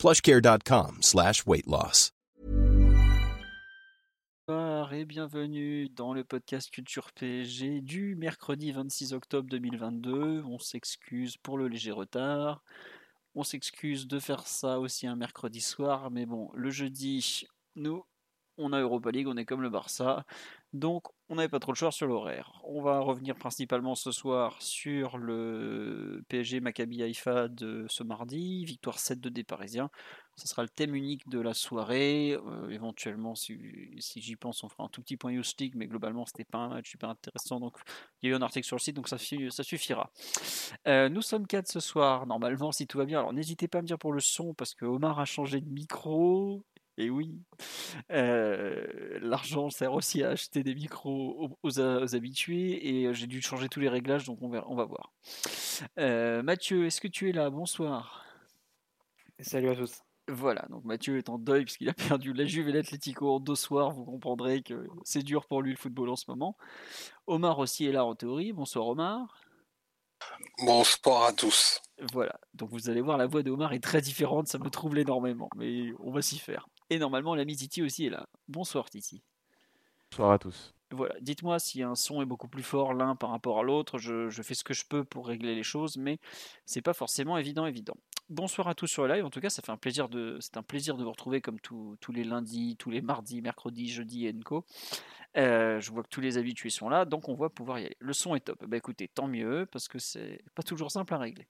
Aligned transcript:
plushcare.com 0.00 1.02
slash 1.02 1.46
weight 1.46 1.66
loss. 1.66 2.12
Bonsoir 4.48 4.94
et 4.94 5.04
bienvenue 5.04 5.90
dans 5.90 6.14
le 6.14 6.24
podcast 6.24 6.70
Culture 6.70 7.12
PSG 7.12 7.82
du 7.82 8.16
mercredi 8.16 8.72
26 8.72 9.12
octobre 9.12 9.50
2022. 9.50 10.42
On 10.46 10.58
s'excuse 10.58 11.36
pour 11.36 11.58
le 11.58 11.68
léger 11.68 11.90
retard. 11.90 12.64
On 13.34 13.44
s'excuse 13.44 14.06
de 14.06 14.18
faire 14.18 14.46
ça 14.46 14.80
aussi 14.80 15.06
un 15.06 15.16
mercredi 15.16 15.60
soir, 15.60 16.10
mais 16.10 16.24
bon, 16.24 16.50
le 16.54 16.70
jeudi, 16.70 17.46
nous, 17.76 18.02
on 18.56 18.72
a 18.72 18.80
Europa 18.80 19.10
League, 19.10 19.28
on 19.28 19.36
est 19.36 19.44
comme 19.44 19.62
le 19.62 19.70
Barça. 19.70 20.24
Donc, 20.72 21.08
on 21.28 21.34
n'avait 21.34 21.48
pas 21.48 21.58
trop 21.58 21.72
le 21.72 21.76
choix 21.76 21.90
sur 21.90 22.06
l'horaire. 22.06 22.60
On 22.64 22.80
va 22.80 23.00
revenir 23.00 23.34
principalement 23.34 23.96
ce 23.96 24.12
soir 24.12 24.56
sur 24.60 25.18
le 25.18 26.22
PSG 26.28 26.60
Maccabi 26.60 27.02
Haïfa 27.02 27.48
de 27.48 27.86
ce 27.88 28.04
mardi, 28.04 28.64
victoire 28.64 28.98
7-2 28.98 29.30
des 29.30 29.42
Parisiens. 29.42 29.90
Ce 30.36 30.46
sera 30.46 30.62
le 30.62 30.68
thème 30.68 30.94
unique 30.94 31.28
de 31.28 31.40
la 31.40 31.54
soirée. 31.54 32.36
Euh, 32.46 32.70
éventuellement, 32.70 33.34
si, 33.34 33.58
j'y 33.98 34.36
pense, 34.36 34.62
on 34.62 34.68
fera 34.68 34.84
un 34.84 34.88
tout 34.88 35.02
petit 35.02 35.16
point 35.16 35.32
Youth 35.32 35.54
mais 35.74 35.88
globalement, 35.88 36.24
c'était 36.24 36.44
pas 36.44 36.58
un 36.58 36.68
match 36.68 36.90
super 36.90 37.10
intéressant. 37.10 37.58
Donc, 37.58 37.76
il 38.22 38.28
y 38.28 38.32
a 38.32 38.36
eu 38.36 38.38
un 38.38 38.42
article 38.42 38.66
sur 38.66 38.76
le 38.76 38.80
site, 38.80 38.94
donc 38.94 39.08
ça, 39.08 39.18
ça 39.18 39.62
suffira. 39.64 40.10
Euh, 40.86 41.08
nous 41.08 41.22
sommes 41.22 41.48
quatre 41.48 41.68
ce 41.68 41.80
soir, 41.80 42.26
normalement, 42.26 42.70
si 42.70 42.86
tout 42.86 42.98
va 42.98 43.06
bien. 43.06 43.18
Alors, 43.18 43.32
n'hésitez 43.32 43.66
pas 43.66 43.78
à 43.78 43.82
me 43.82 43.86
dire 43.88 43.98
pour 43.98 44.12
le 44.12 44.20
son, 44.20 44.54
parce 44.54 44.74
que 44.74 44.84
Omar 44.84 45.18
a 45.18 45.24
changé 45.24 45.60
de 45.60 45.68
micro. 45.68 46.64
Et 46.98 47.08
oui, 47.08 47.34
euh, 48.10 49.18
l'argent 49.22 49.70
sert 49.70 49.94
aussi 49.94 50.22
à 50.22 50.30
acheter 50.30 50.62
des 50.62 50.74
micros 50.74 51.56
aux, 51.62 51.80
habitués 51.80 52.88
et 52.88 53.14
j'ai 53.14 53.26
dû 53.26 53.40
changer 53.40 53.68
tous 53.68 53.80
les 53.80 53.88
réglages, 53.88 54.24
donc 54.24 54.42
on, 54.42 54.52
on 54.52 54.74
va 54.74 54.84
voir. 54.84 55.12
Euh, 55.98 56.42
Mathieu, 56.42 56.86
est-ce 56.86 57.00
que 57.00 57.08
tu 57.08 57.30
es 57.30 57.32
là? 57.32 57.48
Bonsoir. 57.48 58.24
Salut 59.38 59.70
à 59.70 59.76
tous. 59.76 60.02
Voilà, 60.28 60.66
donc 60.68 60.84
Mathieu 60.84 61.16
est 61.18 61.28
en 61.28 61.38
deuil 61.38 61.64
puisqu'il 61.64 61.88
a 61.88 61.94
perdu 61.94 62.32
la 62.32 62.44
Juve 62.44 62.68
et 62.68 62.72
l'Atlético 62.72 63.34
en 63.34 63.40
deux 63.40 63.54
soirs. 63.54 63.90
Vous 63.90 64.04
comprendrez 64.04 64.62
que 64.62 64.86
c'est 65.02 65.22
dur 65.22 65.46
pour 65.46 65.62
lui 65.62 65.70
le 65.70 65.76
football 65.76 66.10
en 66.10 66.16
ce 66.16 66.26
moment. 66.28 66.56
Omar 67.26 67.58
aussi 67.58 67.86
est 67.86 67.92
là 67.92 68.04
en 68.04 68.14
théorie. 68.14 68.52
Bonsoir 68.52 68.86
Omar. 68.86 69.40
Bonsoir 70.58 71.24
à 71.24 71.32
tous. 71.32 71.80
Voilà, 72.12 72.38
donc 72.54 72.70
vous 72.70 72.88
allez 72.88 73.00
voir, 73.00 73.18
la 73.18 73.26
voix 73.26 73.42
d'Omar 73.42 73.72
est 73.72 73.82
très 73.82 74.00
différente, 74.00 74.48
ça 74.48 74.58
me 74.58 74.70
trouble 74.70 74.98
énormément, 74.98 75.50
mais 75.56 75.92
on 76.00 76.10
va 76.10 76.22
s'y 76.22 76.38
faire. 76.38 76.66
Et 76.90 76.98
normalement, 76.98 77.34
l'ami 77.36 77.56
Titi 77.56 77.82
aussi 77.82 78.06
est 78.06 78.10
là. 78.10 78.28
Bonsoir 78.48 78.90
Titi. 78.90 79.22
Bonsoir 80.10 80.32
à 80.32 80.38
tous. 80.38 80.74
Voilà, 80.92 81.14
dites-moi 81.20 81.60
si 81.60 81.84
un 81.84 81.94
son 81.94 82.20
est 82.20 82.26
beaucoup 82.26 82.48
plus 82.48 82.64
fort 82.64 82.94
l'un 82.94 83.14
par 83.14 83.30
rapport 83.30 83.60
à 83.60 83.62
l'autre. 83.62 83.98
Je, 83.98 84.28
fais 84.42 84.54
ce 84.54 84.64
que 84.64 84.74
je 84.74 84.84
peux 84.84 85.04
pour 85.04 85.28
régler 85.28 85.54
les 85.54 85.62
choses, 85.62 85.96
mais 85.96 86.18
c'est 86.66 86.82
pas 86.82 86.94
forcément 86.94 87.38
évident, 87.38 87.64
évident. 87.64 87.94
Bonsoir 88.28 88.66
à 88.66 88.74
tous 88.74 88.88
sur 88.88 89.06
le 89.06 89.14
live. 89.14 89.24
En 89.24 89.30
tout 89.30 89.40
cas, 89.40 89.50
ça 89.50 89.62
fait 89.62 89.70
un 89.70 89.76
plaisir 89.76 90.08
de, 90.08 90.36
c'est 90.40 90.56
un 90.56 90.64
plaisir 90.64 90.96
de 90.96 91.04
vous 91.04 91.10
retrouver 91.12 91.40
comme 91.40 91.60
tous 91.60 91.96
les 92.12 92.24
lundis, 92.24 92.76
tous 92.76 92.90
les 92.90 93.02
mardis, 93.02 93.40
mercredis, 93.40 93.88
jeudis 93.88 94.26
et 94.26 94.34
co. 94.40 94.64
Euh, 95.36 95.78
je 95.78 95.92
vois 95.92 96.02
que 96.02 96.08
tous 96.08 96.20
les 96.20 96.38
habitués 96.38 96.70
sont 96.70 96.88
là, 96.88 97.04
donc 97.04 97.28
on 97.28 97.36
va 97.36 97.48
pouvoir 97.48 97.78
y 97.78 97.86
aller. 97.86 97.96
Le 98.00 98.12
son 98.12 98.34
est 98.34 98.40
top. 98.40 98.64
Bah 98.66 98.76
écoutez, 98.76 99.06
tant 99.06 99.28
mieux 99.28 99.68
parce 99.70 99.86
que 99.86 100.00
c'est 100.00 100.42
pas 100.56 100.64
toujours 100.64 100.90
simple 100.90 101.14
à 101.14 101.18
régler. 101.18 101.46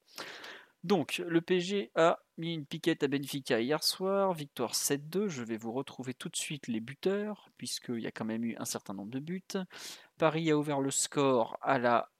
Donc, 0.82 1.22
le 1.26 1.41
PG 1.42 1.91
a 1.94 2.18
mis 2.38 2.54
une 2.54 2.64
piquette 2.64 3.02
à 3.02 3.08
Benfica 3.08 3.60
hier 3.60 3.82
soir, 3.84 4.32
victoire 4.32 4.72
7-2. 4.72 5.28
Je 5.28 5.42
vais 5.42 5.58
vous 5.58 5.72
retrouver 5.72 6.14
tout 6.14 6.30
de 6.30 6.36
suite 6.36 6.68
les 6.68 6.80
buteurs, 6.80 7.50
puisqu'il 7.58 8.00
y 8.00 8.06
a 8.06 8.10
quand 8.10 8.24
même 8.24 8.44
eu 8.44 8.56
un 8.56 8.64
certain 8.64 8.94
nombre 8.94 9.10
de 9.10 9.20
buts. 9.20 9.42
Paris 10.16 10.50
a 10.50 10.56
ouvert 10.56 10.80
le 10.80 10.91
score 10.91 11.58
à 11.60 11.78
la 11.78 12.10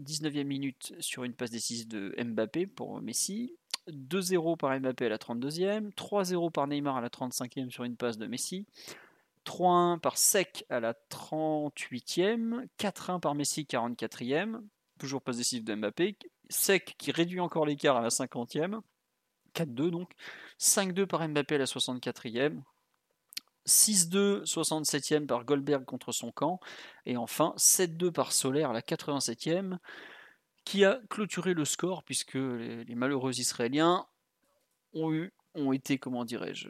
19e 0.00 0.44
minute 0.44 0.94
sur 1.00 1.24
une 1.24 1.34
passe 1.34 1.50
décisive 1.50 1.88
de 1.88 2.14
Mbappé 2.18 2.66
pour 2.66 3.00
Messi. 3.02 3.56
2-0 3.88 4.56
par 4.56 4.78
Mbappé 4.78 5.06
à 5.06 5.08
la 5.08 5.18
32e, 5.18 5.92
3-0 5.94 6.50
par 6.52 6.66
Neymar 6.68 6.96
à 6.96 7.00
la 7.00 7.08
35e 7.08 7.70
sur 7.70 7.84
une 7.84 7.96
passe 7.96 8.16
de 8.16 8.26
Messi, 8.26 8.64
3-1 9.44 9.98
par 9.98 10.18
Sec 10.18 10.64
à 10.68 10.78
la 10.78 10.94
38e, 11.10 12.66
4-1 12.78 13.20
par 13.20 13.34
Messi 13.34 13.62
44e, 13.62 14.60
toujours 14.98 15.20
passe 15.20 15.38
décisive 15.38 15.64
de 15.64 15.74
Mbappé, 15.74 16.16
Sec 16.52 16.94
qui 16.98 17.12
réduit 17.12 17.40
encore 17.40 17.66
l'écart 17.66 17.96
à 17.96 18.00
la 18.00 18.08
50e. 18.08 18.80
4-2 19.54 19.90
donc. 19.90 20.10
5-2 20.58 21.06
par 21.06 21.26
Mbappé 21.26 21.56
à 21.56 21.58
la 21.58 21.64
64e. 21.64 22.62
6-2, 23.66 24.44
67e 24.44 25.26
par 25.26 25.44
Goldberg 25.44 25.84
contre 25.84 26.12
son 26.12 26.32
camp. 26.32 26.60
Et 27.06 27.16
enfin 27.16 27.54
7-2 27.56 28.10
par 28.10 28.32
Solaire 28.32 28.70
à 28.70 28.72
la 28.72 28.80
87e, 28.80 29.78
qui 30.64 30.84
a 30.84 31.00
clôturé 31.10 31.54
le 31.54 31.64
score 31.64 32.02
puisque 32.04 32.34
les, 32.34 32.94
malheureux 32.94 33.38
Israéliens 33.38 34.06
ont, 34.94 35.12
eu, 35.12 35.32
ont 35.54 35.72
été, 35.72 35.98
comment 35.98 36.24
dirais-je, 36.24 36.68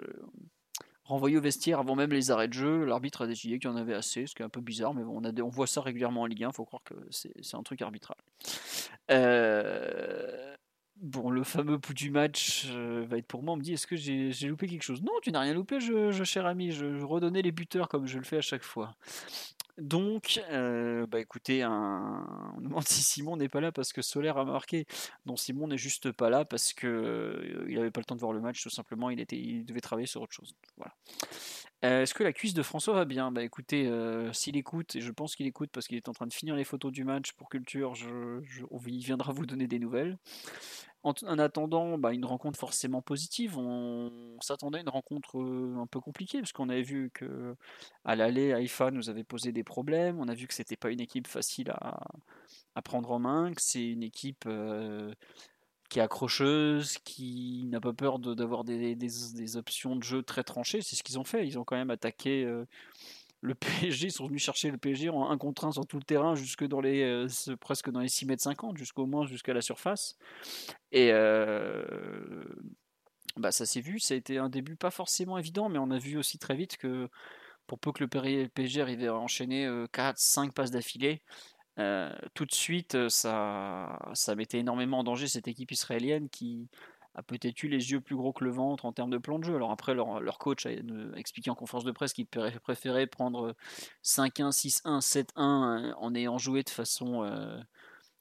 renvoyés 1.04 1.36
au 1.36 1.40
vestiaire 1.40 1.78
avant 1.78 1.96
même 1.96 2.12
les 2.12 2.30
arrêts 2.30 2.48
de 2.48 2.52
jeu. 2.52 2.84
L'arbitre 2.84 3.22
a 3.22 3.26
décidé 3.26 3.58
qu'il 3.58 3.70
y 3.70 3.72
en 3.72 3.76
avait 3.76 3.94
assez, 3.94 4.26
ce 4.26 4.34
qui 4.34 4.42
est 4.42 4.44
un 4.44 4.50
peu 4.50 4.60
bizarre, 4.60 4.94
mais 4.94 5.02
bon, 5.02 5.22
on, 5.24 5.48
voit 5.48 5.66
ça 5.66 5.80
régulièrement 5.80 6.22
en 6.22 6.26
Ligue 6.26 6.44
1, 6.44 6.48
il 6.48 6.54
faut 6.54 6.64
croire 6.64 6.82
que 6.84 6.94
c'est 7.10 7.54
un 7.54 7.62
truc 7.62 7.82
arbitral. 7.82 8.16
Euh, 9.10 10.54
bon, 10.96 11.30
le 11.30 11.44
fameux 11.44 11.78
pouls 11.78 11.94
du 11.94 12.10
match 12.10 12.66
euh, 12.70 13.04
va 13.08 13.18
être 13.18 13.26
pour 13.26 13.42
moi. 13.42 13.54
On 13.54 13.56
me 13.56 13.62
dit 13.62 13.74
est-ce 13.74 13.86
que 13.86 13.96
j'ai 13.96 14.48
loupé 14.48 14.66
quelque 14.68 14.82
chose? 14.82 15.02
Non, 15.02 15.12
tu 15.22 15.32
n'as 15.32 15.40
rien 15.40 15.54
loupé, 15.54 15.80
je, 15.80 16.24
cher 16.24 16.46
ami. 16.46 16.70
Je, 16.70 17.02
redonnais 17.02 17.42
les 17.42 17.52
buteurs 17.52 17.88
comme 17.88 18.06
je 18.06 18.18
le 18.18 18.24
fais 18.24 18.38
à 18.38 18.42
chaque 18.42 18.62
fois. 18.62 18.94
Donc, 19.82 20.40
euh, 20.50 21.08
bah 21.08 21.18
écoutez, 21.18 21.64
on 21.66 22.60
demande 22.60 22.84
si 22.86 23.02
Simon 23.02 23.36
n'est 23.36 23.48
pas 23.48 23.60
là 23.60 23.72
parce 23.72 23.92
que 23.92 24.00
Solaire 24.00 24.38
a 24.38 24.44
marqué. 24.44 24.86
Non, 25.26 25.36
Simon 25.36 25.66
n'est 25.66 25.76
juste 25.76 26.12
pas 26.12 26.30
là 26.30 26.44
parce 26.44 26.72
que 26.72 27.64
il 27.68 27.74
n'avait 27.74 27.90
pas 27.90 28.00
le 28.00 28.04
temps 28.04 28.14
de 28.14 28.20
voir 28.20 28.32
le 28.32 28.40
match. 28.40 28.62
Tout 28.62 28.70
simplement, 28.70 29.10
il 29.10 29.64
devait 29.64 29.80
travailler 29.80 30.06
sur 30.06 30.22
autre 30.22 30.32
chose. 30.32 30.54
Voilà. 30.76 30.94
Euh, 31.84 32.02
est-ce 32.02 32.14
que 32.14 32.22
la 32.22 32.32
cuisse 32.32 32.54
de 32.54 32.62
François 32.62 32.94
va 32.94 33.04
bien? 33.04 33.32
Bah 33.32 33.42
écoutez, 33.42 33.88
euh, 33.88 34.32
s'il 34.32 34.56
écoute, 34.56 34.94
et 34.94 35.00
je 35.00 35.10
pense 35.10 35.34
qu'il 35.34 35.48
écoute 35.48 35.70
parce 35.72 35.88
qu'il 35.88 35.96
est 35.96 36.08
en 36.08 36.12
train 36.12 36.28
de 36.28 36.32
finir 36.32 36.54
les 36.54 36.62
photos 36.62 36.92
du 36.92 37.02
match 37.02 37.32
pour 37.32 37.48
Culture, 37.48 37.94
il 38.86 39.04
viendra 39.04 39.32
vous 39.32 39.46
donner 39.46 39.66
des 39.66 39.80
nouvelles. 39.80 40.16
En, 41.04 41.12
attendant, 41.38 41.98
bah, 41.98 42.12
une 42.12 42.24
rencontre 42.24 42.58
forcément 42.58 43.02
positive. 43.02 43.58
On, 43.58 44.38
s'attendait 44.40 44.78
à 44.78 44.80
une 44.82 44.88
rencontre 44.88 45.38
euh, 45.40 45.76
un 45.78 45.86
peu 45.86 46.00
compliquée 46.00 46.38
parce 46.38 46.52
qu'on 46.52 46.68
avait 46.68 46.82
vu 46.82 47.10
que 47.12 47.56
à 48.04 48.14
l'aller, 48.16 48.52
Haïfa 48.52 48.90
nous 48.90 49.10
avait 49.10 49.24
posé 49.24 49.52
des 49.52 49.64
problèmes. 49.64 50.20
On 50.20 50.28
a 50.28 50.34
vu 50.34 50.46
que 50.46 50.54
c'était 50.54 50.76
pas 50.76 50.90
une 50.90 51.00
équipe 51.00 51.26
facile 51.26 51.70
à, 51.70 52.82
prendre 52.82 53.10
en 53.10 53.18
main, 53.18 53.52
que 53.52 53.62
c'est 53.62 53.84
une 53.84 54.02
équipe 54.02 54.46
qui 55.92 55.98
est 55.98 56.02
accrocheuse, 56.02 56.96
qui 57.04 57.64
n'a 57.66 57.78
pas 57.78 57.92
peur 57.92 58.18
d'avoir 58.18 58.64
des, 58.64 58.96
des, 58.96 59.56
options 59.58 59.94
de 59.94 60.02
jeu 60.02 60.22
très 60.22 60.42
tranchées. 60.42 60.80
C'est 60.80 60.96
ce 60.96 61.02
qu'ils 61.02 61.18
ont 61.18 61.24
fait. 61.24 61.46
Ils 61.46 61.58
ont 61.58 61.64
quand 61.64 61.76
même 61.76 61.90
attaqué 61.90 62.44
euh, 62.44 62.64
le 63.42 63.54
PSG. 63.54 64.08
Sont 64.10 64.26
venus 64.26 64.42
chercher 64.42 64.70
le 64.70 64.78
PSG 64.78 65.10
en 65.10 65.30
1 65.30 65.36
contre 65.36 65.66
1 65.66 65.72
sur 65.72 65.86
tout 65.86 65.98
le 65.98 66.02
terrain, 66.02 66.34
jusque 66.34 66.66
dans 66.66 66.80
les, 66.80 67.02
euh, 67.02 67.56
presque 67.60 67.90
dans 67.90 68.00
les 68.00 68.08
6 68.08 68.26
mètres 68.26 68.42
50, 68.42 68.78
jusqu'au 68.78 69.06
moins 69.06 69.26
jusqu'à 69.26 69.52
la 69.52 69.60
surface. 69.60 70.16
Et 70.90 71.10
euh, 71.12 71.84
bah, 73.36 73.52
ça 73.52 73.66
s'est 73.66 73.80
vu. 73.80 74.00
Ça 74.00 74.14
a 74.14 74.16
été 74.16 74.38
un 74.38 74.48
début 74.48 74.76
pas 74.76 74.90
forcément 74.90 75.36
évident, 75.36 75.68
mais 75.68 75.78
on 75.78 75.90
a 75.90 75.98
vu 75.98 76.16
aussi 76.16 76.38
très 76.38 76.54
vite 76.54 76.78
que 76.78 77.08
pour 77.66 77.78
peu 77.78 77.92
que 77.92 78.02
le 78.02 78.48
PSG 78.48 78.80
arrivait 78.80 79.08
à 79.08 79.14
enchaîner 79.14 79.66
4-5 79.92 80.52
passes 80.52 80.70
d'affilée, 80.70 81.22
euh, 81.78 82.12
tout 82.34 82.44
de 82.44 82.52
suite, 82.52 82.94
euh, 82.94 83.08
ça, 83.08 83.98
ça 84.12 84.34
mettait 84.34 84.58
énormément 84.58 84.98
en 84.98 85.04
danger 85.04 85.26
cette 85.26 85.48
équipe 85.48 85.70
israélienne 85.70 86.28
qui 86.28 86.68
a 87.14 87.22
peut-être 87.22 87.62
eu 87.62 87.68
les 87.68 87.92
yeux 87.92 88.00
plus 88.00 88.16
gros 88.16 88.32
que 88.32 88.44
le 88.44 88.50
ventre 88.50 88.84
en 88.86 88.92
termes 88.92 89.10
de 89.10 89.18
plan 89.18 89.38
de 89.38 89.44
jeu. 89.44 89.54
Alors 89.54 89.70
après, 89.70 89.94
leur, 89.94 90.20
leur 90.20 90.38
coach 90.38 90.66
a 90.66 90.70
expliqué 91.16 91.50
en 91.50 91.54
conférence 91.54 91.84
de 91.84 91.92
presse 91.92 92.12
qu'il 92.12 92.26
préférait 92.26 93.06
prendre 93.06 93.54
5-1, 94.02 94.50
6-1, 94.50 95.00
7-1 95.00 95.94
en 95.94 96.14
ayant 96.14 96.38
joué 96.38 96.62
de 96.62 96.70
façon, 96.70 97.22
euh, 97.24 97.60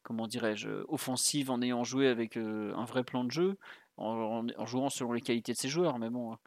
comment 0.04 0.28
dirais-je, 0.28 0.70
offensive, 0.90 1.52
en 1.52 1.62
ayant 1.62 1.84
joué 1.84 2.08
avec 2.08 2.36
un 2.36 2.86
vrai 2.86 3.04
plan 3.04 3.24
de 3.24 3.32
jeu, 3.32 3.58
en, 3.98 4.46
jouant 4.66 4.90
selon 4.90 5.14
les 5.14 5.22
qualités 5.22 5.54
de 5.54 5.58
ses 5.58 5.70
joueurs. 5.70 5.98
Mais 5.98 6.10
bon, 6.10 6.38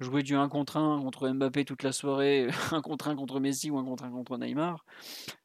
jouer 0.00 0.24
du 0.24 0.34
1 0.34 0.48
contre 0.48 0.78
1 0.78 1.00
contre 1.00 1.28
Mbappé 1.28 1.64
toute 1.64 1.84
la 1.84 1.92
soirée, 1.92 2.48
1 2.72 2.82
contre 2.82 3.08
1 3.08 3.14
contre 3.14 3.38
Messi 3.38 3.70
ou 3.70 3.78
1 3.78 3.84
contre 3.84 4.04
1 4.04 4.10
contre 4.10 4.36
Neymar, 4.36 4.84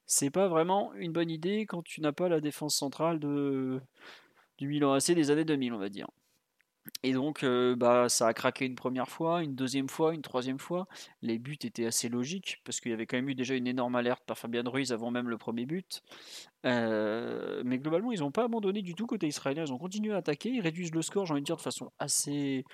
c'est 0.07 0.31
pas 0.31 0.47
vraiment 0.47 0.93
une 0.95 1.11
bonne 1.11 1.29
idée 1.29 1.67
quand 1.67 1.83
tu 1.83 2.01
n'as 2.01 2.11
pas 2.11 2.27
la 2.27 2.41
défense 2.41 2.75
centrale 2.75 3.19
du 3.19 4.67
Milan 4.67 4.93
AC 4.93 5.11
des 5.11 5.29
années 5.31 5.45
2000, 5.45 5.73
on 5.73 5.77
va 5.77 5.89
dire. 5.89 6.07
Et 7.03 7.13
donc, 7.13 7.43
euh, 7.43 7.75
bah, 7.75 8.09
ça 8.09 8.27
a 8.27 8.33
craqué 8.33 8.65
une 8.65 8.75
première 8.75 9.09
fois, 9.09 9.43
une 9.43 9.55
deuxième 9.55 9.89
fois, 9.89 10.13
une 10.13 10.21
troisième 10.21 10.59
fois. 10.59 10.87
Les 11.21 11.37
buts 11.37 11.57
étaient 11.61 11.85
assez 11.85 12.09
logiques 12.09 12.61
parce 12.65 12.79
qu'il 12.79 12.91
y 12.91 12.93
avait 12.93 13.05
quand 13.05 13.17
même 13.17 13.29
eu 13.29 13.35
déjà 13.35 13.55
une 13.55 13.67
énorme 13.67 13.95
alerte 13.95 14.23
par 14.25 14.37
Fabian 14.37 14.63
Ruiz 14.65 14.91
avant 14.91 15.11
même 15.11 15.29
le 15.29 15.37
premier 15.37 15.65
but. 15.65 16.01
Euh, 16.65 17.61
mais 17.65 17.77
globalement, 17.77 18.11
ils 18.11 18.19
n'ont 18.19 18.31
pas 18.31 18.45
abandonné 18.45 18.81
du 18.81 18.95
tout 18.95 19.05
côté 19.05 19.27
israélien. 19.27 19.63
Ils 19.65 19.73
ont 19.73 19.77
continué 19.77 20.13
à 20.13 20.17
attaquer. 20.17 20.49
Ils 20.49 20.61
réduisent 20.61 20.93
le 20.93 21.01
score, 21.01 21.25
j'ai 21.25 21.33
envie 21.33 21.41
de 21.41 21.45
dire, 21.45 21.57
de 21.57 21.61
façon 21.61 21.91
assez. 21.99 22.65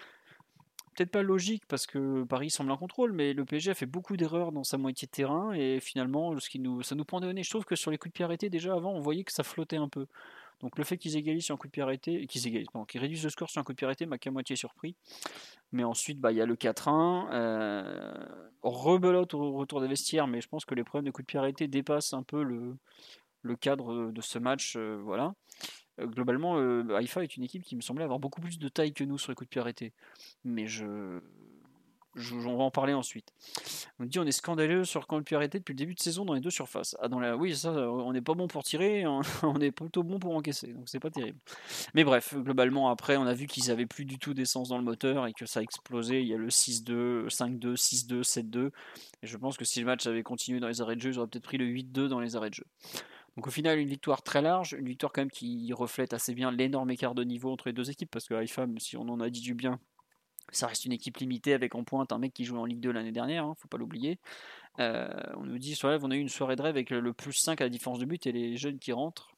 Peut-être 0.95 1.11
pas 1.11 1.23
logique 1.23 1.65
parce 1.67 1.87
que 1.87 2.23
Paris 2.23 2.49
semble 2.49 2.71
en 2.71 2.77
contrôle, 2.77 3.13
mais 3.13 3.33
le 3.33 3.45
PSG 3.45 3.71
a 3.71 3.73
fait 3.73 3.85
beaucoup 3.85 4.17
d'erreurs 4.17 4.51
dans 4.51 4.63
sa 4.63 4.77
moitié 4.77 5.05
de 5.05 5.11
terrain 5.11 5.53
et 5.53 5.79
finalement, 5.79 6.37
ce 6.37 6.49
ça 6.83 6.95
nous 6.95 7.05
prend 7.05 7.19
des 7.21 7.31
nez. 7.31 7.43
Je 7.43 7.49
trouve 7.49 7.65
que 7.65 7.75
sur 7.75 7.89
les 7.89 7.97
coups 7.97 8.11
de 8.11 8.15
pied 8.15 8.25
arrêtés, 8.25 8.49
déjà 8.49 8.73
avant, 8.73 8.91
on 8.91 8.99
voyait 8.99 9.23
que 9.23 9.31
ça 9.31 9.43
flottait 9.43 9.77
un 9.77 9.87
peu. 9.87 10.07
Donc 10.59 10.77
le 10.77 10.83
fait 10.83 10.97
qu'ils 10.97 11.15
égalisent 11.15 11.45
sur 11.45 11.57
coup 11.57 11.67
de 11.67 11.71
pied 11.71 11.81
arrêté, 11.81 12.27
qu'ils 12.27 12.99
réduisent 12.99 13.23
le 13.23 13.29
score 13.29 13.49
sur 13.49 13.61
un 13.61 13.63
coup 13.63 13.71
de 13.71 13.77
pied 13.77 13.85
arrêté 13.85 14.05
m'a 14.05 14.17
qu'à 14.17 14.31
moitié 14.31 14.55
surpris. 14.55 14.95
Mais 15.71 15.83
ensuite, 15.83 16.19
bah, 16.19 16.31
il 16.31 16.37
y 16.37 16.41
a 16.41 16.45
le 16.45 16.55
4-1. 16.55 17.29
Euh, 17.31 18.25
rebelote 18.61 19.33
au 19.33 19.53
retour 19.53 19.81
des 19.81 19.87
vestiaires, 19.87 20.27
mais 20.27 20.41
je 20.41 20.47
pense 20.47 20.65
que 20.65 20.75
les 20.75 20.83
problèmes 20.83 21.05
de 21.05 21.11
coup 21.11 21.21
de 21.21 21.27
pied 21.27 21.39
arrêté 21.39 21.67
dépassent 21.67 22.13
un 22.13 22.23
peu 22.23 22.43
le, 22.43 23.55
cadre 23.55 24.11
de 24.11 24.21
ce 24.21 24.37
match. 24.37 24.75
Euh, 24.75 24.99
voilà. 25.01 25.33
Euh, 26.01 26.07
globalement, 26.07 26.57
Haïfa 26.95 27.23
est 27.23 27.37
une 27.37 27.43
équipe 27.43 27.63
qui 27.63 27.75
me 27.75 27.81
semblait 27.81 28.03
avoir 28.03 28.19
beaucoup 28.19 28.41
plus 28.41 28.59
de 28.59 28.67
taille 28.67 28.93
que 28.93 29.03
nous 29.03 29.17
sur 29.17 29.31
les 29.31 29.35
coups 29.35 29.47
de 29.47 29.51
pied 29.51 29.61
arrêtés. 29.61 29.93
Mais 30.43 30.67
je, 30.67 31.21
on 32.15 32.57
va 32.57 32.63
en 32.63 32.71
parler 32.71 32.93
ensuite. 32.93 33.33
On 33.99 34.05
dit 34.05 34.19
on 34.19 34.25
est 34.25 34.31
scandaleux 34.31 34.85
sur 34.85 35.07
quand 35.07 35.17
depuis 35.17 35.35
le 35.35 35.73
début 35.73 35.93
de 35.93 35.99
saison 35.99 36.25
dans 36.25 36.33
les 36.33 36.39
deux 36.41 36.49
surfaces. 36.49 36.95
Ah, 36.99 37.07
dans 37.07 37.19
la... 37.19 37.35
Oui, 37.35 37.55
ça, 37.55 37.71
on 37.71 38.11
n'est 38.13 38.21
pas 38.21 38.33
bon 38.33 38.47
pour 38.47 38.63
tirer, 38.63 39.05
on 39.43 39.61
est 39.61 39.71
plutôt 39.71 40.03
bon 40.03 40.19
pour 40.19 40.35
encaisser, 40.35 40.73
donc 40.73 40.89
c'est 40.89 40.99
pas 40.99 41.11
terrible. 41.11 41.39
Mais 41.93 42.03
bref, 42.03 42.35
globalement, 42.35 42.89
après, 42.89 43.17
on 43.17 43.25
a 43.25 43.33
vu 43.33 43.47
qu'ils 43.47 43.71
avaient 43.71 43.85
plus 43.85 44.05
du 44.05 44.17
tout 44.17 44.33
d'essence 44.33 44.69
dans 44.69 44.77
le 44.77 44.83
moteur 44.83 45.27
et 45.27 45.33
que 45.33 45.45
ça 45.45 45.59
a 45.59 45.63
explosé. 45.63 46.21
Il 46.21 46.27
y 46.27 46.33
a 46.33 46.37
le 46.37 46.49
6-2, 46.49 47.27
5-2, 47.27 47.75
6-2, 47.75 48.23
7-2. 48.23 48.71
Et 49.21 49.27
je 49.27 49.37
pense 49.37 49.57
que 49.57 49.65
si 49.65 49.79
le 49.79 49.85
match 49.85 50.07
avait 50.07 50.23
continué 50.23 50.59
dans 50.59 50.67
les 50.67 50.81
arrêts 50.81 50.95
de 50.95 51.01
jeu, 51.01 51.11
ils 51.11 51.19
auraient 51.19 51.27
peut-être 51.27 51.43
pris 51.43 51.57
le 51.57 51.65
8-2 51.65 52.07
dans 52.07 52.19
les 52.19 52.35
arrêts 52.35 52.49
de 52.49 52.55
jeu. 52.55 52.65
Donc 53.35 53.47
au 53.47 53.51
final, 53.51 53.79
une 53.79 53.87
victoire 53.87 54.21
très 54.21 54.41
large, 54.41 54.75
une 54.77 54.87
victoire 54.87 55.13
quand 55.13 55.21
même 55.21 55.31
qui 55.31 55.71
reflète 55.71 56.13
assez 56.13 56.33
bien 56.33 56.51
l'énorme 56.51 56.89
écart 56.91 57.15
de 57.15 57.23
niveau 57.23 57.51
entre 57.51 57.67
les 57.67 57.73
deux 57.73 57.89
équipes, 57.89 58.09
parce 58.11 58.27
que 58.27 58.33
Haïfa, 58.33 58.65
si 58.79 58.97
on 58.97 59.07
en 59.07 59.19
a 59.21 59.29
dit 59.29 59.41
du 59.41 59.53
bien, 59.53 59.79
ça 60.51 60.67
reste 60.67 60.85
une 60.85 60.91
équipe 60.91 61.17
limitée 61.17 61.53
avec 61.53 61.75
en 61.75 61.83
pointe 61.83 62.11
un 62.11 62.17
mec 62.17 62.33
qui 62.33 62.45
jouait 62.45 62.59
en 62.59 62.65
Ligue 62.65 62.79
2 62.79 62.91
l'année 62.91 63.11
dernière, 63.11 63.45
hein, 63.45 63.55
faut 63.57 63.67
pas 63.67 63.77
l'oublier. 63.77 64.19
Euh, 64.79 65.09
on 65.35 65.43
nous 65.43 65.57
dit 65.57 65.75
sur 65.75 65.89
on 65.89 66.11
a 66.11 66.15
eu 66.15 66.19
une 66.19 66.29
soirée 66.29 66.55
de 66.55 66.61
rêve 66.61 66.75
avec 66.75 66.89
le 66.89 67.13
plus 67.13 67.33
5 67.33 67.59
à 67.61 67.65
la 67.65 67.69
différence 67.69 67.99
de 67.99 68.05
but 68.05 68.25
et 68.27 68.31
les 68.31 68.57
jeunes 68.57 68.79
qui 68.79 68.91
rentrent. 68.93 69.31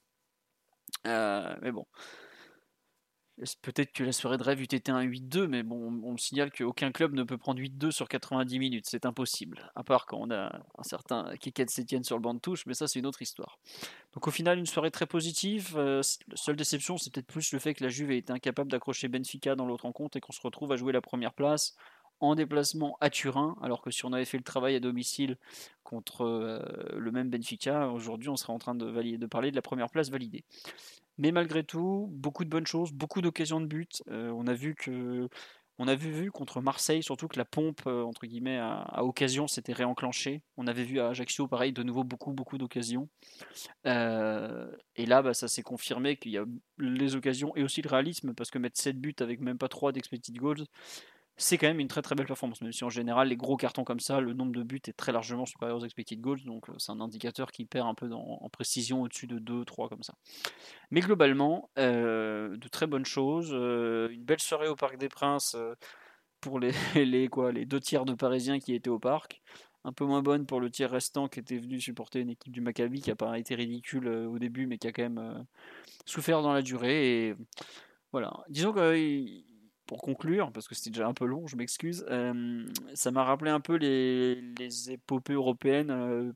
Euh, 1.07 1.55
mais 1.61 1.71
bon, 1.71 1.85
Peut-être 3.61 3.91
que 3.91 4.03
la 4.03 4.11
soirée 4.11 4.37
de 4.37 4.43
rêve 4.43 4.61
eût 4.61 4.65
été 4.65 4.91
un 4.91 5.03
8-2, 5.03 5.47
mais 5.47 5.63
bon, 5.63 5.87
on 6.03 6.11
me 6.11 6.17
signale 6.17 6.51
qu'aucun 6.51 6.91
club 6.91 7.13
ne 7.13 7.23
peut 7.23 7.37
prendre 7.37 7.59
8-2 7.59 7.89
sur 7.89 8.07
90 8.07 8.59
minutes. 8.59 8.85
C'est 8.87 9.05
impossible. 9.05 9.71
À 9.75 9.83
part 9.83 10.05
quand 10.05 10.17
on 10.19 10.31
a 10.31 10.61
un 10.77 10.83
certain 10.83 11.35
Kiket 11.37 11.69
Sétienne 11.69 12.03
sur 12.03 12.17
le 12.17 12.21
banc 12.21 12.33
de 12.33 12.39
touche, 12.39 12.65
mais 12.67 12.73
ça, 12.73 12.87
c'est 12.87 12.99
une 12.99 13.07
autre 13.07 13.21
histoire. 13.21 13.57
Donc, 14.13 14.27
au 14.27 14.31
final, 14.31 14.59
une 14.59 14.65
soirée 14.65 14.91
très 14.91 15.07
positive. 15.07 15.73
Euh, 15.75 16.01
la 16.27 16.37
seule 16.37 16.55
déception, 16.55 16.97
c'est 16.97 17.11
peut-être 17.11 17.27
plus 17.27 17.51
le 17.51 17.59
fait 17.59 17.73
que 17.73 17.83
la 17.83 17.89
Juve 17.89 18.11
ait 18.11 18.17
été 18.17 18.31
incapable 18.31 18.69
d'accrocher 18.69 19.07
Benfica 19.07 19.55
dans 19.55 19.65
l'autre 19.65 19.83
rencontre 19.83 20.17
et 20.17 20.21
qu'on 20.21 20.33
se 20.33 20.41
retrouve 20.41 20.71
à 20.71 20.75
jouer 20.75 20.93
la 20.93 21.01
première 21.01 21.33
place 21.33 21.75
en 22.19 22.35
déplacement 22.35 22.97
à 23.01 23.09
Turin, 23.09 23.55
alors 23.63 23.81
que 23.81 23.89
si 23.89 24.05
on 24.05 24.13
avait 24.13 24.25
fait 24.25 24.37
le 24.37 24.43
travail 24.43 24.75
à 24.75 24.79
domicile 24.79 25.37
contre 25.83 26.21
euh, 26.21 26.59
le 26.95 27.11
même 27.11 27.31
Benfica, 27.31 27.89
aujourd'hui 27.89 28.29
on 28.29 28.35
serait 28.35 28.53
en 28.53 28.59
train 28.59 28.75
de 28.75 29.25
parler 29.25 29.49
de 29.49 29.55
la 29.55 29.61
première 29.63 29.89
place 29.89 30.11
validée. 30.11 30.43
Mais 31.21 31.31
malgré 31.31 31.63
tout, 31.63 32.07
beaucoup 32.11 32.43
de 32.43 32.49
bonnes 32.49 32.65
choses, 32.65 32.91
beaucoup 32.93 33.21
d'occasions 33.21 33.61
de 33.61 33.67
but. 33.67 34.01
Euh, 34.09 34.31
on 34.31 34.47
a 34.47 34.53
vu 34.53 34.73
que 34.73 35.29
on 35.77 35.87
avait 35.87 36.09
vu 36.09 36.31
contre 36.31 36.61
Marseille 36.61 37.01
surtout 37.01 37.27
que 37.27 37.37
la 37.37 37.45
pompe 37.45 37.81
euh, 37.87 38.03
entre 38.03 38.25
guillemets 38.25 38.57
à, 38.57 39.03
occasion 39.03 39.47
s'était 39.47 39.71
réenclenchée. 39.73 40.41
On 40.57 40.65
avait 40.65 40.83
vu 40.83 40.99
à 40.99 41.09
Ajaccio 41.09 41.47
pareil 41.47 41.73
de 41.73 41.83
nouveau 41.83 42.03
beaucoup 42.03 42.33
beaucoup 42.33 42.57
d'occasions. 42.57 43.07
et 43.85 45.05
là 45.05 45.21
bah, 45.21 45.35
ça 45.35 45.47
s'est 45.47 45.61
confirmé 45.61 46.17
qu'il 46.17 46.31
y 46.31 46.39
a 46.39 46.45
les 46.79 47.15
occasions 47.15 47.55
et 47.55 47.63
aussi 47.63 47.83
le 47.83 47.89
réalisme 47.89 48.33
parce 48.33 48.49
que 48.49 48.57
mettre 48.57 48.81
7 48.81 48.99
buts 48.99 49.15
avec 49.19 49.41
même 49.41 49.59
pas 49.59 49.69
3 49.69 49.91
d'expected 49.91 50.35
goals, 50.35 50.65
c'est 51.37 51.57
quand 51.57 51.67
même 51.67 51.79
une 51.79 51.87
très 51.87 52.01
très 52.01 52.15
belle 52.15 52.27
performance, 52.27 52.61
même 52.61 52.71
si 52.71 52.83
en 52.83 52.89
général 52.89 53.29
les 53.29 53.37
gros 53.37 53.57
cartons 53.57 53.83
comme 53.83 53.99
ça, 53.99 54.19
le 54.19 54.33
nombre 54.33 54.51
de 54.51 54.63
buts 54.63 54.81
est 54.87 54.93
très 54.93 55.11
largement 55.11 55.45
supérieur 55.45 55.77
aux 55.77 55.85
expected 55.85 56.19
goals, 56.19 56.43
donc 56.43 56.69
euh, 56.69 56.73
c'est 56.77 56.91
un 56.91 56.99
indicateur 57.01 57.51
qui 57.51 57.65
perd 57.65 57.87
un 57.87 57.95
peu 57.95 58.09
en 58.11 58.49
précision 58.49 59.01
au-dessus 59.01 59.27
de 59.27 59.39
2-3 59.39 59.89
comme 59.89 60.03
ça. 60.03 60.13
Mais 60.91 61.01
globalement, 61.01 61.69
euh, 61.79 62.57
de 62.57 62.67
très 62.67 62.87
bonnes 62.87 63.05
choses, 63.05 63.51
euh, 63.53 64.09
une 64.09 64.23
belle 64.23 64.39
soirée 64.39 64.67
au 64.67 64.75
Parc 64.75 64.97
des 64.97 65.09
Princes 65.09 65.55
pour 66.41 66.59
les, 66.59 66.71
les, 66.95 67.27
quoi, 67.27 67.51
les 67.51 67.65
deux 67.65 67.79
tiers 67.79 68.05
de 68.05 68.13
Parisiens 68.13 68.59
qui 68.59 68.75
étaient 68.75 68.89
au 68.89 68.99
parc, 68.99 69.41
un 69.83 69.93
peu 69.93 70.05
moins 70.05 70.21
bonne 70.21 70.45
pour 70.45 70.59
le 70.59 70.69
tiers 70.69 70.91
restant 70.91 71.27
qui 71.27 71.39
était 71.39 71.57
venu 71.57 71.79
supporter 71.79 72.19
une 72.19 72.29
équipe 72.29 72.53
du 72.53 72.61
Maccabi 72.61 73.01
qui 73.01 73.09
n'a 73.09 73.15
pas 73.15 73.39
été 73.39 73.55
ridicule 73.55 74.07
au 74.07 74.37
début 74.37 74.67
mais 74.67 74.77
qui 74.77 74.87
a 74.87 74.91
quand 74.91 75.01
même 75.01 75.45
souffert 76.05 76.43
dans 76.43 76.53
la 76.53 76.61
durée 76.61 77.35
voilà. 78.11 78.43
Disons 78.49 78.73
que 78.73 78.93
pour 79.91 80.01
conclure, 80.01 80.53
parce 80.53 80.69
que 80.69 80.73
c'était 80.73 80.91
déjà 80.91 81.05
un 81.05 81.13
peu 81.13 81.25
long, 81.25 81.47
je 81.47 81.57
m'excuse, 81.57 82.05
euh, 82.09 82.65
ça 82.93 83.11
m'a 83.11 83.25
rappelé 83.25 83.51
un 83.51 83.59
peu 83.59 83.75
les, 83.75 84.89
épopées 84.89 85.33
européennes 85.33 85.91
euh, 85.91 86.31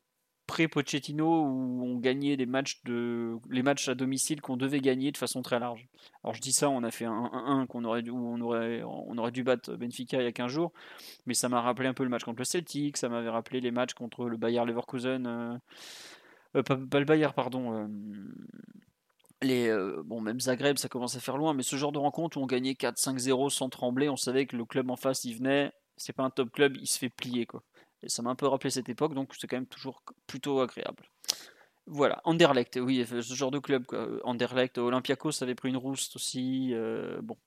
pré-Pochettino 0.46 1.26
où 1.26 1.86
on 1.86 1.98
gagnait 1.98 2.36
des 2.36 2.48
matchs 2.48 2.84
de, 2.84 3.38
les 3.50 3.64
matchs 3.64 3.88
à 3.88 3.96
domicile 3.96 4.42
qu'on 4.42 4.58
devait 4.58 4.82
gagner 4.82 5.14
de 5.14 5.18
façon 5.18 5.42
très 5.42 5.58
large. 5.58 5.88
Alors 6.22 6.34
je 6.34 6.42
dis 6.42 6.52
ça, 6.52 6.70
on 6.70 6.84
a 6.84 6.92
fait 6.92 7.06
un 7.06 7.32
1-1 7.64 7.68
qu'on 7.68 7.86
aurait, 7.86 8.10
où 8.10 8.18
on 8.18 8.42
aurait, 8.42 9.32
dû 9.32 9.46
battre 9.46 9.74
Benfica 9.78 10.18
il 10.18 10.26
y 10.26 10.28
a 10.28 10.34
15 10.34 10.52
jours, 10.52 10.74
mais 11.26 11.34
ça 11.34 11.48
m'a 11.48 11.62
rappelé 11.62 11.88
un 11.88 11.94
peu 11.94 12.04
le 12.04 12.10
match 12.10 12.26
contre 12.26 12.40
le 12.40 12.44
Celtic, 12.44 12.98
ça 12.98 13.08
m'avait 13.08 13.30
rappelé 13.30 13.62
les 13.62 13.72
matchs 13.72 13.94
contre 13.94 14.28
le 14.28 14.36
Bayer 14.36 14.66
Leverkusen, 14.66 15.26
euh, 16.58 16.62
pas, 16.62 16.76
pas, 16.76 17.00
le 17.00 17.06
Bayer, 17.06 17.30
pardon 17.34 17.88
les, 19.42 19.68
euh, 19.68 20.02
bon, 20.04 20.22
même 20.22 20.40
Zagreb, 20.40 20.78
ça 20.78 20.90
commence 20.90 21.16
à 21.16 21.20
faire 21.20 21.38
loin, 21.38 21.54
mais 21.54 21.64
ce 21.64 21.76
genre 21.76 21.92
de 21.92 22.00
rencontre 22.00 22.38
où 22.38 22.42
on 22.42 22.46
gagnait 22.46 22.74
4-5-0 22.74 23.50
sans 23.50 23.70
trembler, 23.70 24.10
on 24.10 24.18
savait 24.18 24.46
que 24.46 24.56
le 24.56 24.66
club 24.66 24.90
en 24.90 24.96
face, 24.96 25.24
il 25.26 25.36
venait, 25.36 25.72
c'est 25.98 26.14
pas 26.14 26.24
un 26.24 26.30
top 26.30 26.52
club, 26.52 26.78
il 26.78 26.88
se 26.88 26.98
fait 26.98 27.10
plier. 27.10 27.46
Quoi. 27.46 27.64
Et 28.04 28.10
ça 28.10 28.22
m'a 28.22 28.30
un 28.30 28.36
peu 28.36 28.48
rappelé 28.48 28.70
cette 28.70 28.90
époque, 28.90 29.14
donc 29.14 29.34
c'est 29.38 29.48
quand 29.48 29.58
même 29.58 29.68
toujours 29.68 30.04
plutôt 30.28 30.60
agréable. 30.62 31.10
Voilà, 31.88 32.22
Anderlecht, 32.24 32.80
oui, 32.82 33.06
ce 33.06 33.22
genre 33.34 33.52
de 33.52 33.60
club. 33.60 33.86
Quoi. 33.86 34.08
Anderlecht, 34.24 34.78
Olympiakos 34.78 35.44
avait 35.44 35.56
pris 35.56 35.70
une 35.70 35.78
rouste 35.78 36.16
aussi. 36.16 36.72
Euh, 36.74 37.20
bon, 37.22 37.38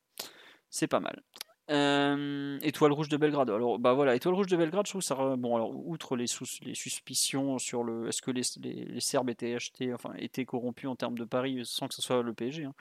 c'est 0.70 0.87
pas 0.87 1.00
mal. 1.00 1.23
Euh, 1.70 2.58
Étoile 2.62 2.92
rouge 2.92 3.08
de 3.08 3.16
Belgrade. 3.16 3.50
Alors, 3.50 3.78
bah 3.78 3.92
voilà, 3.92 4.14
Étoile 4.14 4.34
rouge 4.34 4.46
de 4.46 4.56
Belgrade, 4.56 4.86
je 4.86 4.92
trouve 4.92 5.02
ça. 5.02 5.36
Bon, 5.36 5.56
alors, 5.56 5.70
outre 5.86 6.16
les, 6.16 6.26
les 6.62 6.75
suspicions 6.75 7.58
sur 7.58 7.82
le. 7.82 8.08
Est-ce 8.08 8.22
que 8.22 8.30
les, 8.30 8.42
Serbes 9.00 9.30
étaient 9.30 10.44
corrompus 10.46 10.88
en 10.88 10.96
termes 10.96 11.18
de 11.18 11.25
paris 11.25 11.60
sans 11.64 11.88
que 11.88 11.94
ce 11.94 12.02
soit 12.02 12.22
le 12.22 12.32
PSG 12.32 12.64
hein. 12.64 12.75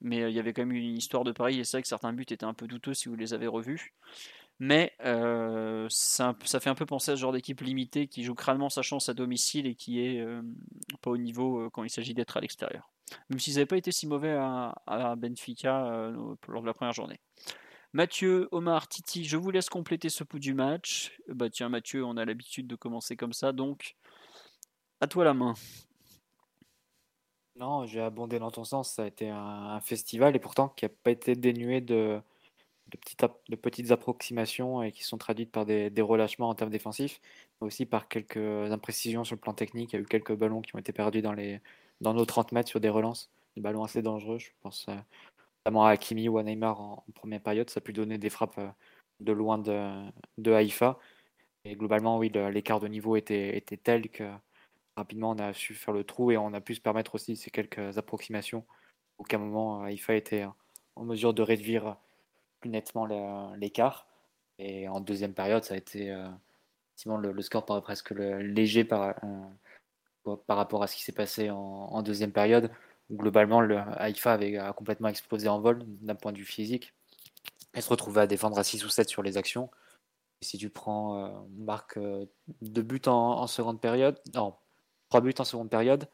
Mais 0.00 0.22
euh, 0.22 0.30
il 0.30 0.36
y 0.36 0.38
avait 0.38 0.52
quand 0.52 0.62
même 0.62 0.72
une 0.72 0.96
histoire 0.96 1.24
de 1.24 1.32
paris, 1.32 1.58
et 1.58 1.64
c'est 1.64 1.78
vrai 1.78 1.82
que 1.82 1.88
certains 1.88 2.12
buts 2.12 2.26
étaient 2.28 2.44
un 2.44 2.54
peu 2.54 2.68
douteux 2.68 2.94
si 2.94 3.08
vous 3.08 3.16
les 3.16 3.34
avez 3.34 3.48
revus. 3.48 3.94
Mais 4.60 4.92
euh, 5.04 5.86
ça, 5.88 6.34
fait 6.42 6.70
un 6.70 6.74
peu 6.74 6.86
penser 6.86 7.12
à 7.12 7.16
ce 7.16 7.20
genre 7.20 7.32
d'équipe 7.32 7.60
limitée 7.60 8.08
qui 8.08 8.24
joue 8.24 8.34
crânement 8.34 8.68
sa 8.68 8.82
chance 8.82 9.08
à 9.08 9.14
domicile 9.14 9.66
et 9.66 9.74
qui 9.74 10.00
est 10.00 10.24
pas 11.00 11.10
au 11.10 11.16
niveau 11.16 11.70
quand 11.70 11.84
il 11.84 11.90
s'agit 11.90 12.12
d'être 12.12 12.36
à 12.36 12.40
l'extérieur. 12.40 12.90
Même 13.30 13.38
s'ils 13.38 13.54
n'avaient 13.54 13.66
pas 13.66 13.76
été 13.76 13.92
si 13.92 14.08
mauvais 14.08 14.36
à 14.36 15.14
Benfica 15.16 16.10
lors 16.48 16.62
de 16.62 16.66
la 16.66 16.74
première 16.74 16.92
journée. 16.92 17.20
Mathieu, 17.94 18.48
Omar, 18.52 18.86
Titi, 18.86 19.24
je 19.24 19.38
vous 19.38 19.50
laisse 19.50 19.70
compléter 19.70 20.10
ce 20.10 20.22
pouls 20.22 20.38
du 20.38 20.52
match. 20.52 21.18
Bah 21.28 21.48
tiens 21.48 21.70
Mathieu, 21.70 22.04
on 22.04 22.18
a 22.18 22.24
l'habitude 22.26 22.66
de 22.66 22.76
commencer 22.76 23.16
comme 23.16 23.32
ça, 23.32 23.52
donc 23.52 23.96
à 25.00 25.06
toi 25.06 25.24
la 25.24 25.32
main. 25.32 25.54
Non, 27.56 27.86
j'ai 27.86 28.00
abondé 28.00 28.38
dans 28.38 28.50
ton 28.50 28.64
sens, 28.64 28.92
ça 28.92 29.02
a 29.04 29.06
été 29.06 29.30
un, 29.30 29.80
festival 29.80 30.36
et 30.36 30.38
pourtant 30.38 30.68
qui 30.68 30.84
n'a 30.84 30.90
pas 30.90 31.10
été 31.10 31.34
dénué 31.34 31.80
de, 31.80 32.20
de, 32.88 33.56
petites, 33.56 33.90
approximations 33.90 34.82
et 34.82 34.92
qui 34.92 35.02
sont 35.02 35.18
traduites 35.18 35.50
par 35.50 35.64
des, 35.66 35.90
relâchements 36.00 36.50
en 36.50 36.54
termes 36.54 36.70
défensifs, 36.70 37.20
mais 37.60 37.66
aussi 37.66 37.86
par 37.86 38.08
quelques 38.08 38.36
imprécisions 38.36 39.24
sur 39.24 39.34
le 39.34 39.40
plan 39.40 39.54
technique. 39.54 39.92
Il 39.92 39.96
y 39.96 39.98
a 39.98 40.02
eu 40.02 40.06
quelques 40.06 40.34
ballons 40.36 40.60
qui 40.60 40.76
ont 40.76 40.78
été 40.78 40.92
perdus 40.92 41.22
dans, 41.22 41.32
les, 41.32 41.60
dans 42.00 42.14
nos 42.14 42.26
30 42.26 42.52
mètres 42.52 42.68
sur 42.68 42.80
des 42.80 42.90
relances, 42.90 43.30
des 43.56 43.62
ballons 43.62 43.82
assez 43.82 44.02
dangereux. 44.02 44.38
Je 44.38 44.50
pense 44.62 44.86
à 45.76 45.90
Hakimi 45.90 46.28
ou 46.28 46.38
à 46.38 46.42
Neymar 46.42 46.80
en, 46.80 47.04
première 47.14 47.40
période. 47.40 47.70
Ça 47.70 47.78
a 47.78 47.80
pu 47.80 47.92
donner 47.92 48.18
des 48.18 48.30
frappes 48.30 48.58
euh, 48.58 48.68
de 49.20 49.32
loin 49.32 49.58
de, 49.58 50.10
de 50.38 50.52
Haïfa. 50.52 50.98
Et 51.64 51.76
globalement, 51.76 52.18
oui, 52.18 52.30
l'écart 52.52 52.80
de 52.80 52.88
niveau 52.88 53.16
était, 53.16 53.56
était 53.56 53.76
tel 53.76 54.08
que 54.10 54.24
rapidement 54.96 55.30
on 55.30 55.38
a 55.38 55.52
su 55.52 55.74
faire 55.74 55.94
le 55.94 56.04
trou 56.04 56.30
et 56.30 56.36
on 56.36 56.52
a 56.54 56.60
pu 56.60 56.74
se 56.74 56.80
permettre 56.80 57.14
aussi 57.14 57.36
ces 57.36 57.50
quelques 57.50 57.98
approximations. 57.98 58.64
Aucun 59.18 59.38
moment 59.38 59.82
Haïfa 59.82 60.14
était 60.14 60.46
en 60.96 61.04
mesure 61.04 61.34
de 61.34 61.42
réduire 61.42 61.96
plus 62.60 62.70
nettement 62.70 63.06
l'écart. 63.56 64.06
Et 64.58 64.88
en 64.88 65.00
deuxième 65.00 65.34
période, 65.34 65.64
ça 65.64 65.74
a 65.74 65.76
été 65.76 66.10
euh, 66.10 66.28
le, 67.06 67.32
le, 67.32 67.42
score 67.42 67.64
paraît 67.64 67.82
presque 67.82 68.10
léger 68.10 68.84
par, 68.84 69.14
euh, 69.24 70.36
par 70.46 70.56
rapport 70.56 70.82
à 70.82 70.86
ce 70.86 70.96
qui 70.96 71.02
s'est 71.02 71.12
passé 71.12 71.50
en, 71.50 72.02
deuxième 72.02 72.32
période 72.32 72.70
globalement, 73.10 73.60
le 73.60 73.78
Haïfa 73.78 74.32
avait 74.32 74.58
complètement 74.76 75.08
explosé 75.08 75.48
en 75.48 75.60
vol 75.60 75.82
d'un 75.86 76.14
point 76.14 76.32
de 76.32 76.38
vue 76.38 76.44
physique. 76.44 76.94
et 77.74 77.80
se 77.80 77.88
retrouver 77.90 78.22
à 78.22 78.26
défendre 78.26 78.58
à 78.58 78.64
6 78.64 78.84
ou 78.84 78.88
7 78.90 79.08
sur 79.08 79.22
les 79.22 79.36
actions. 79.38 79.70
Si 80.42 80.58
tu 80.58 80.70
prends, 80.70 81.24
euh, 81.26 81.30
marque 81.56 81.96
euh, 81.98 82.26
deux 82.62 82.82
buts 82.82 83.02
en, 83.06 83.46
seconde 83.48 83.80
période, 83.80 84.20
non, 84.34 84.54
trois 85.08 85.20
buts 85.20 85.34
en 85.38 85.44
seconde 85.44 85.70
période, 85.70 86.08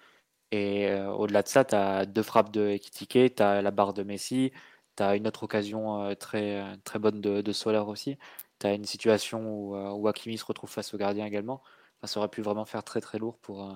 et 0.53 0.89
euh, 0.91 1.13
au-delà 1.13 1.43
de 1.43 1.49
ça, 1.49 1.65
tu 1.65 1.75
as 1.75 2.07
deux 2.07 2.23
frappes 2.23 2.53
de 2.53 2.69
Ekitike, 2.69 3.37
tu 3.37 3.43
as 3.43 3.63
la 3.63 3.71
barre 3.71 3.95
de 3.95 4.03
Messi, 4.05 4.53
tu 4.97 5.03
as 5.03 5.17
une 5.17 5.27
autre 5.29 5.45
occasion 5.45 6.15
très, 6.17 6.63
très 6.85 6.99
bonne 6.99 7.21
de, 7.21 7.43
de 7.43 7.53
Soler 7.53 7.79
aussi, 7.79 8.19
tu 8.61 8.67
as 8.67 8.75
une 8.75 8.85
situation 8.87 9.41
où, 9.47 9.77
où 9.77 10.09
Hakimi 10.09 10.39
se 10.39 10.45
retrouve 10.47 10.71
face 10.71 10.95
au 10.95 10.99
gardien 10.99 11.27
également. 11.27 11.63
ça 12.05 12.21
aurait 12.21 12.29
pu 12.31 12.43
vraiment 12.43 12.67
faire 12.67 12.85
très 12.85 13.01
très 13.01 13.19
lourd 13.19 13.39
pour, 13.39 13.75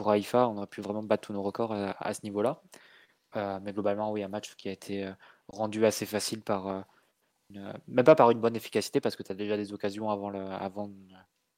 pour 0.00 0.10
Haïfa, 0.10 0.48
on 0.48 0.56
aurait 0.56 0.66
pu 0.66 0.80
vraiment 0.80 1.02
battre 1.02 1.26
tous 1.26 1.34
nos 1.34 1.42
records 1.42 1.72
à, 1.72 2.14
ce 2.14 2.20
niveau-là. 2.24 2.62
mais 3.34 3.72
globalement, 3.74 4.10
oui, 4.10 4.22
un 4.22 4.28
match 4.28 4.54
qui 4.56 4.70
a 4.70 4.72
été 4.72 5.12
rendu 5.48 5.84
assez 5.84 6.06
facile 6.06 6.40
par 6.40 6.86
même 7.88 8.04
pas 8.04 8.14
par 8.14 8.30
une 8.30 8.40
bonne 8.40 8.56
efficacité, 8.56 9.00
parce 9.00 9.16
que 9.16 9.22
tu 9.22 9.32
as 9.32 9.34
déjà 9.34 9.56
des 9.56 9.72
occasions 9.72 10.10
avant 10.10 10.30
le, 10.30 10.40
avant 10.40 10.86
le 10.86 11.16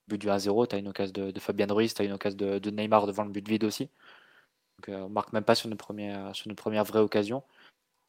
but 0.09 0.19
du 0.19 0.29
1-0. 0.29 0.69
Tu 0.69 0.75
as 0.75 0.79
une 0.79 0.89
occasion 0.89 1.13
de, 1.13 1.31
de 1.31 1.41
Fabien 1.41 1.67
Ruiz, 1.69 1.95
tu 1.95 2.03
as 2.03 2.05
une 2.05 2.13
occasion 2.13 2.37
de, 2.37 2.71
Neymar 2.71 3.07
devant 3.07 3.25
le 3.25 3.31
but 3.31 3.47
vide 3.47 3.65
aussi. 3.65 3.91
Donc, 4.79 4.89
euh, 4.89 5.03
on 5.03 5.09
marque 5.09 5.33
même 5.33 5.45
pas 5.45 5.55
sur 5.55 5.69
notre 5.69 5.85
première, 5.85 6.35
sur 6.35 6.49
notre 6.49 6.63
première 6.63 6.85
vraie 6.85 7.01
occasion. 7.01 7.43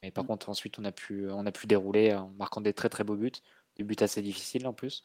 Mais 0.02 0.10
par 0.10 0.24
mm. 0.24 0.28
contre, 0.28 0.48
ensuite, 0.50 0.78
on 0.78 0.84
a, 0.84 0.92
pu, 0.92 1.30
on 1.30 1.46
a 1.46 1.52
pu 1.52 1.66
dérouler 1.66 2.14
en 2.14 2.30
marquant 2.30 2.60
des 2.60 2.72
très 2.72 2.88
très 2.88 3.04
beaux 3.04 3.16
buts, 3.16 3.32
des 3.76 3.84
buts 3.84 3.96
assez 4.00 4.22
difficiles 4.22 4.66
en 4.66 4.72
plus. 4.72 5.02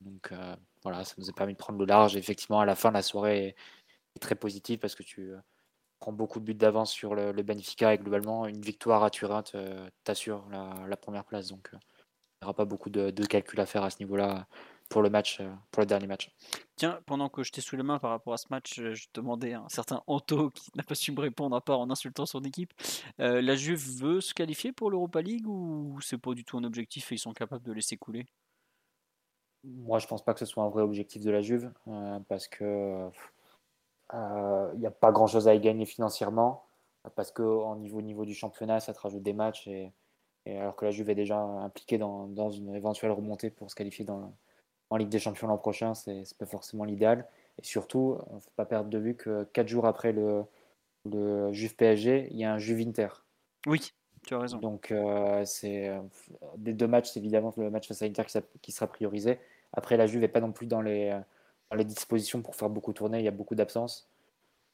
Donc 0.00 0.32
euh, 0.32 0.56
voilà, 0.82 1.04
ça 1.04 1.14
nous 1.18 1.30
a 1.30 1.32
permis 1.32 1.54
de 1.54 1.58
prendre 1.58 1.78
le 1.78 1.86
large. 1.86 2.16
effectivement, 2.16 2.60
à 2.60 2.66
la 2.66 2.74
fin, 2.74 2.90
la 2.90 3.02
soirée 3.02 3.56
très 4.20 4.34
positive 4.34 4.78
parce 4.78 4.94
que 4.94 5.02
tu 5.02 5.32
euh, 5.32 5.38
prends 6.00 6.12
beaucoup 6.12 6.40
de 6.40 6.44
buts 6.44 6.54
d'avance 6.54 6.92
sur 6.92 7.14
le, 7.14 7.32
Benfica 7.42 7.94
et 7.94 7.98
globalement, 7.98 8.46
une 8.46 8.60
victoire 8.60 9.04
à 9.04 9.10
Turin 9.10 9.42
t'assure 10.04 10.46
la, 10.50 10.86
la, 10.86 10.96
première 10.96 11.24
place. 11.24 11.48
Donc 11.48 11.70
n'y 12.44 12.46
aura 12.46 12.54
pas 12.54 12.64
beaucoup 12.64 12.90
de, 12.90 13.10
calculs 13.26 13.60
à 13.60 13.66
faire 13.66 13.82
à 13.82 13.90
ce 13.90 13.98
niveau-là 14.00 14.46
pour 14.90 15.02
le 15.02 15.08
match, 15.08 15.40
euh, 15.40 15.50
pour 15.70 15.80
le 15.80 15.86
dernier 15.86 16.06
match. 16.06 16.30
Tiens, 16.76 17.00
pendant 17.06 17.28
que 17.28 17.42
je 17.42 17.50
t'ai 17.50 17.62
sous 17.62 17.76
les 17.76 17.82
mains 17.82 17.98
par 17.98 18.10
rapport 18.10 18.34
à 18.34 18.36
ce 18.36 18.46
match, 18.50 18.78
euh, 18.78 18.94
je 18.94 19.06
demandais 19.14 19.54
à 19.54 19.60
un 19.60 19.68
certain 19.68 20.02
Anto 20.06 20.50
qui 20.54 20.70
n'a 20.76 20.82
pas 20.82 20.94
su 20.94 21.10
me 21.12 21.20
répondre 21.20 21.56
à 21.56 21.60
part 21.62 21.80
en 21.80 21.90
insultant 21.90 22.26
son 22.26 22.42
équipe. 22.42 22.72
Euh, 23.20 23.40
la 23.40 23.56
Juve 23.56 23.82
veut 24.00 24.20
se 24.20 24.34
qualifier 24.34 24.72
pour 24.72 24.90
l'Europa 24.90 25.22
League 25.22 25.46
ou 25.46 25.98
c'est 26.02 26.18
pas 26.18 26.34
du 26.34 26.44
tout 26.44 26.58
un 26.58 26.64
objectif 26.64 27.10
et 27.10 27.14
ils 27.14 27.18
sont 27.18 27.32
capables 27.32 27.64
de 27.64 27.72
laisser 27.72 27.96
couler? 27.96 28.26
Moi, 29.64 29.98
je 29.98 30.06
pense 30.06 30.22
pas 30.22 30.34
que 30.34 30.40
ce 30.40 30.46
soit 30.46 30.62
un 30.62 30.68
vrai 30.68 30.82
objectif 30.82 31.22
de 31.22 31.30
la 31.30 31.40
Juve 31.40 31.72
parce 32.28 32.48
que 32.48 33.08
il 34.12 34.78
n'y 34.78 34.86
a 34.86 34.90
pas 34.90 35.12
grand-chose 35.12 35.48
à 35.48 35.54
y 35.54 35.60
gagner 35.60 35.86
financièrement 35.86 36.64
parce 37.16 37.30
qu'au 37.30 37.74
niveau, 37.76 38.00
niveau 38.02 38.24
du 38.24 38.34
championnat, 38.34 38.80
ça 38.80 38.92
te 38.92 39.00
rajoute 39.00 39.22
des 39.22 39.32
matchs 39.32 39.66
et 39.66 39.92
et 40.46 40.58
alors 40.58 40.76
que 40.76 40.84
la 40.84 40.90
Juve 40.90 41.10
est 41.10 41.14
déjà 41.14 41.38
impliquée 41.38 41.98
dans, 41.98 42.26
dans 42.26 42.50
une 42.50 42.74
éventuelle 42.74 43.12
remontée 43.12 43.50
pour 43.50 43.70
se 43.70 43.74
qualifier 43.74 44.04
dans, 44.04 44.34
en 44.90 44.96
Ligue 44.96 45.08
des 45.08 45.18
Champions 45.18 45.48
l'an 45.48 45.56
prochain, 45.56 45.94
c'est 45.94 46.24
pas 46.38 46.46
forcément 46.46 46.84
l'idéal. 46.84 47.26
Et 47.60 47.64
surtout, 47.64 48.18
il 48.30 48.34
ne 48.34 48.40
faut 48.40 48.50
pas 48.56 48.66
perdre 48.66 48.90
de 48.90 48.98
vue 48.98 49.14
que 49.14 49.44
4 49.52 49.68
jours 49.68 49.86
après 49.86 50.12
le, 50.12 50.44
le 51.06 51.52
Juve 51.52 51.76
PSG, 51.76 52.28
il 52.30 52.36
y 52.36 52.44
a 52.44 52.52
un 52.52 52.58
Juve 52.58 52.86
Inter. 52.86 53.08
Oui, 53.66 53.92
tu 54.26 54.34
as 54.34 54.38
raison. 54.38 54.58
Donc, 54.58 54.90
euh, 54.90 55.44
c'est 55.46 55.88
euh, 55.88 56.00
des 56.58 56.74
deux 56.74 56.88
matchs, 56.88 57.10
c'est 57.12 57.20
évidemment 57.20 57.54
le 57.56 57.70
match 57.70 57.88
face 57.88 58.02
à 58.02 58.04
Inter 58.04 58.24
qui, 58.60 58.72
sera 58.72 58.86
priorisé. 58.86 59.38
Après, 59.72 59.96
la 59.96 60.06
Juve 60.06 60.20
n'est 60.20 60.28
pas 60.28 60.40
non 60.40 60.52
plus 60.52 60.66
dans 60.66 60.82
les, 60.82 61.18
dans 61.74 61.78
les 61.78 61.84
dispositions 61.84 62.42
pour 62.42 62.54
faire 62.54 62.70
beaucoup 62.70 62.92
tourner, 62.92 63.18
il 63.18 63.24
y 63.24 63.28
a 63.28 63.32
beaucoup 63.32 63.54
d'absences. 63.54 64.08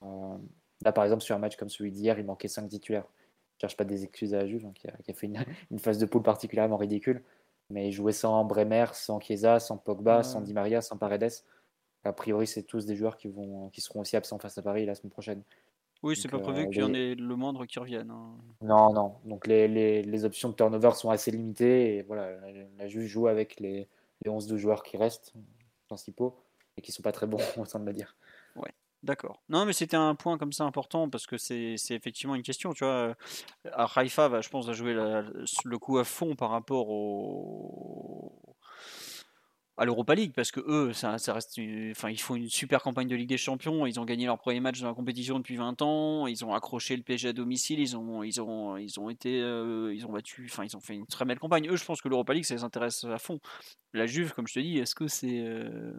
Euh, 0.02 0.36
là, 0.82 0.92
par 0.92 1.04
exemple, 1.04 1.22
sur 1.22 1.34
un 1.34 1.38
match 1.38 1.56
comme 1.56 1.70
celui 1.70 1.90
d'hier, 1.90 2.18
il 2.18 2.24
manquait 2.24 2.48
5 2.48 2.68
titulaires 2.68 3.06
cherche 3.60 3.76
pas 3.76 3.84
des 3.84 4.04
excuses 4.04 4.34
à 4.34 4.38
la 4.38 4.46
Juve, 4.46 4.64
hein, 4.66 4.72
qui, 4.74 4.88
a, 4.88 5.14
fait 5.14 5.26
une, 5.70 5.78
phase 5.78 5.98
de 5.98 6.06
poule 6.06 6.22
particulièrement 6.22 6.76
ridicule. 6.76 7.22
Mais 7.68 7.92
jouer 7.92 8.12
sans 8.12 8.44
Bremer, 8.44 8.86
sans 8.94 9.20
Chiesa, 9.20 9.60
sans 9.60 9.76
Pogba, 9.76 10.24
sans 10.24 10.40
Di 10.40 10.52
Maria, 10.52 10.80
sans 10.80 10.96
Paredes, 10.96 11.44
a 12.02 12.12
priori, 12.12 12.46
c'est 12.46 12.64
tous 12.64 12.86
des 12.86 12.96
joueurs 12.96 13.16
qui, 13.16 13.28
vont, 13.28 13.68
qui 13.68 13.80
seront 13.80 14.00
aussi 14.00 14.16
absents 14.16 14.38
face 14.38 14.58
à 14.58 14.62
Paris 14.62 14.86
la 14.86 14.94
semaine 14.94 15.12
prochaine. 15.12 15.42
Oui, 16.02 16.16
c'est 16.16 16.28
pas 16.28 16.38
prévu 16.38 16.62
euh, 16.62 16.66
qu'il 16.66 16.80
y 16.80 16.82
en 16.82 16.94
ait 16.94 17.14
le 17.14 17.36
moindre 17.36 17.66
qui 17.66 17.78
revienne. 17.78 18.10
Hein. 18.10 18.38
Non, 18.62 18.92
non. 18.92 19.16
Donc 19.26 19.46
les, 19.46 19.68
les, 19.68 20.02
les, 20.02 20.24
options 20.24 20.48
de 20.48 20.54
turnover 20.54 20.92
sont 20.92 21.10
assez 21.10 21.30
limitées. 21.30 21.98
Et 21.98 22.02
voilà, 22.02 22.30
la, 22.78 22.88
Juve 22.88 23.06
joue 23.06 23.28
avec 23.28 23.60
les, 23.60 23.86
les 24.24 24.30
11 24.30 24.46
de 24.46 24.56
joueurs 24.56 24.82
qui 24.82 24.96
restent, 24.96 25.34
principaux, 25.88 26.38
et 26.80 26.82
qui 26.82 26.92
sont 26.92 27.02
pas 27.02 27.12
très 27.12 27.26
bons, 27.26 27.40
au 27.56 27.64
sein 27.64 27.78
de 27.78 27.84
le 27.84 27.92
dire. 27.92 28.16
Ouais. 28.56 28.72
D'accord. 29.02 29.40
Non, 29.48 29.64
mais 29.64 29.72
c'était 29.72 29.96
un 29.96 30.14
point 30.14 30.36
comme 30.36 30.52
ça 30.52 30.64
important 30.64 31.08
parce 31.08 31.26
que 31.26 31.38
c'est 31.38 31.76
effectivement 31.90 32.34
une 32.34 32.42
question. 32.42 32.74
Tu 32.74 32.84
vois, 32.84 33.16
à 33.72 33.88
Haïfa, 33.96 34.28
va, 34.28 34.42
je 34.42 34.50
pense, 34.50 34.68
à 34.68 34.74
jouer 34.74 34.92
le 34.92 35.78
coup 35.78 35.96
à 35.96 36.04
fond 36.04 36.36
par 36.36 36.50
rapport 36.50 36.90
au 36.90 38.50
à 39.80 39.86
l'Europa 39.86 40.14
League 40.14 40.32
parce 40.36 40.52
que 40.52 40.60
eux, 40.60 40.92
ça 40.92 41.12
reste, 41.12 41.58
enfin, 41.90 42.10
ils 42.10 42.20
font 42.20 42.34
une 42.34 42.50
super 42.50 42.82
campagne 42.82 43.08
de 43.08 43.16
Ligue 43.16 43.30
des 43.30 43.38
Champions. 43.38 43.86
Ils 43.86 43.98
ont 43.98 44.04
gagné 44.04 44.26
leur 44.26 44.36
premier 44.36 44.60
match 44.60 44.78
dans 44.78 44.88
la 44.88 44.94
compétition 44.94 45.38
depuis 45.38 45.56
20 45.56 45.80
ans. 45.80 46.26
Ils 46.26 46.44
ont 46.44 46.52
accroché 46.52 46.94
le 46.94 47.02
PSG 47.02 47.28
à 47.28 47.32
domicile. 47.32 47.80
Ils 47.80 47.96
ont, 47.96 48.22
ils 48.22 48.42
ont, 48.42 48.76
ils 48.76 49.00
ont 49.00 49.08
été, 49.08 49.40
euh, 49.40 49.94
ils 49.94 50.06
ont 50.06 50.12
battu, 50.12 50.46
enfin, 50.50 50.64
ils 50.64 50.76
ont 50.76 50.80
fait 50.80 50.94
une 50.94 51.06
très 51.06 51.24
belle 51.24 51.38
campagne. 51.38 51.66
Eux, 51.70 51.76
je 51.76 51.84
pense 51.86 52.02
que 52.02 52.08
l'Europa 52.08 52.34
League, 52.34 52.44
ça 52.44 52.54
les 52.54 52.62
intéresse 52.62 53.04
à 53.04 53.16
fond. 53.16 53.40
La 53.94 54.06
Juve, 54.06 54.34
comme 54.34 54.46
je 54.46 54.52
te 54.52 54.60
dis, 54.60 54.76
est-ce 54.78 54.94
que 54.94 55.08
c'est 55.08 55.40
euh, 55.40 55.94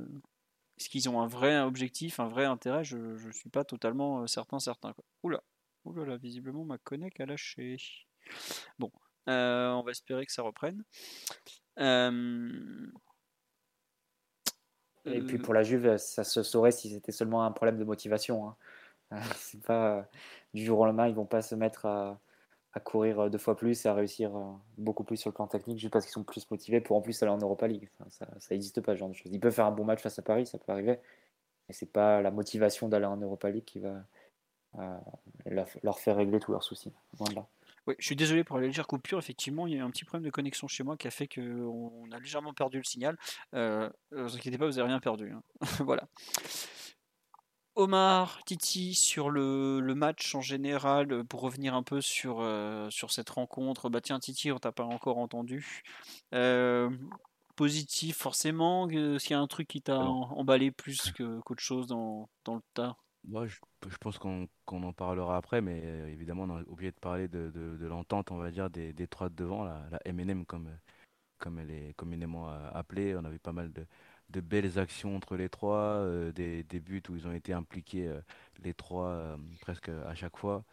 est-ce 0.81 0.89
qu'ils 0.89 1.09
ont 1.09 1.21
un 1.21 1.27
vrai 1.27 1.59
objectif, 1.59 2.19
un 2.19 2.27
vrai 2.27 2.45
intérêt 2.45 2.83
Je 2.83 2.97
ne 2.97 3.31
suis 3.31 3.51
pas 3.51 3.63
totalement 3.63 4.21
euh, 4.21 4.27
certain, 4.27 4.57
certain. 4.57 4.93
Quoi. 4.93 5.03
Oula, 5.21 5.43
oula, 5.85 6.17
visiblement 6.17 6.65
ma 6.65 6.79
connect 6.79 7.19
a 7.19 7.27
lâché. 7.27 7.77
Bon, 8.79 8.91
euh, 9.29 9.69
on 9.73 9.83
va 9.83 9.91
espérer 9.91 10.25
que 10.25 10.31
ça 10.31 10.41
reprenne. 10.41 10.83
Euh, 11.77 12.87
Et 15.05 15.21
puis 15.21 15.37
pour 15.37 15.53
la 15.53 15.61
Juve, 15.61 15.97
ça 15.97 16.23
se 16.23 16.41
saurait 16.41 16.71
si 16.71 16.89
c'était 16.89 17.11
seulement 17.11 17.45
un 17.45 17.51
problème 17.51 17.77
de 17.77 17.83
motivation. 17.83 18.49
Hein. 18.49 18.55
C'est 19.35 19.63
pas 19.63 20.09
du 20.55 20.65
jour 20.65 20.79
au 20.79 20.85
lendemain, 20.87 21.07
ils 21.07 21.13
vont 21.13 21.27
pas 21.27 21.43
se 21.43 21.53
mettre 21.53 21.85
à, 21.85 22.19
à 22.73 22.79
courir 22.79 23.19
euh, 23.19 23.29
deux 23.29 23.37
fois 23.37 23.55
plus 23.55 23.85
et 23.85 23.89
à 23.89 23.93
réussir 23.93 24.35
euh, 24.35 24.51
beaucoup 24.77 25.03
plus 25.03 25.17
sur 25.17 25.29
le 25.29 25.33
plan 25.33 25.47
technique 25.47 25.79
juste 25.79 25.91
parce 25.91 26.05
qu'ils 26.05 26.13
sont 26.13 26.23
plus 26.23 26.49
motivés 26.49 26.81
pour 26.81 26.95
en 26.95 27.01
plus 27.01 27.21
aller 27.21 27.31
en 27.31 27.37
Europa 27.37 27.67
League. 27.67 27.89
ça 28.09 28.25
n'existe 28.51 28.81
pas 28.81 28.93
ce 28.93 28.99
genre 28.99 29.09
de 29.09 29.13
choses. 29.13 29.31
Ils 29.31 29.39
peuvent 29.39 29.53
faire 29.53 29.65
un 29.65 29.71
bon 29.71 29.83
match 29.83 30.01
face 30.01 30.19
à 30.19 30.21
Paris, 30.21 30.45
ça 30.45 30.57
peut 30.57 30.71
arriver, 30.71 30.99
mais 31.67 31.73
c'est 31.73 31.91
pas 31.91 32.21
la 32.21 32.31
motivation 32.31 32.87
d'aller 32.87 33.05
en 33.05 33.17
Europa 33.17 33.49
League 33.49 33.65
qui 33.65 33.79
va 33.79 34.03
euh, 34.79 34.97
leur 35.83 35.99
faire 35.99 36.15
régler 36.15 36.39
tous 36.39 36.51
leurs 36.51 36.63
soucis. 36.63 36.93
Oui, 37.87 37.95
je 37.97 38.05
suis 38.05 38.15
désolé 38.15 38.43
pour 38.43 38.59
la 38.59 38.67
légère 38.67 38.85
coupure. 38.85 39.17
Effectivement, 39.17 39.65
il 39.65 39.73
y 39.73 39.79
a 39.79 39.83
un 39.83 39.89
petit 39.89 40.05
problème 40.05 40.23
de 40.23 40.29
connexion 40.29 40.67
chez 40.67 40.83
moi 40.83 40.97
qui 40.97 41.07
a 41.07 41.11
fait 41.11 41.27
qu'on 41.27 42.11
a 42.11 42.19
légèrement 42.19 42.53
perdu 42.53 42.77
le 42.77 42.83
signal. 42.83 43.17
ne 43.53 43.89
vous 44.11 44.35
inquiétez 44.35 44.59
pas, 44.59 44.67
vous 44.67 44.73
n'avez 44.73 44.87
rien 44.87 44.99
perdu. 44.99 45.31
Hein. 45.31 45.41
voilà. 45.79 46.07
Omar, 47.75 48.43
Titi, 48.45 48.93
sur 48.93 49.29
le, 49.29 49.81
match 49.95 50.35
en 50.35 50.41
général, 50.41 51.11
euh, 51.11 51.23
pour 51.23 51.41
revenir 51.41 51.73
un 51.73 51.83
peu 51.83 52.01
sur, 52.01 52.39
euh, 52.41 52.89
sur 52.89 53.11
cette 53.11 53.29
rencontre. 53.29 53.89
Bah 53.89 54.01
tiens, 54.01 54.19
Titi, 54.19 54.51
on 54.51 54.59
t'a 54.59 54.71
pas 54.71 54.83
encore 54.83 55.17
entendu. 55.17 55.81
Euh, 56.33 56.89
positif, 57.55 58.17
forcément. 58.17 58.89
S'il 58.89 59.31
y 59.31 59.33
a 59.33 59.39
un 59.39 59.47
truc 59.47 59.67
qui 59.67 59.81
t'a 59.81 59.99
emballé 59.99 60.71
plus 60.71 61.11
qu'autre 61.13 61.63
chose 61.63 61.87
dans, 61.87 62.29
dans, 62.43 62.55
le 62.55 62.61
tas? 62.73 62.97
Moi, 63.23 63.47
je, 63.47 63.57
pense 63.99 64.17
qu'on 64.17 64.47
en 64.69 64.93
parlera 64.93 65.37
après, 65.37 65.61
mais 65.61 65.79
évidemment, 66.11 66.43
on 66.43 66.57
a 66.57 66.61
oublié 66.63 66.91
de 66.91 66.99
parler 66.99 67.27
de, 67.27 67.51
de, 67.51 67.87
l'entente, 67.87 68.31
on 68.31 68.37
va 68.37 68.51
dire, 68.51 68.69
des, 68.69 68.93
des 68.93 69.07
trois 69.07 69.29
de 69.29 69.35
devant, 69.35 69.63
la, 69.63 69.85
la 69.91 70.11
MNM, 70.11 70.45
comme, 70.45 70.69
comme 71.37 71.59
elle 71.59 71.71
est 71.71 71.93
communément 71.95 72.49
appelée. 72.49 73.15
On 73.15 73.23
avait 73.23 73.39
pas 73.39 73.53
mal 73.53 73.71
de 73.71 73.85
de 74.31 74.41
belles 74.41 74.79
actions 74.79 75.15
entre 75.15 75.35
les 75.35 75.49
trois, 75.49 75.77
euh, 75.77 76.31
des, 76.31 76.79
buts 76.79 77.03
où 77.09 77.15
ils 77.15 77.27
ont 77.27 77.33
été 77.33 77.53
impliqués 77.53 78.07
euh, 78.07 78.21
les 78.63 78.73
trois 78.73 79.07
euh, 79.09 79.37
presque 79.61 79.89
à 79.89 80.15
chaque 80.15 80.37
fois. 80.37 80.63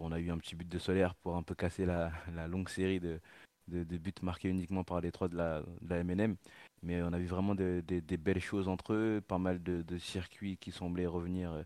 on 0.00 0.12
a 0.12 0.18
eu 0.18 0.30
un 0.30 0.38
petit 0.38 0.54
but 0.56 0.68
de 0.68 0.78
Solaire 0.78 1.14
pour 1.14 1.36
un 1.36 1.42
peu 1.42 1.54
casser 1.54 1.86
la, 1.86 2.12
longue 2.48 2.68
série 2.68 3.00
de, 3.00 3.20
buts 3.68 4.12
marqués 4.22 4.48
uniquement 4.48 4.84
par 4.84 5.00
les 5.00 5.12
trois 5.12 5.28
de 5.28 5.36
la, 5.36 5.62
MNM. 6.02 6.36
Mais 6.82 7.00
on 7.02 7.12
a 7.12 7.18
vu 7.18 7.26
vraiment 7.26 7.54
des 7.54 8.16
belles 8.18 8.40
choses 8.40 8.68
entre 8.68 8.92
eux, 8.94 9.22
pas 9.26 9.38
mal 9.38 9.62
de, 9.62 9.98
circuits 9.98 10.56
qui 10.58 10.72
semblaient 10.72 11.06
revenir 11.06 11.64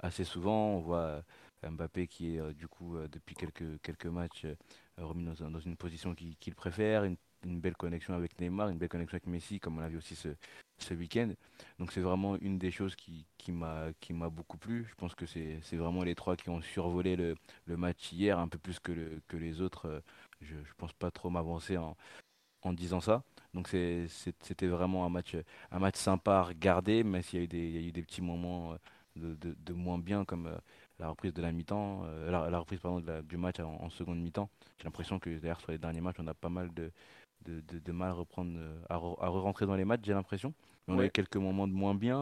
assez 0.00 0.24
souvent. 0.24 0.76
On 0.76 0.80
voit 0.80 1.24
Mbappé 1.62 2.06
qui 2.06 2.36
est 2.36 2.54
du 2.54 2.68
coup 2.68 2.96
depuis 3.10 3.34
quelques, 3.34 3.80
quelques 3.82 4.06
matchs 4.06 4.46
remis 4.98 5.24
dans, 5.24 5.60
une 5.60 5.76
position 5.76 6.14
qu'il 6.14 6.54
préfère, 6.54 7.04
une 7.44 7.60
belle 7.60 7.76
connexion 7.76 8.14
avec 8.14 8.38
Neymar, 8.40 8.68
une 8.68 8.78
belle 8.78 8.88
connexion 8.88 9.16
avec 9.16 9.26
Messi, 9.26 9.60
comme 9.60 9.78
on 9.78 9.80
l'a 9.80 9.88
vu 9.88 9.98
aussi 9.98 10.16
ce, 10.16 10.28
ce 10.78 10.94
week-end. 10.94 11.30
Donc 11.78 11.92
c'est 11.92 12.00
vraiment 12.00 12.36
une 12.36 12.58
des 12.58 12.70
choses 12.70 12.96
qui, 12.96 13.26
qui 13.38 13.52
m'a 13.52 13.92
beaucoup 14.30 14.58
plu. 14.58 14.86
Je 14.88 14.94
pense 14.94 15.14
que 15.14 15.26
c'est 15.26 15.60
vraiment 15.76 16.02
les 16.02 16.14
trois 16.14 16.36
qui 16.36 16.50
ont 16.50 16.60
survolé 16.62 17.16
le, 17.16 17.36
le, 17.66 17.76
match 17.76 18.12
hier, 18.12 18.38
un 18.38 18.48
peu 18.48 18.58
plus 18.58 18.78
que, 18.80 18.92
le, 18.92 19.20
que 19.28 19.36
les 19.36 19.60
autres. 19.60 20.02
Je 20.40 20.54
ne 20.54 20.62
pense 20.76 20.92
pas 20.92 21.10
trop 21.10 21.30
m'avancer 21.30 21.76
en, 21.76 21.96
en 22.62 22.72
disant 22.72 23.00
ça. 23.00 23.22
Donc 23.54 23.68
c'était 23.68 24.66
vraiment 24.66 25.04
un 25.06 25.08
match, 25.10 25.36
un 25.70 25.78
match 25.78 25.96
sympa 25.96 26.38
à 26.38 26.42
regarder, 26.42 27.02
mais 27.04 27.22
s'il 27.22 27.38
y, 27.38 27.42
a 27.42 27.44
eu 27.44 27.48
des, 27.48 27.70
y 27.70 27.76
a 27.78 27.80
eu 27.80 27.92
des 27.92 28.02
petits 28.02 28.22
moments 28.22 28.76
de, 29.18 29.34
de, 29.34 29.56
de 29.58 29.72
moins 29.72 29.98
bien, 29.98 30.24
comme 30.24 30.46
euh, 30.46 30.56
la 30.98 31.08
reprise 31.08 31.32
de 31.34 31.42
la 31.42 31.52
mi-temps, 31.52 32.02
euh, 32.04 32.30
la, 32.30 32.58
reprise 32.58 32.80
pardon, 32.80 33.02
du 33.22 33.36
match 33.36 33.60
en, 33.60 33.90
seconde 33.90 34.20
mi-temps. 34.20 34.48
J'ai 34.78 34.84
l'impression 34.84 35.18
que 35.18 35.30
d'ailleurs 35.38 35.60
sur 35.60 35.72
les 35.72 35.78
derniers 35.78 36.00
matchs, 36.00 36.16
on 36.18 36.26
a 36.26 36.34
pas 36.34 36.48
mal 36.48 36.72
de, 36.74 36.90
de, 37.44 37.60
de, 37.60 37.92
mal 37.92 38.12
reprendre, 38.12 38.58
à, 38.88 38.94
à 38.94 38.98
re-rentrer 38.98 39.66
dans 39.66 39.76
les 39.76 39.84
matchs, 39.84 40.02
j'ai 40.04 40.14
l'impression. 40.14 40.52
On 40.86 40.98
a 40.98 41.04
eu 41.04 41.10
quelques 41.10 41.36
moments 41.36 41.68
de 41.68 41.72
moins 41.72 41.94
bien. 41.94 42.18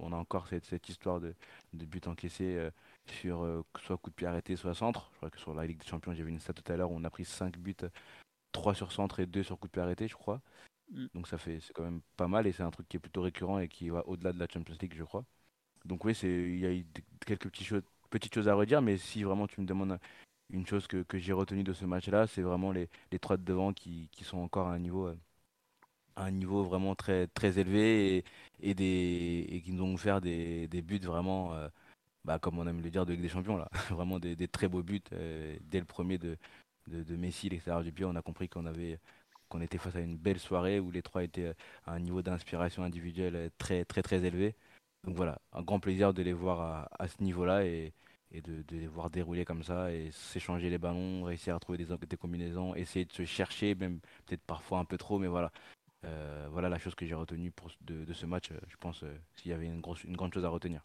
on 0.00 0.12
a 0.12 0.16
encore 0.16 0.46
cette, 0.46 0.66
cette 0.66 0.88
histoire 0.88 1.18
de, 1.18 1.34
de 1.72 1.86
but 1.86 2.06
encaissé 2.06 2.68
sur 3.06 3.64
soit 3.80 3.96
coup 3.96 4.10
de 4.10 4.14
pied 4.14 4.26
arrêté, 4.26 4.54
soit 4.54 4.74
centre. 4.74 5.08
Je 5.12 5.16
crois 5.16 5.30
que 5.30 5.40
sur 5.40 5.54
la 5.54 5.66
Ligue 5.66 5.78
des 5.78 5.86
Champions, 5.86 6.12
j'ai 6.12 6.22
vu 6.22 6.30
une 6.30 6.38
stat 6.38 6.52
tout 6.52 6.70
à 6.70 6.76
l'heure 6.76 6.90
on 6.90 7.04
a 7.04 7.10
pris 7.10 7.24
5 7.24 7.56
buts, 7.58 7.76
3 8.52 8.74
sur 8.74 8.92
centre 8.92 9.20
et 9.20 9.26
2 9.26 9.42
sur 9.42 9.58
coup 9.58 9.66
de 9.66 9.72
pied 9.72 9.82
arrêté, 9.82 10.08
je 10.08 10.14
crois. 10.14 10.42
Mm. 10.92 11.06
Donc 11.14 11.28
ça 11.28 11.38
fait 11.38 11.60
c'est 11.60 11.72
quand 11.72 11.84
même 11.84 12.02
pas 12.16 12.28
mal 12.28 12.46
et 12.46 12.52
c'est 12.52 12.62
un 12.62 12.70
truc 12.70 12.88
qui 12.88 12.96
est 12.96 13.00
plutôt 13.00 13.22
récurrent 13.22 13.58
et 13.58 13.68
qui 13.68 13.88
va 13.88 14.06
au-delà 14.06 14.32
de 14.32 14.38
la 14.38 14.46
Champions 14.46 14.76
League, 14.80 14.94
je 14.96 15.04
crois. 15.04 15.24
Donc 15.84 16.04
oui, 16.04 16.12
il 16.22 16.58
y 16.58 16.66
a 16.66 16.72
eu 16.72 16.86
quelques 17.26 17.48
petites 17.50 17.66
choses, 17.66 17.82
petites 18.10 18.34
choses 18.34 18.48
à 18.48 18.54
redire, 18.54 18.82
mais 18.82 18.98
si 18.98 19.22
vraiment 19.24 19.46
tu 19.46 19.60
me 19.60 19.66
demandes 19.66 19.98
une 20.52 20.66
chose 20.66 20.86
que, 20.86 21.02
que 21.02 21.18
j'ai 21.18 21.32
retenue 21.32 21.64
de 21.64 21.72
ce 21.72 21.84
match-là, 21.84 22.26
c'est 22.26 22.42
vraiment 22.42 22.72
les, 22.72 22.88
les 23.10 23.18
trois 23.18 23.36
de 23.36 23.44
devant 23.44 23.72
qui, 23.72 24.08
qui, 24.12 24.24
sont 24.24 24.38
encore 24.38 24.68
à 24.68 24.74
un 24.74 24.78
niveau, 24.78 25.06
euh, 25.08 25.16
un 26.16 26.30
niveau 26.30 26.62
vraiment 26.64 26.94
très, 26.94 27.26
très 27.28 27.58
élevé 27.58 28.18
et, 28.18 28.70
et, 28.70 29.62
qui 29.62 29.72
nous 29.72 29.84
ont 29.84 29.94
offert 29.94 30.20
des, 30.20 30.68
des 30.68 30.82
buts 30.82 30.98
vraiment, 30.98 31.54
euh, 31.54 31.68
bah, 32.24 32.38
comme 32.38 32.58
on 32.58 32.66
aime 32.66 32.82
le 32.82 32.90
dire, 32.90 33.06
de 33.06 33.12
Ligue 33.12 33.22
des 33.22 33.28
Champions, 33.28 33.56
là. 33.56 33.68
vraiment 33.90 34.18
des, 34.18 34.36
des, 34.36 34.48
très 34.48 34.68
beaux 34.68 34.82
buts. 34.82 35.02
Euh, 35.12 35.56
dès 35.62 35.80
le 35.80 35.86
premier 35.86 36.18
de, 36.18 36.36
de, 36.88 37.02
de 37.02 37.16
Messi, 37.16 37.48
l'extérieur 37.48 37.82
du 37.84 37.92
pied, 37.92 38.04
on 38.04 38.16
a 38.16 38.22
compris 38.22 38.48
qu'on 38.48 38.66
avait 38.66 38.98
qu'on 39.48 39.60
était 39.60 39.78
face 39.78 39.96
à 39.96 40.00
une 40.00 40.16
belle 40.16 40.38
soirée 40.40 40.80
où 40.80 40.90
les 40.90 41.02
trois 41.02 41.24
étaient 41.24 41.54
à 41.86 41.92
un 41.94 42.00
niveau 42.00 42.22
d'inspiration 42.22 42.84
individuelle 42.84 43.50
très 43.58 43.84
très 43.84 44.02
très 44.02 44.24
élevé. 44.24 44.54
Donc 45.04 45.16
voilà, 45.16 45.40
un 45.52 45.62
grand 45.62 45.80
plaisir 45.80 46.14
de 46.14 46.22
les 46.22 46.32
voir 46.32 46.60
à, 46.60 46.88
à 46.98 47.08
ce 47.08 47.22
niveau-là 47.22 47.66
et, 47.66 47.92
et 48.32 48.40
de, 48.40 48.64
les 48.70 48.86
voir 48.86 49.10
dérouler 49.10 49.44
comme 49.44 49.62
ça 49.62 49.92
et 49.92 50.10
s'échanger 50.12 50.70
les 50.70 50.78
ballons, 50.78 51.24
réussir 51.24 51.54
à 51.54 51.60
trouver 51.60 51.78
des, 51.78 52.16
combinaisons, 52.16 52.74
essayer 52.74 53.04
de 53.04 53.12
se 53.12 53.24
chercher, 53.24 53.74
même 53.74 54.00
peut-être 54.26 54.42
parfois 54.42 54.78
un 54.78 54.84
peu 54.84 54.98
trop, 54.98 55.18
mais 55.18 55.28
voilà. 55.28 55.52
Euh, 56.04 56.48
voilà 56.50 56.68
la 56.68 56.78
chose 56.78 56.96
que 56.96 57.06
j'ai 57.06 57.14
retenue 57.14 57.52
de, 57.82 58.12
ce 58.12 58.26
match. 58.26 58.50
Je 58.68 58.76
pense 58.76 59.04
euh, 59.04 59.16
s'il 59.36 59.52
y 59.52 59.54
avait 59.54 59.66
une, 59.66 59.80
grosse, 59.80 60.02
une 60.02 60.16
grande 60.16 60.34
chose 60.34 60.44
à 60.44 60.48
retenir. 60.48 60.84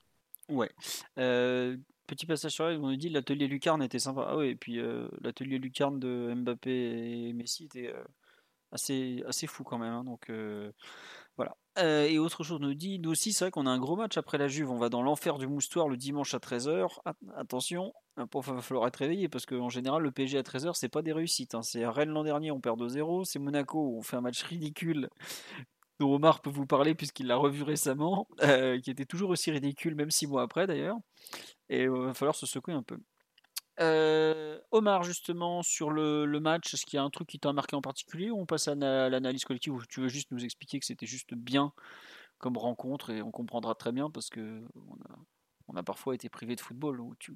Ouais. 0.50 0.70
Euh, 1.18 1.78
petit 2.08 2.26
passage 2.26 2.54
sur 2.54 2.68
elle, 2.68 2.78
on 2.78 2.90
nous 2.90 2.96
dit 2.96 3.10
l'atelier 3.10 3.48
Lucarne 3.48 3.84
était 3.84 4.00
sympa. 4.00 4.26
Ah 4.30 4.38
oui, 4.38 4.48
et 4.48 4.56
puis 4.56 4.80
euh, 4.80 5.08
l'atelier 5.22 5.60
Lucarne 5.60 6.00
de 6.00 6.34
Mbappé 6.36 6.72
et 7.30 7.34
Messi 7.34 7.66
était 7.66 7.94
euh, 7.94 8.04
assez, 8.72 9.24
assez 9.28 9.46
fou 9.46 9.64
quand 9.64 9.78
même. 9.78 9.94
Hein, 9.94 10.04
donc 10.06 10.30
euh, 10.30 10.72
Euh, 11.78 12.08
et 12.08 12.18
autre 12.18 12.44
chose, 12.44 12.60
nous 12.60 12.74
dit, 12.74 13.00
nous 13.00 13.12
aussi, 13.12 13.34
c'est 13.34 13.46
vrai 13.46 13.52
qu'on 13.52 13.68
a 13.68 13.70
un 13.70 13.78
gros 13.78 13.96
match 13.96 14.18
après 14.18 14.38
la 14.38 14.48
Juve. 14.48 14.72
On 14.72 14.78
va 14.78 14.90
dans 14.90 15.04
l'enfer 15.04 15.38
du 15.38 15.48
moustoir 15.48 15.88
le 15.88 15.98
dimanche 15.98 16.34
à 16.34 16.40
13h. 16.40 17.00
attention, 17.36 17.94
il 18.18 18.26
va 18.34 18.62
falloir 18.62 18.88
être 18.88 18.98
réveillé 18.98 19.30
parce 19.30 19.46
qu'en 19.46 19.70
général, 19.70 20.02
le 20.02 20.12
PSG 20.12 20.40
à 20.40 20.42
13h, 20.42 20.74
c'est 20.74 20.90
pas 20.90 21.04
des 21.04 21.14
réussites. 21.14 21.54
Hein. 21.54 21.62
C'est 21.62 21.86
Rennes 21.86 22.10
l'an 22.10 22.24
dernier, 22.24 22.52
on 22.52 22.60
perd 22.60 22.82
2-0. 22.82 23.26
C'est 23.26 23.40
Monaco, 23.40 23.96
on 23.98 24.02
fait 24.02 24.18
un 24.18 24.22
match 24.22 24.42
ridicule 24.44 25.10
dont 26.00 26.16
Omar 26.16 26.42
peut 26.42 26.50
vous 26.50 26.66
parler 26.66 26.96
puisqu'il 26.96 27.28
l'a 27.28 27.36
revu 27.36 27.64
récemment, 27.64 28.28
euh, 28.44 28.80
qui 28.80 28.90
était 28.90 29.06
toujours 29.06 29.30
aussi 29.30 29.52
ridicule, 29.52 29.96
même 29.96 30.12
six 30.12 30.28
mois 30.28 30.44
après 30.44 30.66
d'ailleurs. 30.66 30.98
Et 31.70 31.84
il 31.84 31.90
va 31.90 32.14
falloir 32.14 32.36
se 32.36 32.46
secouer 32.48 32.74
un 32.74 32.84
peu. 32.84 32.98
Euh, 33.80 34.60
Omar, 34.72 35.04
justement, 35.04 35.62
sur 35.62 35.92
le, 35.92 36.26
match, 36.40 36.74
est-ce 36.74 36.86
qu'il 36.86 36.98
y 36.98 37.00
a 37.00 37.04
un 37.04 37.10
truc 37.10 37.28
qui 37.28 37.40
t'a 37.40 37.54
marqué 37.54 37.76
en 37.76 37.82
particulier 37.82 38.32
ou 38.32 38.40
on 38.40 38.46
passe 38.46 38.68
à 38.68 38.76
l'analyse 38.76 39.46
collective 39.46 39.74
ou 39.74 39.82
tu 39.86 40.02
veux 40.02 40.10
juste 40.10 40.32
nous 40.32 40.44
expliquer 40.44 40.80
que 40.80 40.86
c'était 40.86 41.06
juste 41.06 41.34
bien 41.34 41.74
comme 42.40 42.58
rencontre 42.58 43.10
et 43.12 43.22
on 43.22 43.32
comprendra 43.32 43.76
très 43.76 43.92
bien 43.92 44.10
parce 44.10 44.30
que 44.30 44.64
on 45.68 45.76
a, 45.76 45.84
parfois 45.84 46.16
été 46.16 46.30
privé 46.30 46.56
de 46.56 46.62
football 46.62 47.02
ou 47.02 47.16
tu... 47.20 47.34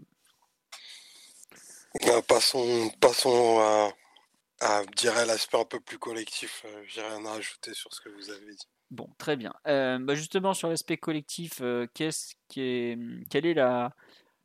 Bah, 2.06 2.22
passons, 2.22 2.90
passons 3.00 3.60
à, 3.60 3.90
à 4.62 5.26
l'aspect 5.26 5.60
un 5.60 5.66
peu 5.66 5.80
plus 5.80 6.00
collectif. 6.00 6.64
Euh, 6.66 6.84
j'ai 6.88 7.02
rien 7.02 7.26
à 7.26 7.34
ajouter 7.34 7.74
sur 7.74 7.94
ce 7.94 8.02
que 8.02 8.10
vous 8.10 8.30
avez 8.30 8.54
dit. 8.54 8.68
Bon, 8.90 9.10
très 9.18 9.36
bien. 9.36 9.54
Euh, 9.68 10.00
bah, 10.00 10.16
justement, 10.16 10.54
sur 10.54 10.70
l'aspect 10.70 10.98
collectif, 10.98 11.62
qu'est-ce 11.94 12.36
qui 12.48 12.62
est, 12.62 12.98
quelle 13.30 13.46
est 13.46 13.54
la, 13.54 13.94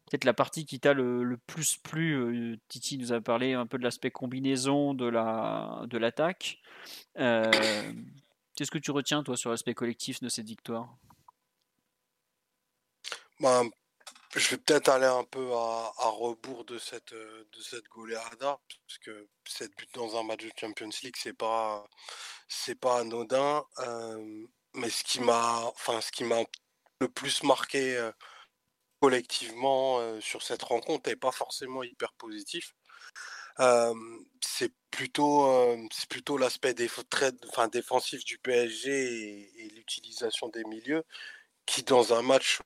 peut-être 0.07 0.25
la 0.25 0.35
partie 0.35 0.65
qui 0.65 0.81
t'a 0.81 0.93
le, 0.93 1.37
plus 1.47 1.77
plu. 1.77 2.15
Euh, 2.15 2.57
Titi 2.69 2.99
nous 2.99 3.13
a 3.13 3.21
parlé 3.21 3.55
un 3.55 3.67
peu 3.67 3.79
de 3.79 3.83
l'aspect 3.83 4.11
combinaison 4.11 4.95
de 4.95 5.07
la 5.07 5.83
de 5.87 5.99
l'attaque. 5.99 6.59
Euh, 7.19 7.51
qu'est-ce 8.55 8.71
que 8.71 8.79
tu 8.79 8.91
retiens 8.91 9.23
toi 9.23 9.37
sur 9.37 9.51
l'aspect 9.51 9.75
collectif 9.75 10.21
de 10.23 10.29
cette 10.29 10.47
victoire? 10.47 10.89
Ben, 13.41 13.69
je 14.35 14.51
vais 14.51 14.59
peut-être 14.59 14.89
aller 14.89 15.07
un 15.07 15.25
peu 15.25 15.53
à, 15.53 16.09
rebours 16.09 16.65
de 16.65 16.79
cette 16.79 17.13
de 17.13 17.61
cette 17.61 17.89
goleada 17.89 18.59
parce 18.87 18.99
que 18.99 19.29
cette 19.45 19.77
but 19.77 19.93
dans 19.95 20.19
un 20.19 20.23
match 20.23 20.45
de 20.45 20.53
Champions 20.59 20.91
League 21.03 21.17
c'est 21.19 21.37
pas 21.37 21.85
c'est 22.49 22.79
pas 22.79 23.01
anodin. 23.01 23.65
Euh, 23.81 24.47
mais 24.75 24.91
ce 24.91 25.03
qui 25.03 25.21
m'a 25.21 25.65
enfin 25.75 26.01
ce 26.01 26.13
qui 26.13 26.25
m'a 26.25 26.45
le 27.01 27.09
plus 27.09 27.43
marqué 27.43 28.11
collectivement 29.07 30.21
sur 30.21 30.43
cette 30.43 30.65
rencontre 30.65 31.09
n'est 31.09 31.17
pas 31.17 31.31
forcément 31.31 31.85
hyper 31.85 32.13
positif. 32.15 32.75
c'est 34.41 34.73
plutôt, 34.91 35.47
plutôt 36.09 36.37
l'aspect 36.39 36.75
défensif 36.75 38.25
du 38.25 38.39
PSG 38.39 38.91
et, 38.91 39.69
l'utilisation 39.77 40.49
des 40.49 40.65
milieux 40.65 41.05
qui, 41.67 41.85
dans 41.85 42.15
un 42.15 42.23
match 42.23 42.59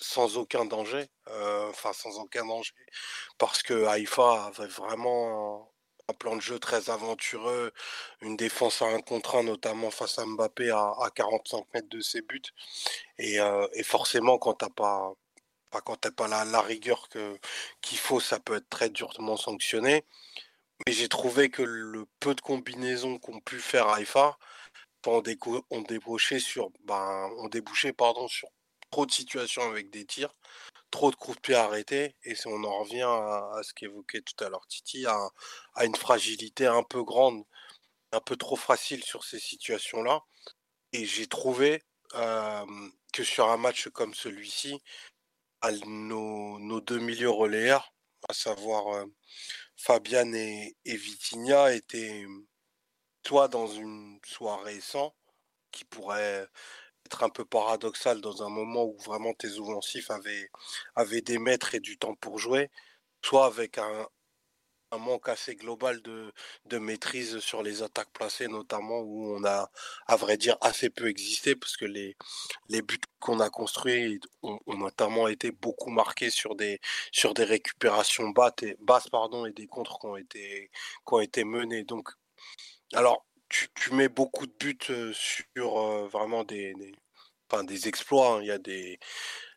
sans 0.00 0.38
aucun 0.38 0.64
danger, 0.64 1.04
enfin 1.70 1.92
sans 1.92 2.18
aucun 2.20 2.46
danger, 2.46 2.72
parce 3.36 3.62
que 3.62 3.84
Haïfa 3.84 4.46
avait 4.46 4.68
vraiment 4.68 5.70
un 6.08 6.14
plan 6.14 6.36
de 6.36 6.40
jeu 6.40 6.58
très 6.58 6.88
aventureux, 6.88 7.70
une 8.22 8.38
défense 8.38 8.80
à 8.80 8.86
un 8.86 9.00
contre 9.00 9.36
un, 9.36 9.42
notamment 9.42 9.90
face 9.90 10.18
à 10.18 10.24
Mbappé 10.24 10.70
à, 10.70 11.10
45 11.14 11.66
mètres 11.74 11.90
de 11.90 12.00
ses 12.00 12.22
buts. 12.22 12.40
Et, 13.18 13.36
et 13.74 13.82
forcément, 13.82 14.38
quand 14.38 14.54
tu 14.54 14.64
n'as 14.64 14.70
pas 14.70 15.14
quand 15.70 15.96
tu 16.00 16.08
n'as 16.08 16.12
pas 16.12 16.28
la, 16.28 16.60
rigueur 16.60 17.08
qu'il 17.80 17.98
faut, 17.98 18.20
ça 18.20 18.40
peut 18.40 18.56
être 18.56 18.68
très 18.68 18.90
durement 18.90 19.36
sanctionné. 19.36 20.04
Mais 20.86 20.92
j'ai 20.92 21.08
trouvé 21.08 21.50
que 21.50 21.62
le 21.62 22.06
peu 22.20 22.34
de 22.34 22.40
combinaisons 22.40 23.18
qu'ont 23.18 23.40
pu 23.40 23.58
faire 23.60 23.88
Haïfa 23.88 24.38
ont, 25.06 25.22
ont 25.70 25.82
débouché 25.82 26.38
sur, 26.38 26.70
ben, 26.84 27.30
débouché 27.50 27.92
pardon, 27.92 28.26
trop 28.90 29.06
de 29.06 29.12
situations 29.12 29.62
avec 29.62 29.90
des 29.90 30.04
tirs, 30.04 30.34
trop 30.90 31.10
de 31.10 31.16
coups 31.16 31.36
de 31.36 31.40
pied 31.40 31.54
arrêtés. 31.54 32.16
Et 32.24 32.34
on 32.46 32.64
en 32.64 32.80
revient 32.80 33.02
à, 33.02 33.60
ce 33.62 33.72
qu'évoquait 33.74 34.22
tout 34.22 34.44
à 34.44 34.48
l'heure 34.48 34.66
Titi, 34.68 35.06
à, 35.06 35.30
à, 35.74 35.84
une 35.84 35.96
fragilité 35.96 36.66
un 36.66 36.82
peu 36.82 37.02
grande, 37.04 37.44
un 38.12 38.20
peu 38.20 38.36
trop 38.36 38.56
facile 38.56 39.02
sur 39.04 39.24
ces 39.24 39.40
situations-là. 39.40 40.22
Et 40.92 41.06
j'ai 41.06 41.26
trouvé 41.26 41.82
que 43.12 43.24
sur 43.24 43.48
un 43.48 43.56
match 43.56 43.88
comme 43.88 44.14
celui-ci, 44.14 44.82
nos, 45.86 46.80
deux 46.80 46.98
milieux 46.98 47.30
relayeurs, 47.30 47.92
à 48.28 48.34
savoir 48.34 48.88
euh, 48.96 49.06
Fabian 49.76 50.32
et, 50.32 50.76
et 50.84 50.96
Vitinha, 50.96 51.72
étaient 51.74 52.26
soit 53.26 53.48
dans 53.48 53.66
une 53.66 54.18
soirée 54.24 54.80
sans, 54.80 55.14
qui 55.72 55.84
pourrait 55.84 56.46
être 57.06 57.22
un 57.22 57.30
peu 57.30 57.44
paradoxal 57.44 58.20
dans 58.20 58.42
un 58.42 58.48
moment 58.50 58.84
où 58.84 58.96
vraiment 58.98 59.34
tes 59.34 59.58
offensifs 59.58 60.10
avaient, 60.10 60.50
avaient 60.94 61.22
des 61.22 61.38
mètres 61.38 61.74
et 61.74 61.80
du 61.80 61.98
temps 61.98 62.14
pour 62.16 62.38
jouer, 62.38 62.70
soit 63.22 63.46
avec 63.46 63.78
un, 63.78 64.08
un 64.92 64.98
manque 64.98 65.28
assez 65.28 65.56
global 65.56 66.00
de, 66.02 66.32
de, 66.66 66.78
maîtrise 66.78 67.38
sur 67.40 67.62
les 67.62 67.82
attaques 67.82 68.12
placées, 68.12 68.48
notamment 68.48 69.00
où 69.00 69.34
on 69.36 69.44
a, 69.44 69.70
à 70.06 70.16
vrai 70.16 70.36
dire, 70.36 70.56
assez 70.60 70.90
peu 70.90 71.08
existé, 71.08 71.56
parce 71.56 71.76
que 71.76 71.84
les, 71.84 72.16
les 72.68 72.82
buts 72.82 73.00
qu'on 73.20 73.40
a 73.40 73.50
construits 73.50 74.20
ont, 74.42 74.60
notamment 74.68 75.28
été 75.28 75.50
beaucoup 75.50 75.90
marqués 75.90 76.30
sur 76.30 76.54
des, 76.54 76.80
sur 77.12 77.34
des 77.34 77.44
récupérations 77.44 78.32
et, 78.62 78.76
basses, 78.80 79.08
pardon, 79.08 79.46
et 79.46 79.52
des 79.52 79.66
contres 79.66 79.98
qui 79.98 80.06
ont 80.06 80.16
été, 80.16 80.70
qui 81.06 81.14
ont 81.14 81.20
été 81.20 81.44
menés. 81.44 81.84
Donc, 81.84 82.10
alors, 82.94 83.26
tu, 83.48 83.68
tu 83.74 83.94
mets 83.94 84.08
beaucoup 84.08 84.46
de 84.46 84.52
buts 84.58 84.78
euh, 84.90 85.12
sur 85.14 85.78
euh, 85.78 86.08
vraiment 86.08 86.44
des, 86.44 86.74
des, 86.74 86.92
enfin, 87.50 87.64
des 87.64 87.88
exploits. 87.88 88.36
Hein. 88.36 88.42
Il 88.42 88.46
y 88.48 88.50
a 88.50 88.58
des 88.58 88.98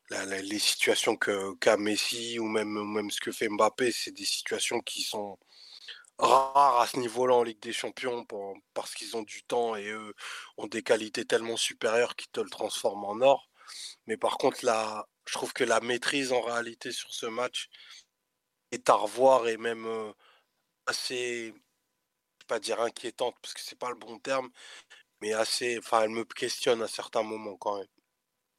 les 0.10 0.60
situations 0.60 1.15
qu'a 1.15 1.78
Messi 1.78 2.39
ou 2.39 2.45
même, 2.45 2.84
même 2.93 3.12
ce 3.12 3.22
que 3.22 3.32
fait 3.32 3.50
Mbappé, 3.50 3.91
c'est 3.91 4.12
des 4.12 4.26
situations 4.26 4.80
qui 4.82 5.04
sont 5.04 5.38
rares 6.17 6.82
à 6.82 6.88
ce 6.88 7.00
niveau-là 7.00 7.36
en 7.36 7.43
Ligue 7.43 7.62
des 7.62 7.74
Champions 7.74 8.26
parce 8.74 8.93
qu'ils 8.93 9.15
ont 9.15 9.22
du 9.24 9.43
temps 9.43 9.76
et 9.76 9.89
eux 9.89 10.13
ont 10.58 10.67
des 10.67 10.84
qualités 10.84 11.26
tellement 11.26 11.58
supérieures 11.58 12.15
qui 12.15 12.28
te 12.30 12.41
le 12.41 12.50
transforment 12.50 13.06
en 13.06 13.22
or. 13.22 13.50
Mais 14.08 14.17
par 14.17 14.38
contre, 14.38 14.65
là, 14.65 15.08
je 15.28 15.34
trouve 15.34 15.54
que 15.54 15.63
la 15.63 15.80
maîtrise 15.80 16.34
en 16.34 16.41
réalité 16.41 16.91
sur 16.91 17.13
ce 17.13 17.28
match 17.28 17.69
est 18.72 18.89
à 18.89 18.95
revoir 18.95 19.48
et 19.48 19.58
même 19.58 19.86
euh, 19.86 20.12
assez, 20.88 21.54
pas 22.48 22.60
dire 22.60 22.82
inquiétante 22.82 23.36
parce 23.41 23.54
que 23.54 23.62
c'est 23.62 23.78
pas 23.80 23.89
le 23.89 23.95
bon 23.95 24.19
terme, 24.19 24.50
mais 25.22 25.34
assez, 25.34 25.78
enfin, 25.80 26.04
elle 26.04 26.10
me 26.10 26.26
questionne 26.26 26.82
à 26.82 26.88
certains 26.88 27.24
moments 27.24 27.58
quand 27.58 27.78
même. 27.78 27.98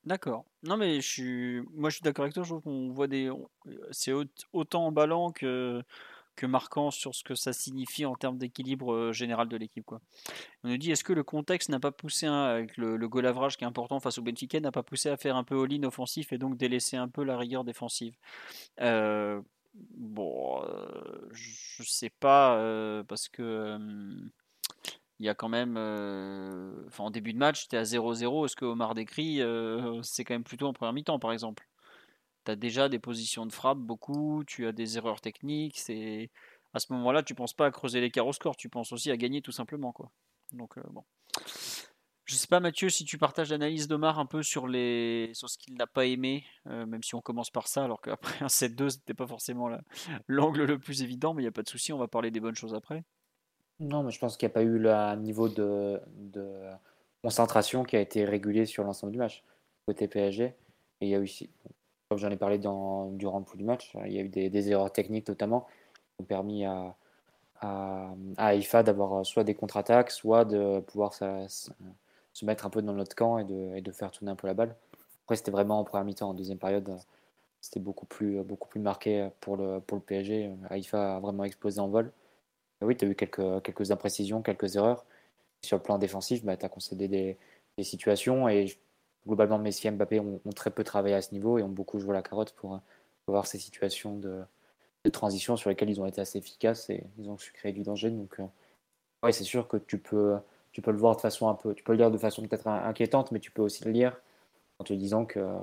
D'accord. 0.05 0.45
Non, 0.63 0.77
mais 0.77 1.01
je 1.01 1.09
suis, 1.09 1.61
moi, 1.75 1.91
je 1.91 1.97
suis 1.97 2.03
d'accord 2.03 2.25
avec 2.25 2.35
toi. 2.35 2.43
Je 2.43 2.49
trouve 2.49 2.63
qu'on 2.63 2.91
voit 2.91 3.07
des, 3.07 3.31
c'est 3.91 4.13
autant 4.53 4.87
emballant 4.87 5.31
que 5.31 5.83
que 6.37 6.47
marquant 6.47 6.91
sur 6.91 7.15
ce 7.15 7.23
que 7.23 7.35
ça 7.35 7.53
signifie 7.53 8.07
en 8.07 8.15
termes 8.15 8.39
d'équilibre 8.39 9.13
général 9.13 9.49
de 9.49 9.59
l'équipe. 9.59 9.85
Quoi. 9.85 10.01
On 10.65 10.71
nous 10.71 10.79
dit 10.79 10.91
est-ce 10.91 11.05
que 11.05 11.13
le 11.13 11.23
contexte 11.23 11.69
n'a 11.69 11.81
pas 11.81 11.93
poussé, 11.93 12.27
avec 12.27 12.79
le, 12.79 12.97
le 12.97 13.09
goal 13.09 13.27
average 13.27 13.59
qui 13.59 13.65
est 13.65 13.67
important 13.67 14.01
face 14.01 14.17
au 14.17 14.23
Benfica, 14.23 14.59
n'a 14.59 14.73
pas 14.73 14.83
poussé 14.83 15.11
à 15.11 15.19
faire 15.19 15.37
un 15.37 15.45
peu 15.45 15.63
all-in 15.63 15.83
offensif 15.83 16.33
et 16.33 16.39
donc 16.39 16.57
délaisser 16.57 16.97
un 16.97 17.09
peu 17.09 17.25
la 17.25 17.37
rigueur 17.37 17.63
défensive? 17.63 18.15
Bon, 18.79 20.65
je 21.33 21.83
sais 21.83 22.11
pas, 22.11 23.03
parce 23.07 23.29
que 23.29 23.79
il 25.21 25.27
y 25.27 25.29
a 25.29 25.35
quand 25.35 25.49
même. 25.49 25.77
enfin, 26.89 27.05
en 27.05 27.11
début 27.11 27.33
de 27.33 27.39
match, 27.39 27.69
tu 27.69 27.77
es 27.77 27.79
à 27.79 27.85
0-0. 27.85 28.47
Est-ce 28.47 28.57
que 28.57 28.65
Omar 28.65 28.95
décrit 28.95 29.41
C'est 30.03 30.25
quand 30.25 30.35
même 30.35 30.45
plutôt 30.45 30.67
en 30.67 30.73
première 30.73 30.93
mi-temps, 30.93 31.19
par 31.19 31.33
exemple? 31.33 31.69
Tu 32.45 32.51
as 32.51 32.57
déjà 32.57 32.89
des 32.89 32.99
positions 32.99 33.47
de 33.47 33.53
frappe, 33.53 33.79
beaucoup. 33.79 34.43
Tu 34.47 34.67
as 34.67 34.73
des 34.73 34.97
erreurs 34.97 35.21
techniques. 35.21 35.79
C'est 35.79 36.31
À 36.75 36.81
ce 36.81 36.93
moment-là, 36.95 37.23
tu 37.23 37.35
penses 37.35 37.53
pas 37.53 37.67
à 37.67 37.71
creuser 37.71 38.01
l'écart 38.01 38.27
au. 38.27 38.33
Tu 38.57 38.69
penses 38.69 38.93
aussi 38.93 39.11
à 39.11 39.17
gagner, 39.17 39.43
tout 39.43 39.53
simplement. 39.53 39.93
Quoi. 39.93 40.11
Donc, 40.53 40.79
bon. 40.91 41.05
Je 42.31 42.37
sais 42.37 42.47
pas, 42.47 42.61
Mathieu, 42.61 42.89
si 42.91 43.05
tu 43.05 43.19
partages 43.19 43.51
l'analyse 43.51 43.89
d'Omar 43.89 44.21
un 44.21 44.25
peu 44.25 44.45
sur, 44.45 44.69
les... 44.69 45.33
sur 45.35 45.51
ce 45.51 45.59
qu'il 45.59 45.75
n'a 45.75 45.89
pas 45.89 46.07
aimé, 46.07 46.45
euh, 46.69 46.87
même 46.87 47.03
si 47.03 47.17
on 47.17 47.21
commence 47.21 47.51
par 47.51 47.67
ça, 47.67 47.83
alors 47.83 48.01
qu'après 48.01 48.37
un 48.45 48.47
7-2, 48.47 48.91
c'était 48.91 49.15
pas 49.15 49.27
forcément 49.27 49.69
l'angle 50.29 50.65
le 50.65 50.79
plus 50.79 51.03
évident, 51.03 51.35
mais 51.35 51.43
il 51.43 51.47
n'y 51.47 51.49
a 51.49 51.53
pas 51.53 51.65
de 51.65 51.69
souci, 51.69 51.93
on 51.93 51.99
va 51.99 52.07
parler 52.07 52.31
des 52.31 52.39
bonnes 52.39 52.55
choses 52.55 52.73
après. 52.73 53.03
Non, 53.81 54.03
mais 54.03 54.11
je 54.11 54.19
pense 54.19 54.37
qu'il 54.37 54.47
n'y 54.47 54.53
a 54.53 54.55
pas 54.55 54.63
eu 54.63 54.89
un 54.89 55.17
niveau 55.17 55.49
de, 55.49 56.01
concentration 57.23 57.83
qui 57.83 57.97
a 57.97 58.01
été 58.01 58.25
régulier 58.25 58.67
sur 58.67 58.85
l'ensemble 58.85 59.13
du 59.13 59.19
match, 59.19 59.43
côté 59.87 60.07
PSG. 60.07 60.45
Et 60.45 60.55
il 61.01 61.09
y 61.09 61.15
a 61.15 61.21
eu, 61.21 61.31
comme 62.09 62.19
j'en 62.19 62.31
ai 62.31 62.37
parlé 62.37 62.59
dans, 62.59 63.11
durant 63.13 63.39
le 63.39 63.45
pouls 63.45 63.57
du 63.57 63.65
match, 63.65 63.97
il 64.07 64.13
y 64.13 64.19
a 64.19 64.23
eu 64.23 64.29
des, 64.29 64.71
erreurs 64.71 64.93
techniques 64.93 65.29
notamment 65.29 65.67
qui 66.17 66.23
ont 66.23 66.25
permis 66.25 66.67
à, 66.67 66.95
à, 67.63 68.13
d'avoir 68.83 69.25
soit 69.25 69.45
des 69.45 69.55
contre-attaques, 69.55 70.11
soit 70.11 70.45
de 70.45 70.81
pouvoir 70.81 71.15
se 71.15 72.45
mettre 72.45 72.67
un 72.67 72.71
peu 72.71 72.83
dans 72.83 72.93
notre 72.93 73.17
camp 73.17 73.39
et 73.39 73.45
de, 73.45 73.77
et 73.77 73.81
de 73.81 73.93
faire 73.93 74.11
tourner 74.11 74.31
un 74.31 74.37
peu 74.37 74.47
la 74.47 74.55
balle. 74.55 74.77
Après, 75.25 75.37
c'était 75.37 75.51
vraiment 75.51 75.81
en 75.81 75.85
première 75.85 76.05
mi-temps. 76.05 76.31
En 76.31 76.35
deuxième 76.35 76.59
période, 76.59 76.99
c'était 77.63 77.81
beaucoup 77.81 78.07
plus, 78.07 78.43
beaucoup 78.43 78.69
plus 78.69 78.81
marqué 78.81 79.31
pour 79.41 79.57
le, 79.57 79.81
pour 79.81 79.97
le 79.97 80.03
PSG. 80.03 80.51
Haïfa 80.69 81.17
a 81.17 81.21
vraiment 81.21 81.45
explosé 81.45 81.81
en 81.81 81.89
vol. 81.89 82.13
oui, 82.83 82.97
tu 82.97 83.05
as 83.05 83.09
eu 83.09 83.15
quelques, 83.15 83.63
quelques 83.63 83.91
imprécisions, 83.91 84.43
quelques 84.43 84.77
erreurs. 84.77 85.05
Sur 85.63 85.77
le 85.79 85.83
plan 85.83 85.99
défensif, 85.99 86.45
bah, 86.45 86.57
tu 86.57 86.65
as 86.65 86.69
concédé 86.69 87.09
des, 87.09 87.39
situations 87.83 88.47
et 88.49 88.67
globalement, 89.27 89.59
Messi 89.59 89.87
et 89.89 89.91
Mbappé 89.91 90.21
ont, 90.21 90.41
très 90.55 90.71
peu 90.71 90.85
travaillé 90.85 91.15
à 91.15 91.23
ce 91.23 91.33
niveau 91.33 91.59
et 91.59 91.63
ont 91.63 91.69
beaucoup 91.69 91.99
joué 91.99 92.13
la 92.13 92.23
carotte 92.23 92.53
pour, 92.53 92.79
avoir 93.27 93.47
ces 93.47 93.59
situations 93.59 94.17
de, 94.17 94.43
de, 95.05 95.11
transition 95.11 95.57
sur 95.57 95.71
lesquelles 95.71 95.89
ils 95.89 96.01
ont 96.01 96.07
été 96.07 96.21
assez 96.21 96.39
efficaces 96.39 96.91
et 96.91 97.05
ils 97.19 97.31
ont 97.31 97.39
su 97.39 97.53
créer 97.53 97.73
du 97.73 97.83
danger. 97.83 98.11
Donc, 98.11 98.39
euh, 98.41 98.45
ouais, 99.23 99.33
c'est 99.33 99.45
sûr 99.45 99.69
que 99.69 99.77
tu 99.79 99.99
peux 99.99 100.37
tu 100.73 100.83
peux 100.83 100.91
le 100.93 100.99
voir 100.99 101.17
de 101.17 101.21
façon 101.21 101.49
un 101.49 101.55
peu, 101.55 101.75
tu 101.75 101.83
peux 101.83 101.93
le 101.93 101.99
lire 101.99 102.11
de 102.11 102.19
façon 102.19 102.43
peut-être 102.43 102.67
inquiétante, 102.67 103.33
mais 103.33 103.41
tu 103.41 103.51
peux 103.51 103.63
aussi 103.63 103.85
le 103.85 103.91
lire 103.91 104.21
en 104.79 104.85
te 104.85 104.93
disant 104.93 105.25
que 105.25 105.41
euh, 105.41 105.59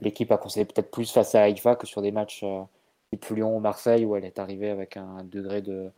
l'équipe 0.00 0.30
a 0.32 0.38
conseillé 0.38 0.64
peut-être 0.64 0.90
plus 0.90 1.10
face 1.12 1.34
à 1.34 1.42
Haïfa 1.42 1.76
que 1.76 1.86
sur 1.86 2.02
des 2.02 2.12
matchs 2.12 2.42
euh, 2.44 2.62
type 3.18 3.36
Lyon 3.36 3.60
Marseille 3.60 4.04
où 4.04 4.16
elle 4.16 4.24
est 4.24 4.38
arrivée 4.38 4.70
avec 4.70 4.96
un 4.96 5.24
degré 5.24 5.62
de, 5.62 5.90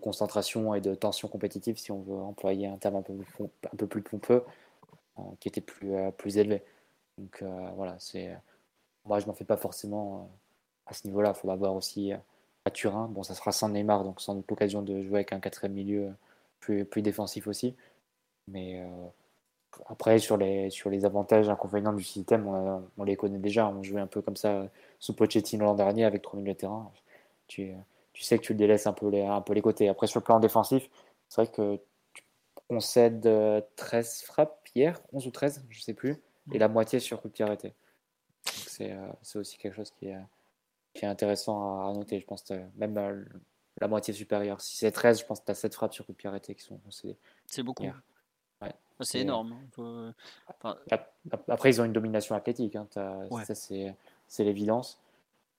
concentration 0.00 0.74
et 0.74 0.80
de 0.80 0.94
tension 0.94 1.28
compétitive, 1.28 1.78
si 1.78 1.92
on 1.92 2.00
veut 2.00 2.16
employer 2.16 2.66
un 2.66 2.76
terme 2.76 2.96
un 2.96 3.02
peu 3.02 3.86
plus, 3.86 4.02
pompeux, 4.02 4.44
euh, 5.18 5.22
qui 5.40 5.48
était 5.48 5.60
plus, 5.60 5.92
plus 6.16 6.38
élevé. 6.38 6.62
Donc 7.16 7.42
voilà, 7.76 7.96
c'est 7.98 8.36
moi 9.04 9.18
je 9.18 9.26
m'en 9.26 9.32
fais 9.32 9.44
pas 9.44 9.56
forcément 9.56 10.30
à 10.86 10.94
ce 10.94 11.06
niveau-là. 11.06 11.32
Il 11.34 11.40
faudra 11.40 11.56
voir 11.56 11.74
aussi 11.74 12.12
à 12.64 12.70
Turin. 12.70 13.08
Bon, 13.08 13.22
ça 13.22 13.34
sera 13.34 13.52
sans 13.52 13.68
Neymar, 13.70 14.04
donc 14.04 14.20
sans 14.20 14.34
doute 14.34 14.46
l'occasion 14.48 14.82
de 14.82 15.02
jouer 15.02 15.16
avec 15.16 15.32
un 15.32 15.40
quatrième 15.40 15.74
milieu 15.74 16.12
plus, 16.60 17.02
défensif 17.02 17.46
aussi. 17.46 17.74
Mais 18.48 18.80
euh, 18.80 19.06
après, 19.86 20.18
sur 20.18 20.36
les, 20.36 20.70
sur 20.70 20.90
les 20.90 21.04
avantages 21.04 21.48
et 21.48 21.50
inconvénients 21.50 21.92
du 21.92 22.02
système, 22.02 22.46
on, 22.96 23.04
les 23.04 23.16
connaît 23.16 23.38
déjà. 23.38 23.68
On 23.68 23.82
jouait 23.82 24.00
un 24.00 24.06
peu 24.06 24.22
comme 24.22 24.36
ça 24.36 24.68
sous 24.98 25.14
Pochettino 25.14 25.64
l'an 25.64 25.74
dernier 25.74 26.04
avec 26.04 26.22
trois 26.22 26.38
milieux 26.38 26.54
de 26.54 26.58
terrain. 26.58 26.90
Tu, 27.46 27.72
tu, 28.12 28.22
sais 28.22 28.38
que 28.38 28.42
tu 28.44 28.54
délaisses 28.54 28.86
un 28.86 28.92
peu, 28.92 29.08
les, 29.08 29.22
un 29.22 29.40
peu 29.40 29.54
les 29.54 29.62
côtés. 29.62 29.88
Après, 29.88 30.06
sur 30.06 30.20
le 30.20 30.24
plan 30.24 30.40
défensif, 30.40 30.88
c'est 31.28 31.42
vrai 31.42 31.52
que 31.52 31.78
tu 32.14 32.22
concèdes 32.68 33.28
13 33.76 34.22
frappes 34.22 34.68
hier, 34.74 35.00
11 35.12 35.26
ou 35.26 35.30
13, 35.30 35.64
je 35.68 35.80
sais 35.80 35.94
plus, 35.94 36.16
et 36.52 36.58
la 36.58 36.68
moitié 36.68 37.00
sur 37.00 37.20
coup 37.20 37.28
de 37.28 37.32
pied 37.34 37.44
arrêté. 37.44 37.74
Euh, 38.80 39.12
c'est 39.22 39.38
aussi 39.38 39.58
quelque 39.58 39.74
chose 39.74 39.90
qui 39.90 40.08
est, 40.08 40.16
qui 40.94 41.04
est 41.04 41.08
intéressant 41.08 41.88
à, 41.88 41.92
noter. 41.92 42.20
Je 42.20 42.26
pense 42.26 42.42
que 42.42 42.54
même 42.76 42.96
euh, 42.96 43.24
la 43.80 43.88
moitié 43.88 44.14
supérieure. 44.14 44.60
Si 44.60 44.76
c'est 44.76 44.90
13, 44.90 45.20
je 45.20 45.26
pense 45.26 45.40
que 45.40 45.46
tu 45.46 45.50
as 45.50 45.54
7 45.54 45.74
frappes 45.74 45.94
sur 45.94 46.06
coup 46.06 46.12
de 46.12 46.16
pied 46.16 46.28
arrêté 46.28 46.54
qui 46.54 46.62
sont 46.62 46.80
C'est 47.46 47.62
beaucoup. 47.62 47.84
Ouais. 48.62 48.74
C'est 49.00 49.20
énorme. 49.20 49.54
Après, 51.48 51.70
ils 51.70 51.80
ont 51.80 51.84
une 51.84 51.92
domination 51.92 52.34
athlétique. 52.34 52.76
Hein. 52.76 52.86
Ça, 52.90 53.54
c'est 53.54 54.44
l'évidence. 54.44 54.98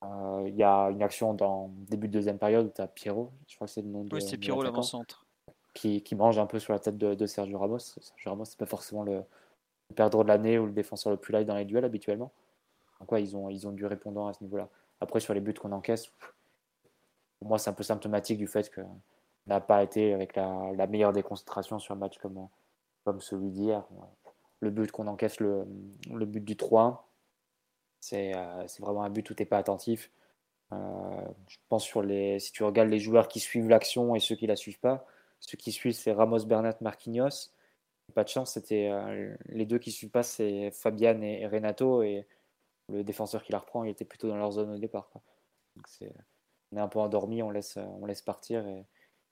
Euh, 0.03 0.45
il 0.47 0.55
y 0.55 0.63
a 0.63 0.89
une 0.89 1.03
action 1.03 1.33
dans 1.33 1.69
début 1.89 2.07
de 2.07 2.13
deuxième 2.13 2.38
période 2.38 2.67
où 2.67 2.71
tu 2.73 2.81
as 2.81 2.88
Pierrot, 2.88 3.31
je 3.47 3.55
crois 3.55 3.67
que 3.67 3.73
c'est 3.73 3.81
le 3.81 3.89
nom 3.89 4.05
de. 4.05 4.15
Oui, 4.15 4.21
c'est 4.21 4.38
Pierrot 4.38 4.63
l'avant-centre. 4.63 5.25
Qui, 5.73 6.01
qui, 6.01 6.15
mange 6.15 6.39
un 6.39 6.45
peu 6.45 6.57
sur 6.57 6.73
la 6.73 6.79
tête 6.79 6.97
de, 6.97 7.25
Sergio 7.25 7.59
Ramos. 7.59 7.79
Sergio 7.79 8.31
Ramos, 8.31 8.45
c'est 8.45 8.57
pas 8.57 8.65
forcément 8.65 9.03
le, 9.03 9.23
perdre 9.95 10.23
de 10.23 10.27
l'année 10.27 10.57
ou 10.57 10.65
le 10.65 10.71
défenseur 10.71 11.12
le 11.12 11.17
plus 11.17 11.31
light 11.31 11.45
dans 11.45 11.55
les 11.55 11.65
duels 11.65 11.85
habituellement. 11.85 12.31
Donc, 12.99 13.19
ils, 13.19 13.35
ont, 13.35 13.49
ils 13.49 13.67
ont 13.67 13.71
du 13.71 13.85
répondant 13.85 14.27
à 14.27 14.33
ce 14.33 14.43
niveau-là. 14.43 14.67
Après, 15.01 15.19
sur 15.19 15.33
les 15.33 15.39
buts 15.39 15.53
qu'on 15.53 15.71
encaisse, 15.71 16.12
pour 17.39 17.47
moi, 17.47 17.57
c'est 17.57 17.69
un 17.69 17.73
peu 17.73 17.83
symptomatique 17.83 18.38
du 18.38 18.47
fait 18.47 18.73
qu'on 18.73 18.99
n'a 19.47 19.62
pas 19.62 19.83
été 19.83 20.13
avec 20.13 20.35
la, 20.35 20.88
meilleure 20.88 21.13
des 21.13 21.23
concentrations 21.23 21.79
sur 21.79 21.93
un 21.93 21.97
match 21.97 22.17
comme, 22.17 22.47
comme 23.10 23.22
celui 23.22 23.50
d'hier. 23.50 23.84
Le 24.60 24.69
but 24.69 24.91
qu'on 24.91 25.08
encaisse, 25.08 25.39
le, 25.39 25.65
le, 26.13 26.26
but 26.26 26.43
du 26.43 26.56
3 26.56 27.10
euh, 28.13 28.63
c'est 28.67 28.82
vraiment 28.82 29.04
un 29.04 29.10
but 29.10 29.28
où 29.32 29.34
tu 29.34 29.41
n'es 29.41 29.48
pas 29.48 29.58
attentif. 29.58 30.12
Euh, 30.72 31.26
je 31.48 31.58
pense 31.69 31.84
sur 31.84 32.04
les, 32.04 32.39
si 32.39 32.52
tu 32.52 32.63
regardes 32.63 32.89
les 32.89 33.00
joueurs 33.00 33.28
qui 33.28 33.39
suivent 33.39 33.67
l'action 33.67 34.13
et 34.15 34.19
ceux 34.19 34.36
qui 34.36 34.45
la 34.45 34.56
suivent 34.56 34.80
pas, 34.80 35.08
ceux 35.39 35.58
qui 35.58 35.72
suivent 35.72 35.95
c'est 35.95 36.12
Ramos, 36.12 36.45
Bernat, 36.45 36.78
Marquinhos. 36.82 37.52
Pas 38.13 38.24
de 38.24 38.30
chance, 38.30 38.54
c'était 38.54 38.89
euh, 38.91 39.36
les 39.48 39.65
deux 39.65 39.80
qui 39.80 39.91
suivent 39.91 40.12
pas, 40.12 40.24
c'est 40.24 40.69
Fabian 40.72 41.22
et, 41.22 41.48
Renato 41.48 42.04
et 42.04 42.28
le 42.89 43.04
défenseur 43.04 43.43
qui 43.43 43.52
la 43.52 43.60
reprend, 43.60 43.84
il 43.84 43.89
était 43.89 44.06
plutôt 44.06 44.28
dans 44.28 44.38
leur 44.38 44.52
zone 44.52 44.72
au 44.72 44.78
départ. 44.78 45.10
On 46.72 46.78
est 46.78 46.80
un 46.80 46.88
peu 46.88 47.00
endormi, 47.00 47.41
on 47.41 47.50
laisse, 47.50 47.78
on 47.78 48.06
laisse 48.06 48.22
partir 48.22 48.67
et, 48.67 48.86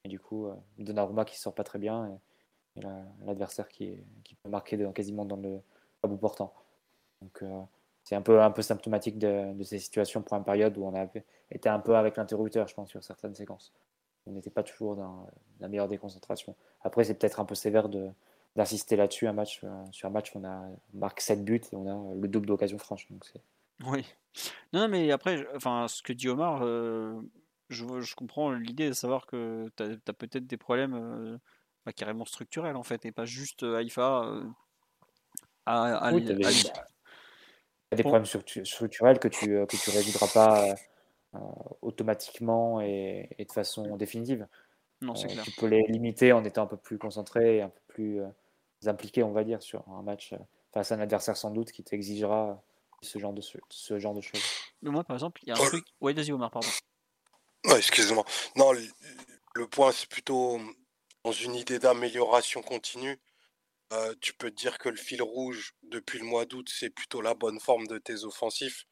du 0.09 0.19
coup, 0.19 0.47
Donnarumma 0.77 1.25
qui 1.25 1.37
sort 1.37 1.53
pas 1.53 1.63
très 1.63 1.79
bien 1.79 2.19
l'adversaire 3.25 3.67
qui, 3.67 3.95
qui, 4.23 4.35
peut 4.35 4.49
marquer 4.49 4.77
quasiment 4.93 5.25
dans 5.25 5.37
le 5.37 5.59
à 6.03 6.07
bout 6.07 6.17
portant. 6.17 6.53
Donc 7.21 7.41
euh, 7.41 7.61
c'est 8.03 8.15
un 8.15 8.21
peu, 8.21 8.41
un 8.41 8.51
peu 8.51 8.61
symptomatique 8.61 9.17
de, 9.17 9.53
ces 9.63 9.79
situations 9.79 10.21
pour 10.21 10.37
une 10.37 10.43
période 10.43 10.77
où 10.77 10.85
on 10.85 10.95
a 10.95 11.07
été 11.51 11.69
un 11.69 11.79
peu 11.79 11.95
avec 11.95 12.17
l'interrupteur, 12.17 12.67
je 12.67 12.73
pense, 12.73 12.89
sur 12.89 13.03
certaines 13.03 13.35
séquences. 13.35 13.73
On 14.25 14.31
n'était 14.31 14.49
pas 14.49 14.63
toujours 14.63 14.95
dans 14.95 15.27
la 15.59 15.67
meilleure 15.67 15.87
des 15.87 15.97
concentrations. 15.97 16.55
Après, 16.81 17.03
c'est 17.03 17.15
peut-être 17.15 17.39
un 17.39 17.45
peu 17.45 17.55
sévère 17.55 17.89
d'insister 18.55 18.95
là-dessus 18.95 19.27
euh, 19.27 19.45
sur 19.91 20.07
un 20.07 20.11
match 20.11 20.35
on 20.35 20.43
a 20.43 20.67
marqué 20.93 21.21
7 21.21 21.43
buts 21.43 21.61
et 21.71 21.75
on 21.75 21.87
a 21.87 22.15
le 22.15 22.27
double 22.27 22.45
d'occasion 22.45 22.77
franche. 22.77 23.09
Donc 23.09 23.25
oui. 23.85 24.05
Non, 24.73 24.87
mais 24.87 25.11
après, 25.11 25.45
enfin, 25.55 25.87
ce 25.87 26.01
que 26.01 26.11
dit 26.11 26.29
Omar, 26.29 26.61
euh, 26.63 27.19
je, 27.69 27.85
je, 28.01 28.15
comprends 28.15 28.51
l'idée 28.51 28.87
de 28.87 28.93
savoir 28.93 29.27
que 29.27 29.71
tu 29.75 29.83
as, 29.83 30.13
peut-être 30.13 30.47
des 30.47 30.57
problèmes 30.57 31.39
bah, 31.87 31.93
carrément 31.93 32.25
structurels, 32.25 32.75
en 32.75 32.83
fait, 32.83 33.05
et 33.05 33.13
pas 33.13 33.25
juste 33.25 33.63
euh, 33.63 33.77
Haïfa 33.77 34.29
à, 35.65 36.11
oui, 36.13 36.21
des 36.21 38.03
problèmes 38.03 38.25
structurels 38.25 39.19
que 39.19 39.27
tu 39.29 39.47
que 39.65 39.83
tu 39.83 39.89
résoudras 39.89 40.27
pas 40.33 40.75
automatiquement 41.81 42.81
et, 42.81 43.29
de 43.39 43.51
façon 43.51 43.95
définitive. 43.95 44.47
Non, 45.01 45.15
c'est 45.15 45.27
clair. 45.27 45.43
Tu 45.43 45.51
peux 45.51 45.67
les 45.67 45.83
limiter 45.87 46.33
en 46.33 46.43
étant 46.43 46.63
un 46.63 46.67
peu 46.67 46.77
plus 46.77 46.97
concentré, 46.97 47.61
un 47.61 47.69
peu 47.69 47.81
plus 47.87 48.21
impliqué, 48.85 49.23
on 49.23 49.31
va 49.31 49.43
dire, 49.43 49.61
sur 49.61 49.87
un 49.89 50.03
match 50.03 50.33
face 50.73 50.91
à 50.91 50.95
un 50.95 50.99
adversaire 50.99 51.37
sans 51.37 51.51
doute 51.51 51.71
qui 51.71 51.83
t'exigera 51.83 52.61
ce 53.01 53.19
genre 53.19 53.33
de, 53.33 53.41
ce, 53.41 53.99
genre 53.99 54.13
de 54.13 54.21
choses. 54.21 54.43
Mais 54.81 54.89
moi, 54.89 55.03
par 55.03 55.15
exemple, 55.15 55.41
il 55.43 55.49
y 55.49 55.51
a 55.51 55.55
un 55.55 55.65
truc. 55.65 55.85
Oui, 56.01 56.13
vas-y, 56.13 56.31
Omar, 56.31 56.51
pardon. 56.51 56.67
excuse-moi. 57.77 58.25
Non, 58.55 58.71
le, 59.53 59.67
point, 59.67 59.91
c'est 59.91 60.09
plutôt 60.09 60.59
dans 61.27 61.33
une 61.33 61.55
idée 61.55 61.77
d'amélioration 61.77 62.61
continue. 62.61 63.19
Euh, 63.91 64.15
tu 64.21 64.33
peux 64.33 64.49
te 64.49 64.55
dire 64.55 64.77
que 64.77 64.87
le 64.87 64.95
fil 64.95 65.21
rouge 65.21 65.73
depuis 65.83 66.19
le 66.19 66.25
mois 66.25 66.45
d'août, 66.45 66.69
c'est 66.73 66.89
plutôt 66.89 67.19
la 67.19 67.33
bonne 67.33 67.59
forme 67.59 67.85
de 67.87 67.97
tes 67.97 68.23
offensifs, 68.23 68.85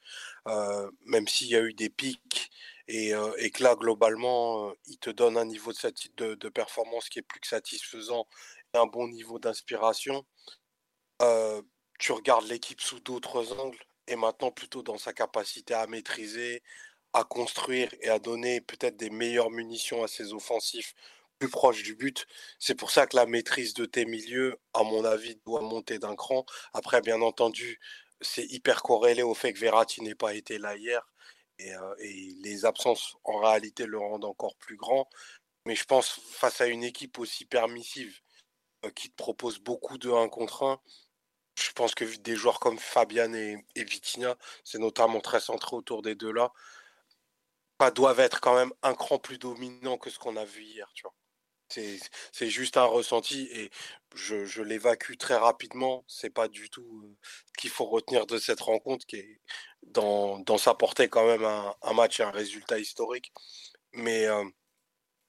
euh, 0.50 0.92
même 1.06 1.30
s'il 1.30 1.48
y 1.48 1.56
a 1.56 1.62
eu 1.62 1.74
des 1.74 1.90
pics 1.90 2.52
et, 2.90 3.14
euh, 3.14 3.32
que 3.54 3.64
là, 3.64 3.76
globalement, 3.76 4.74
il 4.86 4.98
te 4.98 5.10
donne 5.10 5.38
un 5.38 5.46
niveau 5.46 5.72
de, 5.72 5.80
de, 6.18 6.36
de, 6.36 6.50
performance 6.50 7.08
qui 7.08 7.20
est 7.20 7.22
plus 7.22 7.40
que 7.40 7.48
satisfaisant 7.48 8.28
et 8.74 8.78
un 8.80 8.86
bon 8.86 9.08
niveau 9.08 9.40
d'inspiration. 9.40 10.26
tu 12.00 12.12
regardes 12.12 12.48
l'équipe 12.48 12.82
sous 12.82 13.00
d'autres 13.00 13.54
angles 13.58 13.80
et 14.08 14.18
maintenant 14.18 14.52
plutôt 14.52 14.84
dans 14.84 14.98
sa 14.98 15.14
capacité 15.14 15.74
à 15.74 15.88
maîtriser, 15.88 16.64
à 17.14 17.24
construire 17.24 17.90
et 18.02 18.10
à 18.10 18.20
donner 18.20 18.60
peut-être 18.60 18.98
des 18.98 19.10
meilleures 19.10 19.52
munitions 19.52 20.04
à 20.04 20.10
ses 20.10 20.34
offensifs 20.34 20.94
plus 21.40 21.50
proches 21.50 21.84
du 21.84 21.96
but. 21.96 22.26
C'est 22.60 22.76
pour 22.76 22.92
ça 22.92 23.08
que 23.08 23.16
la 23.16 23.26
maîtrise 23.26 23.74
de 23.74 23.86
tes 23.86 24.06
milieux, 24.06 24.58
à 24.74 24.84
mon 24.84 25.06
avis, 25.06 25.36
doit 25.46 25.62
monter 25.62 26.00
d'un 26.00 26.16
cran. 26.16 26.46
Après, 26.74 27.02
bien 27.02 27.22
entendu, 27.22 27.80
c'est 28.22 28.46
hyper 28.46 28.82
corrélé 28.84 29.24
au 29.24 29.34
fait 29.34 29.54
que 29.54 29.60
Verratti 29.60 30.02
n'ait 30.02 30.16
pas 30.16 30.34
été 30.34 30.58
là 30.58 30.76
hier. 30.76 31.08
Et, 31.60 31.72
et, 32.00 32.36
les 32.42 32.66
absences, 32.66 33.16
en 33.24 33.38
réalité, 33.40 33.86
le 33.86 34.00
rendent 34.00 34.26
encore 34.26 34.56
plus 34.58 34.78
grand. 34.78 35.10
Mais 35.66 35.76
je 35.76 35.86
pense, 35.86 36.20
face 36.32 36.62
à 36.62 36.68
une 36.68 36.84
équipe 36.84 37.20
aussi 37.20 37.46
permissive, 37.46 38.20
qui 38.96 39.10
te 39.10 39.16
propose 39.16 39.60
beaucoup 39.60 39.98
de 39.98 40.12
1 40.12 40.30
contre 40.30 40.64
1, 40.64 40.80
je 41.58 41.72
pense 41.72 41.96
que 41.96 42.06
des 42.18 42.36
joueurs 42.36 42.60
comme 42.60 42.78
Fabian 42.78 43.34
et, 43.34 43.66
et 43.76 43.84
Vitinha, 43.84 44.36
c'est 44.64 44.80
notamment 44.80 45.22
très 45.22 45.40
centré 45.40 45.76
autour 45.76 46.02
des 46.02 46.16
deux-là, 46.16 46.52
doivent 47.92 48.20
être 48.20 48.42
quand 48.42 48.56
même 48.56 48.74
un 48.84 48.96
cran 48.96 49.20
plus 49.20 49.38
dominant 49.38 49.98
que 49.98 50.10
ce 50.10 50.20
qu'on 50.20 50.38
a 50.38 50.46
vu 50.46 50.64
hier. 50.64 50.92
C'est 51.70 52.50
juste 52.50 52.78
un 52.78 52.86
ressenti 52.86 53.48
et 53.52 53.72
je, 54.16 54.62
l'évacue 54.62 55.18
très 55.18 55.36
rapidement. 55.36 56.04
C'est 56.08 56.30
pas 56.30 56.48
du 56.48 56.70
tout 56.70 57.16
ce 57.48 57.54
qu'il 57.58 57.70
faut 57.70 57.86
retenir 57.86 58.26
de 58.28 58.38
cette 58.38 58.62
rencontre 58.62 59.06
qui 59.06 59.18
est 59.18 59.40
dans, 59.84 60.58
sa 60.58 60.74
portée 60.74 61.10
quand 61.10 61.26
même 61.26 61.44
un, 61.44 61.94
match 61.94 62.20
et 62.20 62.24
un 62.24 62.32
résultat 62.32 62.80
historique. 62.80 63.32
Mais 63.94 64.26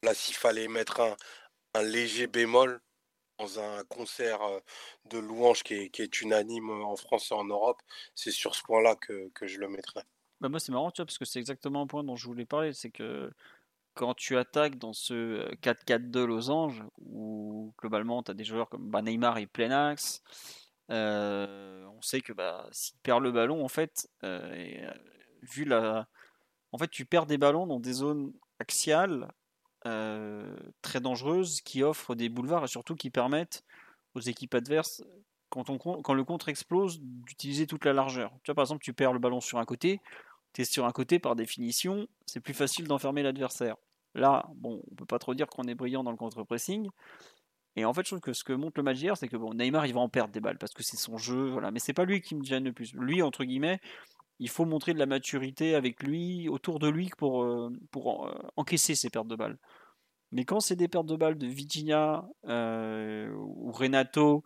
là, 0.03 0.15
s'il 0.15 0.37
fallait 0.37 0.69
mettre 0.69 1.01
un, 1.01 1.83
léger 1.83 2.27
bémol 2.27 2.81
dans 3.39 3.61
un 3.61 3.85
concert 3.85 4.41
de 5.07 5.19
louanges 5.19 5.63
qui 5.63 5.75
est, 5.75 6.21
unanime 6.23 6.71
en 6.71 6.97
France 6.97 7.31
et 7.31 7.35
en 7.35 7.45
Europe, 7.45 7.81
c'est 8.15 8.31
sur 8.31 8.55
ce 8.55 8.63
point-là 8.63 8.97
que, 8.97 9.29
que 9.35 9.47
je 9.47 9.59
le 9.59 9.69
mettrais. 9.69 10.05
Bah 10.41 10.51
moi, 10.51 10.61
c'est 10.61 10.73
marrant, 10.73 10.91
tu 10.91 11.01
vois, 11.01 11.07
parce 11.07 11.19
que 11.19 11.25
c'est 11.25 11.39
exactement 11.39 11.83
un 11.83 11.87
point 11.87 12.05
dont 12.05 12.17
je 12.17 12.27
voulais 12.27 12.45
parler. 12.45 12.73
C'est 12.75 12.91
que 12.91 13.31
quand 13.97 14.15
tu 14.15 14.37
attaques 14.37 14.79
dans 14.79 14.93
ce 14.93 15.53
4-4-2 15.57 16.25
losange, 16.25 16.85
où 16.99 17.75
globalement, 17.79 18.23
tu 18.23 18.31
as 18.31 18.35
des 18.35 18.45
joueurs 18.45 18.69
comme 18.69 18.91
bah, 18.91 19.03
Neymar 19.03 19.39
et 19.39 19.47
plein 19.47 19.71
axe, 19.71 20.23
euh, 20.91 21.85
on 21.87 22.03
sait 22.03 22.21
que 22.21 22.33
bah, 22.33 22.69
s'il 22.73 22.99
perd 23.01 23.23
le 23.23 23.33
ballon, 23.33 23.65
en 23.65 23.69
fait, 23.69 24.09
euh, 24.23 24.93
vu 25.43 25.65
la. 25.65 26.07
En 26.73 26.79
fait, 26.79 26.89
tu 26.89 27.07
perds 27.07 27.27
des 27.27 27.39
ballons 27.39 27.67
dans 27.67 27.81
des 27.81 27.95
zones 27.95 28.33
axiales 28.59 29.33
euh, 29.87 30.57
très 30.83 31.01
dangereuses 31.01 31.63
qui 31.63 31.83
offrent 31.83 32.15
des 32.15 32.29
boulevards 32.29 32.65
et 32.65 32.69
surtout 32.69 32.97
qui 32.97 33.11
permettent 33.11 33.65
aux 34.15 34.21
équipes 34.21 34.55
adverses, 34.55 35.03
quand, 35.49 35.65
quand 35.79 36.15
le 36.15 36.25
contre 36.25 36.51
explose, 36.51 37.01
d'utiliser 37.01 37.67
toute 37.67 37.85
la 37.87 37.95
largeur. 37.95 38.31
Tu 38.43 38.51
vois, 38.51 38.57
par 38.57 38.65
exemple, 38.65 38.85
tu 38.85 38.93
perds 38.93 39.15
le 39.15 39.19
ballon 39.21 39.41
sur 39.41 39.59
un 39.59 39.65
côté, 39.65 40.01
tu 40.65 40.73
sur 40.73 40.87
un 40.87 40.93
côté, 40.93 41.19
par 41.19 41.37
définition, 41.37 42.09
c'est 42.27 42.41
plus 42.41 42.55
facile 42.55 42.87
d'enfermer 42.87 43.23
l'adversaire. 43.23 43.77
Là, 44.15 44.49
bon, 44.55 44.83
on 44.91 44.95
peut 44.95 45.07
pas 45.07 45.19
trop 45.19 45.35
dire 45.35 45.47
qu'on 45.47 45.65
est 45.65 45.75
brillant 45.75 46.03
dans 46.03 46.11
le 46.11 46.17
contre-pressing. 46.17 46.89
Et 47.77 47.85
en 47.85 47.93
fait, 47.93 48.03
je 48.03 48.09
trouve 48.09 48.21
que 48.21 48.33
ce 48.33 48.43
que 48.43 48.55
montre 48.55 48.75
le 48.79 48.83
match 48.83 48.97
d'hier, 48.97 49.17
c'est 49.17 49.29
que 49.29 49.37
bon, 49.37 49.53
Neymar, 49.53 49.87
il 49.87 49.93
va 49.93 50.01
en 50.01 50.09
perdre 50.09 50.33
des 50.33 50.41
balles 50.41 50.57
parce 50.59 50.73
que 50.73 50.83
c'est 50.83 50.97
son 50.97 51.19
jeu, 51.19 51.51
voilà. 51.51 51.71
Mais 51.71 51.79
c'est 51.79 51.93
pas 51.93 52.07
lui 52.07 52.23
qui 52.23 52.35
me 52.35 52.43
gêne 52.43 52.65
le 52.65 52.73
plus. 52.73 52.95
Lui, 52.95 53.21
entre 53.21 53.45
guillemets, 53.45 53.81
il 54.39 54.49
faut 54.49 54.65
montrer 54.65 54.95
de 54.95 54.99
la 54.99 55.07
maturité 55.07 55.75
avec 55.75 56.03
lui, 56.03 56.49
autour 56.49 56.79
de 56.79 56.89
lui, 56.89 57.11
pour, 57.19 57.43
euh, 57.43 57.71
pour 57.91 58.27
euh, 58.27 58.35
encaisser 58.57 58.95
ces 58.95 59.11
pertes 59.11 59.29
de 59.29 59.37
balles. 59.37 59.59
Mais 60.33 60.45
quand 60.45 60.61
c'est 60.61 60.77
des 60.77 60.89
pertes 60.89 61.07
de 61.07 61.17
balles 61.17 61.39
de 61.39 61.47
Vitinha 61.47 62.25
euh, 62.47 63.31
ou 63.35 63.71
Renato 63.73 64.43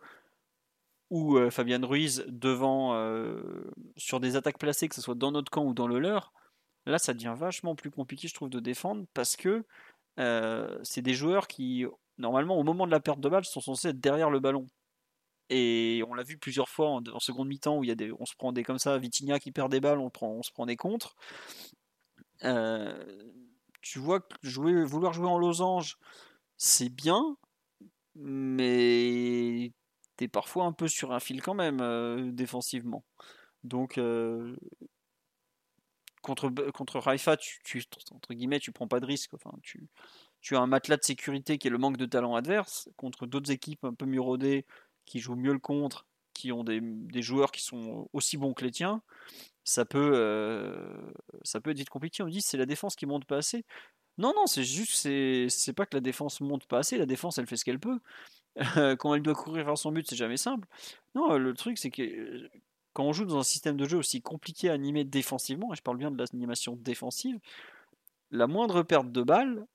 ou 1.11 1.37
euh, 1.37 1.51
Fabian 1.51 1.85
Ruiz 1.85 2.25
devant 2.29 2.95
euh, 2.95 3.69
sur 3.97 4.19
des 4.19 4.37
attaques 4.37 4.57
placées, 4.57 4.87
que 4.87 4.95
ce 4.95 5.01
soit 5.01 5.13
dans 5.13 5.31
notre 5.31 5.51
camp 5.51 5.65
ou 5.65 5.73
dans 5.73 5.87
le 5.87 5.99
leur, 5.99 6.33
là 6.85 6.97
ça 6.97 7.13
devient 7.13 7.35
vachement 7.37 7.75
plus 7.75 7.91
compliqué, 7.91 8.27
je 8.27 8.33
trouve, 8.33 8.49
de 8.49 8.61
défendre 8.61 9.05
parce 9.13 9.35
que 9.35 9.65
euh, 10.19 10.79
c'est 10.83 11.01
des 11.01 11.13
joueurs 11.13 11.47
qui, 11.47 11.85
normalement, 12.17 12.57
au 12.57 12.63
moment 12.63 12.87
de 12.87 12.91
la 12.91 13.01
perte 13.01 13.19
de 13.19 13.29
balle, 13.29 13.45
sont 13.45 13.61
censés 13.61 13.89
être 13.89 13.99
derrière 13.99 14.29
le 14.29 14.39
ballon. 14.39 14.67
Et 15.49 16.03
on 16.07 16.13
l'a 16.13 16.23
vu 16.23 16.37
plusieurs 16.37 16.69
fois 16.69 16.89
en, 16.89 17.19
seconde 17.19 17.49
mi-temps 17.49 17.77
où 17.77 17.83
y 17.83 17.91
a 17.91 17.95
des, 17.95 18.13
on 18.13 18.25
se 18.25 18.35
prend 18.35 18.53
des 18.53 18.63
comme 18.63 18.79
ça, 18.79 18.97
Vitinha 18.97 19.39
qui 19.39 19.51
perd 19.51 19.69
des 19.69 19.81
balles, 19.81 19.99
on, 19.99 20.43
se 20.43 20.51
prend 20.51 20.65
des 20.65 20.77
contres. 20.77 21.15
tu 23.81 23.99
vois 23.99 24.21
que 24.21 24.35
jouer, 24.43 24.83
vouloir 24.85 25.13
jouer 25.13 25.27
en 25.27 25.37
losange, 25.37 25.97
c'est 26.57 26.89
bien, 26.89 27.35
mais 28.15 29.73
parfois 30.27 30.65
un 30.65 30.73
peu 30.73 30.87
sur 30.87 31.13
un 31.13 31.19
fil 31.19 31.41
quand 31.41 31.53
même 31.53 31.79
euh, 31.81 32.31
défensivement. 32.31 33.03
Donc 33.63 33.97
euh, 33.97 34.55
contre 36.21 36.49
contre 36.71 36.99
Raifa, 36.99 37.37
tu, 37.37 37.59
tu, 37.63 37.83
entre 38.11 38.33
guillemets, 38.33 38.59
tu 38.59 38.71
prends 38.71 38.87
pas 38.87 38.99
de 38.99 39.05
risque. 39.05 39.33
Enfin, 39.33 39.51
tu 39.63 39.87
tu 40.41 40.55
as 40.55 40.59
un 40.59 40.67
matelas 40.67 40.97
de 40.97 41.03
sécurité 41.03 41.57
qui 41.57 41.67
est 41.67 41.71
le 41.71 41.77
manque 41.77 41.97
de 41.97 42.05
talent 42.05 42.35
adverse 42.35 42.89
contre 42.97 43.27
d'autres 43.27 43.51
équipes 43.51 43.83
un 43.83 43.93
peu 43.93 44.05
mieux 44.05 44.21
rodées 44.21 44.65
qui 45.05 45.19
jouent 45.19 45.35
mieux 45.35 45.53
le 45.53 45.59
contre, 45.59 46.07
qui 46.33 46.51
ont 46.51 46.63
des, 46.63 46.79
des 46.81 47.21
joueurs 47.21 47.51
qui 47.51 47.61
sont 47.61 48.09
aussi 48.13 48.37
bons 48.37 48.53
que 48.53 48.65
les 48.65 48.71
tiens. 48.71 49.01
Ça 49.63 49.85
peut 49.85 50.11
euh, 50.15 51.11
ça 51.43 51.61
peut 51.61 51.71
être 51.77 51.89
compliqué. 51.89 52.23
On 52.23 52.27
dit 52.27 52.41
c'est 52.41 52.57
la 52.57 52.65
défense 52.65 52.95
qui 52.95 53.05
monte 53.05 53.25
pas 53.25 53.37
assez. 53.37 53.65
Non, 54.17 54.33
non, 54.35 54.45
c'est 54.45 54.63
juste, 54.63 54.93
c'est 55.49 55.73
pas 55.73 55.85
que 55.85 55.95
la 55.95 56.01
défense 56.01 56.41
monte 56.41 56.67
pas 56.67 56.79
assez, 56.79 56.97
la 56.97 57.05
défense 57.05 57.37
elle 57.37 57.47
fait 57.47 57.57
ce 57.57 57.65
qu'elle 57.65 57.79
peut. 57.79 57.99
Quand 58.99 59.13
elle 59.13 59.21
doit 59.21 59.35
courir 59.35 59.65
vers 59.65 59.77
son 59.77 59.91
but, 59.91 60.07
c'est 60.07 60.15
jamais 60.15 60.37
simple. 60.37 60.67
Non, 61.15 61.37
le 61.37 61.53
truc, 61.53 61.77
c'est 61.77 61.91
que 61.91 62.49
quand 62.93 63.05
on 63.05 63.13
joue 63.13 63.25
dans 63.25 63.39
un 63.39 63.43
système 63.43 63.77
de 63.77 63.87
jeu 63.87 63.97
aussi 63.97 64.21
compliqué 64.21 64.69
à 64.69 64.73
animer 64.73 65.03
défensivement, 65.03 65.73
et 65.73 65.75
je 65.75 65.81
parle 65.81 65.97
bien 65.97 66.11
de 66.11 66.17
l'animation 66.17 66.75
défensive, 66.75 67.39
la 68.31 68.47
moindre 68.47 68.83
perte 68.83 69.11
de 69.11 69.21
balle, 69.23 69.65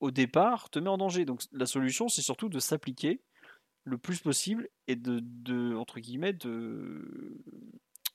au 0.00 0.10
départ, 0.10 0.70
te 0.70 0.78
met 0.78 0.88
en 0.88 0.98
danger. 0.98 1.24
Donc 1.24 1.42
la 1.52 1.66
solution, 1.66 2.08
c'est 2.08 2.22
surtout 2.22 2.48
de 2.48 2.58
s'appliquer 2.58 3.20
le 3.84 3.98
plus 3.98 4.20
possible 4.20 4.68
et 4.88 4.96
de, 4.96 5.74
entre 5.74 6.00
guillemets, 6.00 6.32
de, 6.32 7.38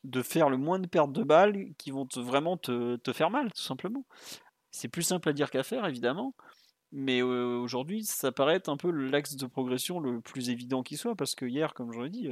de 0.03 0.21
faire 0.21 0.49
le 0.49 0.57
moins 0.57 0.79
de 0.79 0.87
pertes 0.87 1.11
de 1.11 1.23
balles 1.23 1.73
qui 1.77 1.91
vont 1.91 2.07
vraiment 2.15 2.57
te, 2.57 2.97
te 2.97 3.13
faire 3.13 3.29
mal, 3.29 3.51
tout 3.51 3.61
simplement. 3.61 4.05
C'est 4.71 4.89
plus 4.89 5.03
simple 5.03 5.29
à 5.29 5.33
dire 5.33 5.49
qu'à 5.49 5.63
faire, 5.63 5.85
évidemment. 5.85 6.33
Mais 6.97 7.21
aujourd'hui, 7.21 8.05
ça 8.05 8.31
paraît 8.31 8.55
être 8.55 8.69
un 8.69 8.77
peu 8.77 8.89
l'axe 8.89 9.35
de 9.35 9.47
progression 9.47 9.99
le 9.99 10.21
plus 10.21 10.49
évident 10.49 10.81
qui 10.81 10.95
soit, 10.95 11.13
parce 11.13 11.35
que 11.35 11.45
hier, 11.45 11.73
comme 11.73 11.91
je 11.91 11.99
l'ai 11.99 12.09
dit, 12.09 12.29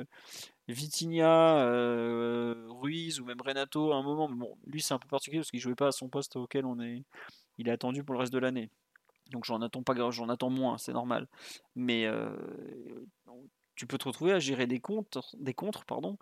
Vitinha, 0.69 1.57
euh, 1.65 2.65
Ruiz 2.69 3.19
ou 3.19 3.25
même 3.25 3.41
Renato, 3.41 3.91
à 3.91 3.97
un 3.97 4.03
moment, 4.03 4.29
bon, 4.29 4.57
lui 4.65 4.81
c'est 4.81 4.93
un 4.93 4.99
peu 4.99 5.09
particulier 5.09 5.41
parce 5.41 5.51
qu'il 5.51 5.59
jouait 5.59 5.75
pas 5.75 5.87
à 5.87 5.91
son 5.91 6.07
poste 6.07 6.37
auquel 6.37 6.65
on 6.65 6.79
est, 6.79 7.03
il 7.57 7.67
est 7.67 7.71
attendu 7.71 8.05
pour 8.05 8.13
le 8.13 8.21
reste 8.21 8.31
de 8.31 8.39
l'année. 8.39 8.69
Donc 9.31 9.43
j'en 9.43 9.61
attends 9.61 9.83
pas, 9.83 9.95
j'en 10.11 10.29
attends 10.29 10.49
moins, 10.49 10.77
c'est 10.77 10.93
normal. 10.93 11.27
Mais 11.75 12.05
euh, 12.05 12.33
tu 13.75 13.85
peux 13.85 13.97
te 13.97 14.07
retrouver 14.07 14.31
à 14.31 14.39
gérer 14.39 14.65
des 14.65 14.79
contres, 14.79 15.35
des 15.39 15.53
contres, 15.53 15.83
pardon, 15.83 16.17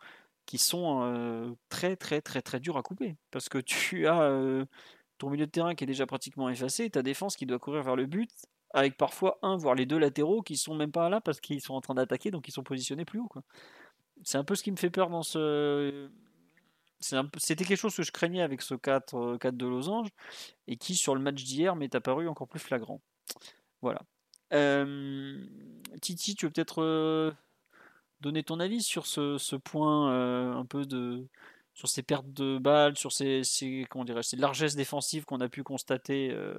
qui 0.47 0.57
sont 0.57 1.01
euh, 1.03 1.51
très 1.69 1.95
très 1.95 2.21
très 2.21 2.41
très 2.41 2.59
durs 2.59 2.77
à 2.77 2.81
couper, 2.81 3.17
parce 3.29 3.49
que 3.49 3.59
tu 3.59 4.07
as 4.07 4.65
ton 5.21 5.29
milieu 5.29 5.45
de 5.45 5.51
terrain 5.51 5.75
qui 5.75 5.83
est 5.83 5.87
déjà 5.87 6.07
pratiquement 6.07 6.49
effacé, 6.49 6.89
ta 6.89 7.03
défense 7.03 7.35
qui 7.35 7.45
doit 7.45 7.59
courir 7.59 7.83
vers 7.83 7.95
le 7.95 8.07
but, 8.07 8.31
avec 8.73 8.97
parfois 8.97 9.37
un, 9.43 9.55
voire 9.55 9.75
les 9.75 9.85
deux 9.85 9.99
latéraux 9.99 10.41
qui 10.41 10.57
sont 10.57 10.73
même 10.73 10.91
pas 10.91 11.09
là 11.09 11.21
parce 11.21 11.39
qu'ils 11.39 11.61
sont 11.61 11.75
en 11.75 11.81
train 11.81 11.93
d'attaquer, 11.93 12.31
donc 12.31 12.47
ils 12.47 12.51
sont 12.51 12.63
positionnés 12.63 13.05
plus 13.05 13.19
haut. 13.19 13.29
C'est 14.23 14.39
un 14.39 14.43
peu 14.43 14.55
ce 14.55 14.63
qui 14.63 14.71
me 14.71 14.77
fait 14.77 14.89
peur 14.89 15.11
dans 15.11 15.21
ce. 15.21 16.09
C'était 16.99 17.65
quelque 17.65 17.77
chose 17.77 17.95
que 17.95 18.01
je 18.01 18.11
craignais 18.11 18.41
avec 18.41 18.63
ce 18.63 18.73
4, 18.73 19.37
4 19.37 19.55
de 19.55 19.67
losange 19.67 20.09
et 20.67 20.75
qui, 20.77 20.95
sur 20.95 21.13
le 21.13 21.21
match 21.21 21.43
d'hier, 21.43 21.75
m'est 21.75 21.93
apparu 21.93 22.27
encore 22.27 22.47
plus 22.47 22.59
flagrant. 22.59 22.99
Voilà. 23.83 24.01
Euh, 24.53 25.37
Titi, 26.01 26.33
tu 26.33 26.47
veux 26.47 26.51
peut-être 26.51 26.81
euh, 26.81 27.31
donner 28.21 28.43
ton 28.43 28.59
avis 28.59 28.81
sur 28.81 29.05
ce, 29.05 29.37
ce 29.37 29.55
point 29.55 30.11
euh, 30.13 30.53
un 30.53 30.65
peu 30.65 30.85
de, 30.85 31.27
sur 31.73 31.87
ces 31.87 32.03
pertes 32.03 32.31
de 32.33 32.57
balles, 32.57 32.97
sur 32.97 33.11
ces, 33.11 33.43
ces 33.43 33.85
comment 33.89 34.05
dirais 34.05 34.23
ces 34.23 34.37
largesses 34.37 34.75
défensives 34.75 35.25
qu'on 35.25 35.41
a 35.41 35.49
pu 35.49 35.63
constater 35.63 36.31
euh... 36.31 36.57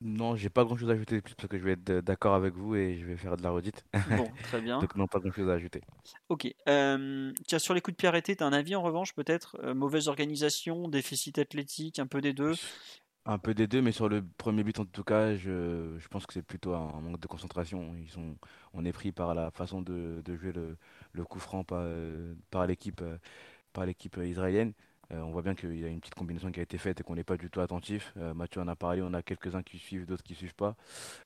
Non, 0.00 0.36
j'ai 0.36 0.48
pas 0.48 0.64
grand 0.64 0.76
chose 0.76 0.90
à 0.90 0.92
ajouter 0.92 1.20
plus 1.20 1.34
parce 1.34 1.48
que 1.48 1.58
je 1.58 1.64
vais 1.64 1.72
être 1.72 2.04
d'accord 2.04 2.34
avec 2.34 2.54
vous 2.54 2.76
et 2.76 2.98
je 3.00 3.04
vais 3.04 3.16
faire 3.16 3.36
de 3.36 3.42
la 3.42 3.50
redite. 3.50 3.84
Bon, 4.16 4.28
très 4.44 4.60
bien. 4.60 4.78
Donc, 4.78 4.94
non, 4.94 5.08
pas 5.08 5.18
grand 5.18 5.32
chose 5.32 5.48
à 5.48 5.54
ajouter. 5.54 5.80
Ok. 6.28 6.46
Euh, 6.68 7.32
tiens, 7.48 7.58
sur 7.58 7.74
les 7.74 7.80
coups 7.80 7.96
de 7.96 7.98
pied 7.98 8.08
arrêtés, 8.08 8.36
tu 8.36 8.44
as 8.44 8.46
un 8.46 8.52
avis 8.52 8.76
en 8.76 8.82
revanche 8.82 9.12
peut-être 9.12 9.56
euh, 9.64 9.74
Mauvaise 9.74 10.06
organisation, 10.06 10.86
déficit 10.86 11.38
athlétique, 11.38 11.98
un 11.98 12.06
peu 12.06 12.20
des 12.20 12.32
deux? 12.32 12.54
Un 13.26 13.38
peu 13.38 13.54
des 13.54 13.66
deux, 13.66 13.82
mais 13.82 13.90
sur 13.90 14.08
le 14.08 14.24
premier 14.38 14.62
but 14.62 14.78
en 14.78 14.84
tout 14.84 15.02
cas, 15.02 15.34
je, 15.34 15.96
je 15.98 16.08
pense 16.08 16.26
que 16.26 16.32
c'est 16.32 16.42
plutôt 16.42 16.74
un 16.74 17.00
manque 17.00 17.20
de 17.20 17.26
concentration. 17.26 17.94
Ils 17.96 18.08
sont, 18.08 18.36
on 18.74 18.84
est 18.84 18.92
pris 18.92 19.10
par 19.10 19.34
la 19.34 19.50
façon 19.50 19.82
de, 19.82 20.22
de 20.24 20.36
jouer 20.36 20.52
le, 20.52 20.76
le 21.12 21.24
coup 21.24 21.38
franc 21.38 21.64
par, 21.64 22.66
l'équipe 22.66 23.02
par 23.72 23.86
l'équipe 23.86 24.16
israélienne. 24.22 24.72
Euh, 25.12 25.20
on 25.22 25.30
voit 25.30 25.42
bien 25.42 25.54
qu'il 25.54 25.78
y 25.78 25.84
a 25.84 25.88
une 25.88 26.00
petite 26.00 26.14
combinaison 26.14 26.50
qui 26.50 26.60
a 26.60 26.62
été 26.62 26.76
faite 26.76 27.00
et 27.00 27.02
qu'on 27.02 27.14
n'est 27.14 27.24
pas 27.24 27.36
du 27.36 27.48
tout 27.50 27.60
attentif. 27.60 28.12
Euh, 28.18 28.34
Mathieu 28.34 28.60
en 28.60 28.68
a 28.68 28.76
parlé, 28.76 29.00
on 29.02 29.14
a 29.14 29.22
quelques-uns 29.22 29.62
qui 29.62 29.78
suivent, 29.78 30.06
d'autres 30.06 30.22
qui 30.22 30.34
suivent 30.34 30.54
pas. 30.54 30.76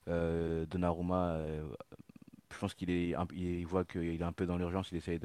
Euh, 0.09 0.67
Donnarumma 0.67 1.39
je 2.53 2.59
pense 2.59 2.75
qu'il 2.75 2.91
est, 2.91 3.15
il 3.35 3.67
voit 3.67 3.87
qu'il 3.87 4.21
est 4.21 4.23
un 4.23 4.33
peu 4.33 4.45
dans 4.45 4.59
l'urgence, 4.59 4.91
il 4.93 4.99
essaye 4.99 5.19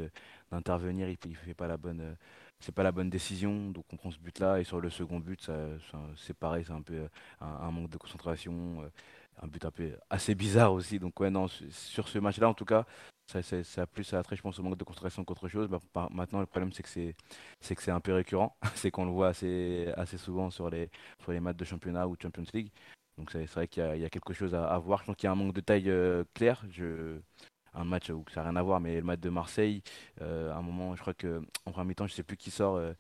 d'intervenir, 0.50 1.10
il, 1.10 1.18
ne 1.30 1.36
fait 1.36 1.54
pas 1.54 1.68
la 1.68 1.76
bonne, 1.76 2.16
c'est 2.62 2.74
pas 2.74 2.84
la 2.84 2.94
bonne 2.94 3.10
décision, 3.10 3.70
donc 3.70 3.84
on 3.92 3.98
prend 3.98 4.12
ce 4.12 4.18
but-là 4.18 4.62
et 4.62 4.64
sur 4.64 4.80
le 4.80 4.90
second 4.90 5.20
but, 5.20 5.52
c'est 6.16 6.34
pareil, 6.38 6.64
c'est 6.66 6.72
un 6.72 6.82
peu 6.82 7.10
un, 7.42 7.70
manque 7.70 7.90
de 7.90 7.98
concentration, 7.98 8.82
un 9.42 9.48
but 9.48 9.66
un 9.66 9.72
peu 9.72 9.92
assez 10.10 10.36
bizarre 10.36 10.72
aussi. 10.72 11.00
Donc 11.00 11.20
ouais 11.20 11.30
non, 11.30 11.48
sur 11.70 12.08
ce 12.08 12.18
match-là 12.18 12.48
en 12.48 12.54
tout 12.54 12.64
cas, 12.64 12.86
ça, 13.28 13.82
a 13.82 13.86
plus 13.88 14.14
attrait 14.14 14.36
je 14.36 14.42
pense 14.42 14.60
au 14.60 14.64
manque 14.64 14.78
de 14.78 14.84
concentration 14.84 15.24
qu'autre 15.24 15.48
chose. 15.48 15.68
Bah, 15.68 16.08
maintenant 16.12 16.40
le 16.40 16.46
problème 16.46 16.72
c'est 16.72 16.84
que 16.84 17.14
c'est 17.82 17.92
un 17.92 18.00
peu 18.00 18.14
récurrent, 18.14 18.58
c'est 18.76 18.92
qu'on 18.92 19.06
le 19.06 19.12
voit 19.12 19.30
assez 19.30 20.18
souvent 20.18 20.50
sur 20.50 20.70
les 20.70 20.90
matchs 21.40 21.58
de 21.58 21.66
championnat 21.66 22.08
ou 22.08 22.16
Champions 22.22 22.46
League. 22.54 22.72
Donc 23.18 23.32
c'est 23.32 23.46
vrai 23.46 23.68
qu'il 23.68 23.84
y, 23.84 24.06
a 24.06 24.10
quelque 24.10 24.34
chose 24.34 24.54
à, 24.54 24.78
voir. 24.78 25.00
Je 25.00 25.06
pense 25.06 25.16
qu'il 25.16 25.26
y 25.26 25.30
a 25.30 25.32
un 25.32 25.36
manque 25.36 25.54
de 25.54 25.62
taille 25.62 25.90
euh, 25.90 26.24
clair. 26.36 26.64
Un 27.74 27.84
match 27.84 28.10
où 28.10 28.24
ça 28.34 28.42
n'a 28.42 28.50
rien 28.50 28.56
à 28.56 28.64
voir, 28.64 28.80
mais 28.80 28.96
le 28.96 29.04
match 29.04 29.20
de 29.20 29.30
Marseille, 29.30 29.84
euh, 30.22 30.52
à 30.52 30.58
un 30.58 30.62
moment, 30.62 30.96
je 30.96 31.02
crois 31.02 31.14
que 31.14 31.42
en 31.66 31.72
premier 31.72 31.90
mi-temps, 31.90 32.08
je 32.08 32.14
sais 32.14 32.24
plus 32.24 32.38
qui 32.38 32.52
sort. 32.52 32.76
Euh, 32.76 32.94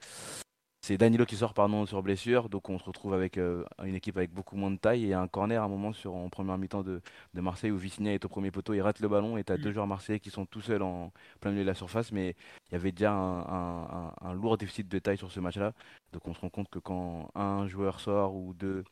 c'est 0.87 0.97
Danilo 0.97 1.25
qui 1.25 1.35
sort 1.35 1.53
pardon 1.53 1.85
sur 1.85 2.01
blessure, 2.01 2.47
donc 2.47 2.69
on 2.69 2.79
se 2.79 2.85
retrouve 2.85 3.13
avec 3.13 3.35
une 3.37 3.95
équipe 3.95 4.15
avec 4.15 4.31
beaucoup 4.31 4.55
moins 4.55 4.71
de 4.71 4.77
taille 4.77 5.05
et 5.09 5.13
un 5.13 5.27
corner 5.27 5.61
à 5.61 5.65
un 5.65 5.67
moment 5.67 5.91
sur 5.91 6.15
en 6.15 6.29
première 6.29 6.57
mi-temps 6.57 6.81
de, 6.81 7.01
de, 7.33 7.41
Marseille 7.41 7.71
où 7.71 7.77
Vicinha 7.77 8.13
est 8.13 8.23
au 8.23 8.29
premier 8.29 8.51
poteau, 8.51 8.73
il 8.73 8.79
rate 8.81 9.01
le 9.01 9.09
ballon 9.09 9.37
et 9.37 9.43
tu 9.43 9.51
as 9.51 9.57
deux 9.57 9.69
mm. 9.69 9.73
joueurs 9.73 9.87
marseillais 9.87 10.21
qui 10.21 10.29
sont 10.29 10.45
tout 10.45 10.61
seuls 10.61 10.81
en 10.81 11.11
plein 11.41 11.51
milieu 11.51 11.63
de 11.63 11.67
la 11.67 11.73
surface, 11.73 12.13
mais 12.13 12.35
il 12.69 12.71
y 12.71 12.75
avait 12.75 12.93
déjà 12.93 13.11
un, 13.11 14.13
un 14.21 14.33
lourd 14.33 14.57
déficit 14.57 14.87
de 14.87 14.99
taille 14.99 15.17
sur 15.17 15.29
ce 15.29 15.41
match-là, 15.41 15.73
donc 16.13 16.25
on 16.25 16.33
se 16.33 16.39
rend 16.39 16.49
compte 16.49 16.69
que 16.69 16.79
quand 16.79 17.31
un 17.35 17.67
joueur 17.67 17.99
sort 17.99 18.33
ou 18.33 18.53
deux 18.53 18.85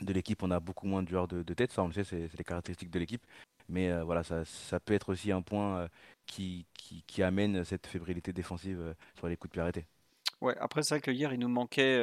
de 0.00 0.12
l'équipe, 0.14 0.42
on 0.42 0.50
a 0.50 0.58
beaucoup 0.58 0.86
moins 0.86 1.02
de 1.02 1.08
joueurs 1.10 1.28
de, 1.28 1.42
tête, 1.54 1.70
ça 1.72 1.82
on 1.82 1.88
le 1.88 1.92
sait, 1.92 2.04
c'est 2.04 2.30
les 2.38 2.44
caractéristiques 2.44 2.90
de 2.90 2.98
l'équipe. 2.98 3.26
Mais 3.68 3.90
euh, 3.90 4.04
voilà, 4.04 4.22
ça, 4.24 4.44
ça, 4.46 4.80
peut 4.80 4.94
être 4.94 5.10
aussi 5.10 5.30
un 5.32 5.42
point 5.42 5.80
euh, 5.80 5.88
qui, 6.26 6.66
qui, 7.06 7.22
amène 7.22 7.62
cette 7.64 7.86
fébrilité 7.86 8.32
défensive 8.32 8.80
euh, 8.80 8.94
sur 9.16 9.28
les 9.28 9.36
coups 9.36 9.50
de 9.50 9.52
pied 9.52 9.60
arrêtés. 9.62 9.86
Ouais, 10.40 10.56
après 10.58 10.82
c'est 10.82 10.94
vrai 10.94 11.00
que 11.00 11.10
hier 11.10 11.32
il 11.32 11.40
nous 11.40 11.48
manquait 11.48 11.98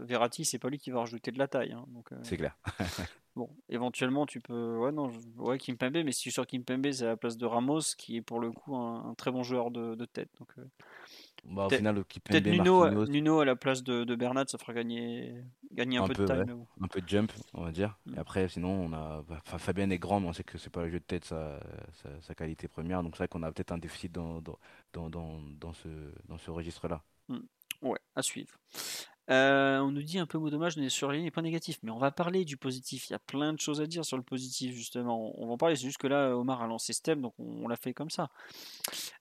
Verratti, 0.00 0.44
c'est 0.44 0.58
pas 0.58 0.68
lui 0.68 0.78
qui 0.78 0.90
va 0.90 1.00
rajouter 1.00 1.30
de 1.30 1.38
la 1.38 1.48
taille. 1.48 1.72
Hein, 1.72 1.86
c'est 2.22 2.36
clair. 2.36 2.56
bon, 3.36 3.48
éventuellement 3.68 4.26
tu 4.26 4.40
peux. 4.40 4.76
Ouais, 4.76 4.92
non, 4.92 5.10
ouais, 5.38 5.58
Kimpembe, 5.58 6.04
mais 6.04 6.12
si 6.12 6.18
je 6.18 6.22
suis 6.22 6.32
sûr 6.32 6.46
Kimpembe 6.46 6.90
c'est 6.92 7.04
à 7.04 7.08
la 7.08 7.16
place 7.16 7.38
de 7.38 7.46
Ramos 7.46 7.80
qui 7.96 8.18
est 8.18 8.22
pour 8.22 8.38
le 8.38 8.52
coup 8.52 8.76
un, 8.76 9.14
très 9.16 9.30
bon 9.30 9.42
joueur 9.42 9.70
de, 9.70 9.94
de 9.94 10.04
tête. 10.04 10.28
Donc, 10.38 10.52
bah, 11.44 11.66
au 11.66 11.70
final, 11.70 12.04
peut-être 12.04 12.46
Nuno, 12.46 13.06
Nuno, 13.06 13.40
à 13.40 13.44
la 13.44 13.56
place 13.56 13.82
de, 13.82 14.04
de, 14.04 14.14
Bernat, 14.14 14.44
ça 14.46 14.58
fera 14.58 14.72
gagner, 14.72 15.34
gagner 15.72 15.98
un, 15.98 16.06
peu, 16.06 16.14
de 16.14 16.24
time. 16.24 16.64
Un 16.80 16.86
peu 16.86 17.00
de 17.00 17.08
jump, 17.08 17.32
on 17.52 17.64
va 17.64 17.72
dire. 17.72 17.98
Et 18.06 18.12
mm. 18.12 18.18
après, 18.18 18.48
sinon, 18.48 18.70
on 18.70 18.92
a 18.92 19.22
bah, 19.28 19.40
Fabien 19.44 19.90
est 19.90 19.98
grand, 19.98 20.20
mais 20.20 20.28
on 20.28 20.32
sait 20.32 20.44
que 20.44 20.56
c'est 20.56 20.70
pas 20.70 20.84
le 20.84 20.90
jeu 20.90 21.00
de 21.00 21.04
tête 21.04 21.24
sa, 21.24 21.58
sa, 22.20 22.34
qualité 22.34 22.68
première. 22.68 23.02
Donc 23.02 23.16
c'est 23.16 23.24
vrai 23.24 23.28
qu'on 23.28 23.42
a 23.42 23.50
peut-être 23.50 23.72
un 23.72 23.78
déficit 23.78 24.12
dans, 24.12 24.40
dans, 24.40 24.58
dans, 24.92 25.40
dans, 25.58 25.72
ce, 25.72 25.88
dans 26.28 26.38
ce 26.38 26.50
registre-là. 26.52 27.02
Mm. 27.32 27.88
Ouais, 27.88 27.98
à 28.14 28.22
suivre. 28.22 28.54
Euh, 29.30 29.78
on 29.78 29.92
nous 29.92 30.02
dit 30.02 30.18
un 30.18 30.26
peu 30.26 30.36
mot 30.36 30.50
dommage, 30.50 30.74
on 30.76 30.82
est 30.82 30.88
sur 30.88 31.10
les 31.12 31.30
points 31.30 31.42
négatifs, 31.42 31.78
mais 31.82 31.90
on 31.90 31.98
va 31.98 32.10
parler 32.10 32.44
du 32.44 32.56
positif. 32.56 33.08
Il 33.08 33.12
y 33.12 33.16
a 33.16 33.20
plein 33.20 33.52
de 33.52 33.60
choses 33.60 33.80
à 33.80 33.86
dire 33.86 34.04
sur 34.04 34.16
le 34.16 34.22
positif, 34.22 34.74
justement. 34.74 35.32
On 35.40 35.46
va 35.46 35.52
en 35.52 35.56
parler, 35.56 35.76
c'est 35.76 35.86
juste 35.86 35.98
que 35.98 36.08
là, 36.08 36.36
Omar 36.36 36.62
a 36.62 36.66
lancé 36.66 36.92
ce 36.92 37.02
thème, 37.02 37.22
donc 37.22 37.34
on, 37.38 37.68
l'a 37.68 37.76
fait 37.76 37.94
comme 37.94 38.10
ça. 38.10 38.30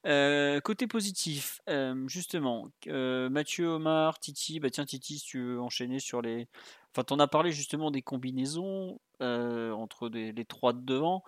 Euh, 0.06 0.60
côté 0.60 0.88
positif, 0.88 1.62
euh, 1.70 2.08
justement, 2.08 2.70
Mathieu, 2.88 3.68
Omar, 3.68 4.20
Titi, 4.20 4.60
bah 4.60 4.70
tiens, 4.70 4.86
Titi, 4.86 5.20
si 5.20 5.26
tu 5.26 5.40
veux 5.40 5.62
enchaîner 5.62 6.00
sur 6.00 6.22
les. 6.22 6.48
Enfin, 6.94 7.04
tu 7.06 7.14
en 7.14 7.20
as 7.20 7.28
parlé 7.28 7.52
justement 7.52 7.92
des 7.92 8.02
combinaisons 8.02 9.00
entre 9.20 10.10
les 10.10 10.46
trois 10.46 10.74
de 10.74 10.82
devant. 10.82 11.24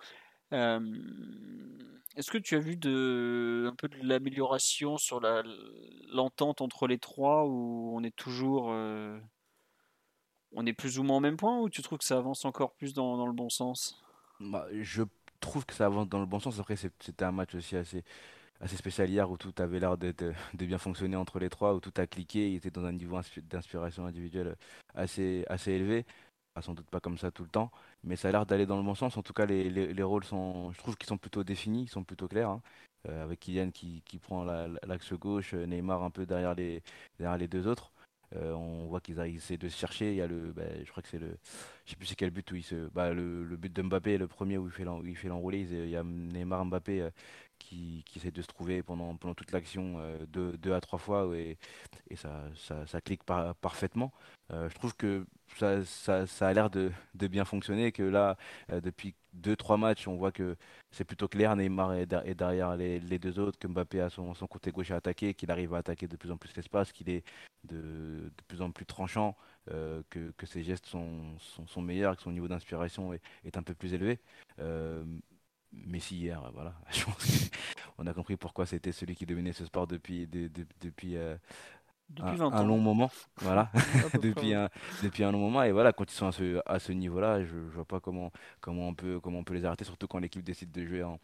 Est-ce 0.52 2.30
que 2.30 2.38
tu 2.38 2.54
as 2.54 2.60
vu 2.60 2.74
un 2.74 3.74
peu 3.74 3.88
de 3.88 3.96
l'amélioration 4.02 4.98
sur 4.98 5.20
l'entente 6.12 6.60
entre 6.60 6.86
les 6.86 6.98
trois 6.98 7.44
ou 7.46 7.92
on 7.94 8.04
est 8.04 8.14
toujours. 8.14 8.66
on 10.52 10.66
est 10.66 10.72
plus 10.72 10.98
ou 10.98 11.02
moins 11.02 11.16
au 11.16 11.20
même 11.20 11.36
point 11.36 11.58
ou 11.60 11.68
tu 11.68 11.82
trouves 11.82 11.98
que 11.98 12.04
ça 12.04 12.18
avance 12.18 12.44
encore 12.44 12.72
plus 12.74 12.94
dans, 12.94 13.26
le 13.26 13.32
bon 13.32 13.48
sens? 13.48 14.02
Bah, 14.40 14.66
Je 14.80 15.02
trouve 15.40 15.66
que 15.66 15.74
ça 15.74 15.86
avance 15.86 16.08
dans 16.08 16.20
le 16.20 16.26
bon 16.26 16.38
sens. 16.38 16.60
Après, 16.60 16.76
c'était 16.76 17.24
un 17.24 17.32
match 17.32 17.54
aussi 17.54 17.76
assez, 17.76 18.04
spécial 18.66 19.10
hier 19.10 19.28
où 19.30 19.36
tout 19.36 19.54
avait 19.58 19.80
l'air 19.80 19.98
de, 19.98 20.12
de, 20.12 20.66
bien 20.66 20.78
fonctionner 20.78 21.16
entre 21.16 21.40
les 21.40 21.50
trois, 21.50 21.74
où 21.74 21.80
tout 21.80 21.92
a 21.96 22.06
cliqué. 22.06 22.50
Il 22.50 22.56
était 22.56 22.70
dans 22.70 22.84
un 22.84 22.92
niveau 22.92 23.18
d'inspiration 23.50 24.06
individuelle 24.06 24.56
assez 24.94 25.44
élevé 25.66 26.06
sans 26.62 26.74
doute 26.74 26.86
pas 26.86 27.00
comme 27.00 27.18
ça 27.18 27.30
tout 27.30 27.42
le 27.42 27.48
temps, 27.48 27.70
mais 28.04 28.16
ça 28.16 28.28
a 28.28 28.32
l'air 28.32 28.46
d'aller 28.46 28.66
dans 28.66 28.76
le 28.76 28.82
bon 28.82 28.94
sens. 28.94 29.16
En 29.16 29.22
tout 29.22 29.32
cas, 29.32 29.46
les, 29.46 29.68
les, 29.70 30.02
rôles 30.02 30.24
sont, 30.24 30.72
je 30.72 30.78
trouve 30.78 30.96
qu'ils 30.96 31.08
sont 31.08 31.18
plutôt 31.18 31.44
définis, 31.44 31.82
ils 31.84 31.88
sont 31.88 32.04
plutôt 32.04 32.28
clairs. 32.28 32.50
Hein. 32.50 32.62
Euh, 33.08 33.24
avec 33.24 33.40
Kylian 33.40 33.70
qui, 33.70 34.02
qui 34.06 34.18
prend 34.18 34.44
l'axe 34.44 35.12
gauche, 35.12 35.52
euh, 35.54 35.66
Neymar 35.66 36.02
un 36.02 36.10
peu 36.10 36.24
derrière 36.24 36.54
les, 36.54 36.82
derrière 37.18 37.38
les 37.38 37.48
deux 37.48 37.66
autres. 37.66 37.92
Euh, 38.34 38.52
on 38.52 38.86
voit 38.86 39.00
qu'ils 39.00 39.20
essaient 39.20 39.58
de 39.58 39.68
se 39.68 39.76
chercher. 39.76 40.12
Il 40.12 40.16
y 40.16 40.22
a 40.22 40.26
le, 40.26 40.52
bah, 40.52 40.62
je 40.82 40.90
crois 40.90 41.02
que 41.02 41.08
c'est 41.08 41.18
le, 41.18 41.36
je 41.84 41.90
sais 41.90 41.96
plus 41.96 42.06
c'est 42.06 42.14
quel 42.16 42.30
but 42.30 42.50
où 42.52 42.56
il 42.56 42.62
se, 42.62 42.88
bah, 42.88 43.12
le, 43.12 43.44
le, 43.44 43.56
but 43.56 43.72
de 43.72 43.82
Mbappé, 43.82 44.16
le 44.18 44.26
premier 44.26 44.58
où 44.58 44.66
il 44.66 45.16
fait 45.16 45.28
l'enrouler. 45.28 45.60
Il 45.70 45.88
y 45.90 45.96
a 45.96 46.02
Neymar 46.02 46.64
Mbappé 46.64 47.10
qui, 47.58 48.04
qui 48.06 48.18
essaie 48.18 48.30
de 48.30 48.42
se 48.42 48.48
trouver 48.48 48.82
pendant, 48.82 49.16
pendant 49.16 49.34
toute 49.34 49.52
l'action 49.52 50.00
deux, 50.28 50.56
deux, 50.58 50.72
à 50.72 50.80
trois 50.80 50.98
fois 50.98 51.36
et, 51.36 51.58
et 52.10 52.16
ça, 52.16 52.44
ça, 52.56 52.86
ça 52.86 53.00
clique 53.00 53.22
parfaitement. 53.24 54.12
je 54.50 54.74
trouve 54.74 54.96
que 54.96 55.24
ça, 55.56 56.26
ça, 56.26 56.48
a 56.48 56.52
l'air 56.52 56.70
de, 56.70 56.90
bien 57.14 57.44
fonctionner. 57.44 57.92
Que 57.92 58.02
là, 58.02 58.36
euh, 58.72 58.80
depuis 58.80 59.14
2-3 59.40 59.78
matchs, 59.78 60.08
on 60.08 60.16
voit 60.16 60.32
que 60.32 60.56
c'est 60.90 61.04
plutôt 61.04 61.28
clair. 61.28 61.54
Neymar 61.56 61.94
est, 61.94 62.06
derrière 62.06 62.76
les, 62.76 63.18
deux 63.18 63.38
autres, 63.38 63.58
que 63.58 63.66
Mbappé 63.68 64.00
a 64.00 64.10
son, 64.10 64.34
côté 64.48 64.70
gauche 64.70 64.90
à 64.90 64.96
attaquer, 64.96 65.34
qu'il 65.34 65.50
arrive 65.50 65.74
à 65.74 65.78
attaquer 65.78 66.08
de 66.08 66.16
plus 66.16 66.30
en 66.30 66.36
plus 66.36 66.54
l'espace, 66.56 66.92
qu'il 66.92 67.10
est 67.10 67.24
de, 67.64 68.30
plus 68.48 68.62
en 68.62 68.70
plus 68.70 68.86
tranchant, 68.86 69.36
euh, 69.70 70.02
que, 70.10 70.46
ses 70.46 70.62
gestes 70.62 70.86
sont, 70.86 71.82
meilleurs, 71.82 72.16
que 72.16 72.22
son 72.22 72.32
niveau 72.32 72.48
d'inspiration 72.48 73.12
est, 73.44 73.56
un 73.56 73.62
peu 73.62 73.74
plus 73.74 73.94
élevé. 73.94 74.20
Euh, 74.60 75.04
Messi 75.72 76.16
hier, 76.16 76.40
voilà, 76.54 76.74
on 77.98 78.06
a 78.06 78.14
compris 78.14 78.36
pourquoi 78.36 78.64
c'était 78.64 78.92
celui 78.92 79.16
qui 79.16 79.26
dominait 79.26 79.52
ce 79.52 79.64
sport 79.64 79.88
depuis, 79.88 80.28
depuis 80.28 81.16
un, 82.20 82.64
long 82.64 82.78
moment, 82.78 83.10
voilà, 83.38 83.70
depuis, 84.22 84.54
un, 84.54 84.68
depuis 85.02 85.24
un 85.24 85.32
long 85.32 85.38
moment. 85.38 85.62
Et 85.62 85.72
voilà, 85.72 85.92
quand 85.92 86.10
ils 86.10 86.14
sont 86.14 86.26
à 86.26 86.32
ce, 86.32 86.60
à 86.66 86.78
ce 86.78 86.92
niveau-là, 86.92 87.44
je, 87.44 87.54
ne 87.54 87.70
vois 87.70 87.84
pas 87.84 88.00
comment, 88.00 88.30
comment, 88.60 88.88
on 88.88 88.94
peut, 88.94 89.20
comment 89.20 89.38
on 89.38 89.44
peut 89.44 89.54
les 89.54 89.64
arrêter, 89.64 89.84
surtout 89.84 90.06
quand 90.06 90.18
l'équipe 90.18 90.42
décide 90.42 90.70
de 90.70 90.84
jouer 90.84 91.02
en, 91.02 91.18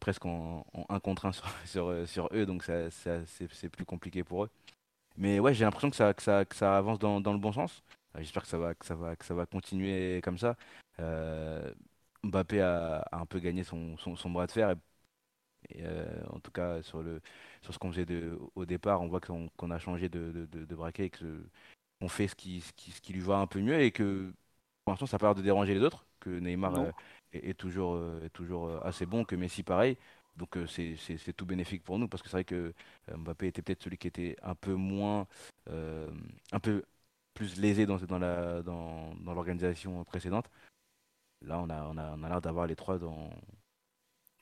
presque 0.00 0.26
en, 0.26 0.66
un 0.88 1.00
contre 1.00 1.26
un 1.26 1.32
sur, 1.32 1.46
sur, 1.64 2.08
sur 2.08 2.28
eux, 2.32 2.46
donc 2.46 2.64
c'est 2.64 3.68
plus 3.68 3.84
compliqué 3.84 4.24
pour 4.24 4.44
eux. 4.44 4.50
Mais 5.16 5.38
ouais, 5.38 5.54
j'ai 5.54 5.64
l'impression 5.64 5.90
que 5.90 5.96
ça, 5.96 6.12
que, 6.12 6.22
ça, 6.22 6.44
que 6.44 6.56
ça 6.56 6.76
avance 6.76 6.98
dans, 6.98 7.20
dans 7.20 7.32
le 7.32 7.38
bon 7.38 7.52
sens. 7.52 7.82
J'espère 8.18 8.42
que 8.42 8.48
ça 8.48 8.58
va, 8.58 8.74
que 8.74 8.86
ça 8.86 8.94
va, 8.94 9.16
que 9.16 9.24
ça 9.24 9.34
va 9.34 9.46
continuer 9.46 10.20
comme 10.22 10.38
ça. 10.38 10.56
Euh, 11.00 11.72
Mbappé 12.22 12.60
a, 12.60 12.98
a, 13.10 13.18
un 13.18 13.26
peu 13.26 13.38
gagné 13.40 13.64
son, 13.64 13.96
son, 13.98 14.16
son 14.16 14.30
bras 14.30 14.46
de 14.46 14.52
fer. 14.52 14.70
Et, 14.70 14.74
euh, 15.80 16.22
en 16.30 16.40
tout 16.40 16.50
cas, 16.50 16.82
sur 16.82 17.02
le, 17.02 17.20
sur 17.62 17.72
ce 17.74 17.78
qu'on 17.78 17.90
faisait 17.90 18.06
de, 18.06 18.38
au 18.54 18.64
départ, 18.64 19.00
on 19.02 19.08
voit 19.08 19.20
qu'on 19.20 19.70
a 19.70 19.78
changé 19.78 20.08
de, 20.08 20.46
de, 20.50 20.64
de 20.64 20.74
braquet 20.74 21.06
et 21.06 21.10
qu'on 21.10 22.08
fait 22.08 22.28
ce 22.28 22.34
qui, 22.34 22.60
ce, 22.60 22.72
qui, 22.72 22.90
ce 22.92 23.00
qui 23.00 23.12
lui 23.12 23.20
va 23.20 23.36
un 23.38 23.46
peu 23.46 23.60
mieux 23.60 23.80
et 23.80 23.90
que 23.92 24.32
pour 24.84 24.92
l'instant 24.92 25.06
ça 25.06 25.16
n'a 25.16 25.18
pas 25.20 25.26
l'air 25.28 25.34
de 25.34 25.42
déranger 25.42 25.74
les 25.74 25.80
autres, 25.80 26.06
que 26.20 26.30
Neymar 26.30 26.76
euh, 26.76 26.90
est, 27.32 27.58
toujours, 27.58 27.94
euh, 27.94 28.20
est 28.24 28.30
toujours 28.30 28.84
assez 28.84 29.06
bon, 29.06 29.24
que 29.24 29.36
Messi 29.36 29.62
pareil. 29.62 29.96
Donc 30.36 30.58
c'est 30.66 31.32
tout 31.36 31.46
bénéfique 31.46 31.84
pour 31.84 31.98
nous 31.98 32.08
parce 32.08 32.22
que 32.22 32.28
c'est 32.28 32.36
vrai 32.36 32.44
que 32.44 32.74
Mbappé 33.08 33.46
était 33.46 33.62
peut-être 33.62 33.84
celui 33.84 33.98
qui 33.98 34.08
était 34.08 34.36
un 34.42 34.56
peu 34.56 34.74
moins, 34.74 35.28
un 35.70 36.60
peu 36.60 36.84
plus 37.34 37.56
lésé 37.60 37.86
dans, 37.86 37.98
dans 37.98 39.14
l'organisation 39.26 39.92
dans, 39.92 39.98
dans 39.98 40.04
précédente. 40.04 40.50
Là, 41.42 41.60
on 41.60 41.68
a, 41.70 41.84
on 41.84 41.96
a, 41.98 42.16
on 42.16 42.22
a 42.22 42.28
l'air 42.28 42.40
d'avoir 42.40 42.66
les 42.66 42.74
trois 42.74 42.98
dans, 42.98 43.30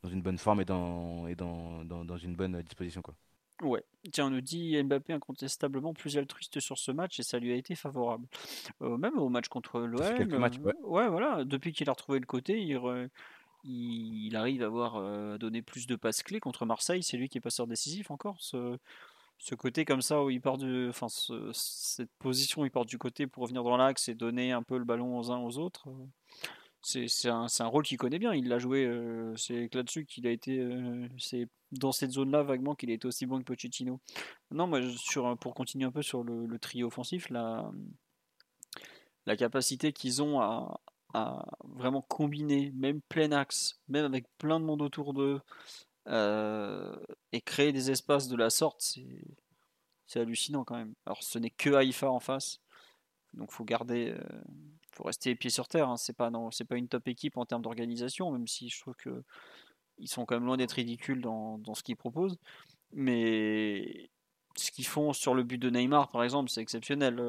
dans 0.03 0.11
une 0.11 0.23
bonne 0.23 0.39
forme 0.39 0.61
et 0.61 0.65
dans, 0.65 1.27
et 1.27 1.35
dans, 1.35 1.85
dans, 1.85 2.05
dans 2.05 2.17
une 2.17 2.35
bonne 2.35 2.61
disposition. 2.63 3.03
Quoi. 3.03 3.15
Ouais, 3.63 3.85
tiens, 4.11 4.27
on 4.27 4.31
nous 4.31 4.41
dit 4.41 4.83
Mbappé 4.83 5.13
incontestablement 5.13 5.95
plus 5.95 6.19
altruiste 6.19 6.59
sur 6.59 6.79
ce 6.79 6.91
match 6.91 7.21
et 7.21 7.23
ça 7.23 7.39
lui 7.39 7.53
a 7.53 7.55
été 7.55 7.77
favorable. 7.77 8.27
Euh, 8.83 8.97
même 8.97 9.19
au 9.19 9.29
match 9.29 9.49
contre 9.49 9.81
l'OM. 9.81 10.03
Euh, 10.03 10.73
ouais. 10.83 11.09
voilà, 11.09 11.45
depuis 11.45 11.73
qu'il 11.73 11.89
a 11.89 11.93
retrouvé 11.93 12.19
le 12.19 12.27
côté, 12.27 12.61
il, 12.61 12.81
il, 13.63 14.35
arrive 14.35 14.63
à 14.63 14.67
avoir 14.67 14.97
euh, 14.97 15.39
donné 15.39 15.63
plus 15.63 15.87
de 15.87 15.95
passes 15.95 16.25
clés 16.25 16.41
contre 16.41 16.67
Marseille. 16.67 17.05
C'est 17.05 17.17
lui 17.17 17.29
qui 17.29 17.39
est 17.39 17.43
passeur 17.43 17.69
décisif 17.69 18.11
encore. 18.11 18.37
Ce, 18.41 18.77
ce 19.39 19.55
côté 19.55 19.85
comme 19.85 20.03
ça 20.03 20.25
où 20.25 20.31
il 20.31 20.41
part 20.41 20.59
de, 20.59 20.89
enfin, 20.89 21.07
cette 21.53 22.13
position, 22.19 22.65
il 22.65 22.71
part 22.71 22.85
du 22.85 22.99
côté 22.99 23.29
pour 23.29 23.45
revenir 23.45 23.63
dans 23.63 23.77
l'axe 23.77 24.09
et 24.09 24.15
donner 24.17 24.51
un 24.51 24.65
peu 24.65 24.77
le 24.77 24.85
ballon 24.85 25.19
aux 25.19 25.31
uns 25.31 25.39
aux 25.39 25.59
autres 25.59 25.89
c'est 26.83 27.29
un, 27.29 27.47
un, 27.59 27.67
rôle 27.67 27.85
qu'il 27.85 27.97
connaît 27.97 28.19
bien. 28.19 28.35
Il 28.35 28.49
l'a 28.49 28.59
joué, 28.59 28.85
euh, 28.85 29.35
c'est 29.37 29.73
là-dessus 29.75 30.05
qu'il 30.05 30.27
a 30.27 30.31
été. 30.31 30.59
Euh, 30.59 31.09
c'est 31.19 31.49
dans 31.71 31.93
cette 31.93 32.11
zone-là, 32.11 32.43
vaguement, 32.43 32.75
qu'il 32.75 32.91
a 32.91 32.95
été 32.95 33.07
aussi 33.07 33.25
bon 33.25 33.39
que 33.39 33.45
Pochettino. 33.45 34.01
Non, 34.51 34.67
moi, 34.67 34.81
sur, 34.97 35.39
pour 35.39 35.55
continuer 35.55 35.85
un 35.87 35.93
peu 35.93 36.03
sur 36.03 36.25
le, 36.25 36.59
trio 36.59 36.89
offensif, 36.89 37.31
la, 37.31 37.71
la 39.27 39.37
capacité 39.37 39.93
qu'ils 39.93 40.23
ont 40.23 40.41
à, 40.41 40.81
vraiment 41.65 42.03
combiner, 42.03 42.73
même 42.75 43.01
plein 43.03 43.33
axe, 43.33 43.81
même 43.89 44.05
avec 44.05 44.27
plein 44.39 44.59
de 44.59 44.65
monde 44.65 44.83
autour 44.83 45.15
d'eux, 45.15 45.41
euh, 46.09 46.97
et 47.33 47.41
créer 47.41 47.73
des 47.73 47.91
espaces 47.91 48.29
de 48.29 48.37
la 48.37 48.51
sorte, 48.51 48.99
c'est 50.07 50.21
hallucinant 50.21 50.65
quand 50.65 50.77
même. 50.77 50.95
Alors 51.07 51.23
ce 51.23 51.39
n'est 51.39 51.51
que 51.51 51.71
Haïfa 51.75 52.11
en 52.11 52.21
face, 52.21 52.61
donc 53.35 53.53
faut 53.53 53.65
garder, 53.65 54.15
faut 54.95 55.05
rester 55.05 55.35
pieds 55.35 55.51
sur 55.51 55.69
terre. 55.69 55.89
Hein. 55.89 55.97
C'est 55.97 56.17
pas 56.17 56.31
non, 56.31 56.51
c'est 56.51 56.65
pas 56.65 56.77
une 56.77 56.89
top 56.89 57.09
équipe 57.09 57.37
en 57.37 57.47
termes 57.47 57.63
d'organisation, 57.63 58.31
même 58.33 58.47
si 58.47 58.69
je 58.69 58.81
trouve 58.81 58.95
que 58.97 59.23
ils 59.99 60.09
sont 60.09 60.25
quand 60.27 60.37
même 60.37 60.47
loin 60.47 60.57
d'être 60.57 60.73
ridicules 60.73 61.21
dans, 61.21 61.59
dans 61.59 61.75
ce 61.75 61.83
qu'ils 61.83 61.97
proposent. 61.97 62.39
Mais 62.93 64.11
ce 64.57 64.71
qu'ils 64.71 64.87
font 64.87 65.13
sur 65.13 65.35
le 65.35 65.43
but 65.45 65.59
de 65.59 65.71
Neymar, 65.71 66.11
par 66.11 66.25
exemple, 66.25 66.51
c'est 66.51 66.61
exceptionnel. 66.61 67.21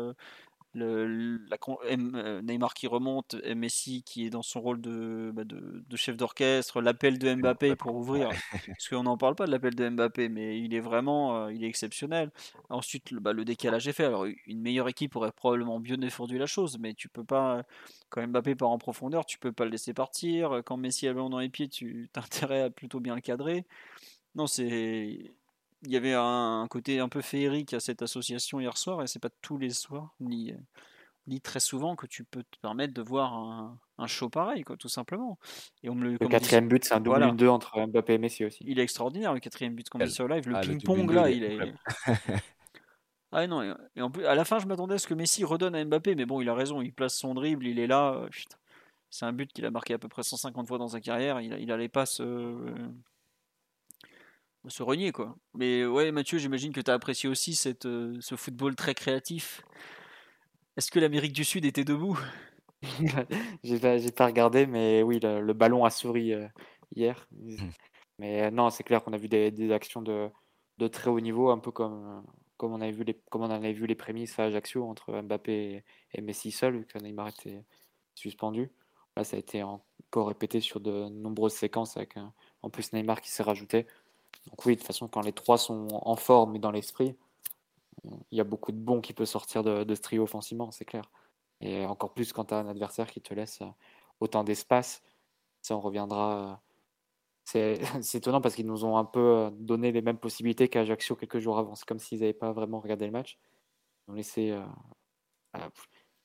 Le, 0.75 1.37
la, 1.49 1.57
euh, 1.91 2.41
Neymar 2.41 2.73
qui 2.73 2.87
remonte, 2.87 3.35
Messi 3.55 4.01
qui 4.03 4.25
est 4.25 4.29
dans 4.31 4.41
son 4.41 4.59
rôle 4.59 4.81
de, 4.81 5.31
bah, 5.33 5.43
de, 5.43 5.95
chef 5.95 6.17
d'orchestre, 6.17 6.81
l'appel 6.81 7.19
de 7.19 7.35
Mbappé 7.35 7.75
pour 7.75 7.95
ouvrir. 7.95 8.29
Parce 8.67 8.89
qu'on 8.89 9.03
n'en 9.03 9.17
parle 9.17 9.35
pas 9.35 9.45
de 9.45 9.51
l'appel 9.51 9.75
de 9.75 9.87
Mbappé, 9.87 10.29
mais 10.29 10.59
il 10.59 10.73
est 10.73 10.79
vraiment 10.79 11.45
euh, 11.45 11.53
il 11.53 11.63
est 11.63 11.67
exceptionnel. 11.67 12.31
Ensuite, 12.69 13.11
le, 13.11 13.19
bah, 13.19 13.33
le 13.33 13.45
décalage 13.45 13.87
est 13.87 13.93
fait. 13.93 14.05
Alors, 14.05 14.25
une 14.47 14.61
meilleure 14.61 14.89
équipe 14.89 15.15
aurait 15.15 15.31
probablement 15.31 15.79
bien 15.79 15.97
défendu 15.97 16.37
la 16.37 16.47
chose, 16.47 16.77
mais 16.79 16.93
tu 16.95 17.07
peux 17.07 17.23
pas, 17.23 17.63
quand 18.09 18.25
Mbappé 18.27 18.55
part 18.55 18.69
en 18.69 18.79
profondeur, 18.79 19.25
tu 19.25 19.37
peux 19.37 19.51
pas 19.51 19.65
le 19.65 19.71
laisser 19.71 19.93
partir. 19.93 20.61
Quand 20.65 20.77
Messi 20.77 21.05
a 21.05 21.09
le 21.09 21.15
ballon 21.15 21.29
dans 21.29 21.39
les 21.39 21.49
pieds, 21.49 21.69
tu 21.69 22.09
as 22.15 22.19
intérêt 22.19 22.61
à 22.61 22.69
plutôt 22.71 22.99
bien 22.99 23.15
le 23.15 23.21
cadrer. 23.21 23.65
Non, 24.35 24.47
c'est 24.47 25.33
il 25.83 25.91
y 25.91 25.97
avait 25.97 26.13
un, 26.13 26.65
côté 26.69 26.99
un 26.99 27.09
peu 27.09 27.21
féerique 27.21 27.73
à 27.73 27.79
cette 27.79 28.01
association 28.01 28.59
hier 28.59 28.77
soir, 28.77 29.03
et 29.03 29.07
c'est 29.07 29.19
pas 29.19 29.29
tous 29.41 29.57
les 29.57 29.69
soirs, 29.69 30.15
ni, 30.19 30.53
ni 31.27 31.41
très 31.41 31.59
souvent, 31.59 31.95
que 31.95 32.07
tu 32.07 32.23
peux 32.23 32.43
te 32.43 32.59
permettre 32.59 32.93
de 32.93 33.01
voir 33.01 33.33
un, 33.33 33.77
un 33.97 34.07
show 34.07 34.29
pareil, 34.29 34.63
quoi, 34.63 34.77
tout 34.77 34.89
simplement. 34.89 35.37
Et 35.83 35.89
on 35.89 35.95
me 35.95 36.11
le, 36.11 36.17
quatrième 36.17 36.67
but, 36.67 36.83
c'est 36.85 36.93
un 36.93 37.01
double 37.01 37.35
2 37.35 37.47
entre 37.47 37.85
Mbappé 37.85 38.13
et 38.13 38.17
Messi 38.17 38.45
aussi. 38.45 38.63
Il 38.65 38.79
est 38.79 38.83
extraordinaire, 38.83 39.33
le 39.33 39.39
quatrième 39.39 39.75
but 39.75 39.89
qu'on 39.89 39.97
met 39.97 40.09
sur 40.09 40.27
live. 40.27 40.47
Le 40.47 40.55
ah, 40.55 40.61
ping-pong, 40.61 41.11
là, 41.11 41.29
il 41.29 41.43
est. 41.43 41.59
ah 43.31 43.47
non, 43.47 43.75
et 43.95 44.01
en 44.01 44.09
plus, 44.09 44.25
à 44.25 44.35
la 44.35 44.45
fin, 44.45 44.59
je 44.59 44.67
m'attendais 44.67 44.95
à 44.95 44.97
ce 44.97 45.07
que 45.07 45.13
Messi 45.13 45.43
redonne 45.43 45.75
à 45.75 45.83
Mbappé, 45.83 46.15
mais 46.15 46.25
bon, 46.25 46.41
il 46.41 46.49
a 46.49 46.55
raison, 46.55 46.81
il 46.81 46.93
place 46.93 47.15
son 47.15 47.33
dribble, 47.33 47.67
il 47.67 47.79
est 47.79 47.87
là. 47.87 48.13
Euh, 48.13 48.29
c'est 49.09 49.25
un 49.25 49.33
but 49.33 49.51
qu'il 49.53 49.65
a 49.65 49.71
marqué 49.71 49.93
à 49.93 49.99
peu 49.99 50.07
près 50.07 50.23
150 50.23 50.67
fois 50.67 50.79
dans 50.79 50.87
sa 50.87 50.99
carrière. 50.99 51.39
Il, 51.39 51.53
il 51.59 51.71
allait 51.71 51.89
pas 51.89 52.07
se, 52.07 52.23
se 54.69 54.83
renier 54.83 55.11
quoi. 55.11 55.35
Mais 55.53 55.85
ouais 55.85 56.11
Mathieu, 56.11 56.37
j'imagine 56.37 56.71
que 56.71 56.81
tu 56.81 56.89
as 56.89 56.93
apprécié 56.93 57.29
aussi 57.29 57.55
cette, 57.55 57.85
euh, 57.85 58.17
ce 58.21 58.35
football 58.35 58.75
très 58.75 58.93
créatif. 58.93 59.61
Est-ce 60.77 60.89
que 60.89 60.99
l'Amérique 60.99 61.33
du 61.33 61.43
Sud 61.43 61.65
était 61.65 61.83
debout? 61.83 62.19
J'ai 63.63 63.79
pas, 63.79 63.97
pas 64.15 64.25
regardé, 64.25 64.65
mais 64.65 65.03
oui, 65.03 65.19
le, 65.21 65.53
ballon 65.53 65.85
a 65.85 65.89
souri 65.89 66.33
euh, 66.33 66.47
hier. 66.95 67.27
Mmh. 67.31 67.69
Mais 68.19 68.43
euh, 68.43 68.51
non, 68.51 68.69
c'est 68.69 68.83
clair 68.83 69.03
qu'on 69.03 69.13
a 69.13 69.17
vu 69.17 69.29
des, 69.29 69.71
actions 69.71 70.01
de, 70.01 70.29
de, 70.77 70.87
très 70.87 71.09
haut 71.09 71.19
niveau, 71.19 71.49
un 71.49 71.59
peu 71.59 71.71
comme, 71.71 72.23
comme, 72.57 72.73
on, 72.73 72.81
avait 72.81 72.91
vu 72.91 73.03
les, 73.03 73.19
comme 73.29 73.41
on 73.41 73.45
en 73.45 73.51
avait 73.51 73.73
vu 73.73 73.85
les 73.85 73.95
prémices 73.95 74.37
à 74.39 74.45
Ajaccio 74.45 74.87
entre 74.87 75.21
Mbappé 75.21 75.83
et, 76.13 76.21
Messi 76.21 76.51
seul, 76.51 76.77
vu 76.77 76.85
que 76.85 76.97
Neymar 76.99 77.29
était 77.29 77.63
suspendu. 78.15 78.71
Là, 79.15 79.23
ça 79.23 79.35
a 79.35 79.39
été 79.39 79.61
encore 79.63 80.27
répété 80.27 80.59
sur 80.59 80.79
de 80.79 81.07
nombreuses 81.09 81.53
séquences 81.53 81.97
avec 81.97 82.15
en 82.63 82.69
plus 82.69 82.93
Neymar 82.93 83.21
qui 83.21 83.29
s'est 83.29 83.43
rajouté. 83.43 83.85
Donc 84.47 84.65
oui, 84.65 84.75
de 84.75 84.79
toute 84.79 84.87
façon, 84.87 85.07
quand 85.07 85.21
les 85.21 85.33
trois 85.33 85.57
sont 85.57 85.87
en 85.91 86.15
forme 86.15 86.55
et 86.55 86.59
dans 86.59 86.71
l'esprit, 86.71 87.15
il 88.31 88.37
y 88.37 88.41
a 88.41 88.43
beaucoup 88.43 88.71
de 88.71 88.77
bons 88.77 89.01
qui 89.01 89.13
peut 89.13 89.25
sortir 89.25 89.63
de, 89.63 89.95
ce 89.95 90.01
trio 90.01 90.23
offensivement, 90.23 90.71
c'est 90.71 90.85
clair. 90.85 91.09
Et 91.61 91.85
encore 91.85 92.13
plus 92.13 92.33
quand 92.33 92.45
tu 92.45 92.53
as 92.53 92.57
un 92.57 92.67
adversaire 92.67 93.07
qui 93.07 93.21
te 93.21 93.33
laisse 93.33 93.61
autant 94.19 94.43
d'espace. 94.43 95.01
Ça, 95.61 95.75
on 95.77 95.79
reviendra. 95.79 96.61
C'est 97.45 98.15
étonnant 98.15 98.39
parce 98.39 98.55
qu'ils 98.55 98.65
nous 98.65 98.85
ont 98.85 98.97
un 98.97 99.05
peu 99.05 99.49
donné 99.59 99.91
les 99.91 100.01
mêmes 100.01 100.17
possibilités 100.17 100.69
qu'Ajaccio 100.69 101.15
quelques 101.15 101.39
jours 101.39 101.57
avant. 101.59 101.75
C'est 101.75 101.85
comme 101.85 101.99
s'ils 101.99 102.19
n'avaient 102.21 102.33
pas 102.33 102.53
vraiment 102.53 102.79
regardé 102.79 103.05
le 103.05 103.11
match. 103.11 103.37
Ils 104.07 104.11
ont 104.11 104.15
laissé. 104.15 104.51
Euh, 104.51 104.65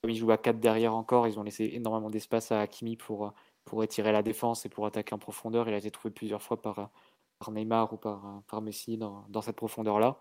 comme 0.01 0.11
ils 0.11 0.17
jouent 0.17 0.31
à 0.31 0.39
4 0.39 0.61
derrière 0.61 0.95
encore, 0.95 1.27
ils 1.27 1.39
ont 1.39 1.43
laissé 1.43 1.71
énormément 1.73 2.09
d'espace 2.09 2.53
à 2.53 2.61
Hakimi 2.61 2.97
pour, 2.97 3.33
pour 3.65 3.83
étirer 3.83 4.13
la 4.13 4.23
défense 4.23 4.65
et 4.65 4.69
pour 4.69 4.87
attaquer 4.87 5.15
en 5.15 5.19
profondeur. 5.19 5.69
Il 5.69 5.75
a 5.75 5.79
été 5.79 5.91
trouvé 5.91 6.15
plusieurs 6.15 6.43
fois 6.43 6.63
par, 6.63 6.91
par 7.39 7.53
Neymar 7.53 7.93
ou 7.93 7.97
par, 7.97 8.43
par 8.49 8.63
Messi 8.63 8.97
dans, 8.99 9.25
dans 9.29 9.43
cette 9.43 9.57
profondeur-là. 9.57 10.21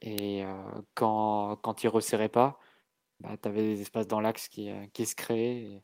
Et 0.00 0.44
euh, 0.44 0.52
quand, 0.94 1.56
quand 1.62 1.82
il 1.82 1.86
ne 1.86 1.92
resserrait 1.92 2.28
pas, 2.28 2.58
bah, 3.20 3.36
tu 3.38 3.48
avais 3.48 3.62
des 3.62 3.80
espaces 3.82 4.06
dans 4.08 4.20
l'axe 4.20 4.48
qui, 4.48 4.70
euh, 4.70 4.86
qui 4.92 5.06
se 5.06 5.14
créaient. 5.16 5.82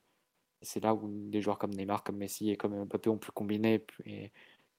C'est 0.63 0.83
là 0.85 0.95
où 0.95 1.09
des 1.31 1.41
joueurs 1.43 1.59
comme 1.59 1.75
Neymar, 1.75 2.05
comme 2.05 2.19
Messi 2.19 2.51
et 2.51 2.57
comme 2.57 2.85
Mbappé 2.85 3.11
ont 3.11 3.19
pu 3.19 3.31
combiner. 3.33 3.85
Et, 4.07 4.33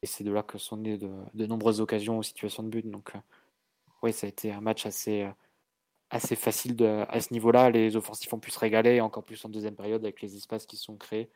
c'est 0.04 0.24
de 0.24 0.32
là 0.32 0.44
que 0.44 0.58
sont 0.58 0.78
nées 0.78 0.98
de, 0.98 1.12
de, 1.34 1.46
nombreuses 1.46 1.82
occasions 1.82 2.18
aux 2.20 2.24
situations 2.24 2.64
de 2.64 2.70
but. 2.70 2.90
Donc, 2.90 3.16
euh, 3.16 3.20
oui, 4.04 4.14
ça 4.14 4.28
a 4.28 4.30
été 4.30 4.52
un 4.52 4.62
match 4.62 4.86
assez, 4.86 5.30
assez 6.10 6.36
facile 6.36 6.84
à 7.10 7.22
ce 7.22 7.34
niveau-là. 7.34 7.70
Les 7.72 7.96
offensifs 7.96 8.34
ont 8.34 8.40
pu 8.40 8.52
se 8.52 8.60
régaler, 8.60 9.02
encore 9.02 9.24
plus 9.24 9.44
en 9.46 9.50
deuxième 9.50 9.76
période 9.76 10.04
avec 10.04 10.22
les 10.22 10.36
espaces 10.36 10.66
qui 10.66 10.78
sont 10.78 10.98
créés 10.98 11.30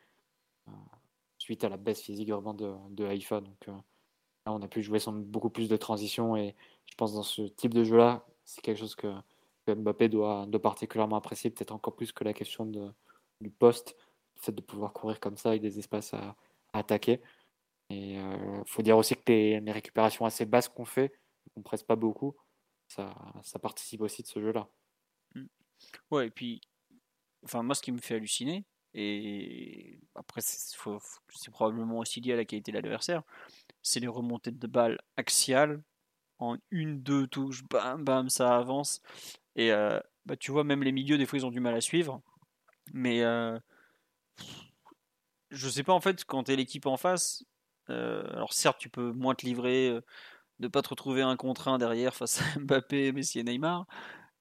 suite 1.38 1.64
à 1.64 1.68
la 1.68 1.76
baisse 1.76 2.02
physique 2.02 2.30
vraiment 2.30 2.54
de, 2.54 2.74
de 2.90 3.04
Haïfa. 3.06 3.40
Donc, 3.40 3.68
on 4.52 4.62
a 4.62 4.68
pu 4.68 4.82
jouer 4.82 4.98
sur 4.98 5.12
beaucoup 5.12 5.50
plus 5.50 5.68
de 5.68 5.76
transitions 5.76 6.36
et 6.36 6.54
je 6.86 6.94
pense 6.94 7.14
dans 7.14 7.22
ce 7.22 7.42
type 7.42 7.74
de 7.74 7.84
jeu-là, 7.84 8.26
c'est 8.44 8.60
quelque 8.60 8.78
chose 8.78 8.94
que, 8.94 9.12
Mbappé 9.68 10.08
doit, 10.08 10.46
particulièrement 10.62 11.16
apprécier, 11.16 11.50
peut-être 11.50 11.72
encore 11.72 11.96
plus 11.96 12.12
que 12.12 12.22
la 12.22 12.32
question 12.32 12.66
du 13.40 13.50
poste, 13.50 13.96
le 14.36 14.40
fait 14.40 14.52
de 14.52 14.60
pouvoir 14.60 14.92
courir 14.92 15.18
comme 15.18 15.36
ça 15.36 15.48
avec 15.50 15.62
des 15.62 15.78
espaces 15.80 16.14
à, 16.14 16.36
attaquer. 16.72 17.20
Et 17.88 18.14
il 18.14 18.18
euh, 18.18 18.64
faut 18.66 18.82
dire 18.82 18.96
aussi 18.96 19.16
que 19.16 19.22
les, 19.26 19.58
récupérations 19.72 20.24
assez 20.24 20.44
basses 20.44 20.68
qu'on 20.68 20.84
fait, 20.84 21.12
on 21.56 21.62
presse 21.62 21.82
pas 21.82 21.96
beaucoup, 21.96 22.36
ça, 22.86 23.12
participe 23.60 24.02
aussi 24.02 24.22
de 24.22 24.28
ce 24.28 24.40
jeu-là. 24.40 24.68
Mmh. 25.34 25.46
Ouais, 26.12 26.26
et 26.28 26.30
puis, 26.30 26.60
enfin, 27.44 27.62
moi, 27.62 27.74
ce 27.74 27.82
qui 27.82 27.90
me 27.90 27.98
fait 27.98 28.14
halluciner, 28.14 28.64
et 28.98 29.98
après, 30.14 30.40
c'est 30.40 31.50
probablement 31.50 31.98
aussi 31.98 32.20
lié 32.20 32.32
à 32.32 32.36
la 32.36 32.46
qualité 32.46 32.72
de 32.72 32.76
l'adversaire, 32.76 33.22
c'est 33.86 34.00
les 34.00 34.08
remontées 34.08 34.50
de 34.50 34.66
balles 34.66 34.98
axiales. 35.16 35.80
En 36.38 36.56
une, 36.70 37.02
deux 37.02 37.26
touches, 37.28 37.62
bam, 37.70 38.04
bam, 38.04 38.28
ça 38.28 38.56
avance. 38.56 39.00
Et 39.54 39.72
euh, 39.72 40.00
bah, 40.26 40.36
tu 40.36 40.50
vois, 40.50 40.64
même 40.64 40.82
les 40.82 40.92
milieux, 40.92 41.18
des 41.18 41.24
fois, 41.24 41.38
ils 41.38 41.46
ont 41.46 41.50
du 41.50 41.60
mal 41.60 41.74
à 41.74 41.80
suivre. 41.80 42.20
Mais 42.92 43.22
euh, 43.22 43.58
je 45.50 45.68
sais 45.68 45.84
pas, 45.84 45.92
en 45.92 46.00
fait, 46.00 46.24
quand 46.24 46.44
tu 46.44 46.52
es 46.52 46.56
l'équipe 46.56 46.86
en 46.86 46.96
face, 46.96 47.44
euh, 47.88 48.24
alors 48.32 48.52
certes, 48.52 48.78
tu 48.78 48.90
peux 48.90 49.12
moins 49.12 49.34
te 49.36 49.46
livrer, 49.46 49.98
de 50.58 50.68
pas 50.68 50.82
te 50.82 50.88
retrouver 50.88 51.22
un 51.22 51.36
contre 51.36 51.68
un 51.68 51.78
derrière 51.78 52.14
face 52.14 52.42
à 52.42 52.58
Mbappé, 52.58 53.12
Messi 53.12 53.38
et 53.38 53.44
Neymar. 53.44 53.86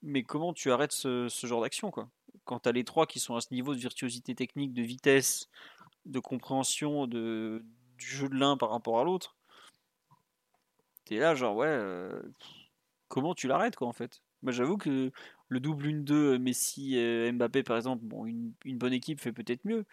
Mais 0.02 0.24
comment 0.24 0.54
tu 0.54 0.72
arrêtes 0.72 0.92
ce, 0.92 1.30
genre 1.44 1.62
d'action, 1.62 1.92
quoi? 1.92 2.10
Quand 2.46 2.62
tu 2.62 2.70
as 2.70 2.72
les 2.72 2.84
trois 2.84 3.06
qui 3.06 3.20
sont 3.20 3.36
à 3.36 3.42
ce 3.42 3.54
niveau 3.54 3.76
de 3.76 3.80
virtuosité 3.80 4.36
technique, 4.36 4.74
de 4.74 4.82
vitesse, 4.82 5.50
de 6.06 6.20
compréhension 6.20 7.08
de, 7.08 7.64
du 7.98 8.06
jeu 8.06 8.30
de 8.30 8.36
l'un 8.36 8.58
par 8.58 8.70
rapport 8.70 9.00
à 9.00 9.04
l'autre, 9.04 9.36
t'es 11.06 11.18
là 11.18 11.36
genre 11.36 11.56
ouais, 11.56 11.68
euh, 11.68 12.22
comment 13.08 13.34
tu 13.36 13.48
l'arrêtes 13.48 13.76
quoi 13.76 13.88
en 13.88 13.94
fait? 13.94 14.22
Moi 14.42 14.52
j'avoue 14.52 14.78
que 14.78 15.12
le 15.48 15.60
double 15.60 15.88
1-2 15.88 16.14
euh, 16.14 16.40
Messi 16.40 16.98
et 16.98 17.32
Mbappé 17.32 17.64
par 17.64 17.78
exemple, 17.78 18.04
bon 18.04 18.26
une, 18.26 18.54
bonne 18.66 18.94
équipe 18.94 19.22
fait 19.22 19.32
peut-être 19.34 19.66
mieux, 19.66 19.86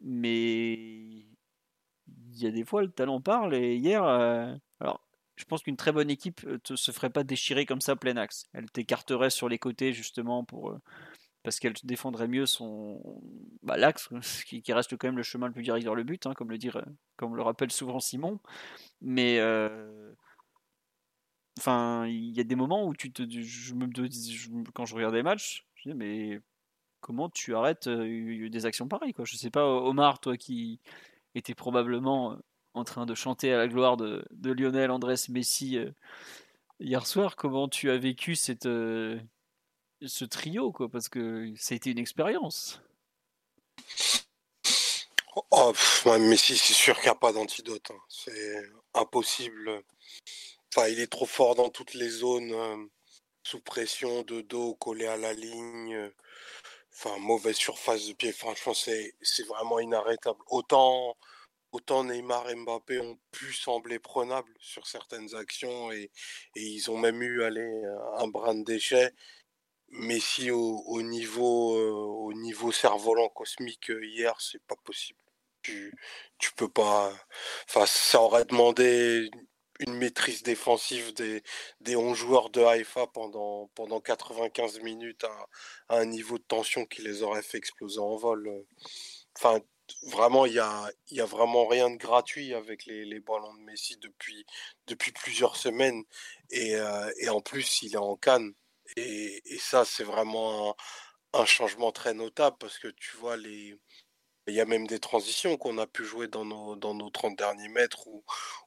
mais 0.00 0.74
il 0.74 2.38
y 2.38 2.46
a 2.46 2.50
des 2.50 2.64
fois 2.64 2.82
le 2.82 2.90
talent 2.90 3.20
parle. 3.20 3.54
Et 3.54 3.76
hier, 3.76 4.04
euh, 4.04 4.54
alors 4.80 5.00
je 5.36 5.44
pense 5.44 5.62
qu'une 5.62 5.76
très 5.76 5.92
bonne 5.92 6.10
équipe 6.10 6.44
ne 6.44 6.76
se 6.76 6.92
ferait 6.92 7.10
pas 7.10 7.24
déchirer 7.24 7.66
comme 7.66 7.80
ça 7.80 7.96
plein 7.96 8.16
axe. 8.16 8.46
Elle 8.52 8.70
t'écarterait 8.70 9.30
sur 9.30 9.48
les 9.48 9.58
côtés 9.58 9.92
justement 9.92 10.44
pour 10.44 10.78
parce 11.46 11.60
qu'elle 11.60 11.74
défendrait 11.84 12.26
mieux 12.26 12.44
son 12.44 13.00
bah, 13.62 13.76
l'axe, 13.76 14.08
qui, 14.46 14.72
reste 14.72 14.96
quand 14.96 15.06
même 15.06 15.16
le 15.16 15.22
chemin 15.22 15.46
le 15.46 15.52
plus 15.52 15.62
direct 15.62 15.84
vers 15.84 15.94
le 15.94 16.02
but, 16.02 16.26
hein, 16.26 16.34
comme, 16.34 16.50
le 16.50 16.58
dire, 16.58 16.84
comme 17.16 17.36
le 17.36 17.42
rappelle 17.42 17.70
souvent 17.70 18.00
Simon. 18.00 18.40
Mais 19.00 19.38
euh, 19.38 20.12
enfin, 21.56 22.04
il 22.08 22.36
y 22.36 22.40
a 22.40 22.42
des 22.42 22.56
moments 22.56 22.84
où 22.88 22.96
tu 22.96 23.12
te, 23.12 23.22
je 23.30 23.74
me, 23.74 23.86
quand 24.72 24.86
je 24.86 24.96
regarde 24.96 25.14
les 25.14 25.22
matchs, 25.22 25.64
je 25.76 25.90
dis 25.90 25.94
mais 25.94 26.40
comment 27.00 27.30
tu 27.30 27.54
arrêtes 27.54 27.86
euh, 27.86 28.48
des 28.48 28.66
actions 28.66 28.88
pareilles 28.88 29.12
quoi? 29.12 29.24
Je 29.24 29.36
sais 29.36 29.50
pas, 29.50 29.64
Omar, 29.64 30.18
toi 30.18 30.36
qui 30.36 30.80
étais 31.36 31.54
probablement 31.54 32.36
en 32.74 32.82
train 32.82 33.06
de 33.06 33.14
chanter 33.14 33.52
à 33.52 33.58
la 33.58 33.68
gloire 33.68 33.96
de, 33.96 34.26
Lionel, 34.42 34.90
Andrés, 34.90 35.14
Messi 35.28 35.78
euh, 35.78 35.92
hier 36.80 37.06
soir, 37.06 37.36
comment 37.36 37.68
tu 37.68 37.88
as 37.88 37.98
vécu 37.98 38.34
cette 38.34 38.66
ce 40.02 40.24
trio, 40.24 40.72
quoi, 40.72 40.88
parce 40.88 41.08
que 41.08 41.52
ça 41.56 41.74
a 41.74 41.76
été 41.76 41.90
une 41.90 41.98
expérience. 41.98 42.80
Oh, 45.50 45.72
mais 46.18 46.36
si, 46.36 46.56
c'est 46.56 46.72
sûr 46.72 46.94
qu'il 46.96 47.04
n'y 47.04 47.10
a 47.10 47.14
pas 47.14 47.32
d'antidote. 47.32 47.90
Hein. 47.90 48.00
C'est 48.08 48.62
impossible. 48.94 49.82
Enfin, 50.74 50.88
il 50.88 51.00
est 51.00 51.06
trop 51.10 51.26
fort 51.26 51.54
dans 51.54 51.68
toutes 51.70 51.94
les 51.94 52.08
zones, 52.08 52.52
euh, 52.52 52.76
sous 53.42 53.60
pression, 53.60 54.22
de 54.22 54.40
dos, 54.40 54.74
collé 54.76 55.06
à 55.06 55.16
la 55.16 55.32
ligne. 55.32 56.10
enfin, 56.92 57.18
mauvaise 57.18 57.56
surface 57.56 58.06
de 58.06 58.14
pied. 58.14 58.32
Franchement, 58.32 58.74
c'est 58.74 59.14
vraiment 59.46 59.78
inarrêtable. 59.80 60.40
Autant, 60.48 61.16
autant 61.72 62.04
Neymar 62.04 62.48
et 62.50 62.54
Mbappé 62.54 63.00
ont 63.00 63.18
pu 63.32 63.52
sembler 63.52 63.98
prenables 63.98 64.54
sur 64.60 64.86
certaines 64.86 65.34
actions 65.34 65.92
et, 65.92 66.10
et 66.56 66.62
ils 66.62 66.90
ont 66.90 66.98
même 66.98 67.22
eu 67.22 67.42
allez, 67.42 67.82
un 68.18 68.28
brin 68.28 68.54
de 68.54 68.64
déchet. 68.64 69.12
Messi 69.90 70.50
au, 70.50 70.82
au 70.86 71.02
niveau, 71.02 71.76
euh, 71.76 71.90
au 71.90 72.32
niveau 72.34 72.72
cerf-volant 72.72 73.28
cosmique 73.28 73.90
euh, 73.90 74.04
hier, 74.04 74.40
c'est 74.40 74.62
pas 74.66 74.76
possible. 74.84 75.18
Tu, 75.62 75.92
tu 76.38 76.52
peux 76.54 76.68
pas. 76.68 77.12
Enfin, 77.68 77.86
ça 77.86 78.20
aurait 78.22 78.44
demandé 78.44 79.30
une 79.80 79.94
maîtrise 79.94 80.42
défensive 80.42 81.12
des, 81.14 81.42
des 81.80 81.96
11 81.96 82.16
joueurs 82.16 82.50
de 82.50 82.62
Haïfa 82.62 83.06
pendant, 83.08 83.68
pendant 83.74 84.00
95 84.00 84.80
minutes 84.80 85.24
à, 85.24 85.46
un 85.98 86.06
niveau 86.06 86.38
de 86.38 86.44
tension 86.44 86.86
qui 86.86 87.02
les 87.02 87.22
aurait 87.22 87.42
fait 87.42 87.58
exploser 87.58 87.98
en 88.00 88.16
vol. 88.16 88.64
Enfin, 89.36 89.60
vraiment, 90.02 90.46
il 90.46 90.54
y 90.54 90.58
a, 90.58 90.90
y 91.10 91.20
a 91.20 91.26
vraiment 91.26 91.66
rien 91.66 91.90
de 91.90 91.96
gratuit 91.96 92.54
avec 92.54 92.86
les, 92.86 93.04
les 93.04 93.20
ballons 93.20 93.54
de 93.54 93.60
Messi 93.60 93.96
depuis, 93.98 94.46
depuis 94.86 95.12
plusieurs 95.12 95.56
semaines. 95.56 96.04
Et, 96.50 96.76
euh, 96.76 97.10
et 97.18 97.28
en 97.28 97.40
plus, 97.40 97.82
il 97.82 97.94
est 97.94 97.98
en 97.98 98.16
canne. 98.16 98.54
Et, 98.96 99.42
ça, 99.58 99.84
c'est 99.84 100.04
vraiment 100.04 100.76
un, 101.32 101.44
changement 101.46 101.92
très 101.92 102.14
notable 102.14 102.56
parce 102.58 102.78
que 102.78 102.88
tu 102.88 103.16
vois, 103.16 103.36
les, 103.36 103.78
il 104.46 104.54
y 104.54 104.60
a 104.60 104.64
même 104.66 104.86
des 104.86 105.00
transitions 105.00 105.56
qu'on 105.56 105.78
a 105.78 105.86
pu 105.86 106.04
jouer 106.04 106.28
dans 106.28 106.44
nos, 106.44 106.76
dans 106.76 106.94
nos 106.94 107.10
30 107.10 107.36
derniers 107.36 107.68
mètres 107.68 108.06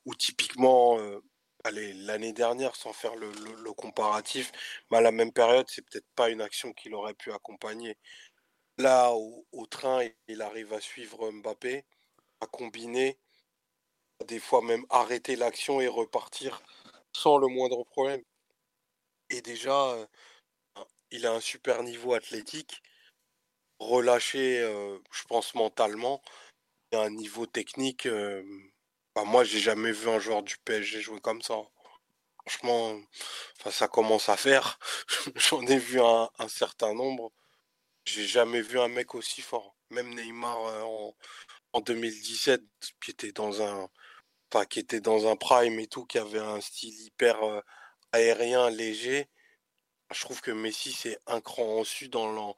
où, 0.05 0.15
typiquement, 0.15 0.99
euh, 0.99 1.21
l'année 1.65 2.33
dernière, 2.33 2.75
sans 2.75 2.93
faire 2.93 3.15
le, 3.15 3.31
le, 3.31 3.53
le 3.63 3.73
comparatif, 3.73 4.51
mais 4.91 4.97
à 4.97 5.01
la 5.01 5.11
même 5.11 5.31
période, 5.33 5.67
c'est 5.69 5.83
peut-être 5.83 6.07
pas 6.15 6.29
une 6.29 6.41
action 6.41 6.73
qu'il 6.73 6.93
aurait 6.95 7.13
pu 7.15 7.31
accompagner. 7.33 7.97
Là, 8.77 9.11
au, 9.13 9.45
au, 9.51 9.65
train, 9.67 10.07
il 10.27 10.41
arrive 10.41 10.73
à 10.73 10.81
suivre 10.81 11.31
Mbappé, 11.31 11.85
à 12.41 12.47
combiner, 12.47 13.19
des 14.27 14.39
fois 14.39 14.61
même 14.61 14.85
arrêter 14.89 15.35
l'action 15.35 15.81
et 15.81 15.87
repartir 15.87 16.61
sans 17.13 17.37
le 17.37 17.47
moindre 17.47 17.83
problème. 17.85 18.23
Et 19.29 19.41
déjà, 19.41 19.91
euh, 19.91 20.05
il 21.11 21.25
a 21.25 21.33
un 21.33 21.41
super 21.41 21.83
niveau 21.83 22.13
athlétique 22.13 22.81
relâché, 23.79 24.61
euh, 24.61 24.99
je 25.11 25.23
pense, 25.25 25.55
mentalement. 25.55 26.21
Et 26.91 26.97
un 26.97 27.09
niveau 27.11 27.45
technique, 27.45 28.05
euh, 28.07 28.43
bah, 29.15 29.23
moi, 29.25 29.43
j'ai 29.43 29.59
jamais 29.59 29.91
vu 29.91 30.09
un 30.09 30.19
joueur 30.19 30.43
du 30.43 30.57
PSG 30.59 31.01
jouer 31.01 31.21
comme 31.21 31.41
ça. 31.41 31.55
Franchement, 32.45 32.99
ça 33.71 33.87
commence 33.87 34.29
à 34.29 34.37
faire. 34.37 34.79
J'en 35.35 35.65
ai 35.67 35.77
vu 35.77 36.01
un, 36.01 36.29
certain 36.47 36.93
nombre. 36.93 37.31
J'ai 38.05 38.25
jamais 38.27 38.61
vu 38.61 38.79
un 38.79 38.87
mec 38.89 39.15
aussi 39.15 39.41
fort. 39.41 39.75
Même 39.91 40.13
Neymar 40.15 40.57
en, 40.85 41.15
en 41.73 41.81
2017, 41.81 42.61
qui 43.03 43.11
était 43.11 43.31
dans 43.31 43.61
un, 43.61 43.89
qui 44.69 44.79
était 44.79 45.01
dans 45.01 45.27
un 45.27 45.35
prime 45.35 45.79
et 45.79 45.87
tout, 45.87 46.05
qui 46.05 46.17
avait 46.17 46.39
un 46.39 46.61
style 46.61 46.99
hyper 47.01 47.37
aérien, 48.11 48.69
léger. 48.69 49.27
Je 50.11 50.21
trouve 50.21 50.41
que 50.41 50.51
Messi, 50.51 50.91
c'est 50.91 51.19
un 51.27 51.41
cran 51.41 51.63
en 51.63 51.81
dessus 51.81 52.09
dans, 52.09 52.55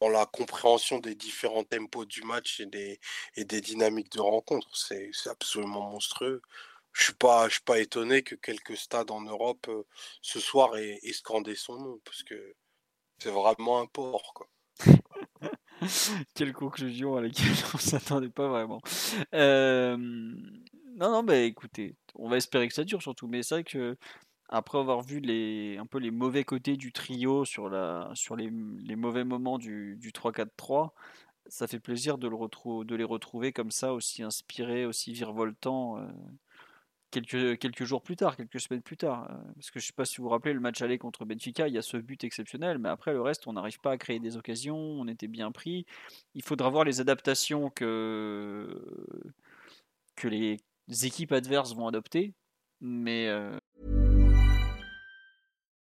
la 0.00 0.26
compréhension 0.26 0.98
des 0.98 1.14
différents 1.14 1.64
tempos 1.64 2.04
du 2.04 2.22
match 2.22 2.60
et 2.60 2.66
des, 2.66 3.60
dynamiques 3.60 4.12
de 4.12 4.20
rencontre. 4.20 4.68
C'est 4.76 5.10
absolument 5.26 5.90
monstrueux. 5.90 6.42
Je 6.92 7.04
suis 7.04 7.14
pas, 7.14 7.48
suis 7.50 7.62
pas 7.62 7.80
étonné 7.80 8.22
que 8.22 8.36
quelques 8.36 8.76
stades 8.76 9.10
en 9.10 9.22
Europe 9.22 9.66
euh, 9.68 9.82
ce 10.22 10.38
soir 10.38 10.76
aient, 10.76 11.00
aient 11.02 11.12
scandé 11.12 11.56
son 11.56 11.76
nom 11.76 12.00
parce 12.04 12.22
que 12.22 12.54
c'est 13.18 13.30
vraiment 13.30 13.80
un 13.80 13.86
porc. 13.86 14.46
Quelle 16.34 16.52
conclusion 16.52 17.16
à 17.16 17.22
laquelle 17.22 17.52
on 17.74 17.78
s'attendait 17.78 18.30
pas 18.30 18.48
vraiment. 18.48 18.80
Euh... 19.34 19.96
Non, 19.96 21.10
non, 21.10 21.22
bah 21.24 21.38
écoutez, 21.38 21.96
on 22.14 22.28
va 22.28 22.36
espérer 22.36 22.68
que 22.68 22.74
ça 22.74 22.84
dure 22.84 23.02
surtout. 23.02 23.26
Mais 23.26 23.42
c'est 23.42 23.56
vrai 23.56 23.64
que 23.64 23.96
après 24.54 24.78
avoir 24.78 25.02
vu 25.02 25.18
les, 25.18 25.76
un 25.78 25.86
peu 25.86 25.98
les 25.98 26.12
mauvais 26.12 26.44
côtés 26.44 26.76
du 26.76 26.92
trio 26.92 27.44
sur, 27.44 27.68
la, 27.68 28.10
sur 28.14 28.36
les, 28.36 28.50
les 28.84 28.96
mauvais 28.96 29.24
moments 29.24 29.58
du, 29.58 29.96
du 29.96 30.10
3-4-3, 30.10 30.90
ça 31.46 31.66
fait 31.66 31.80
plaisir 31.80 32.18
de, 32.18 32.28
le 32.28 32.84
de 32.84 32.94
les 32.94 33.04
retrouver 33.04 33.52
comme 33.52 33.72
ça, 33.72 33.92
aussi 33.92 34.22
inspirés, 34.22 34.86
aussi 34.86 35.12
virevoltants, 35.12 35.98
euh, 35.98 36.06
quelques, 37.10 37.58
quelques 37.58 37.84
jours 37.84 38.00
plus 38.00 38.14
tard, 38.14 38.36
quelques 38.36 38.60
semaines 38.60 38.82
plus 38.82 38.96
tard. 38.96 39.28
Euh, 39.28 39.34
parce 39.56 39.72
que 39.72 39.80
je 39.80 39.86
ne 39.86 39.88
sais 39.88 39.92
pas 39.92 40.04
si 40.04 40.18
vous 40.18 40.24
vous 40.24 40.30
rappelez, 40.30 40.54
le 40.54 40.60
match 40.60 40.80
aller 40.82 40.98
contre 40.98 41.24
Benfica, 41.24 41.66
il 41.66 41.74
y 41.74 41.78
a 41.78 41.82
ce 41.82 41.96
but 41.96 42.22
exceptionnel, 42.22 42.78
mais 42.78 42.88
après 42.88 43.12
le 43.12 43.20
reste, 43.20 43.48
on 43.48 43.54
n'arrive 43.54 43.80
pas 43.80 43.90
à 43.90 43.98
créer 43.98 44.20
des 44.20 44.36
occasions, 44.36 44.76
on 44.76 45.08
était 45.08 45.28
bien 45.28 45.50
pris. 45.50 45.84
Il 46.34 46.42
faudra 46.44 46.70
voir 46.70 46.84
les 46.84 47.00
adaptations 47.00 47.70
que, 47.70 48.68
que 50.14 50.28
les 50.28 50.58
équipes 51.02 51.32
adverses 51.32 51.74
vont 51.74 51.88
adopter. 51.88 52.34
Mais 52.80 53.28
euh, 53.28 53.58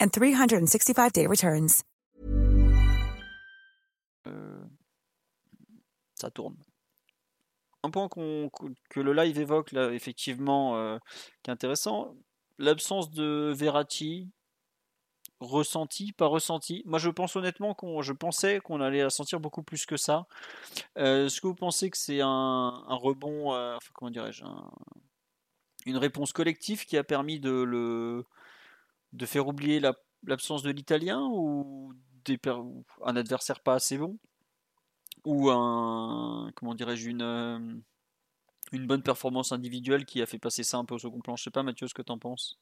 and 0.00 0.08
365-day 0.08 1.26
returns. 1.26 1.82
Euh, 4.26 4.64
ça 6.14 6.30
tourne. 6.30 6.56
Un 7.82 7.90
point 7.90 8.08
qu 8.08 8.48
que 8.90 9.00
le 9.00 9.12
live 9.12 9.38
évoque 9.38 9.72
là, 9.72 9.92
effectivement, 9.92 10.76
euh, 10.76 10.98
qui 11.42 11.50
est 11.50 11.52
intéressant, 11.52 12.16
l'absence 12.58 13.10
de 13.10 13.52
Verratti, 13.54 14.30
ressenti, 15.40 16.12
pas 16.12 16.26
ressenti. 16.26 16.82
Moi, 16.86 16.98
je 16.98 17.10
pense 17.10 17.36
honnêtement 17.36 17.74
qu'on, 17.74 18.02
je 18.02 18.12
pensais 18.12 18.60
qu'on 18.60 18.80
allait 18.80 19.02
la 19.02 19.10
sentir 19.10 19.40
beaucoup 19.40 19.62
plus 19.62 19.86
que 19.86 19.96
ça. 19.96 20.26
Euh, 20.98 21.26
Est-ce 21.26 21.40
que 21.40 21.46
vous 21.46 21.54
pensez 21.54 21.90
que 21.90 21.98
c'est 21.98 22.20
un, 22.20 22.82
rebond, 22.88 23.54
euh, 23.54 23.76
comment 23.92 24.10
dirais-je, 24.10 24.44
un, 24.44 24.70
une 25.84 25.98
réponse 25.98 26.32
collective 26.32 26.86
qui 26.86 26.96
a 26.96 27.04
permis 27.04 27.38
de 27.38 27.50
le, 27.50 28.24
de 29.16 29.26
faire 29.26 29.48
oublier 29.48 29.80
l'absence 30.22 30.64
la, 30.64 30.72
de 30.72 30.76
l'italien 30.76 31.26
ou 31.30 31.92
un 33.04 33.16
adversaire 33.16 33.60
pas 33.60 33.74
assez 33.74 33.98
bon? 33.98 34.18
Ou 35.24 35.50
euh, 35.50 36.50
une 38.72 38.86
bonne 38.86 39.02
performance 39.02 39.52
individuelle 39.52 40.04
qui 40.04 40.22
a 40.22 40.26
fait 40.26 40.38
passer 40.38 40.62
ça 40.62 40.78
un 40.78 40.84
peu 40.84 40.94
au 40.94 40.98
second 40.98 41.20
plan? 41.20 41.36
Je 41.36 41.44
sais 41.44 41.50
pas, 41.50 41.62
Mathieu, 41.62 41.88
ce 41.88 41.94
que 41.94 42.02
tu 42.02 42.12
en 42.12 42.18
penses. 42.18 42.60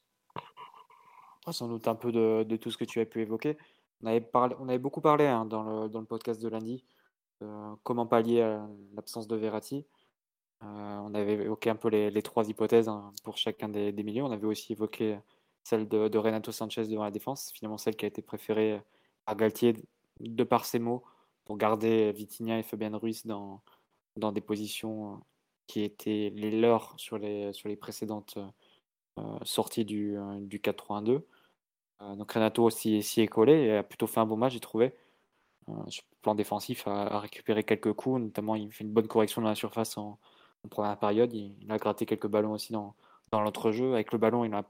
Sans 1.50 1.68
doute 1.68 1.88
un 1.88 1.94
peu 1.94 2.10
de, 2.10 2.56
tout 2.56 2.70
ce 2.70 2.78
que 2.78 2.84
tu 2.84 3.00
as 3.00 3.06
pu 3.06 3.20
évoquer. 3.20 3.58
On 4.02 4.06
avait, 4.06 4.78
beaucoup 4.78 5.00
parlé 5.00 5.26
hein, 5.26 5.44
dans, 5.44 5.86
le, 5.86 6.04
podcast 6.04 6.40
de 6.40 6.48
lundi, 6.48 6.84
euh, 7.42 7.74
comment 7.82 8.06
pallier 8.06 8.58
l'absence 8.94 9.26
de 9.26 9.36
Verratti. 9.36 9.86
Euh, 10.62 10.66
on 10.66 11.14
avait 11.14 11.34
évoqué 11.34 11.70
un 11.70 11.76
peu 11.76 11.88
les, 11.88 12.22
trois 12.22 12.48
hypothèses 12.48 12.88
hein, 12.88 13.12
pour 13.24 13.36
chacun 13.36 13.68
des, 13.68 13.92
milieux. 13.92 14.22
On 14.22 14.30
avait 14.30 14.46
aussi 14.46 14.72
évoqué 14.72 15.18
celle 15.64 15.88
de, 15.88 16.18
Renato 16.18 16.52
Sanchez 16.52 16.86
devant 16.86 17.04
la 17.04 17.10
défense, 17.10 17.50
finalement 17.52 17.78
celle 17.78 17.96
qui 17.96 18.04
a 18.04 18.08
été 18.08 18.22
préférée 18.22 18.80
par 19.24 19.36
Galtier 19.36 19.74
de 20.20 20.44
par 20.44 20.64
ses 20.64 20.78
mots 20.78 21.02
pour 21.44 21.56
garder 21.56 22.12
Vitinha 22.12 22.58
et 22.58 22.62
Fabian 22.62 22.96
Ruiz 22.98 23.26
dans, 23.26 23.60
dans 24.16 24.32
des 24.32 24.40
positions 24.40 25.20
qui 25.66 25.82
étaient 25.82 26.32
les 26.34 26.50
leurs 26.50 26.94
sur 26.98 27.18
les, 27.18 27.52
sur 27.52 27.68
les 27.68 27.76
précédentes 27.76 28.38
euh, 29.18 29.38
sorties 29.42 29.84
du, 29.84 30.16
du 30.40 30.58
4-3-1-2. 30.58 31.22
Euh, 32.02 32.14
donc 32.16 32.32
Renato 32.32 32.68
s'y 32.70 32.98
est 32.98 33.28
collé 33.28 33.52
et 33.52 33.76
a 33.78 33.82
plutôt 33.82 34.06
fait 34.06 34.20
un 34.20 34.26
bon 34.26 34.36
match, 34.36 34.52
j'ai 34.52 34.60
trouvé. 34.60 34.94
sur 35.88 36.04
le 36.10 36.22
plan 36.22 36.34
défensif, 36.34 36.86
a, 36.86 37.20
récupéré 37.20 37.64
quelques 37.64 37.92
coups. 37.92 38.20
Notamment, 38.20 38.54
il 38.56 38.72
fait 38.72 38.84
une 38.84 38.92
bonne 38.92 39.08
correction 39.08 39.42
dans 39.42 39.48
la 39.48 39.54
surface 39.54 39.96
en, 39.98 40.18
première 40.70 40.98
période. 40.98 41.32
Il, 41.32 41.70
a 41.70 41.78
gratté 41.78 42.06
quelques 42.06 42.26
ballons 42.26 42.52
aussi 42.52 42.72
dans, 42.72 42.94
dans 43.30 43.42
l'autre-jeu. 43.42 43.94
Avec 43.94 44.12
le 44.12 44.18
ballon, 44.18 44.44
il 44.44 44.54
a 44.54 44.64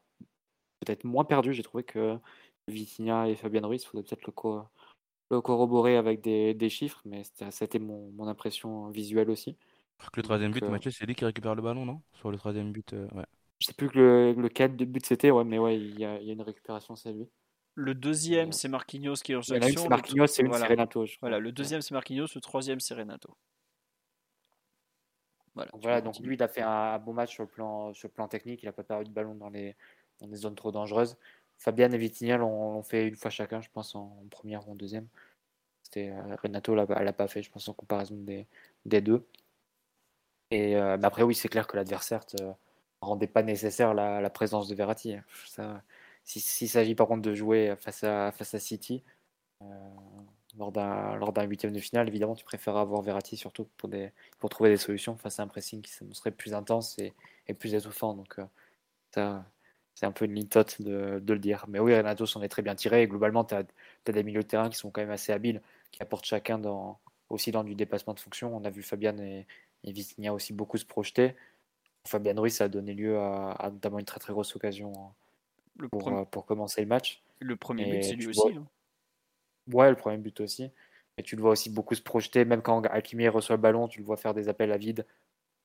peut-être 0.85 1.05
moins 1.05 1.25
perdu, 1.25 1.53
j'ai 1.53 1.63
trouvé, 1.63 1.85
que 1.85 2.19
Vitinha 2.69 3.29
et 3.29 3.37
Fabien 3.37 3.67
Ruiz. 3.67 3.83
Il 3.83 3.87
faudrait 3.87 4.05
peut-être 4.05 4.27
le, 4.27 4.63
le, 5.31 5.41
corroborer 5.41 5.97
avec 5.97 6.21
des, 6.21 6.55
des 6.55 6.69
chiffres, 6.69 7.01
mais 7.05 7.23
c'était 7.51 7.79
mon, 7.79 8.11
mon, 8.13 8.29
impression 8.29 8.89
visuelle 8.91 9.31
aussi. 9.31 9.57
Le 10.17 10.23
troisième 10.23 10.53
but, 10.53 10.63
euh, 10.63 10.69
Mathieu, 10.69 10.91
c'est 10.91 11.07
lui 11.07 11.15
qui 11.15 11.25
récupère 11.25 11.55
le 11.55 11.63
ballon, 11.63 11.85
non? 11.85 12.03
Sur 12.15 12.31
le 12.31 12.37
troisième 12.37 12.73
but, 12.73 12.93
euh, 12.93 13.07
ouais. 13.15 13.25
Je 13.61 13.69
sais 13.69 13.75
plus 13.75 13.89
que 13.89 13.99
le, 13.99 14.33
lequel 14.33 14.77
de 14.77 14.85
but 14.85 15.07
c'était, 15.07 15.31
ouais, 15.31 15.45
mais 15.45 15.59
ouais, 15.59 15.79
il 15.79 15.99
y, 15.99 16.05
a, 16.05 16.21
il 16.21 16.27
y 16.27 16.31
a 16.31 16.33
une 16.33 16.43
récupération, 16.43 16.97
c'est 16.97 17.13
lui. 17.13 17.29
Le 17.77 17.95
deuxième, 17.95 18.53
c'est 18.53 18.69
Marquinhos 18.69 19.15
qui 19.15 19.33
est 19.33 19.37
en 19.37 19.41
action. 19.41 19.83
c'est 19.83 19.89
Marquinhos, 19.89 20.27
c'est 20.27 20.43
une, 20.43 20.49
voilà. 20.49 20.67
Renato. 20.67 21.07
Voilà, 21.21 21.39
le 21.39 21.51
deuxième, 21.51 21.81
c'est 21.81 21.95
Marquinhos, 21.95 22.27
le 22.35 22.41
troisième, 22.41 22.81
c'est 22.81 22.95
Renato. 22.95 23.37
Voilà, 25.55 25.71
donc, 25.71 25.83
voilà, 25.83 26.01
donc 26.01 26.19
lui, 26.19 26.35
il 26.35 26.43
a 26.43 26.49
fait 26.49 26.63
un 26.63 26.99
bon 26.99 27.13
match 27.13 27.33
sur 27.33 27.45
le 27.45 27.49
plan, 27.49 27.93
sur 27.95 28.09
le 28.09 28.13
plan 28.13 28.27
technique. 28.29 28.63
Il 28.63 28.67
n'a 28.67 28.73
pas 28.73 28.83
perdu 28.83 29.09
de 29.09 29.15
ballon 29.15 29.35
dans 29.35 29.51
les, 29.51 29.77
dans 30.21 30.27
les 30.27 30.37
zones 30.37 30.55
trop 30.55 30.73
dangereuses. 30.73 31.17
Fabien 31.59 31.91
et 31.93 31.99
Vitinha 31.99 32.37
l'ont 32.37 32.83
fait 32.83 33.09
une 33.09 33.17
fois 33.17 33.31
chacun, 33.31 33.61
je 33.61 33.69
pense, 33.73 33.95
en, 33.95 34.17
première 34.31 34.69
ou 34.69 34.73
en 34.73 34.75
deuxième. 34.75 35.07
C'était 35.83 36.11
euh, 36.11 36.37
Renato, 36.43 36.77
elle 36.77 37.05
l'a 37.05 37.13
pas 37.13 37.29
fait, 37.29 37.43
je 37.43 37.51
pense, 37.51 37.69
en 37.69 37.75
comparaison 37.75 38.17
des, 38.17 38.47
des 38.87 39.01
deux. 39.01 39.27
Et 40.51 40.77
euh, 40.77 40.97
mais 40.99 41.07
après, 41.07 41.23
oui, 41.23 41.35
c'est 41.35 41.49
clair 41.49 41.67
que 41.67 41.77
l'adversaire 41.77 42.25
ne 42.41 42.53
rendait 43.01 43.27
pas 43.27 43.43
nécessaire 43.43 43.95
la, 43.95 44.21
la, 44.21 44.31
présence 44.31 44.69
de 44.69 44.75
Verratti. 44.75 45.17
S'il 46.25 46.69
s'agit 46.69 46.95
par 46.95 47.07
contre 47.07 47.23
de 47.23 47.35
jouer 47.35 47.75
face 47.77 48.05
à, 48.05 48.33
face 48.33 48.55
à 48.55 48.59
City, 48.59 49.03
euh, 49.63 49.67
lors 50.57 50.73
d'un 50.73 51.45
huitième 51.45 51.73
de 51.73 51.81
finale, 51.81 52.09
évidemment, 52.09 52.35
tu 52.35 52.45
préfères 52.45 52.77
avoir 52.77 53.03
Verratti 53.03 53.37
surtout 53.37 53.69
pour, 53.77 53.89
des, 53.89 54.13
trouver 54.51 54.71
des 54.71 54.77
solutions 54.77 55.17
face 55.17 55.41
à 55.41 55.43
un 55.43 55.49
pressing 55.49 55.83
qui 55.83 55.93
serait 56.13 56.31
plus 56.31 56.55
intense 56.55 56.99
et, 56.99 57.13
et 57.49 57.55
plus 57.55 57.75
étouffant. 57.75 58.15
Donc, 58.15 58.37
ça, 59.13 59.45
c'est 59.95 60.07
un 60.07 60.13
peu 60.13 60.25
une 60.25 60.35
ligne 60.35 60.49
de, 60.81 61.21
de, 61.21 61.33
le 61.33 61.39
dire. 61.39 61.65
Mais 61.69 61.79
oui, 61.79 61.97
Renato 61.97 62.27
s'en 62.27 62.43
est 62.43 62.49
très 62.49 62.63
bien 62.63 62.75
tiré. 62.75 63.03
Et 63.03 63.07
globalement, 63.07 63.45
tu 63.45 63.55
as, 63.55 63.65
des 64.13 64.23
milieux 64.23 64.43
de 64.43 64.47
terrain 64.47 64.69
qui 64.69 64.77
sont 64.77 64.91
quand 64.91 65.01
même 65.01 65.11
assez 65.11 65.33
habiles, 65.33 65.63
qui 65.93 66.03
apportent 66.03 66.25
chacun 66.25 66.59
dans, 66.59 66.99
aussi 67.31 67.53
dans 67.53 67.63
du 67.63 67.75
dépassement 67.75 68.15
de 68.15 68.21
fonction. 68.21 68.55
On 68.57 68.65
a 68.65 68.71
vu 68.71 68.83
Fabian 68.83 69.17
et, 69.19 69.47
et 69.85 70.31
aussi 70.31 70.53
beaucoup 70.53 70.79
se 70.79 70.85
projeter. 70.85 71.37
Fabian 72.07 72.35
Ruiz 72.41 72.61
a 72.61 72.69
donné 72.69 72.93
lieu 72.93 73.19
à, 73.19 73.71
notamment 73.73 73.99
une 73.99 74.05
très 74.05 74.21
très 74.21 74.33
grosse 74.33 74.55
occasion 74.57 74.93
hein, 75.79 75.89
pour, 75.91 76.09
euh, 76.09 76.25
pour 76.25 76.45
commencer 76.45 76.81
le 76.81 76.89
match. 76.89 77.23
Le 77.41 77.57
premier 77.57 77.91
but, 77.91 78.03
c'est 78.03 78.15
lui 78.15 78.27
aussi. 78.29 78.53
Hein. 78.55 78.67
Ouais, 79.73 79.89
le 79.91 79.97
premier 79.97 80.19
but 80.19 80.41
aussi. 80.41 80.71
Mais 81.17 81.23
tu 81.23 81.37
le 81.37 81.43
vois 81.43 81.53
aussi 81.53 81.71
beaucoup 81.71 81.95
se 81.95 82.03
projeter, 82.03 82.45
même 82.45 82.63
quand 82.63 82.85
Alchimie 82.87 83.29
reçoit 83.29 83.57
le 83.57 83.63
ballon, 83.63 83.87
tu 83.87 84.01
le 84.01 84.05
vois 84.05 84.17
faire 84.17 84.35
des 84.35 84.49
appels 84.49 84.73
à 84.73 84.77
vide 84.77 85.07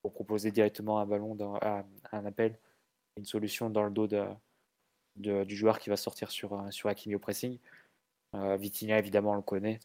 pour 0.00 0.12
proposer 0.12 0.52
directement 0.52 1.00
un 1.00 1.06
ballon, 1.06 1.34
dans, 1.34 1.58
un 2.12 2.24
appel 2.24 2.56
une 3.16 3.24
solution 3.24 3.70
dans 3.70 3.84
le 3.84 3.90
dos 3.90 4.06
de, 4.06 5.44
du 5.44 5.56
joueur 5.56 5.78
qui 5.78 5.90
va 5.90 5.96
sortir 5.96 6.30
sur, 6.30 6.54
euh, 6.54 6.70
sur 6.70 6.88
Hakimi 6.88 7.14
au 7.14 7.18
pressing. 7.18 7.58
Euh, 8.34 8.56
Vitinha, 8.56 8.98
évidemment, 8.98 9.32
on 9.32 9.36
le 9.36 9.42
connaît. 9.42 9.80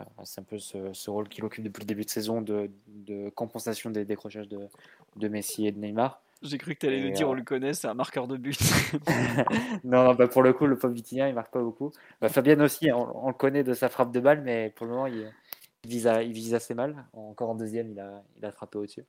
Euh, 0.00 0.04
c'est 0.24 0.40
un 0.40 0.44
peu 0.44 0.58
ce, 0.58 1.10
rôle 1.10 1.28
qu'il 1.28 1.44
occupe 1.44 1.64
depuis 1.64 1.82
le 1.82 1.86
début 1.86 2.04
de 2.04 2.10
saison 2.10 2.42
de, 2.42 2.70
de 2.88 3.28
compensation 3.30 3.90
des 3.90 4.04
décrochages 4.04 4.48
de, 4.48 4.68
de, 5.16 5.28
Messi 5.28 5.66
et 5.66 5.72
de 5.72 5.78
Neymar. 5.78 6.20
J'ai 6.42 6.58
cru 6.58 6.74
que 6.74 6.80
tu 6.80 6.86
allais 6.86 7.02
nous 7.02 7.12
dire 7.12 7.28
on 7.28 7.34
le 7.34 7.42
connaît, 7.42 7.72
c'est 7.72 7.86
un 7.86 7.94
marqueur 7.94 8.26
de 8.26 8.36
but. 8.36 8.58
non, 9.84 10.04
non 10.04 10.14
bah 10.14 10.28
pour 10.28 10.42
le 10.42 10.52
coup, 10.52 10.66
le 10.66 10.76
pauvre 10.76 10.92
Vitinha, 10.92 11.28
il 11.28 11.34
marque 11.34 11.52
pas 11.52 11.62
beaucoup. 11.62 11.92
Bah, 12.20 12.28
Fabien 12.28 12.60
aussi, 12.60 12.90
on, 12.92 13.28
le 13.28 13.34
connaît 13.34 13.64
de 13.64 13.72
sa 13.72 13.88
frappe 13.88 14.12
de 14.12 14.20
balle, 14.20 14.42
mais 14.42 14.70
pour 14.70 14.86
le 14.86 14.92
moment, 14.92 15.06
il, 15.06 15.32
vise, 15.86 16.10
il 16.22 16.32
vise 16.32 16.54
assez 16.54 16.74
mal. 16.74 17.06
Encore 17.12 17.50
en 17.50 17.54
deuxième, 17.54 17.90
il 17.90 18.00
a, 18.00 18.22
il 18.36 18.44
a 18.44 18.52
frappé 18.52 18.78
au-dessus. 18.78 19.04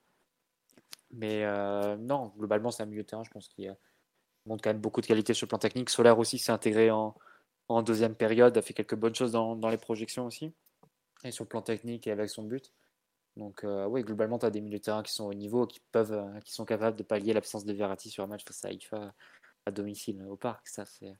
Mais 1.15 1.43
euh, 1.45 1.95
non, 1.95 2.33
globalement, 2.37 2.71
c'est 2.71 2.83
un 2.83 2.87
milieu 2.87 3.03
de 3.03 3.07
terrain, 3.07 3.23
je 3.23 3.29
pense, 3.29 3.47
qui 3.47 3.67
montre 4.45 4.63
quand 4.63 4.69
même 4.69 4.81
beaucoup 4.81 5.01
de 5.01 5.05
qualité 5.05 5.33
sur 5.33 5.45
le 5.45 5.49
plan 5.49 5.57
technique. 5.57 5.89
Solaire 5.89 6.19
aussi 6.19 6.37
s'est 6.37 6.51
intégré 6.51 6.91
en, 6.91 7.15
en, 7.69 7.81
deuxième 7.81 8.15
période, 8.15 8.57
a 8.57 8.61
fait 8.61 8.73
quelques 8.73 8.95
bonnes 8.95 9.15
choses 9.15 9.31
dans, 9.31 9.55
dans, 9.55 9.69
les 9.69 9.77
projections 9.77 10.25
aussi, 10.25 10.53
et 11.23 11.31
sur 11.31 11.45
le 11.45 11.49
plan 11.49 11.61
technique 11.61 12.05
et 12.07 12.11
avec 12.11 12.29
son 12.29 12.43
but. 12.43 12.73
Donc 13.37 13.63
euh, 13.63 13.85
oui, 13.85 14.01
globalement, 14.03 14.39
tu 14.39 14.45
as 14.45 14.49
des 14.49 14.61
milieux 14.61 14.79
de 14.79 14.83
terrain 14.83 15.03
qui 15.03 15.13
sont 15.13 15.25
au 15.25 15.33
niveau, 15.33 15.65
qui 15.67 15.81
peuvent, 15.91 16.13
euh, 16.13 16.39
qui 16.41 16.53
sont 16.53 16.65
capables 16.65 16.97
de 16.97 17.03
pallier 17.03 17.33
l'absence 17.33 17.65
de 17.65 17.73
Verratti 17.73 18.09
sur 18.09 18.23
un 18.23 18.27
match 18.27 18.43
face 18.45 18.63
à 18.65 18.69
Haïfa 18.69 19.13
à 19.65 19.71
domicile 19.71 20.23
au 20.23 20.35
parc. 20.35 20.67
Ça, 20.67 20.85
c'est... 20.85 21.17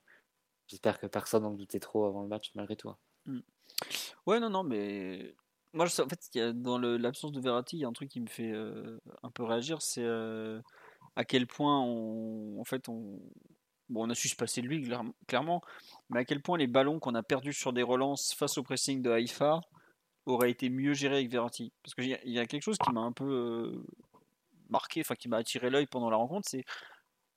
J'espère 0.67 0.99
que 0.99 1.07
personne 1.07 1.43
n'en 1.43 1.51
doutait 1.51 1.79
trop 1.79 2.05
avant 2.05 2.21
le 2.23 2.27
match, 2.27 2.51
malgré 2.55 2.75
toi. 2.75 2.97
Mmh. 3.25 3.39
Ouais, 4.25 4.39
non, 4.39 4.49
non, 4.49 4.63
mais 4.63 5.35
moi, 5.76 5.86
en 5.86 6.09
fait, 6.09 6.38
dans 6.53 6.78
l'absence 6.78 7.32
de 7.34 7.41
Verratti, 7.41 7.78
il 7.78 7.82
y 7.82 7.86
a 7.86 7.88
un 7.88 7.93
truc 7.93 8.09
qui 8.09 8.21
me 8.21 8.28
fait 8.28 8.51
euh, 8.51 8.97
un 9.23 9.30
peu 9.30 9.43
réagir, 9.43 9.82
c'est 9.82 10.03
euh, 10.03 10.61
à 11.15 11.26
quel 11.26 11.47
point 11.47 11.82
on, 11.82 12.59
en 12.59 12.63
fait, 12.63 12.88
on, 12.88 13.19
bon, 13.89 14.07
on 14.07 14.09
a 14.09 14.15
su 14.15 14.30
se 14.30 14.36
passer 14.36 14.61
de 14.61 14.67
lui 14.67 14.89
clairement, 15.28 15.61
mais 16.09 16.21
à 16.21 16.26
quel 16.26 16.41
point 16.41 16.57
les 16.57 16.67
ballons 16.67 16.99
qu'on 16.99 17.13
a 17.13 17.23
perdus 17.23 17.53
sur 17.53 17.73
des 17.73 17.84
relances 17.84 18.34
face 18.34 18.57
au 18.57 18.63
pressing 18.63 19.01
de 19.01 19.11
Haïfa 19.11 19.59
auraient 20.26 20.49
été 20.49 20.69
mieux 20.69 20.93
gérés 20.93 21.17
avec 21.17 21.30
Verratti. 21.30 21.73
Parce 21.84 21.93
qu'il 21.93 22.05
y, 22.05 22.32
y, 22.32 22.39
a 22.39 22.45
quelque 22.45 22.63
chose 22.63 22.78
qui 22.78 22.91
m'a 22.91 23.01
un 23.01 23.11
peu 23.11 23.26
euh, 23.26 23.84
marqué, 24.69 25.01
enfin 25.01 25.15
qui 25.15 25.28
m'a 25.28 25.38
attiré 25.38 25.69
l'œil 25.69 25.88
pendant 25.88 26.09
la 26.09 26.17
rencontre, 26.17 26.47
c'est 26.49 26.63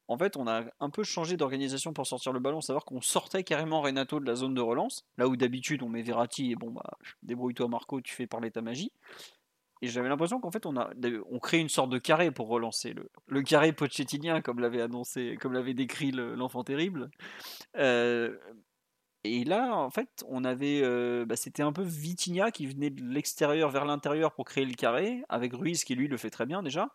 en 0.08 0.16
fait, 0.16 0.36
on 0.36 0.46
a 0.46 0.64
un 0.80 0.90
peu 0.90 1.04
changé 1.04 1.36
d'organisation 1.36 1.92
pour 1.92 2.06
sortir 2.06 2.32
le 2.32 2.40
ballon, 2.40 2.62
savoir 2.62 2.84
qu'on 2.86 3.02
sortait 3.02 3.44
carrément 3.44 3.82
Renato 3.82 4.20
de 4.20 4.26
la 4.26 4.34
zone 4.34 4.54
de 4.54 4.60
relance, 4.60 5.06
là 5.18 5.28
où 5.28 5.36
d'habitude 5.36 5.82
on 5.82 5.88
met 5.88 6.02
Verratti 6.02 6.50
et 6.50 6.56
bon 6.56 6.70
bah 6.70 6.96
débrouille-toi 7.22 7.68
Marco, 7.68 8.00
tu 8.00 8.14
fais 8.14 8.26
parler 8.26 8.50
ta 8.50 8.62
magie. 8.62 8.90
Et 9.80 9.88
j'avais 9.88 10.08
l'impression 10.08 10.40
qu'en 10.40 10.50
fait 10.50 10.66
on 10.66 10.76
a 10.76 10.90
on 11.30 11.38
crée 11.38 11.58
une 11.58 11.68
sorte 11.68 11.90
de 11.90 11.98
carré 11.98 12.30
pour 12.32 12.48
relancer 12.48 12.94
le, 12.94 13.10
le 13.26 13.42
carré 13.42 13.72
pochettinien 13.72 14.40
comme 14.40 14.60
l'avait 14.60 14.80
annoncé, 14.80 15.36
comme 15.40 15.52
l'avait 15.52 15.74
décrit 15.74 16.10
l'enfant 16.10 16.64
terrible. 16.64 17.10
Euh, 17.76 18.36
et 19.24 19.44
là, 19.44 19.74
en 19.74 19.90
fait, 19.90 20.24
on 20.28 20.44
avait, 20.44 20.80
euh, 20.82 21.26
bah, 21.26 21.36
c'était 21.36 21.62
un 21.62 21.72
peu 21.72 21.82
Vitinha 21.82 22.50
qui 22.50 22.66
venait 22.66 22.90
de 22.90 23.02
l'extérieur 23.02 23.68
vers 23.68 23.84
l'intérieur 23.84 24.32
pour 24.32 24.44
créer 24.44 24.64
le 24.64 24.74
carré, 24.74 25.22
avec 25.28 25.52
Ruiz 25.52 25.84
qui 25.84 25.96
lui 25.96 26.08
le 26.08 26.16
fait 26.16 26.30
très 26.30 26.46
bien 26.46 26.62
déjà 26.62 26.88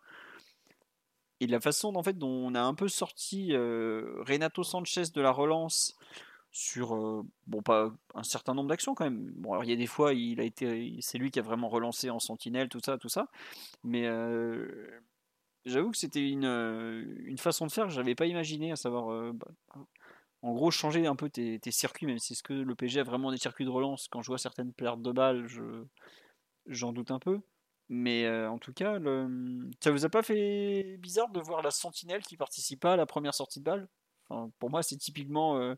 et 1.40 1.46
la 1.46 1.60
façon 1.60 1.94
en 1.96 2.02
fait, 2.02 2.16
dont 2.16 2.28
on 2.28 2.54
a 2.54 2.60
un 2.60 2.74
peu 2.74 2.88
sorti 2.88 3.52
euh, 3.52 4.22
Renato 4.26 4.62
Sanchez 4.62 5.04
de 5.12 5.20
la 5.20 5.30
relance 5.30 5.96
sur 6.52 6.94
euh, 6.94 7.22
bon 7.48 7.62
pas 7.62 7.92
un 8.14 8.22
certain 8.22 8.54
nombre 8.54 8.68
d'actions 8.68 8.94
quand 8.94 9.04
même. 9.04 9.32
Bon 9.36 9.60
il 9.62 9.68
y 9.68 9.72
a 9.72 9.76
des 9.76 9.86
fois 9.88 10.14
il 10.14 10.40
a 10.40 10.44
été 10.44 10.96
c'est 11.00 11.18
lui 11.18 11.30
qui 11.30 11.40
a 11.40 11.42
vraiment 11.42 11.68
relancé 11.68 12.10
en 12.10 12.20
sentinelle 12.20 12.68
tout 12.68 12.80
ça 12.80 12.96
tout 12.98 13.08
ça, 13.08 13.28
mais 13.82 14.06
euh, 14.06 15.00
j'avoue 15.64 15.90
que 15.90 15.96
c'était 15.96 16.28
une, 16.28 16.44
une 16.44 17.38
façon 17.38 17.66
de 17.66 17.72
faire 17.72 17.86
que 17.86 17.92
j'avais 17.92 18.14
pas 18.14 18.26
imaginé 18.26 18.70
à 18.70 18.76
savoir 18.76 19.32
bah, 19.34 19.48
en 20.42 20.52
gros 20.52 20.70
changer 20.70 21.06
un 21.06 21.16
peu 21.16 21.28
tes, 21.28 21.58
tes 21.58 21.72
circuits 21.72 22.06
même 22.06 22.20
si 22.20 22.36
ce 22.36 22.44
que 22.44 22.52
le 22.52 22.74
PG 22.76 23.00
a 23.00 23.04
vraiment 23.04 23.32
des 23.32 23.38
circuits 23.38 23.64
de 23.64 23.70
relance. 23.70 24.06
Quand 24.08 24.22
je 24.22 24.28
vois 24.28 24.38
certaines 24.38 24.72
pertes 24.72 25.02
de 25.02 25.10
balles 25.10 25.46
je 25.48 25.84
j'en 26.66 26.92
doute 26.92 27.10
un 27.10 27.18
peu 27.18 27.40
mais 27.88 28.24
euh, 28.24 28.50
en 28.50 28.58
tout 28.58 28.72
cas, 28.72 28.98
le... 28.98 29.68
ça 29.80 29.90
vous 29.90 30.04
a 30.04 30.08
pas 30.08 30.22
fait 30.22 30.96
bizarre 30.98 31.30
de 31.30 31.40
voir 31.40 31.62
la 31.62 31.70
sentinelle 31.70 32.22
qui 32.22 32.36
participe 32.36 32.80
pas 32.80 32.94
à 32.94 32.96
la 32.96 33.06
première 33.06 33.34
sortie 33.34 33.60
de 33.60 33.64
balle? 33.64 33.88
Enfin, 34.28 34.50
Pour 34.58 34.70
moi, 34.70 34.82
c'est 34.82 34.96
typiquement 34.96 35.58
euh, 35.58 35.74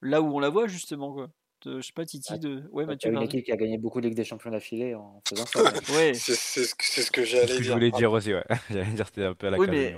là 0.00 0.22
où 0.22 0.34
on 0.34 0.38
la 0.38 0.48
voit 0.48 0.68
justement. 0.68 1.12
Quoi. 1.12 1.28
je 1.64 1.80
sais 1.80 1.92
pas, 1.92 2.04
Titi. 2.04 2.38
De... 2.38 2.62
Ouais, 2.70 2.86
Mathieu. 2.86 3.12
Une 3.12 3.22
équipe 3.22 3.44
qui 3.44 3.52
a 3.52 3.56
gagné 3.56 3.78
beaucoup 3.78 4.00
de 4.00 4.06
Ligue 4.06 4.16
des 4.16 4.24
Champions 4.24 4.50
d'affilée 4.50 4.94
en 4.94 5.20
faisant 5.28 5.46
ça. 5.46 5.62
ouais. 5.96 6.14
C'est 6.14 6.34
ce 6.36 7.10
que 7.10 7.24
j'allais 7.24 7.46
dire. 7.46 7.62
Je 7.62 7.72
voulais 7.72 7.90
dire 7.90 8.12
aussi, 8.12 8.32
ouais. 8.32 8.44
j'allais 8.70 8.92
dire 8.92 9.06
c'était 9.06 9.24
un 9.24 9.34
peu 9.34 9.48
à 9.48 9.50
la 9.50 9.58
oui, 9.58 9.66
mais... 9.68 9.96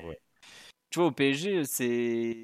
Tu 0.91 1.01
vois, 1.01 1.09
au 1.09 1.12
PSG, 1.12 1.64
c'est. 1.64 2.37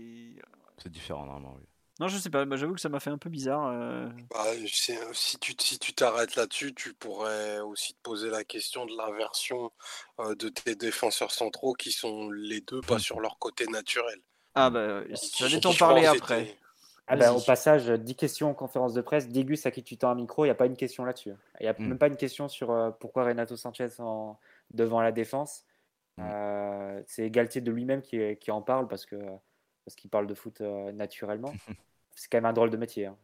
C'est 0.79 0.91
différent 0.91 1.25
normalement, 1.25 1.55
oui. 1.57 1.65
Non, 2.01 2.09
je 2.09 2.17
sais 2.17 2.31
pas, 2.31 2.45
bah, 2.45 2.57
j'avoue 2.57 2.75
que 2.75 2.81
ça 2.81 2.89
m'a 2.89 3.01
fait 3.01 3.11
un 3.11 3.19
peu 3.19 3.29
bizarre. 3.29 3.67
Euh. 3.67 4.09
Bah, 4.31 4.45
si 5.13 5.39
tu 5.39 5.55
si 5.59 5.79
tu 5.79 5.93
t'arrêtes 5.93 6.37
là-dessus, 6.37 6.75
tu 6.75 6.95
pourrais 6.95 7.61
aussi 7.61 7.95
te 7.95 8.01
poser 8.03 8.31
la 8.31 8.45
question 8.45 8.87
de 8.87 8.97
l'inversion 8.97 9.71
euh, 10.21 10.35
de 10.35 10.49
tes 10.49 10.75
défenseurs 10.75 11.33
centraux 11.33 11.75
qui 11.75 11.93
sont 11.93 12.31
les 12.31 12.63
deux 12.63 12.81
pas 12.81 12.99
sur 12.99 13.21
leur 13.21 13.39
côté 13.39 13.67
naturel. 13.67 14.19
Ah 14.55 14.71
bah, 14.71 15.03
j'allais 15.37 15.61
t'en 15.61 15.75
parler 15.75 16.07
après. 16.07 16.57
Ah 17.09 17.17
bah, 17.17 17.35
au 17.35 17.41
passage, 17.41 17.89
10 17.89 18.15
questions 18.15 18.51
en 18.51 18.55
conférence 18.55 18.95
de 18.95 19.03
presse. 19.03 19.29
Dégus 19.29 19.67
à 19.67 19.71
qui 19.71 19.83
tu 19.83 19.99
tends 19.99 20.11
un 20.11 20.15
micro, 20.15 20.45
il 20.45 20.49
n'y 20.49 20.53
a 20.53 20.55
pas 20.55 20.67
une 20.67 20.77
question 20.77 21.05
là-dessus. 21.05 21.33
Il 21.61 21.65
n'y 21.65 21.69
a 21.69 21.75
mmh. 21.75 21.89
même 21.89 21.99
pas 21.99 22.07
une 22.07 22.17
question 22.17 22.49
sur 22.49 22.71
euh, 22.71 22.91
pourquoi 22.91 23.25
Renato 23.25 23.57
Sanchez 23.57 23.89
en... 23.99 24.39
devant 24.71 25.03
la 25.03 25.13
défense. 25.13 25.67
Mmh. 26.19 26.25
c'est 27.07 27.31
Galtier 27.31 27.63
de 27.63 27.71
lui-même 27.71 28.03
qui, 28.03 28.37
qui, 28.37 28.51
en 28.51 28.61
parle 28.61 28.87
parce 28.87 29.07
que 29.07 29.17
parce 29.85 29.97
qu'il 29.97 30.11
parle 30.11 30.27
de 30.27 30.35
foot 30.35 30.61
naturellement. 30.61 31.53
c'est 32.15 32.31
quand 32.31 32.39
même 32.39 32.47
un 32.47 32.53
drôle 32.53 32.71
de 32.71 32.77
métier. 32.77 33.07
Hein. 33.07 33.17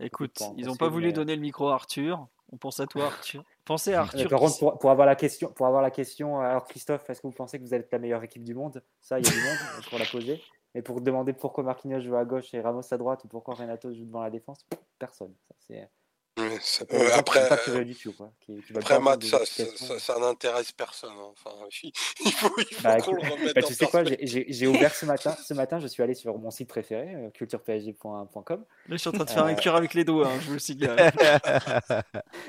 Écoute, 0.00 0.40
ils 0.56 0.66
n'ont 0.66 0.76
pas 0.76 0.88
voulu 0.88 1.12
donner 1.12 1.34
le 1.34 1.42
micro 1.42 1.68
à 1.68 1.74
Arthur. 1.74 2.28
On 2.50 2.56
pense 2.56 2.80
à 2.80 2.86
toi, 2.86 3.06
Arthur. 3.06 3.44
Pensez 3.64 3.92
à 3.92 4.00
Arthur. 4.00 4.30
Par 4.30 4.40
contre, 4.40 4.78
pour, 4.78 4.90
avoir 4.90 5.06
la 5.06 5.16
question, 5.16 5.50
pour 5.50 5.66
avoir 5.66 5.82
la 5.82 5.90
question, 5.90 6.40
alors 6.40 6.64
Christophe, 6.64 7.08
est-ce 7.10 7.20
que 7.20 7.26
vous 7.26 7.34
pensez 7.34 7.58
que 7.58 7.64
vous 7.64 7.74
êtes 7.74 7.92
la 7.92 7.98
meilleure 7.98 8.22
équipe 8.22 8.42
du 8.42 8.54
monde? 8.54 8.82
Ça, 9.00 9.18
il 9.18 9.26
y 9.26 9.28
a 9.28 9.32
du 9.32 9.36
monde 9.36 9.84
pour 9.90 9.98
la 9.98 10.06
poser. 10.06 10.40
Mais 10.74 10.80
pour 10.80 11.00
demander 11.02 11.34
pourquoi 11.34 11.64
Marquinhos 11.64 12.00
joue 12.00 12.16
à 12.16 12.24
gauche 12.24 12.54
et 12.54 12.60
Ramos 12.60 12.82
à 12.90 12.96
droite 12.96 13.24
ou 13.24 13.28
pourquoi 13.28 13.54
Renato 13.54 13.92
joue 13.92 14.04
devant 14.04 14.22
la 14.22 14.30
défense, 14.30 14.66
personne. 14.98 15.34
Ça, 15.60 15.74
Ça- 16.60 16.84
euh, 16.92 17.08
après, 17.14 17.48
pas 17.48 17.58
euh, 17.68 17.84
qui, 17.84 17.94
qui 17.94 18.76
après 18.76 19.00
Matt, 19.00 19.22
ça, 19.24 19.38
ça, 19.38 19.42
explications. 19.42 19.86
ça- 19.86 19.98
ça 19.98 20.18
n'intéresse 20.20 20.72
personne. 20.72 21.10
hein. 21.12 21.32
Enfin, 21.32 21.50
il 21.82 21.92
il 22.24 22.32
faut, 22.32 22.50
il 22.58 22.64
faut 22.74 22.82
Bah, 22.82 23.00
qu'on 23.00 23.12
écoute, 23.12 23.24
le 23.24 23.30
remette 23.32 23.54
bah, 23.54 23.60
en 23.64 23.66
tu 23.68 23.74
sais 23.74 23.86
quoi, 23.86 24.02
j'ai- 24.04 24.66
ouvert 24.66 24.94
ce 24.94 25.06
matin, 25.06 25.36
ce 25.44 25.54
matin, 25.54 25.78
je 25.78 25.86
suis 25.86 26.02
allé 26.02 26.14
sur 26.14 26.36
mon 26.38 26.50
site 26.50 26.68
préféré, 26.68 27.14
euh, 27.14 27.30
culturepsg.com. 27.30 28.60
Là, 28.60 28.64
je 28.88 28.96
suis 28.96 29.08
en 29.08 29.12
train 29.12 29.24
de 29.24 29.30
faire 29.30 29.44
un 29.44 29.54
cœur 29.54 29.76
avec 29.76 29.94
les 29.94 30.04
doigts, 30.04 30.28
hein, 30.28 30.38
je 30.40 30.46
vous 30.46 30.52
le 30.54 30.58
signale. 30.58 31.12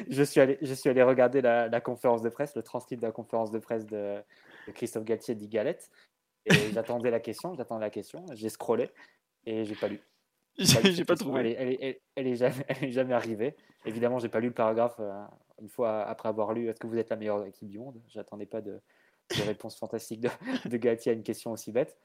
je 0.09 0.23
suis 0.23 0.39
allé, 0.41 0.57
je 0.61 0.73
suis 0.73 0.89
allé 0.89 1.03
regarder 1.03 1.41
la, 1.41 1.67
la 1.67 1.81
conférence 1.81 2.21
de 2.21 2.29
presse, 2.29 2.55
le 2.55 2.63
transcript 2.63 3.01
de 3.01 3.07
la 3.07 3.11
conférence 3.13 3.51
de 3.51 3.59
presse 3.59 3.85
de, 3.85 4.17
de 4.67 4.71
Christophe 4.73 5.03
Galtier 5.05 5.35
dit 5.35 5.47
Galette. 5.47 5.89
Et 6.45 6.53
j'attendais 6.73 7.11
la 7.11 7.19
question, 7.19 7.53
j'attendais 7.55 7.85
la 7.85 7.89
question, 7.89 8.25
j'ai 8.33 8.49
scrollé 8.49 8.89
et 9.45 9.65
j'ai 9.65 9.75
pas 9.75 9.87
lu. 9.87 9.99
J'ai 10.65 10.81
pas 10.81 10.93
cette 10.93 11.07
pas 11.07 11.15
trouvé. 11.15 11.39
Elle 11.41 11.47
est, 11.47 11.53
elle 11.57 11.69
est- 11.69 11.77
elle- 11.81 11.99
elle 12.15 12.27
est 12.27 12.35
jamais, 12.35 12.65
elle 12.67 12.83
est 12.85 12.91
jamais 12.91 13.13
arrivée. 13.13 13.55
Évidemment, 13.85 14.19
j'ai 14.19 14.29
pas 14.29 14.39
lu 14.39 14.47
le 14.47 14.53
paragraphe 14.53 14.97
euh, 14.99 15.23
une 15.61 15.69
fois 15.69 16.03
après 16.03 16.29
avoir 16.29 16.53
lu 16.53 16.69
Est-ce 16.69 16.79
que 16.79 16.87
vous 16.87 16.97
êtes 16.97 17.09
la 17.09 17.15
meilleure 17.15 17.45
équipe 17.45 17.69
du 17.69 17.79
monde? 17.79 18.01
J'attendais 18.09 18.45
pas 18.45 18.61
de, 18.61 18.81
de 19.37 19.41
réponse 19.43 19.77
fantastique 19.77 20.21
de, 20.21 20.29
de 20.69 21.09
à 21.09 21.13
une 21.13 21.23
question 21.23 21.51
aussi 21.51 21.71
bête. 21.71 21.97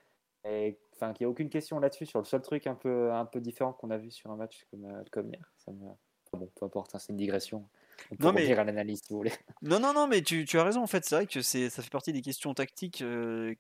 Et 0.47 0.79
enfin, 0.93 1.13
qu'il 1.15 1.25
n'y 1.25 1.29
a 1.29 1.31
aucune 1.31 1.49
question 1.49 1.79
là-dessus 1.81 2.07
sur 2.07 2.19
le 2.19 2.27
seul 2.27 2.43
truc 2.43 2.67
un 2.67 2.75
peu, 2.75 3.13
un 3.13 3.25
peu 3.25 3.41
différent 3.41 3.73
qu'on 3.73 3.91
a 3.91 3.97
vu 3.97 4.11
sur 4.11 4.31
un 4.31 4.37
match 4.37 4.67
comme, 4.71 4.85
euh, 4.85 5.03
comme 5.11 5.29
hier. 5.31 5.53
Ça 5.57 5.73
me... 5.73 5.87
enfin 5.87 6.39
bon, 6.39 6.51
peu 6.55 6.67
importe, 6.67 6.95
hein, 6.95 6.99
c'est 6.99 7.13
une 7.13 7.17
digression. 7.17 7.67
On 8.11 8.17
peut 8.17 8.25
Non, 8.25 8.33
mais- 8.33 8.53
à 8.53 8.65
l'analyse 8.65 9.01
si 9.03 9.13
vous 9.13 9.17
voulez. 9.19 9.33
Non, 9.63 9.81
non, 9.81 9.95
non, 9.95 10.07
mais 10.07 10.21
tu, 10.23 10.45
tu 10.45 10.59
as 10.59 10.65
raison, 10.65 10.83
en 10.83 10.87
fait, 10.87 11.05
c'est 11.05 11.15
vrai 11.15 11.27
que 11.27 11.41
c'est, 11.41 11.71
ça 11.71 11.83
fait 11.83 11.91
partie 11.91 12.13
des 12.13 12.21
questions 12.21 12.53
tactiques 12.53 13.01
euh, 13.01 13.55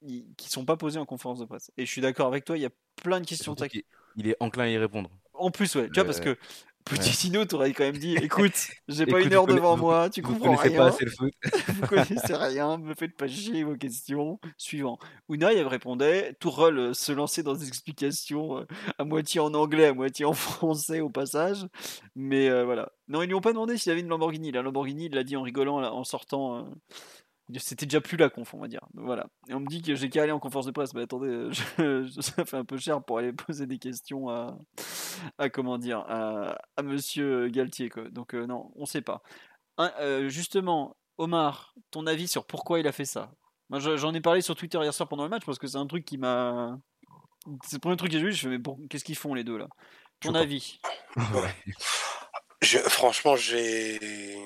qui 0.00 0.26
qui 0.36 0.48
sont 0.50 0.64
pas 0.64 0.76
posées 0.76 0.98
en 0.98 1.06
conférence 1.06 1.38
de 1.38 1.44
presse. 1.44 1.70
Et 1.76 1.86
je 1.86 1.90
suis 1.90 2.00
d'accord 2.00 2.26
avec 2.26 2.44
toi, 2.44 2.56
il 2.58 2.62
y 2.62 2.66
a 2.66 2.70
plein 3.02 3.20
de 3.20 3.26
questions 3.26 3.54
tactiques. 3.54 3.86
Il 4.16 4.28
est 4.28 4.36
enclin 4.40 4.64
à 4.64 4.68
y 4.68 4.78
répondre. 4.78 5.10
En 5.34 5.50
plus, 5.50 5.74
ouais, 5.76 5.86
tu 5.88 5.94
vois, 5.94 6.04
parce 6.04 6.20
Euh, 6.20 6.34
que 6.34 6.38
Pochettino 6.84 7.44
t'aurais 7.44 7.72
quand 7.72 7.82
même 7.82 7.98
dit 7.98 8.14
écoute, 8.16 8.52
j'ai 8.86 9.06
pas 9.06 9.20
une 9.20 9.32
heure 9.32 9.46
devant 9.46 9.74
vous- 9.76 9.82
moi, 9.86 10.08
tu 10.08 10.22
comprends 10.22 10.54
rien, 10.54 10.76
pas 10.78 10.86
assez 10.86 11.04
le 11.04 11.10
foot. 11.10 11.32
vous 11.68 11.86
connaissez 11.88 12.34
rien, 12.36 12.78
me 12.78 12.94
faites 12.94 13.16
pas 13.16 13.26
chier 13.26 13.64
vos 13.64 13.74
questions. 13.76 14.38
Suivant. 14.56 14.98
Unai 15.28 15.56
elle 15.56 15.66
répondait, 15.66 16.34
Tourelle 16.38 16.78
euh, 16.78 16.94
se 16.94 17.10
lançait 17.10 17.42
dans 17.42 17.54
des 17.54 17.66
explications 17.66 18.58
euh, 18.60 18.64
à 18.98 19.04
moitié 19.04 19.40
en 19.40 19.52
anglais, 19.54 19.86
à 19.86 19.92
moitié 19.94 20.24
en 20.24 20.32
français 20.32 21.00
au 21.00 21.10
passage. 21.10 21.66
Mais 22.14 22.48
euh, 22.48 22.64
voilà. 22.64 22.92
Non, 23.08 23.20
ils 23.22 23.26
lui 23.26 23.34
ont 23.34 23.40
pas 23.40 23.52
demandé 23.52 23.76
s'il 23.76 23.90
avait 23.90 24.00
une 24.00 24.08
Lamborghini. 24.08 24.52
La 24.52 24.62
Lamborghini, 24.62 25.06
il 25.06 25.12
l'a 25.14 25.24
dit 25.24 25.36
en 25.36 25.42
rigolant, 25.42 25.80
là, 25.80 25.92
en 25.92 26.04
sortant. 26.04 26.58
euh, 26.58 26.62
C'était 27.58 27.86
déjà 27.86 28.00
plus 28.00 28.16
la 28.16 28.28
conf, 28.28 28.52
on 28.54 28.58
va 28.58 28.66
dire. 28.68 28.80
Voilà. 28.94 29.26
Et 29.48 29.54
on 29.54 29.60
me 29.60 29.66
dit 29.66 29.80
que 29.80 29.94
j'ai 29.94 30.08
qu'à 30.08 30.22
aller 30.24 30.32
en 30.32 30.40
conférence 30.40 30.66
de 30.66 30.72
presse. 30.72 30.92
Mais 30.94 31.02
attendez, 31.02 31.28
euh, 31.28 31.50
je- 31.52 31.62
je- 32.08 32.20
ça 32.20 32.44
fait 32.44 32.56
un 32.56 32.64
peu 32.64 32.76
cher 32.76 33.02
pour 33.04 33.18
aller 33.18 33.32
poser 33.32 33.66
des 33.66 33.78
questions 33.78 34.28
à, 34.28 34.58
à 35.38 35.48
comment 35.48 35.78
dire, 35.78 36.00
à, 36.08 36.58
à 36.76 36.82
Monsieur 36.82 37.48
Galtier. 37.48 37.88
Quoi. 37.88 38.10
Donc 38.10 38.34
euh, 38.34 38.46
non, 38.46 38.72
on 38.74 38.84
sait 38.84 39.02
pas. 39.02 39.22
Un- 39.78 39.92
euh, 40.00 40.28
justement, 40.28 40.96
Omar, 41.18 41.74
ton 41.92 42.06
avis 42.06 42.26
sur 42.28 42.46
pourquoi 42.46 42.80
il 42.80 42.86
a 42.88 42.92
fait 42.92 43.04
ça? 43.04 43.30
Moi, 43.70 43.78
je- 43.80 43.96
j'en 43.96 44.12
ai 44.14 44.20
parlé 44.20 44.40
sur 44.40 44.56
Twitter 44.56 44.78
hier 44.82 44.92
soir 44.92 45.08
pendant 45.08 45.22
le 45.24 45.30
match 45.30 45.44
parce 45.46 45.58
que 45.58 45.66
c'est 45.68 45.78
un 45.78 45.86
truc 45.86 46.04
qui 46.04 46.18
m'a. 46.18 46.78
C'est 47.64 47.76
le 47.76 47.80
premier 47.80 47.96
truc 47.96 48.10
que 48.10 48.18
j'ai 48.18 48.24
vu. 48.24 48.32
Je 48.32 48.48
fais 48.48 48.58
mais 48.58 48.88
qu'est-ce 48.90 49.04
qu'ils 49.04 49.16
font 49.16 49.34
les 49.34 49.44
deux 49.44 49.56
là? 49.56 49.68
Ton 50.20 50.34
avis? 50.34 50.80
Ouais. 51.16 51.54
Je- 52.62 52.78
franchement, 52.78 53.36
j'ai, 53.36 54.36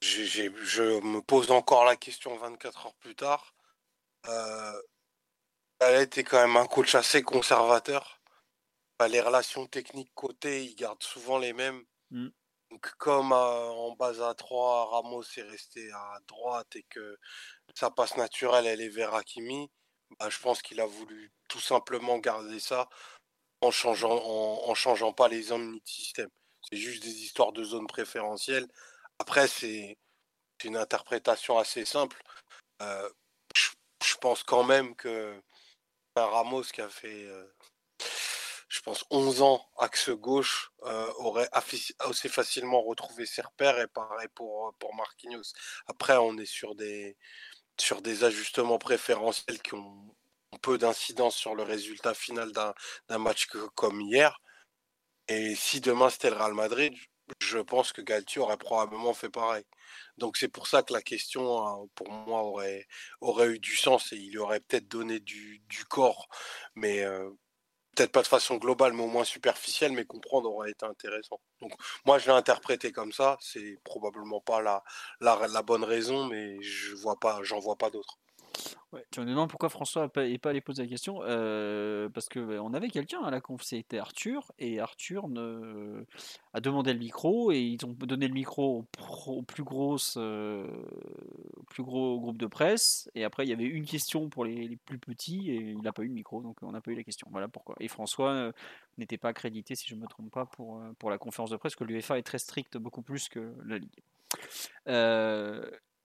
je 0.00 1.00
me 1.00 1.20
pose 1.20 1.50
encore 1.50 1.84
la 1.84 1.96
question 1.96 2.36
24 2.36 2.86
heures 2.86 2.94
plus 2.94 3.14
tard. 3.14 3.54
Euh, 4.26 4.82
Galette 5.80 6.18
est 6.18 6.24
quand 6.24 6.40
même 6.40 6.56
un 6.56 6.66
coach 6.66 6.94
assez 6.94 7.22
conservateur. 7.22 8.20
Enfin, 8.98 9.08
les 9.08 9.20
relations 9.20 9.66
techniques 9.66 10.12
côté, 10.14 10.64
il 10.64 10.74
garde 10.74 11.02
souvent 11.02 11.38
les 11.38 11.52
mêmes. 11.52 11.84
Mm. 12.10 12.28
Donc, 12.70 12.90
comme 12.98 13.32
euh, 13.32 13.36
en 13.36 13.94
base 13.96 14.20
à 14.20 14.34
3, 14.34 14.90
Ramos 14.90 15.22
est 15.36 15.42
resté 15.42 15.90
à 15.92 16.18
droite 16.26 16.76
et 16.76 16.82
que 16.82 17.16
sa 17.74 17.90
passe 17.90 18.16
naturelle, 18.16 18.66
elle 18.66 18.80
est 18.80 18.88
vers 18.88 19.14
Hakimi, 19.14 19.70
bah, 20.18 20.28
je 20.30 20.38
pense 20.38 20.62
qu'il 20.62 20.80
a 20.80 20.86
voulu 20.86 21.32
tout 21.48 21.60
simplement 21.60 22.18
garder 22.18 22.60
ça 22.60 22.88
en 23.60 23.70
changeant, 23.70 24.10
en, 24.10 24.68
en 24.68 24.74
changeant 24.74 25.12
pas 25.12 25.28
les 25.28 25.52
hommes 25.52 25.72
ni 25.72 25.80
de 25.80 25.88
système. 25.88 26.30
C'est 26.68 26.76
juste 26.76 27.02
des 27.02 27.22
histoires 27.22 27.52
de 27.52 27.64
zone 27.64 27.86
préférentielle. 27.86 28.68
Après, 29.18 29.48
c'est 29.48 29.96
une 30.64 30.76
interprétation 30.76 31.58
assez 31.58 31.84
simple. 31.84 32.22
Euh, 32.82 33.08
je, 33.54 34.16
pense 34.20 34.42
quand 34.42 34.64
même 34.64 34.94
que 34.96 35.40
Ramos 36.16 36.64
qui 36.64 36.80
a 36.80 36.88
fait, 36.88 37.24
euh, 37.26 37.44
je 38.68 38.80
pense, 38.80 39.04
11 39.10 39.42
ans 39.42 39.64
axe 39.78 40.10
gauche 40.10 40.72
euh, 40.84 41.12
aurait 41.18 41.48
assez 41.52 42.28
facilement 42.28 42.82
retrouvé 42.82 43.26
ses 43.26 43.42
repères 43.42 43.78
et 43.80 43.86
pareil 43.88 44.28
pour, 44.34 44.74
pour 44.78 44.94
Marquinhos. 44.94 45.52
Après, 45.86 46.16
on 46.16 46.36
est 46.38 46.46
sur 46.46 46.74
des, 46.74 47.16
sur 47.80 48.02
des 48.02 48.24
ajustements 48.24 48.78
préférentiels 48.78 49.60
qui 49.62 49.74
ont 49.74 50.14
peu 50.62 50.78
d'incidence 50.78 51.36
sur 51.36 51.54
le 51.54 51.62
résultat 51.62 52.14
final 52.14 52.52
d'un 52.52 52.74
d'un 53.08 53.18
match 53.18 53.46
comme 53.74 54.00
hier. 54.00 54.40
Et 55.28 55.54
si 55.54 55.80
demain 55.80 56.10
c'était 56.10 56.30
le 56.30 56.36
Real 56.36 56.54
Madrid, 56.54 56.94
je 57.40 57.58
pense 57.58 57.92
que 57.92 58.02
Galtier 58.02 58.40
aurait 58.40 58.56
probablement 58.56 59.14
fait 59.14 59.28
pareil. 59.30 59.64
Donc 60.18 60.36
c'est 60.36 60.48
pour 60.48 60.66
ça 60.66 60.82
que 60.82 60.92
la 60.92 61.02
question, 61.02 61.66
hein, 61.66 61.86
pour 61.94 62.10
moi, 62.10 62.42
aurait, 62.42 62.86
aurait 63.20 63.48
eu 63.48 63.58
du 63.58 63.76
sens 63.76 64.12
et 64.12 64.16
il 64.16 64.38
aurait 64.38 64.60
peut-être 64.60 64.88
donné 64.88 65.20
du, 65.20 65.60
du 65.68 65.84
corps, 65.84 66.28
mais 66.74 67.02
euh, 67.04 67.30
peut-être 67.96 68.12
pas 68.12 68.22
de 68.22 68.28
façon 68.28 68.56
globale, 68.56 68.92
mais 68.94 69.02
au 69.02 69.08
moins 69.08 69.24
superficielle, 69.24 69.92
mais 69.92 70.04
comprendre 70.06 70.50
aurait 70.52 70.70
été 70.72 70.86
intéressant. 70.86 71.40
Donc 71.60 71.72
moi, 72.06 72.18
je 72.18 72.26
l'ai 72.26 72.32
interprété 72.36 72.92
comme 72.92 73.12
ça. 73.12 73.36
C'est 73.40 73.78
probablement 73.84 74.40
pas 74.40 74.62
la, 74.62 74.82
la, 75.20 75.48
la 75.48 75.62
bonne 75.62 75.84
raison, 75.84 76.26
mais 76.26 76.60
je 76.62 76.94
vois 76.96 77.18
pas, 77.18 77.40
j'en 77.42 77.60
vois 77.60 77.76
pas 77.76 77.90
d'autres. 77.90 78.18
Tu 79.10 79.20
me 79.20 79.26
demandes 79.26 79.50
pourquoi 79.50 79.68
François 79.68 80.10
n'est 80.16 80.38
pas, 80.38 80.50
allé 80.50 80.62
poser 80.62 80.82
la 80.82 80.88
question 80.88 81.18
Parce 81.18 82.28
que 82.28 82.58
on 82.58 82.72
avait 82.72 82.88
quelqu'un 82.88 83.22
à 83.22 83.30
la 83.30 83.40
conf, 83.40 83.62
c'était 83.62 83.98
Arthur, 83.98 84.50
et 84.58 84.80
Arthur 84.80 85.28
a 86.54 86.60
demandé 86.60 86.94
le 86.94 86.98
micro, 86.98 87.52
et 87.52 87.60
ils 87.60 87.84
ont 87.84 87.92
donné 87.92 88.28
le 88.28 88.34
micro 88.34 88.86
au, 89.26 89.42
plus, 89.42 89.62
plus 89.62 91.82
gros 91.82 92.20
groupe 92.20 92.38
de 92.38 92.46
presse, 92.46 93.10
et 93.14 93.24
après 93.24 93.44
il 93.44 93.50
y 93.50 93.52
avait 93.52 93.64
une 93.64 93.84
question 93.84 94.30
pour 94.30 94.46
les, 94.46 94.78
plus 94.86 94.98
petits, 94.98 95.50
et 95.50 95.56
il 95.56 95.82
n'a 95.82 95.92
pas 95.92 96.02
eu 96.02 96.08
le 96.08 96.14
micro, 96.14 96.42
donc 96.42 96.56
on 96.62 96.72
n'a 96.72 96.80
pas 96.80 96.90
eu 96.90 96.96
la 96.96 97.04
question. 97.04 97.28
Voilà 97.30 97.48
pourquoi. 97.48 97.76
Et 97.80 97.88
François 97.88 98.52
n'était 98.96 99.18
pas 99.18 99.28
accrédité, 99.28 99.74
si 99.74 99.86
je 99.86 99.96
ne 99.96 100.00
me 100.00 100.06
trompe 100.06 100.32
pas, 100.32 100.46
pour, 100.46 100.82
pour 100.98 101.10
la 101.10 101.18
conférence 101.18 101.50
de 101.50 101.56
presse, 101.56 101.76
que 101.76 101.84
l'UEFA 101.84 102.18
est 102.18 102.22
très 102.22 102.38
stricte, 102.38 102.78
beaucoup 102.78 103.02
plus 103.02 103.28
que 103.28 103.54
la 103.66 103.76
Ligue. 103.76 104.00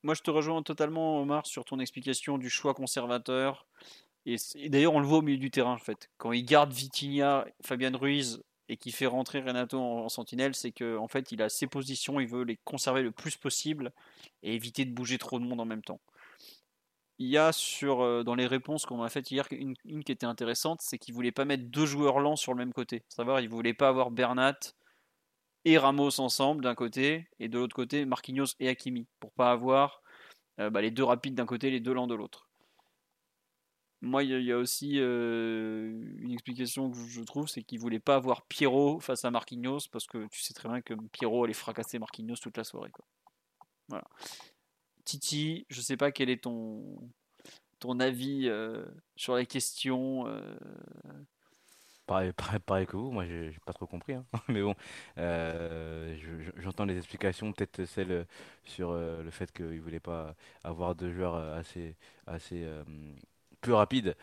Moi, 0.04 0.14
je 0.16 0.22
te 0.22 0.30
rejoins 0.30 0.62
totalement, 0.64 1.22
Omar, 1.22 1.46
sur 1.46 1.64
ton 1.64 1.80
explication 1.80 2.38
du 2.38 2.50
choix 2.50 2.74
conservateur. 2.74 3.66
Et, 4.26 4.38
d'ailleurs, 4.70 4.94
on 4.94 5.00
le 5.00 5.08
voit 5.08 5.20
au 5.20 5.22
milieu 5.22 5.38
du 5.38 5.52
terrain, 5.52 5.74
en 5.74 5.78
fait. 5.78 6.10
Quand 6.18 6.34
il 6.34 6.44
garde 6.44 6.72
Vitinha, 6.72 7.46
Fabian 7.62 7.98
Ruiz 7.98 8.44
et 8.70 8.78
qu'il 8.78 8.94
fait 8.94 9.06
rentrer 9.06 9.42
Renato 9.42 9.80
en, 9.80 10.06
en 10.06 10.10
sentinelle, 10.10 10.56
c'est 10.56 10.72
qu'en 10.72 11.04
en 11.04 11.08
fait, 11.08 11.32
il 11.32 11.42
a 11.42 11.50
ses 11.50 11.68
positions, 11.68 12.20
il 12.20 12.28
veut 12.28 12.44
les 12.44 12.58
conserver 12.64 13.02
le 13.02 13.12
plus 13.12 13.36
possible 13.36 13.92
et 14.42 14.56
éviter 14.56 14.86
de 14.86 14.94
bouger 14.94 15.18
trop 15.18 15.40
de 15.40 15.46
monde 15.46 15.60
en 15.60 15.66
même 15.66 15.84
temps. 15.84 16.00
Il 17.20 17.28
y 17.28 17.38
a 17.38 17.52
sur, 17.52 18.02
euh, 18.02 18.24
dans 18.24 18.36
les 18.36 18.48
réponses 18.48 18.86
qu'on 18.86 19.04
a 19.04 19.10
faites 19.10 19.32
hier 19.32 19.48
une, 19.52 19.76
qui 19.76 20.12
était 20.12 20.26
intéressante, 20.26 20.82
c'est 20.82 20.98
qu'il 20.98 21.14
voulait 21.14 21.32
pas 21.32 21.46
mettre 21.46 21.66
deux 21.66 21.86
joueurs 21.86 22.20
lents 22.20 22.36
sur 22.36 22.54
le 22.54 22.58
même 22.58 22.74
côté. 22.74 23.04
Savoir, 23.08 23.40
il 23.40 23.50
voulait 23.50 23.74
pas 23.74 23.88
avoir 23.88 24.12
Bernat 24.12 24.58
et 25.66 25.78
Ramos 25.78 26.20
ensemble 26.20 26.64
d'un 26.64 26.76
côté 26.76 27.28
et 27.40 27.48
de 27.48 27.58
l'autre 27.58 27.76
côté 27.76 28.06
Marquinhos 28.06 28.56
et 28.60 28.70
Hakimi 28.70 29.08
pour 29.20 29.32
pas 29.32 29.52
avoir 29.52 30.02
euh, 30.60 30.70
bah, 30.70 30.82
les 30.82 30.92
deux 30.92 31.04
rapides 31.04 31.36
d'un 31.36 31.46
côté 31.46 31.70
les 31.70 31.80
deux 31.80 31.94
lents 31.94 32.08
de 32.08 32.16
l'autre. 32.16 32.50
Moi, 34.02 34.26
il 34.26 34.44
y, 34.44 34.52
a- 34.52 34.58
aussi 34.58 35.00
euh, 35.00 35.98
une 36.18 36.32
explication 36.32 36.92
que 36.92 36.98
je 36.98 37.22
trouve, 37.22 37.48
c'est 37.48 37.64
qu'il 37.64 37.80
voulait 37.80 38.02
pas 38.02 38.16
avoir 38.16 38.46
Pierrot 38.48 39.00
face 39.00 39.24
à 39.24 39.32
Marquinhos 39.32 39.88
parce 39.92 40.08
que 40.08 40.28
tu 40.28 40.42
sais 40.42 40.54
très 40.54 40.68
bien 40.68 40.82
que 40.82 40.94
Pierrot 41.14 41.46
allait 41.46 41.54
fracasser 41.54 42.00
Marquinhos 42.00 42.36
toute 42.36 42.58
la 42.58 42.66
soirée. 42.66 42.92
Voilà. 43.88 44.04
Titi, 45.06 45.66
je 45.70 45.80
sais 45.80 45.96
pas 45.96 46.12
quel 46.12 46.30
est 46.30 46.44
ton 46.44 47.10
ton 47.80 48.00
avis 48.00 48.48
euh, 48.48 48.86
sur 49.16 49.36
la 49.36 49.46
question. 49.46 50.26
Pareil, 52.06 52.34
pareil, 52.66 52.86
que 52.86 52.98
vous, 52.98 53.12
moi 53.12 53.26
j'ai 53.26 53.56
pas 53.66 53.74
trop 53.74 53.88
compris. 53.88 54.14
hein. 54.14 54.26
Mais 54.50 54.62
bon, 54.62 54.76
euh, 55.18 56.16
je- 56.20 56.42
je- 56.44 56.52
j'entends 56.62 56.86
les 56.86 56.98
explications, 56.98 57.54
peut-être 57.54 57.86
celle 57.86 58.12
euh, 58.12 58.24
sur 58.66 58.92
euh, 58.92 59.24
le 59.24 59.32
fait 59.32 59.52
qu'il 59.54 59.82
voulait 59.82 60.00
pas 60.02 60.36
avoir 60.64 60.96
deux 60.96 61.14
joueurs 61.14 61.36
assez, 61.36 61.96
assez 62.28 62.66
rapides 63.68 64.16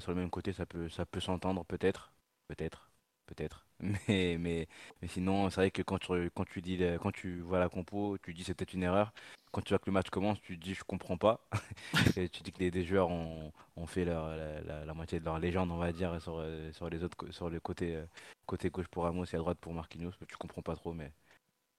sur 0.00 0.12
le 0.12 0.16
même 0.16 0.30
côté, 0.30 0.52
ça 0.52 0.66
peut, 0.66 0.88
ça 0.88 1.06
peut 1.06 1.20
s'entendre 1.20 1.64
peut-être, 1.64 2.12
peut-être. 2.48 2.90
peut-être. 3.26 3.65
Mais, 3.80 4.36
mais, 4.38 4.68
mais 5.02 5.08
sinon, 5.08 5.50
c'est 5.50 5.56
vrai 5.56 5.70
que 5.70 5.82
quand 5.82 5.98
tu, 5.98 6.30
quand 6.34 6.44
tu 6.44 6.62
dis, 6.62 6.78
quand 7.00 7.12
tu 7.12 7.40
vois 7.40 7.58
la 7.58 7.68
compo, 7.68 8.16
tu 8.22 8.32
dis 8.34 8.44
c'est 8.44 8.54
peut-être 8.54 8.74
une 8.74 8.82
erreur. 8.82 9.12
Quand 9.52 9.60
tu 9.62 9.70
vois 9.70 9.78
que 9.78 9.86
le 9.86 9.92
match 9.92 10.10
commence, 10.10 10.40
tu 10.42 10.56
dis 10.56 10.74
je 10.74 10.84
comprends 10.84 11.18
pas. 11.18 11.46
Et 12.16 12.28
tu 12.28 12.42
dis 12.42 12.52
que 12.52 12.58
les, 12.58 12.70
des 12.70 12.84
joueurs 12.84 13.10
ont, 13.10 13.52
ont 13.76 13.86
fait 13.86 14.04
leur, 14.04 14.34
la, 14.36 14.84
la, 14.84 14.94
moitié 14.94 15.20
de 15.20 15.24
leur 15.24 15.38
légende, 15.38 15.70
on 15.70 15.76
va 15.76 15.92
dire, 15.92 16.20
sur, 16.22 16.44
sur 16.72 16.88
les 16.90 17.04
autres, 17.04 17.16
sur 17.32 17.50
le 17.50 17.60
côté, 17.60 18.02
côté 18.46 18.70
gauche 18.70 18.88
pour 18.88 19.04
Ramos 19.04 19.24
et 19.26 19.34
à 19.34 19.38
droite 19.38 19.58
pour 19.58 19.72
Marquinhos. 19.74 20.12
Tu 20.26 20.36
comprends 20.36 20.62
pas 20.62 20.76
trop, 20.76 20.94
mais 20.94 21.12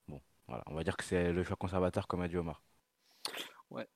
bon, 0.08 0.22
voilà. 0.48 0.64
On 0.68 0.76
va 0.76 0.84
dire 0.84 0.98
que 0.98 1.04
c'est 1.04 1.32
le 1.34 1.44
choix 1.44 1.56
conservateur, 1.56 2.08
comme 2.08 2.22
a 2.22 2.28
dit 2.28 2.38
Omar. 2.38 2.62
Ouais. 3.70 3.88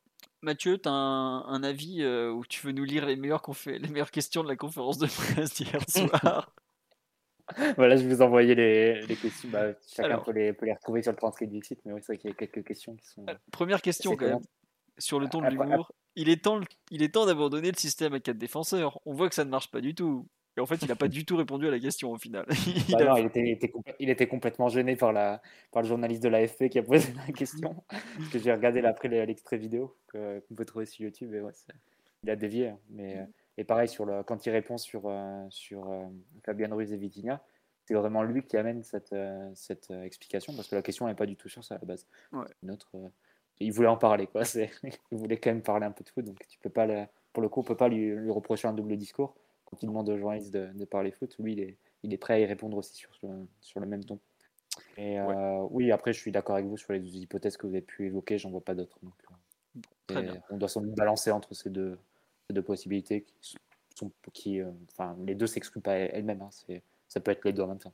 Mathieu, 0.41 0.79
tu 0.79 0.89
as 0.89 0.91
un, 0.91 1.63
avis 1.63 2.01
euh, 2.01 2.31
où 2.31 2.45
tu 2.45 2.65
veux 2.65 2.71
nous 2.71 2.83
lire 2.83 3.05
les 3.05 3.15
meilleures, 3.15 3.43
les 3.65 3.89
meilleures 3.89 4.11
questions 4.11 4.43
de 4.43 4.47
la 4.47 4.55
conférence 4.55 4.97
de 4.97 5.07
presse 5.07 5.53
d'hier 5.53 5.81
soir? 5.87 6.51
voilà, 7.77 7.95
je 7.95 8.07
vous 8.07 8.21
envoyais 8.21 8.55
les, 8.55 9.01
les 9.05 9.15
questions. 9.15 9.49
Bah, 9.49 9.73
chacun 9.87 10.19
peut, 10.19 10.31
les, 10.31 10.53
peut, 10.53 10.65
les, 10.65 10.73
retrouver 10.73 11.01
sur 11.01 11.11
le 11.11 11.17
transcript 11.17 11.51
du 11.51 11.61
site, 11.61 11.79
mais 11.85 11.93
oui, 11.93 12.01
c'est 12.01 12.13
vrai 12.13 12.17
qu'il 12.17 12.29
y 12.29 12.33
a 12.33 12.35
quelques 12.35 12.65
questions 12.65 12.95
qui 12.95 13.05
sont. 13.07 13.25
Première 13.51 13.81
question, 13.81 14.15
quand 14.15 14.27
même, 14.27 14.39
sur 14.97 15.19
le 15.19 15.27
ton 15.27 15.41
de 15.41 15.47
l'humour. 15.47 15.91
Il 16.15 16.29
est 16.29 16.43
temps, 16.43 16.59
il 16.89 17.03
est 17.03 17.13
temps 17.13 17.25
d'abandonner 17.25 17.71
le 17.71 17.77
système 17.77 18.13
à 18.13 18.19
quatre 18.19 18.37
défenseurs. 18.37 18.99
On 19.05 19.13
voit 19.13 19.29
que 19.29 19.35
ça 19.35 19.45
ne 19.45 19.49
marche 19.49 19.71
pas 19.71 19.81
du 19.81 19.95
tout. 19.95 20.27
Et 20.57 20.59
en 20.59 20.65
fait, 20.65 20.81
il 20.81 20.87
n'a 20.87 20.95
pas 20.95 21.07
du 21.07 21.25
tout 21.25 21.37
répondu 21.37 21.67
à 21.67 21.71
la 21.71 21.79
question 21.79 22.11
au 22.11 22.17
final. 22.17 22.45
il, 22.67 22.95
bah 22.95 23.05
non, 23.05 23.15
il, 23.15 23.25
était, 23.25 23.71
il, 23.99 24.09
était, 24.09 24.27
complètement 24.27 24.67
gêné 24.67 24.95
par, 24.95 25.13
la, 25.13 25.41
par 25.71 25.81
le 25.81 25.87
journaliste 25.87 26.21
de 26.21 26.29
l'AFP 26.29 26.69
qui 26.69 26.79
a 26.79 26.83
posé 26.83 27.13
la 27.25 27.31
question. 27.31 27.83
Parce 27.87 28.29
que 28.29 28.39
j'ai 28.39 28.51
regardé 28.51 28.81
après 28.81 29.07
l'extrait 29.07 29.57
vidéo 29.57 29.95
qu'on 30.11 30.55
peut 30.55 30.65
trouver 30.65 30.85
sur 30.85 31.05
YouTube. 31.05 31.33
Et 31.33 31.39
ouais, 31.39 31.53
il 32.23 32.29
a 32.29 32.35
dévié. 32.35 32.69
Hein, 32.69 32.79
mais, 32.89 33.17
euh, 33.17 33.25
et 33.61 33.63
pareil, 33.63 33.87
sur 33.87 34.05
le, 34.05 34.23
quand 34.23 34.43
il 34.47 34.49
répond 34.49 34.79
sur, 34.79 35.03
euh, 35.05 35.45
sur 35.51 35.87
euh, 35.87 36.07
Fabien 36.43 36.73
Ruiz 36.73 36.91
et 36.91 36.97
Vitinha, 36.97 37.43
c'est 37.85 37.93
vraiment 37.93 38.23
lui 38.23 38.41
qui 38.41 38.57
amène 38.57 38.81
cette, 38.81 39.13
euh, 39.13 39.51
cette 39.53 39.91
explication 39.91 40.55
parce 40.55 40.67
que 40.67 40.75
la 40.75 40.81
question 40.81 41.05
n'est 41.05 41.13
pas 41.13 41.27
du 41.27 41.35
tout 41.35 41.47
sur 41.47 41.63
ça 41.63 41.75
à 41.75 41.77
la 41.77 41.85
base. 41.85 42.07
Il 43.59 43.71
voulait 43.71 43.87
en 43.87 43.97
parler, 43.97 44.25
quoi. 44.25 44.41
il 45.11 45.17
voulait 45.17 45.37
quand 45.37 45.51
même 45.51 45.61
parler 45.61 45.85
un 45.85 45.91
peu 45.91 46.03
de 46.03 46.09
foot, 46.09 46.25
donc 46.25 46.39
tu 46.47 46.57
peux 46.57 46.71
pas, 46.71 46.87
pour 47.33 47.43
le 47.43 47.49
coup, 47.49 47.59
on 47.59 47.63
peut 47.63 47.77
pas 47.77 47.87
lui, 47.87 48.15
lui, 48.15 48.31
reprocher 48.31 48.67
un 48.67 48.73
double 48.73 48.97
discours 48.97 49.35
quand 49.65 49.77
il 49.83 49.85
demande 49.85 50.09
aux 50.09 50.17
journalistes 50.17 50.51
de, 50.51 50.71
de, 50.73 50.85
parler 50.85 51.11
foot. 51.11 51.35
Lui, 51.37 51.53
il 51.53 51.59
est, 51.59 51.77
il 52.01 52.11
est 52.11 52.17
prêt 52.17 52.33
à 52.33 52.39
y 52.39 52.45
répondre 52.45 52.75
aussi 52.77 52.95
sur, 52.95 53.11
sur 53.59 53.79
le 53.79 53.85
même 53.85 54.03
ton. 54.03 54.17
Et 54.97 55.19
oui, 55.69 55.91
après, 55.91 56.13
je 56.13 56.19
suis 56.19 56.31
d'accord 56.31 56.55
avec 56.55 56.65
vous 56.65 56.77
sur 56.77 56.93
les 56.93 57.17
hypothèses 57.19 57.57
que 57.57 57.67
vous 57.67 57.73
avez 57.73 57.83
pu 57.83 58.07
évoquer, 58.07 58.39
j'en 58.39 58.49
vois 58.49 58.65
pas 58.65 58.73
d'autres. 58.73 58.97
on 60.49 60.57
doit 60.57 60.67
sans 60.67 60.81
doute 60.81 60.95
balancer 60.95 61.29
entre 61.29 61.53
ces 61.53 61.69
deux, 61.69 61.99
de 62.51 62.61
possibilités 62.61 63.25
qui 63.41 63.55
sont 63.95 64.11
qui, 64.33 64.59
euh, 64.59 64.71
enfin, 64.91 65.15
les 65.25 65.35
deux 65.35 65.47
s'excluent 65.47 65.81
pas 65.81 65.95
elles-mêmes. 65.95 66.41
Hein, 66.41 66.49
c'est, 66.51 66.83
ça 67.07 67.19
peut 67.19 67.31
être 67.31 67.45
les 67.45 67.53
deux 67.53 67.63
en 67.63 67.67
même 67.67 67.79
temps. 67.79 67.93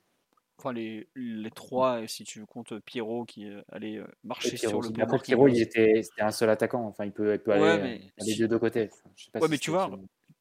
Enfin, 0.59 0.73
les, 0.73 1.07
les 1.15 1.51
trois, 1.51 2.07
si 2.07 2.23
tu 2.23 2.43
comptes 2.45 2.79
Pierrot 2.79 3.25
qui 3.25 3.45
euh, 3.45 3.61
allait 3.71 3.97
euh, 3.97 4.07
marcher 4.23 4.57
sur 4.57 4.81
le 4.81 5.01
Après, 5.01 5.19
Pierrot, 5.19 5.47
il 5.47 5.61
était, 5.61 6.01
c'était 6.01 6.23
un 6.23 6.31
seul 6.31 6.49
attaquant. 6.49 6.83
Enfin, 6.87 7.05
il 7.05 7.11
peut, 7.11 7.33
il 7.33 7.39
peut 7.39 7.51
aller, 7.51 8.01
des 8.17 8.47
deux 8.47 8.57
côtés. 8.57 8.89
ouais, 9.35 9.47
mais 9.49 9.59
tu 9.59 9.69
vois, 9.69 9.91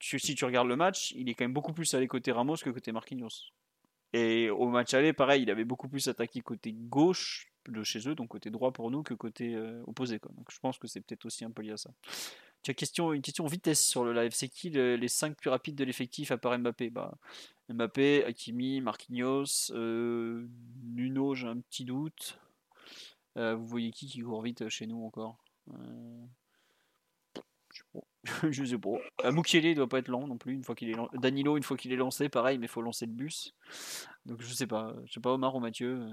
si 0.01 0.35
tu 0.35 0.45
regardes 0.45 0.69
le 0.69 0.77
match, 0.77 1.12
il 1.12 1.29
est 1.29 1.35
quand 1.35 1.45
même 1.45 1.53
beaucoup 1.53 1.75
plus 1.75 1.93
allé 1.95 2.09
côté 2.09 2.33
Ramos 2.33 2.57
que 2.57 2.71
côté 2.71 2.93
Marquinhos. 2.93 3.53
Et 4.14 4.49
au 4.49 4.69
match 4.69 4.95
aller, 4.95 5.12
pareil, 5.12 5.43
il 5.43 5.51
avait 5.51 5.64
beaucoup 5.64 5.89
plus 5.89 6.09
attaqué 6.09 6.41
côté 6.41 6.73
gauche 6.73 7.53
de 7.71 7.83
chez 7.83 8.09
eux, 8.09 8.14
donc 8.14 8.29
côté 8.29 8.51
droit 8.51 8.73
pour 8.73 8.91
nous, 8.91 9.03
que 9.03 9.14
côté 9.14 9.57
opposé. 9.87 10.19
Quoi. 10.19 10.33
Je 10.51 10.59
pense 10.59 10.79
que 10.79 10.87
c'est 10.87 11.01
peut-être 11.01 11.27
aussi 11.27 11.45
un 11.45 11.51
peu 11.51 11.62
lié 11.62 11.73
à 11.73 11.77
ça 11.77 11.91
question, 12.75 13.12
une 13.12 13.23
question 13.23 13.47
vitesse 13.47 13.85
sur 13.85 14.05
le 14.05 14.12
live. 14.12 14.33
C'est 14.35 14.49
qui 14.49 14.71
les 14.71 15.09
5 15.09 15.37
plus 15.37 15.51
rapides 15.51 15.75
de 15.75 15.85
l'effectif 15.85 16.31
à 16.31 16.39
part 16.39 16.59
Mbappé? 16.59 16.91
Bah, 16.91 17.17
Mbappé, 17.69 18.25
Hakimi, 18.25 18.81
Marquinhos, 18.81 19.71
euh, 19.73 20.47
Nuno, 20.83 21.35
j'ai 21.35 21.47
un 21.47 21.61
petit 21.61 21.85
doute. 21.85 22.39
Euh, 23.37 23.55
vous 23.55 23.67
voyez 23.67 23.91
qui 23.91 24.07
qui 24.07 24.21
court 24.21 24.43
vite 24.43 24.69
chez 24.69 24.87
nous 24.87 25.05
encore? 25.05 25.39
Euh, 25.71 26.25
Je 28.51 28.64
sais 28.64 28.79
pas. 28.79 28.91
Euh, 29.25 29.33
Mukiele 29.33 29.75
doit 29.75 29.89
pas 29.89 29.99
être 29.99 30.09
lent 30.09 30.27
non 30.27 30.37
plus 30.37 30.53
une 30.53 30.64
fois 30.64 30.75
qu'il 30.75 30.91
est 30.91 30.97
Danilo 31.14 31.57
une 31.57 31.62
fois 31.62 31.77
qu'il 31.77 31.93
est 31.93 31.97
lancé, 31.97 32.29
pareil, 32.29 32.59
mais 32.59 32.67
il 32.67 32.69
faut 32.69 32.83
lancer 32.83 33.07
le 33.07 33.12
bus. 33.12 33.55
Donc 34.25 34.43
je 34.43 34.53
sais 34.53 34.67
pas, 34.67 34.95
je 35.07 35.12
sais 35.14 35.21
pas 35.21 35.33
Omar 35.33 35.55
ou 35.55 35.61
Mathieu. 35.61 36.07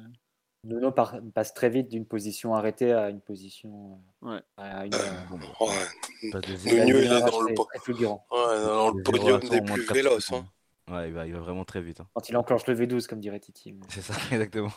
Nuno 0.63 0.91
passe 0.91 1.53
très 1.53 1.69
vite 1.69 1.89
d'une 1.89 2.05
position 2.05 2.55
arrêtée 2.55 2.93
à 2.93 3.09
une 3.09 3.19
position. 3.19 3.99
Ouais. 4.21 4.41
À 4.55 4.85
une, 4.85 4.93
euh, 4.93 4.99
Nuno, 6.63 6.99
il 6.99 7.03
est 7.03 7.19
dans 7.19 7.41
le, 7.41 7.49
ouais, 7.49 8.65
dans 8.65 8.91
le 8.91 9.03
podium 9.03 9.39
des 9.41 9.61
plus 9.61 9.85
véloces. 9.93 10.31
Hein. 10.31 10.45
Ouais, 10.89 11.09
il 11.09 11.13
va, 11.13 11.27
il 11.27 11.33
va, 11.33 11.39
vraiment 11.39 11.65
très 11.65 11.81
vite. 11.81 11.99
Hein. 11.99 12.07
Quand 12.13 12.29
il 12.29 12.37
enclenche 12.37 12.65
le 12.67 12.75
V12, 12.75 13.07
comme 13.07 13.19
dirait 13.19 13.39
Titi. 13.39 13.75
C'est 13.89 14.01
ça, 14.01 14.13
exactement. 14.31 14.71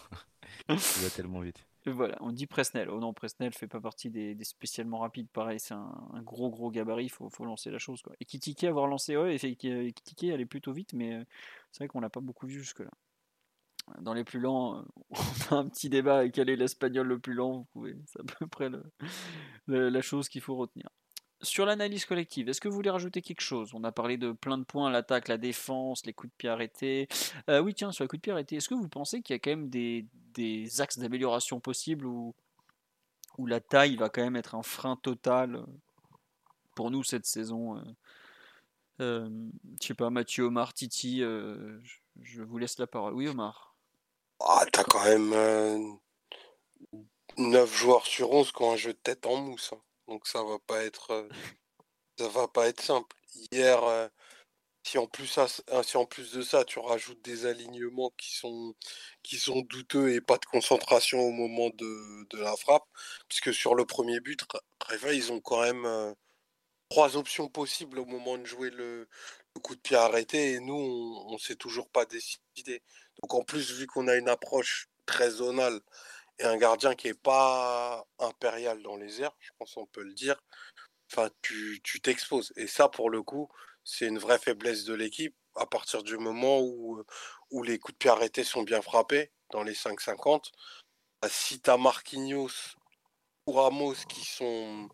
il 0.68 0.74
va 0.76 1.10
tellement 1.14 1.40
vite. 1.40 1.64
voilà, 1.86 2.16
on 2.20 2.32
dit 2.32 2.46
Presnel. 2.46 2.90
Oh 2.90 2.98
non, 2.98 3.12
Presnel 3.12 3.52
fait 3.52 3.68
pas 3.68 3.80
partie 3.80 4.10
des, 4.10 4.34
des 4.34 4.44
spécialement 4.44 4.98
rapides. 4.98 5.28
Pareil, 5.32 5.60
c'est 5.60 5.74
un, 5.74 6.08
un, 6.14 6.22
gros 6.22 6.50
gros 6.50 6.72
gabarit. 6.72 7.04
Il 7.04 7.10
faut, 7.10 7.30
faut, 7.30 7.44
lancer 7.44 7.70
la 7.70 7.78
chose. 7.78 8.02
Quoi. 8.02 8.12
Et 8.20 8.24
Kitike, 8.24 8.64
avoir 8.64 8.88
lancé, 8.88 9.16
ouais, 9.16 9.36
et 9.36 9.56
Kitike 9.56 10.30
allait 10.32 10.46
plutôt 10.46 10.72
vite, 10.72 10.94
mais 10.94 11.14
euh, 11.14 11.24
c'est 11.70 11.84
vrai 11.84 11.88
qu'on 11.88 12.00
l'a 12.00 12.10
pas 12.10 12.20
beaucoup 12.20 12.46
vu 12.48 12.58
jusque-là 12.58 12.90
dans 14.00 14.14
les 14.14 14.24
plus 14.24 14.40
lents, 14.40 14.84
on 15.10 15.54
a 15.54 15.58
un 15.58 15.68
petit 15.68 15.88
débat 15.88 16.28
quel 16.28 16.50
est 16.50 16.56
l'espagnol 16.56 17.06
le 17.06 17.18
plus 17.18 17.34
lent. 17.34 17.58
Vous 17.58 17.66
pouvez, 17.72 17.96
c'est 18.06 18.20
à 18.20 18.24
peu 18.24 18.46
près 18.50 18.70
la 19.68 20.02
chose 20.02 20.28
qu'il 20.28 20.40
faut 20.40 20.56
retenir. 20.56 20.88
Sur 21.42 21.66
l'analyse 21.66 22.06
collective, 22.06 22.48
est-ce 22.48 22.62
que 22.62 22.68
vous 22.68 22.74
voulez 22.74 22.90
rajouter 22.90 23.20
quelque 23.20 23.42
chose? 23.42 23.74
On 23.74 23.84
a 23.84 23.92
parlé 23.92 24.16
de 24.16 24.32
plein 24.32 24.56
de 24.56 24.64
points, 24.64 24.90
l'attaque, 24.90 25.28
la 25.28 25.36
défense, 25.36 26.06
les 26.06 26.14
coups 26.14 26.32
de 26.32 26.36
pied 26.36 26.48
arrêtés. 26.48 27.08
Euh, 27.50 27.60
oui, 27.60 27.74
tiens, 27.74 27.92
sur 27.92 28.04
les 28.04 28.08
coups 28.08 28.20
de 28.20 28.22
pied 28.22 28.32
arrêtés, 28.32 28.56
est-ce 28.56 28.70
que 28.70 28.74
vous 28.74 28.88
pensez 28.88 29.20
qu'il 29.20 29.34
y 29.34 29.36
a 29.36 29.38
quand 29.38 29.50
même 29.50 29.68
des, 29.68 30.06
axes 30.80 30.98
d'amélioration 30.98 31.60
possibles 31.60 32.06
où, 32.06 32.34
la 33.46 33.60
taille 33.60 33.96
va 33.96 34.08
quand 34.08 34.22
même 34.22 34.36
être 34.36 34.54
un 34.54 34.62
frein 34.62 34.96
total 34.96 35.62
pour 36.74 36.90
nous 36.90 37.04
cette 37.04 37.26
saison 37.26 37.76
euh, 37.76 37.82
euh, 39.00 39.28
Je 39.82 39.88
sais 39.88 39.94
pas, 39.94 40.08
Mathieu, 40.08 40.44
Omar, 40.44 40.72
Titi, 40.72 41.22
euh, 41.22 41.78
je 42.22 42.42
vous 42.42 42.56
laisse 42.56 42.78
la 42.78 42.86
parole. 42.86 43.12
Oui, 43.12 43.28
Omar 43.28 43.65
ah, 44.40 44.64
t'as 44.72 44.84
quand 44.84 45.04
même 45.04 45.98
9 47.38 47.62
euh, 47.62 47.66
joueurs 47.74 48.06
sur 48.06 48.30
11 48.32 48.52
qui 48.52 48.62
ont 48.62 48.72
un 48.72 48.76
jeu 48.76 48.92
de 48.92 48.98
tête 48.98 49.26
en 49.26 49.36
mousse. 49.36 49.72
Hein. 49.72 49.82
Donc 50.08 50.26
ça 50.26 50.42
va 50.42 50.58
pas 50.66 50.84
être 50.84 51.10
euh, 51.12 51.28
ça 52.18 52.28
va 52.28 52.48
pas 52.48 52.68
être 52.68 52.80
simple. 52.82 53.16
Hier, 53.52 53.82
euh, 53.84 54.08
si 54.84 54.98
en 54.98 55.06
plus 55.06 55.38
si 55.82 55.96
en 55.96 56.06
plus 56.06 56.32
de 56.32 56.42
ça 56.42 56.64
tu 56.64 56.78
rajoutes 56.78 57.22
des 57.22 57.46
alignements 57.46 58.12
qui 58.16 58.36
sont 58.36 59.60
douteux 59.62 60.12
et 60.14 60.20
pas 60.20 60.38
de 60.38 60.46
concentration 60.46 61.20
au 61.20 61.32
moment 61.32 61.70
de, 61.70 62.26
de 62.30 62.38
la 62.38 62.56
frappe, 62.56 62.86
puisque 63.28 63.52
sur 63.54 63.74
le 63.74 63.84
premier 63.86 64.20
but, 64.20 64.44
Réveil, 64.86 65.18
ils 65.18 65.32
ont 65.32 65.40
quand 65.40 65.62
même 65.62 66.14
trois 66.88 67.16
options 67.16 67.48
possibles 67.48 67.98
au 67.98 68.06
moment 68.06 68.38
de 68.38 68.44
jouer 68.44 68.70
le, 68.70 69.08
coup 69.60 69.74
de 69.74 69.80
pied 69.80 69.96
arrêté 69.96 70.52
et 70.52 70.60
nous 70.60 70.74
on, 71.28 71.38
s'est 71.38 71.56
toujours 71.56 71.88
pas 71.88 72.04
décidé. 72.06 72.82
Donc 73.22 73.34
en 73.34 73.44
plus, 73.44 73.72
vu 73.72 73.86
qu'on 73.86 74.08
a 74.08 74.16
une 74.16 74.28
approche 74.28 74.88
très 75.06 75.30
zonale 75.30 75.80
et 76.38 76.44
un 76.44 76.56
gardien 76.56 76.94
qui 76.94 77.08
n'est 77.08 77.14
pas 77.14 78.06
impérial 78.18 78.82
dans 78.82 78.96
les 78.96 79.22
airs, 79.22 79.36
je 79.40 79.50
pense 79.58 79.74
qu'on 79.74 79.86
peut 79.86 80.02
le 80.02 80.14
dire, 80.14 80.40
enfin, 81.12 81.30
tu 81.42 81.80
t'exposes. 82.02 82.52
et 82.56 82.66
ça, 82.66 82.88
pour 82.88 83.10
le 83.10 83.22
coup, 83.22 83.48
c'est 83.84 84.06
une 84.06 84.18
vraie 84.18 84.38
faiblesse 84.38 84.84
de 84.84 84.94
l'équipe 84.94 85.36
à 85.56 85.66
partir 85.66 86.02
du 86.02 86.18
moment 86.18 86.60
où, 86.60 87.02
où 87.50 87.62
les 87.62 87.78
coups 87.78 87.94
de 87.94 87.98
pied 87.98 88.10
arrêtés 88.10 88.44
sont 88.44 88.62
bien 88.62 88.82
frappés 88.82 89.32
dans 89.50 89.62
les 89.62 89.74
5-50. 89.74 90.50
Bah, 91.22 91.28
si 91.30 91.60
tu 91.60 91.70
as 91.70 91.76
Marquinhos 91.76 92.76
ou 93.46 93.52
Ramos 93.52 93.94
qui 94.08 94.24
sont, 94.24 94.88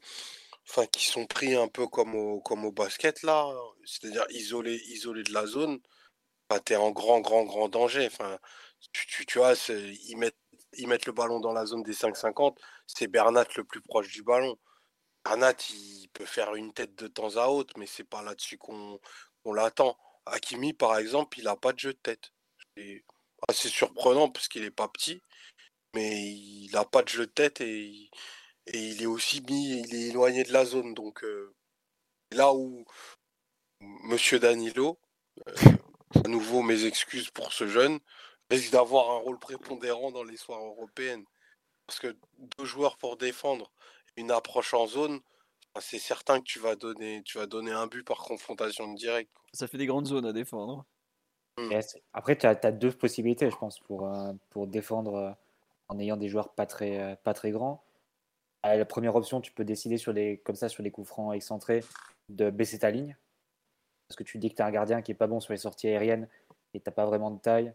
qui 0.93 1.07
sont 1.07 1.27
pris 1.27 1.55
un 1.55 1.69
peu 1.69 1.87
comme 1.87 2.15
au, 2.15 2.41
comme 2.41 2.65
au 2.65 2.73
basket, 2.73 3.23
là, 3.23 3.47
c'est-à-dire 3.85 4.25
isolés, 4.31 4.81
isolés 4.89 5.23
de 5.23 5.33
la 5.33 5.47
zone, 5.47 5.79
tu 6.67 6.73
es 6.73 6.77
en 6.77 6.91
grand, 6.91 7.21
grand, 7.21 7.45
grand 7.45 7.69
danger. 7.69 8.07
Enfin, 8.07 8.39
tu, 8.93 9.27
tu, 9.27 9.39
vois, 9.39 9.55
ils 9.69 10.17
mettent, 10.17 10.37
ils 10.75 10.89
mettent 10.89 11.07
le 11.07 11.13
ballon 11.13 11.41
dans 11.41 11.53
la 11.53 11.67
zone 11.67 11.83
des 11.83 11.95
5-50, 11.95 12.57
c'est 12.87 13.07
Bernat 13.07 13.47
le 13.57 13.65
plus 13.65 13.83
proche 13.83 14.13
du 14.13 14.23
ballon. 14.23 14.59
Bernat, 15.25 15.55
il 15.71 16.09
peut 16.13 16.27
faire 16.27 16.55
une 16.55 16.73
tête 16.73 16.95
de 16.97 17.07
temps 17.07 17.37
à 17.37 17.47
autre, 17.49 17.75
mais 17.79 17.87
c'est 17.87 18.05
pas 18.05 18.23
là-dessus 18.23 18.59
qu'on 18.59 18.99
l'attend. 19.47 19.97
Hakimi, 20.27 20.73
par 20.73 20.99
exemple, 20.99 21.39
il 21.39 21.45
n'a 21.45 21.57
pas 21.57 21.73
de 21.73 21.79
jeu 21.79 21.93
de 21.93 21.99
tête. 21.99 22.33
C'est 22.77 23.05
assez 23.49 23.69
surprenant 23.69 24.29
parce 24.31 24.49
qu'il 24.49 24.63
n'est 24.63 24.71
pas 24.71 24.89
petit, 24.89 25.23
mais 25.95 26.33
il 26.33 26.71
n'a 26.73 26.85
pas 26.85 27.03
de 27.03 27.09
jeu 27.09 27.27
de 27.27 27.33
tête 27.33 27.61
et, 27.61 28.11
et, 28.67 28.79
il 28.79 29.03
est 29.03 29.07
aussi 29.07 29.43
mis, 29.43 29.81
il 29.81 29.95
est 29.95 30.09
éloigné 30.09 30.45
de 30.45 30.53
la 30.53 30.65
zone. 30.65 30.95
Donc 30.95 31.25
euh, 31.25 31.55
là 32.31 32.53
où 32.53 32.85
Monsieur 33.81 34.39
Danilo, 34.39 34.99
euh, 35.49 35.53
à 36.25 36.29
nouveau 36.29 36.63
mes 36.63 36.85
excuses 36.85 37.31
pour 37.31 37.53
ce 37.53 37.67
jeune, 37.67 37.99
risque 38.51 38.73
d'avoir 38.73 39.11
un 39.11 39.19
rôle 39.19 39.39
prépondérant 39.39 40.11
dans 40.11 40.25
l'histoire 40.25 40.63
européenne. 40.65 41.25
Parce 41.87 41.99
que 41.99 42.17
deux 42.59 42.65
joueurs 42.65 42.97
pour 42.97 43.17
défendre, 43.17 43.73
une 44.17 44.31
approche 44.31 44.75
en 44.75 44.87
zone, 44.87 45.21
c'est 45.81 45.99
certain 45.99 46.39
que 46.39 46.45
tu 46.45 46.59
vas 46.59 46.77
donner, 46.77 47.23
tu 47.25 47.39
vas 47.39 47.47
donner 47.47 47.73
un 47.73 47.87
but 47.87 48.05
par 48.05 48.19
confrontation 48.19 48.93
directe. 48.93 49.31
Ça 49.53 49.67
fait 49.67 49.79
des 49.79 49.87
grandes 49.87 50.07
zones 50.07 50.27
à 50.27 50.33
défendre. 50.33 50.85
Et 51.59 51.83
c'est- 51.83 52.03
après, 52.13 52.37
tu 52.37 52.47
as, 52.47 52.55
deux 52.55 52.93
possibilités, 52.93 53.51
je 53.51 53.57
pense, 53.57 53.79
pour, 53.81 54.07
euh, 54.07 54.33
pour 54.51 54.67
défendre 54.67 55.15
euh, 55.15 55.31
en 55.89 55.99
ayant 55.99 56.17
des 56.17 56.29
joueurs 56.29 56.55
pas 56.55 56.67
très, 56.67 56.99
euh, 56.99 57.15
pas 57.17 57.35
très 57.35 57.51
grands. 57.51 57.85
La 58.65 58.85
première 58.85 59.17
option, 59.17 59.41
tu 59.41 59.53
peux 59.53 59.65
décider 59.65 59.99
comme 60.45 60.55
ça 60.55 60.69
sur 60.69 60.83
les 60.83 60.91
coups 60.91 61.09
francs 61.09 61.35
excentrés 61.35 61.85
de 62.29 62.51
baisser 62.51 62.79
ta 62.79 62.91
ligne. 62.91 63.17
Parce 64.09 64.17
que 64.17 64.23
tu 64.23 64.39
dis 64.39 64.51
que 64.51 64.57
tu 64.57 64.63
as 64.63 64.67
un 64.67 64.71
gardien 64.71 65.03
qui 65.03 65.11
est 65.11 65.17
pas 65.17 65.27
bon 65.27 65.41
sur 65.41 65.53
les 65.53 65.59
sorties 65.59 65.89
aériennes 65.89 66.29
et 66.75 66.81
tu 66.81 66.89
n'as 66.89 66.93
pas 66.93 67.07
vraiment 67.07 67.31
de 67.31 67.39
taille 67.39 67.73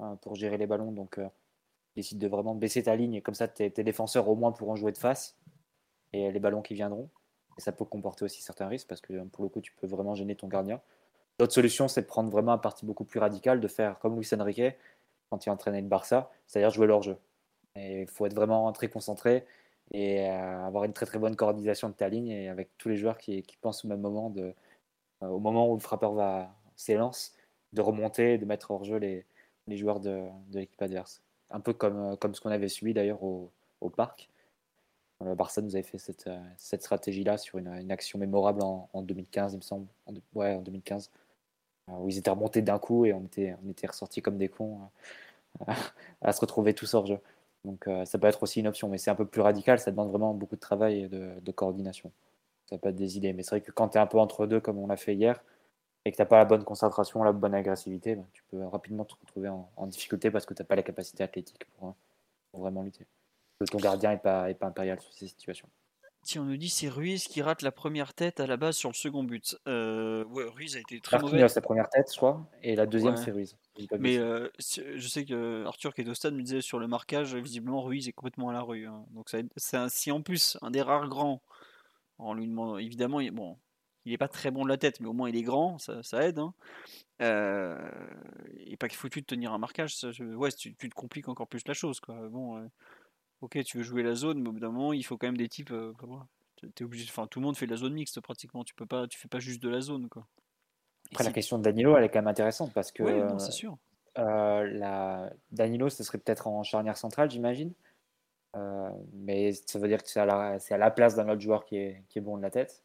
euh, 0.00 0.14
pour 0.16 0.34
gérer 0.34 0.56
les 0.56 0.66
ballons. 0.66 0.92
Donc, 0.92 1.18
euh, 1.18 1.24
tu 1.24 2.00
décides 2.00 2.18
de 2.18 2.28
vraiment 2.28 2.54
baisser 2.54 2.84
ta 2.84 2.96
ligne 2.96 3.14
et 3.14 3.20
comme 3.20 3.34
ça, 3.34 3.48
tes, 3.48 3.70
tes 3.70 3.84
défenseurs 3.84 4.28
au 4.28 4.34
moins 4.34 4.52
pourront 4.52 4.76
jouer 4.76 4.92
de 4.92 4.98
face 4.98 5.36
et 6.12 6.30
les 6.30 6.40
ballons 6.40 6.62
qui 6.62 6.74
viendront. 6.74 7.10
Et 7.58 7.60
ça 7.60 7.72
peut 7.72 7.84
comporter 7.84 8.24
aussi 8.24 8.40
certains 8.40 8.68
risques 8.68 8.88
parce 8.88 9.00
que 9.00 9.22
pour 9.24 9.44
le 9.44 9.50
coup, 9.50 9.60
tu 9.60 9.72
peux 9.72 9.86
vraiment 9.86 10.14
gêner 10.14 10.34
ton 10.34 10.48
gardien. 10.48 10.80
L'autre 11.38 11.52
solution, 11.52 11.88
c'est 11.88 12.02
de 12.02 12.06
prendre 12.06 12.30
vraiment 12.30 12.52
un 12.52 12.58
parti 12.58 12.86
beaucoup 12.86 13.04
plus 13.04 13.20
radical, 13.20 13.60
de 13.60 13.68
faire 13.68 13.98
comme 13.98 14.16
Luis 14.16 14.28
Enrique 14.32 14.76
quand 15.30 15.44
il 15.44 15.50
entraînait 15.50 15.80
le 15.80 15.88
Barça, 15.88 16.30
c'est-à-dire 16.46 16.70
jouer 16.70 16.86
leur 16.86 17.02
jeu. 17.02 17.16
Et 17.74 18.02
il 18.02 18.08
faut 18.08 18.26
être 18.26 18.34
vraiment 18.34 18.70
très 18.72 18.88
concentré 18.88 19.46
et 19.90 20.20
euh, 20.28 20.66
avoir 20.66 20.84
une 20.84 20.92
très 20.92 21.06
très 21.06 21.18
bonne 21.18 21.36
coordination 21.36 21.88
de 21.88 21.94
ta 21.94 22.08
ligne 22.08 22.28
et 22.28 22.48
avec 22.48 22.70
tous 22.78 22.88
les 22.88 22.96
joueurs 22.96 23.18
qui, 23.18 23.44
pensent 23.60 23.84
au 23.84 23.88
même 23.88 24.00
moment, 24.00 24.32
euh, 24.38 24.52
au 25.20 25.38
moment 25.38 25.70
où 25.70 25.74
le 25.74 25.80
frappeur 25.80 26.12
va 26.14 26.54
s'élance, 26.76 27.34
de 27.72 27.80
remonter, 27.82 28.38
de 28.38 28.44
mettre 28.44 28.70
hors 28.70 28.84
jeu 28.84 28.96
les, 28.96 29.26
les 29.66 29.76
joueurs 29.76 30.00
de, 30.00 30.22
de 30.50 30.58
l'équipe 30.60 30.80
adverse. 30.82 31.22
Un 31.50 31.60
peu 31.60 31.72
comme, 31.72 31.98
euh, 32.12 32.16
comme 32.16 32.34
ce 32.34 32.40
qu'on 32.40 32.50
avait 32.50 32.68
suivi 32.68 32.94
d'ailleurs 32.94 33.22
au, 33.22 33.50
au 33.80 33.90
parc. 33.90 34.28
Le 35.24 35.34
Barça 35.36 35.62
nous 35.62 35.76
avait 35.76 35.84
fait 35.84 35.98
cette, 35.98 36.28
cette 36.58 36.82
stratégie-là 36.82 37.38
sur 37.38 37.58
une, 37.58 37.92
action 37.92 38.18
mémorable 38.18 38.60
en, 38.62 38.88
en 38.92 39.02
2015, 39.02 39.52
il 39.52 39.58
me 39.58 39.62
semble. 39.62 39.86
En, 40.06 40.14
ouais, 40.34 40.54
en 40.54 40.62
2015. 40.62 41.10
euh, 41.90 41.92
Où 41.94 42.08
ils 42.08 42.18
étaient 42.18 42.30
remontés 42.30 42.62
d'un 42.62 42.78
coup 42.78 43.04
et 43.06 43.12
on 43.12 43.24
était, 43.24 43.54
on 43.64 43.70
était 43.70 43.86
ressortis 43.86 44.22
comme 44.22 44.38
des 44.38 44.48
cons 44.48 44.80
à 46.22 46.32
se 46.32 46.40
retrouver 46.40 46.74
tous 46.74 46.94
hors 46.94 47.06
jeu. 47.06 47.20
Donc 47.64 47.86
euh, 47.86 48.04
ça 48.04 48.18
peut 48.18 48.26
être 48.26 48.42
aussi 48.42 48.60
une 48.60 48.66
option, 48.66 48.88
mais 48.88 48.98
c'est 48.98 49.10
un 49.10 49.14
peu 49.14 49.26
plus 49.26 49.40
radical, 49.40 49.78
ça 49.78 49.90
demande 49.90 50.10
vraiment 50.10 50.34
beaucoup 50.34 50.56
de 50.56 50.60
travail 50.60 51.02
et 51.02 51.08
de, 51.08 51.52
coordination. 51.52 52.10
Ça 52.66 52.78
peut 52.78 52.88
être 52.88 52.96
des 52.96 53.16
idées, 53.16 53.32
mais 53.32 53.42
c'est 53.42 53.50
vrai 53.50 53.60
que 53.60 53.70
quand 53.70 53.90
tu 53.90 53.98
es 53.98 54.00
un 54.00 54.06
peu 54.06 54.18
entre 54.18 54.46
deux, 54.46 54.60
comme 54.60 54.78
on 54.78 54.86
l'a 54.86 54.96
fait 54.96 55.14
hier, 55.14 55.42
et 56.04 56.10
que 56.10 56.16
tu 56.16 56.22
n'as 56.22 56.26
pas 56.26 56.38
la 56.38 56.44
bonne 56.44 56.64
concentration, 56.64 57.22
la 57.22 57.32
bonne 57.32 57.54
agressivité, 57.54 58.16
ben, 58.16 58.26
tu 58.32 58.42
peux 58.50 58.64
rapidement 58.64 59.04
te 59.04 59.14
retrouver 59.20 59.48
en, 59.48 59.86
difficulté 59.86 60.30
parce 60.30 60.46
que 60.46 60.54
tu 60.54 60.62
n'as 60.62 60.66
pas 60.66 60.74
la 60.74 60.82
capacité 60.82 61.22
athlétique 61.22 61.64
pour, 61.78 61.94
vraiment 62.54 62.82
lutter. 62.82 63.06
Ton 63.70 63.78
gardien 63.78 64.10
n'est 64.10 64.50
est 64.50 64.54
pas 64.54 64.66
impérial 64.66 65.00
sur 65.00 65.12
ces 65.12 65.28
situations. 65.28 65.68
Si 66.24 66.38
on 66.38 66.44
nous 66.44 66.56
dit 66.56 66.68
c'est 66.68 66.88
Ruiz 66.88 67.26
qui 67.26 67.42
rate 67.42 67.62
la 67.62 67.72
première 67.72 68.14
tête 68.14 68.38
à 68.38 68.46
la 68.46 68.56
base 68.56 68.76
sur 68.76 68.88
le 68.88 68.94
second 68.94 69.24
but. 69.24 69.58
Euh, 69.66 70.24
ouais, 70.26 70.44
Ruiz 70.44 70.76
a 70.76 70.80
été 70.80 71.00
très 71.00 71.18
mauvais. 71.18 71.32
Marquinhos, 71.40 71.54
la 71.56 71.60
première 71.62 71.88
tête, 71.88 72.06
crois, 72.16 72.46
et 72.62 72.76
la 72.76 72.86
deuxième, 72.86 73.14
Ouais. 73.14 73.20
c'est 73.24 73.32
Ruiz. 73.32 73.56
Mais 73.98 74.18
euh, 74.18 74.48
je 74.58 75.08
sais 75.08 75.24
que 75.24 75.64
Arthur 75.66 75.92
qui 75.94 76.02
est 76.02 76.08
au 76.08 76.14
stade 76.14 76.34
me 76.34 76.42
disait 76.42 76.60
sur 76.60 76.78
le 76.78 76.86
marquage, 76.86 77.34
visiblement 77.34 77.82
Ruiz 77.82 78.06
est 78.06 78.12
complètement 78.12 78.50
à 78.50 78.52
la 78.52 78.62
rue. 78.62 78.86
hein. 78.86 79.04
Donc 79.10 79.30
c'est 79.56 79.76
un, 79.76 79.88
si 79.88 80.12
en 80.12 80.22
plus 80.22 80.56
un 80.62 80.70
des 80.70 80.82
rares 80.82 81.08
grands, 81.08 81.42
en 82.18 82.34
lui 82.34 82.46
demandant, 82.46 82.78
évidemment, 82.78 83.18
il, 83.18 83.32
bon, 83.32 83.58
il 84.04 84.12
est 84.12 84.18
pas 84.18 84.28
très 84.28 84.52
bon 84.52 84.62
de 84.62 84.68
la 84.68 84.76
tête, 84.76 85.00
mais 85.00 85.08
au 85.08 85.12
moins 85.12 85.28
il 85.28 85.34
est 85.36 85.42
grand, 85.42 85.78
ça, 85.78 86.04
ça 86.04 86.22
aide. 86.22 86.38
Hein. 86.38 86.54
Euh, 87.20 87.76
et 88.66 88.76
pas 88.76 88.86
qu'il 88.88 88.96
foutu 88.98 89.20
de 89.22 89.26
tenir 89.26 89.52
un 89.52 89.58
marquage, 89.58 89.96
ça, 89.96 90.12
je- 90.12 90.22
ouais, 90.22 90.52
tu, 90.52 90.74
tu 90.76 90.88
te 90.88 90.94
compliques 90.94 91.28
encore 91.28 91.48
plus 91.48 91.66
la 91.66 91.74
chose. 91.74 91.98
Quoi. 91.98 92.14
Bon, 92.28 92.58
euh, 92.58 92.66
ok, 93.42 93.62
tu 93.64 93.78
veux 93.78 93.82
jouer 93.82 94.02
la 94.02 94.14
zone, 94.14 94.40
mais 94.40 94.48
au 94.48 94.52
bout 94.52 94.60
d'un 94.60 94.70
moment, 94.70 94.92
il 94.92 95.04
faut 95.04 95.18
quand 95.18 95.26
même 95.26 95.36
des 95.36 95.48
types. 95.48 95.70
euh, 95.72 95.92
obligé, 96.80 97.06
enfin, 97.08 97.26
tout 97.26 97.40
le 97.40 97.46
monde 97.46 97.56
fait 97.56 97.66
de 97.66 97.72
la 97.72 97.76
zone 97.76 97.92
mixte 97.92 98.20
pratiquement. 98.20 98.64
Tu 98.64 98.74
peux 98.74 98.86
pas, 98.86 99.06
tu 99.06 99.18
fais 99.18 99.28
pas 99.28 99.40
juste 99.40 99.62
de 99.62 99.68
la 99.68 99.80
zone, 99.80 100.08
quoi. 100.08 100.26
Après, 101.10 101.24
la 101.24 101.32
question 101.32 101.58
de 101.58 101.64
Danilo, 101.64 101.96
elle 101.96 102.04
est 102.04 102.08
quand 102.08 102.20
même 102.20 102.28
intéressante 102.28 102.72
parce 102.72 102.90
que 102.92 103.02
Ouais, 103.02 103.20
euh, 103.20 103.38
c'est 103.38 103.52
sûr. 103.52 103.76
Euh, 104.18 104.64
la... 104.64 105.30
Danilo, 105.50 105.90
ce 105.90 106.02
serait 106.04 106.18
peut-être 106.18 106.46
en 106.46 106.62
charnière 106.62 106.96
centrale, 106.96 107.30
j'imagine. 107.30 107.72
Euh, 108.56 108.90
mais 109.12 109.52
ça 109.52 109.78
veut 109.78 109.88
dire 109.88 110.02
que 110.02 110.08
c'est 110.08 110.20
à 110.20 110.26
la, 110.26 110.58
c'est 110.58 110.74
à 110.74 110.78
la 110.78 110.90
place 110.90 111.14
d'un 111.14 111.28
autre 111.28 111.40
joueur 111.40 111.64
qui 111.64 111.76
est, 111.76 112.04
qui 112.08 112.18
est 112.18 112.22
bon 112.22 112.36
de 112.36 112.42
la 112.42 112.50
tête. 112.50 112.84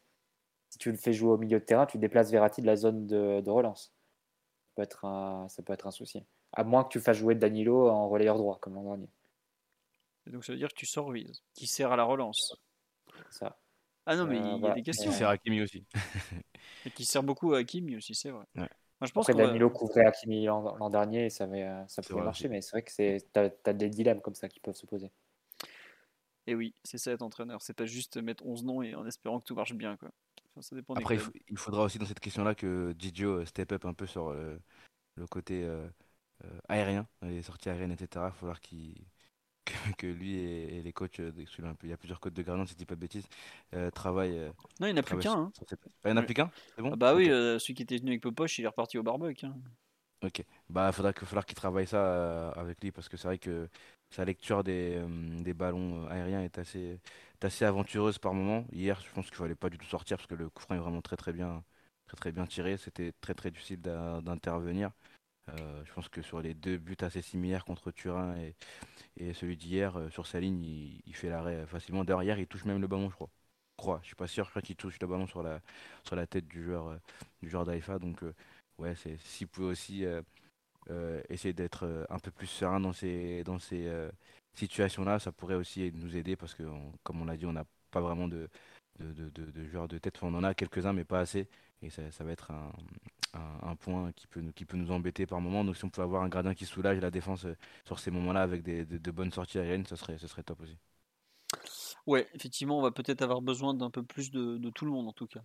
Si 0.70 0.78
tu 0.78 0.90
le 0.90 0.98
fais 0.98 1.12
jouer 1.12 1.30
au 1.30 1.38
milieu 1.38 1.60
de 1.60 1.64
terrain, 1.64 1.86
tu 1.86 1.98
déplaces 1.98 2.30
Verratti 2.30 2.60
de 2.60 2.66
la 2.66 2.76
zone 2.76 3.06
de, 3.06 3.40
de 3.40 3.50
relance. 3.50 3.92
Ça 4.66 4.72
peut, 4.76 4.82
être 4.82 5.04
un, 5.04 5.48
ça 5.48 5.62
peut 5.62 5.72
être 5.72 5.86
un 5.86 5.90
souci. 5.90 6.24
À 6.52 6.64
moins 6.64 6.84
que 6.84 6.88
tu 6.88 7.00
fasses 7.00 7.16
jouer 7.16 7.34
Danilo 7.34 7.88
en 7.88 8.08
relayeur 8.08 8.36
droit, 8.36 8.58
comme 8.60 8.74
l'an 8.74 8.84
dernier. 8.84 9.08
Et 10.28 10.30
donc 10.30 10.44
ça 10.44 10.52
veut 10.52 10.58
dire 10.58 10.68
que 10.68 10.74
tu 10.74 10.86
sors 10.86 11.06
Ruiz, 11.06 11.42
qui 11.54 11.66
sert 11.66 11.90
à 11.90 11.96
la 11.96 12.04
relance. 12.04 12.54
Ça. 13.30 13.58
Ah 14.06 14.14
non, 14.16 14.26
mais 14.26 14.36
Euh, 14.38 14.56
il 14.56 14.62
y 14.62 14.66
a 14.68 14.74
des 14.74 14.82
questions. 14.82 15.10
c'est 15.10 15.24
Hakimi 15.24 15.62
aussi. 15.62 15.84
Et 16.84 16.90
qui 16.90 17.04
sert 17.04 17.22
beaucoup 17.22 17.54
à 17.54 17.58
Hakimi 17.58 17.96
aussi, 17.96 18.14
c'est 18.14 18.30
vrai. 18.30 18.44
Ouais. 18.56 18.68
Moi, 19.00 19.06
je 19.06 19.12
pense 19.12 19.28
Après, 19.28 19.42
va- 19.42 19.46
Danilo 19.48 19.70
couvrait 19.70 20.04
Hakimi 20.04 20.44
l'an 20.46 20.76
l'an 20.76 20.90
dernier 20.90 21.26
et 21.26 21.30
ça, 21.30 21.44
avait, 21.44 21.62
euh, 21.64 21.86
ça 21.88 22.02
pouvait 22.02 22.22
marcher, 22.22 22.44
aussi. 22.44 22.50
mais 22.50 22.60
c'est 22.60 22.70
vrai 22.72 22.82
que 22.82 22.92
c'est, 22.92 23.26
t'as, 23.32 23.48
t'as 23.48 23.72
des 23.72 23.88
dilemmes 23.88 24.20
comme 24.20 24.34
ça 24.34 24.48
qui 24.48 24.60
peuvent 24.60 24.74
se 24.76 24.86
poser. 24.86 25.10
Et 26.46 26.54
oui, 26.54 26.74
c'est 26.84 26.98
ça 26.98 27.12
être 27.12 27.22
entraîneur. 27.22 27.62
C'est 27.62 27.74
pas 27.74 27.86
juste 27.86 28.16
mettre 28.18 28.44
11 28.46 28.64
noms 28.64 28.82
et 28.82 28.94
en 28.94 29.06
espérant 29.06 29.38
que 29.40 29.44
tout 29.44 29.54
marche 29.54 29.74
bien. 29.74 29.96
Quoi. 29.96 30.10
Enfin, 30.50 30.62
ça 30.62 30.74
dépend 30.76 30.94
des 30.94 31.00
Après, 31.02 31.14
il, 31.14 31.20
clubs. 31.20 31.32
faut- 31.32 31.40
il 31.48 31.58
faudra 31.58 31.82
aussi 31.84 31.98
dans 31.98 32.06
cette 32.06 32.20
question-là 32.20 32.54
que 32.54 32.94
Gigio 32.98 33.40
euh, 33.40 33.44
step 33.46 33.72
up 33.72 33.84
un 33.84 33.94
peu 33.94 34.06
sur 34.06 34.30
le 34.32 35.26
côté 35.26 35.64
euh, 35.64 35.88
aérien, 36.68 37.06
les 37.22 37.42
sorties 37.42 37.68
aériennes, 37.68 37.92
etc. 37.92 38.30
Il 38.34 38.38
falloir 38.38 38.60
qu'il 38.60 38.94
que, 39.68 39.92
que 39.96 40.06
lui 40.06 40.34
et, 40.36 40.78
et 40.78 40.82
les 40.82 40.92
coachs, 40.92 41.20
euh, 41.20 41.32
un 41.64 41.74
peu- 41.74 41.86
il 41.86 41.90
y 41.90 41.92
a 41.92 41.96
plusieurs 41.96 42.20
coachs 42.20 42.34
de 42.34 42.42
gardien, 42.42 42.66
si 42.66 42.72
je 42.72 42.78
dis 42.78 42.86
pas 42.86 42.94
de 42.94 43.00
bêtises, 43.00 43.28
euh, 43.74 43.90
travaillent. 43.90 44.38
euh, 44.38 44.50
Non, 44.80 44.86
il 44.88 44.92
n'y 44.92 44.94
en 44.94 44.96
a 44.98 45.02
plus 45.02 45.16
travaillent 45.16 45.24
qu'un. 45.24 45.30
sur- 45.30 45.40
hein. 45.40 45.52
sur 45.56 45.68
cette- 45.68 45.80
Ah, 46.04 46.08
il 46.08 46.10
y 46.10 46.12
en 46.12 46.16
a 46.16 46.22
plus 46.22 46.34
qu'un 46.34 46.50
C'est 46.76 46.82
bon? 46.82 46.90
Ah 46.92 46.96
bah 46.96 47.14
oui, 47.14 47.24
Ok. 47.24 47.30
euh, 47.30 47.58
celui 47.58 47.74
qui 47.74 47.82
était 47.82 47.98
venu 47.98 48.10
avec 48.12 48.22
Popoche, 48.22 48.58
il 48.58 48.64
est 48.64 48.68
reparti 48.68 48.98
au 48.98 49.02
barbecue. 49.02 49.46
hein. 49.46 49.54
Ok. 50.24 50.44
Bah, 50.68 50.90
faudra 50.92 51.12
que, 51.12 51.24
falloir 51.24 51.46
qu'il 51.46 51.54
travaille 51.54 51.86
ça 51.86 51.98
euh, 51.98 52.52
avec 52.56 52.82
lui 52.82 52.90
parce 52.90 53.08
que 53.08 53.16
c'est 53.16 53.28
vrai 53.28 53.38
que 53.38 53.68
sa 54.10 54.24
lecture 54.24 54.64
des, 54.64 54.96
euh, 54.96 55.42
des 55.42 55.54
ballons 55.54 56.04
euh, 56.06 56.08
aériens 56.10 56.42
est 56.42 56.58
assez, 56.58 56.98
est 57.40 57.44
assez 57.44 57.64
aventureuse 57.64 58.18
par 58.18 58.34
moment. 58.34 58.66
Hier, 58.72 59.00
je 59.00 59.12
pense 59.12 59.26
qu'il 59.26 59.36
fallait 59.36 59.54
pas 59.54 59.70
du 59.70 59.78
tout 59.78 59.86
sortir 59.86 60.16
parce 60.16 60.26
que 60.26 60.34
le 60.34 60.50
coup 60.50 60.60
franc 60.62 60.74
est 60.74 60.78
vraiment 60.78 61.02
très 61.02 61.16
très 61.16 61.32
bien, 61.32 61.62
très 62.06 62.16
très 62.16 62.32
bien 62.32 62.46
tiré. 62.46 62.76
C'était 62.78 63.12
très 63.20 63.34
très 63.34 63.50
difficile 63.52 63.80
d'in- 63.80 64.20
d'intervenir. 64.22 64.90
Euh, 65.48 65.84
je 65.84 65.92
pense 65.92 66.08
que 66.08 66.22
sur 66.22 66.40
les 66.40 66.54
deux 66.54 66.78
buts 66.78 66.96
assez 67.00 67.22
similaires 67.22 67.64
contre 67.64 67.90
Turin 67.90 68.36
et, 68.36 68.54
celui 69.34 69.56
d'hier, 69.56 69.96
euh, 69.98 70.10
sur 70.10 70.26
sa 70.26 70.40
ligne, 70.40 70.62
il, 70.62 71.14
fait 71.14 71.28
l'arrêt 71.28 71.66
facilement. 71.66 72.04
Hier, 72.04 72.38
il 72.38 72.46
touche 72.46 72.64
même 72.64 72.80
le 72.80 72.86
ballon, 72.86 73.10
je 73.10 73.14
crois. 73.14 73.30
Je 73.78 73.82
crois, 73.82 74.00
je 74.02 74.06
suis 74.08 74.16
pas 74.16 74.26
sûr, 74.26 74.44
je 74.44 74.50
crois 74.50 74.62
qu'il 74.62 74.76
touche 74.76 74.98
le 75.00 75.06
ballon 75.06 75.26
sur 75.26 75.42
la, 75.42 75.60
sur 76.04 76.16
la 76.16 76.26
tête 76.26 76.46
du 76.48 76.64
joueur, 76.64 76.88
euh, 76.88 76.96
joueur 77.42 77.64
d'Haïfa. 77.64 77.98
Donc, 77.98 78.22
ouais, 78.78 78.94
c'est 78.96 79.18
s'il 79.20 79.48
pouvait 79.48 79.68
aussi 79.68 80.04
essayer 81.28 81.52
d'être 81.52 82.06
un 82.08 82.18
peu 82.18 82.30
plus 82.30 82.46
serein 82.46 82.80
dans 82.80 82.92
ces, 82.92 83.44
dans 83.44 83.58
ces 83.58 83.90
situations-là, 84.54 85.18
ça 85.18 85.32
pourrait 85.32 85.54
aussi 85.54 85.92
nous 85.94 86.16
aider 86.16 86.36
parce 86.36 86.54
que, 86.54 86.64
comme 87.04 87.20
on 87.20 87.24
l'a 87.26 87.36
dit, 87.36 87.46
on 87.46 87.52
n'a 87.52 87.66
pas 87.90 88.00
vraiment 88.00 88.28
de, 88.28 88.48
de, 89.00 89.28
de, 89.30 89.64
joueurs 89.68 89.88
de 89.88 89.98
tête. 89.98 90.18
On 90.22 90.34
en 90.34 90.44
a 90.44 90.54
quelques-uns, 90.54 90.92
mais 90.92 91.04
pas 91.04 91.20
assez. 91.20 91.48
Et 91.82 91.90
ça 91.90 92.24
va 92.24 92.32
être 92.32 92.50
un, 92.50 92.72
un, 93.38 93.70
un 93.70 93.76
point 93.76 94.12
qui 94.12 94.26
peut, 94.26 94.40
nous, 94.40 94.52
qui 94.52 94.64
peut 94.64 94.76
nous 94.76 94.90
embêter 94.90 95.26
par 95.26 95.40
moment. 95.40 95.64
Donc, 95.64 95.76
si 95.76 95.84
on 95.84 95.90
peut 95.90 96.02
avoir 96.02 96.22
un 96.22 96.28
gardien 96.28 96.54
qui 96.54 96.66
soulage 96.66 96.98
la 97.00 97.10
défense 97.10 97.44
euh, 97.44 97.56
sur 97.86 97.98
ces 97.98 98.10
moments-là 98.10 98.42
avec 98.42 98.62
des, 98.62 98.84
de, 98.84 98.98
de 98.98 99.10
bonnes 99.10 99.32
sorties 99.32 99.58
aériennes, 99.58 99.86
ce 99.86 99.96
serait, 99.96 100.18
ce 100.18 100.26
serait 100.26 100.42
top 100.42 100.60
aussi. 100.60 100.76
Ouais, 102.06 102.26
effectivement, 102.34 102.78
on 102.78 102.82
va 102.82 102.90
peut-être 102.90 103.22
avoir 103.22 103.40
besoin 103.42 103.74
d'un 103.74 103.90
peu 103.90 104.02
plus 104.02 104.30
de, 104.30 104.58
de 104.58 104.70
tout 104.70 104.84
le 104.84 104.90
monde 104.90 105.08
en 105.08 105.12
tout 105.12 105.26
cas. 105.26 105.40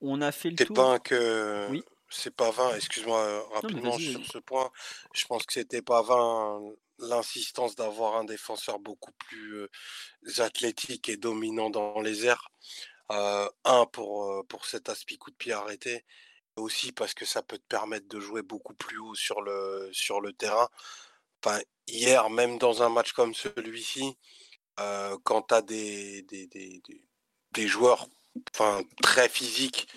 On 0.00 0.20
a 0.20 0.32
fait 0.32 0.50
le 0.50 0.56
tour. 0.56 0.74
pas 0.74 0.98
que 0.98 1.68
Oui. 1.70 1.82
c'est 2.08 2.34
pas 2.34 2.50
vain, 2.50 2.74
excuse-moi 2.74 3.18
euh, 3.18 3.42
rapidement 3.54 3.96
sur 3.98 4.24
ce 4.26 4.38
point. 4.38 4.70
Je 5.14 5.24
pense 5.26 5.44
que 5.46 5.52
c'était 5.52 5.82
pas 5.82 6.02
vain 6.02 6.60
l'insistance 6.98 7.74
d'avoir 7.74 8.16
un 8.16 8.24
défenseur 8.24 8.78
beaucoup 8.78 9.12
plus 9.12 9.54
euh, 9.56 9.68
athlétique 10.38 11.08
et 11.08 11.16
dominant 11.16 11.70
dans 11.70 12.00
les 12.00 12.26
airs. 12.26 12.48
Euh, 13.10 13.48
un 13.64 13.84
pour, 13.86 14.24
euh, 14.24 14.42
pour 14.48 14.64
cet 14.64 14.88
aspect 14.88 15.16
coup 15.16 15.30
de 15.30 15.36
pied 15.36 15.52
arrêté, 15.52 16.04
aussi 16.56 16.92
parce 16.92 17.14
que 17.14 17.24
ça 17.24 17.42
peut 17.42 17.58
te 17.58 17.66
permettre 17.68 18.08
de 18.08 18.20
jouer 18.20 18.42
beaucoup 18.42 18.74
plus 18.74 18.98
haut 18.98 19.14
sur 19.14 19.40
le, 19.42 19.88
sur 19.92 20.20
le 20.20 20.32
terrain. 20.32 20.68
Enfin, 21.44 21.60
hier, 21.86 22.30
même 22.30 22.58
dans 22.58 22.82
un 22.82 22.88
match 22.88 23.12
comme 23.12 23.34
celui-ci, 23.34 24.16
euh, 24.80 25.18
quand 25.24 25.42
tu 25.42 25.54
as 25.54 25.62
des, 25.62 26.22
des, 26.22 26.46
des, 26.48 26.82
des- 27.52 27.68
joueurs 27.68 28.08
enfin, 28.54 28.82
très 29.02 29.28
physiques, 29.28 29.88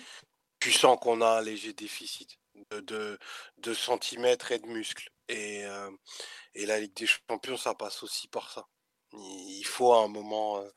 tu 0.60 0.72
sens 0.72 0.98
qu'on 1.00 1.20
a 1.22 1.38
un 1.38 1.42
léger 1.42 1.72
déficit 1.72 2.38
de, 2.70 3.18
de, 3.58 3.74
centimètres 3.74 4.52
et 4.52 4.58
de 4.58 4.66
muscles. 4.66 5.10
Et, 5.28 5.64
euh, 5.64 5.90
et 6.54 6.66
la 6.66 6.80
Ligue 6.80 6.94
des 6.94 7.06
Champions, 7.06 7.56
ça 7.56 7.74
passe 7.74 8.02
aussi 8.02 8.28
par 8.28 8.50
ça. 8.52 8.66
Il 9.12 9.58
il 9.60 9.64
faut 9.66 9.92
à 9.92 10.02
un 10.04 10.08
moment, 10.08 10.58
euh, 10.58 10.68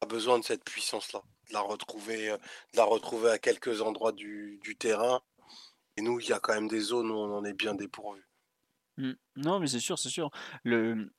a 0.00 0.06
besoin 0.06 0.38
de 0.38 0.44
cette 0.44 0.64
puissance-là, 0.64 1.22
de 1.48 1.54
la 1.54 1.60
retrouver, 1.60 2.30
euh, 2.30 2.36
de 2.72 2.76
la 2.76 2.84
retrouver 2.84 3.30
à 3.30 3.38
quelques 3.38 3.80
endroits 3.82 4.12
du, 4.12 4.58
du 4.62 4.76
terrain. 4.76 5.20
Et 5.96 6.02
nous, 6.02 6.20
il 6.20 6.28
y 6.28 6.32
a 6.32 6.40
quand 6.40 6.54
même 6.54 6.68
des 6.68 6.80
zones 6.80 7.10
où 7.10 7.14
on 7.14 7.36
en 7.36 7.44
est 7.44 7.54
bien 7.54 7.74
dépourvu. 7.74 8.22
Mm. 8.96 9.12
Non, 9.36 9.60
mais 9.60 9.66
c'est 9.66 9.80
sûr, 9.80 9.98
c'est 9.98 10.10
sûr. 10.10 10.30
Le, 10.62 11.12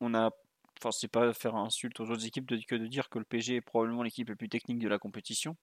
on 0.00 0.14
a, 0.14 0.30
enfin, 0.78 0.92
c'est 0.92 1.08
pas 1.08 1.32
faire 1.32 1.56
insulte 1.56 1.98
aux 2.00 2.10
autres 2.10 2.26
équipes 2.26 2.48
de, 2.48 2.60
que 2.66 2.74
de 2.74 2.86
dire 2.86 3.08
que 3.08 3.18
le 3.18 3.24
PG 3.24 3.56
est 3.56 3.60
probablement 3.60 4.02
l'équipe 4.02 4.28
la 4.28 4.36
plus 4.36 4.48
technique 4.48 4.78
de 4.78 4.88
la 4.88 4.98
compétition. 4.98 5.56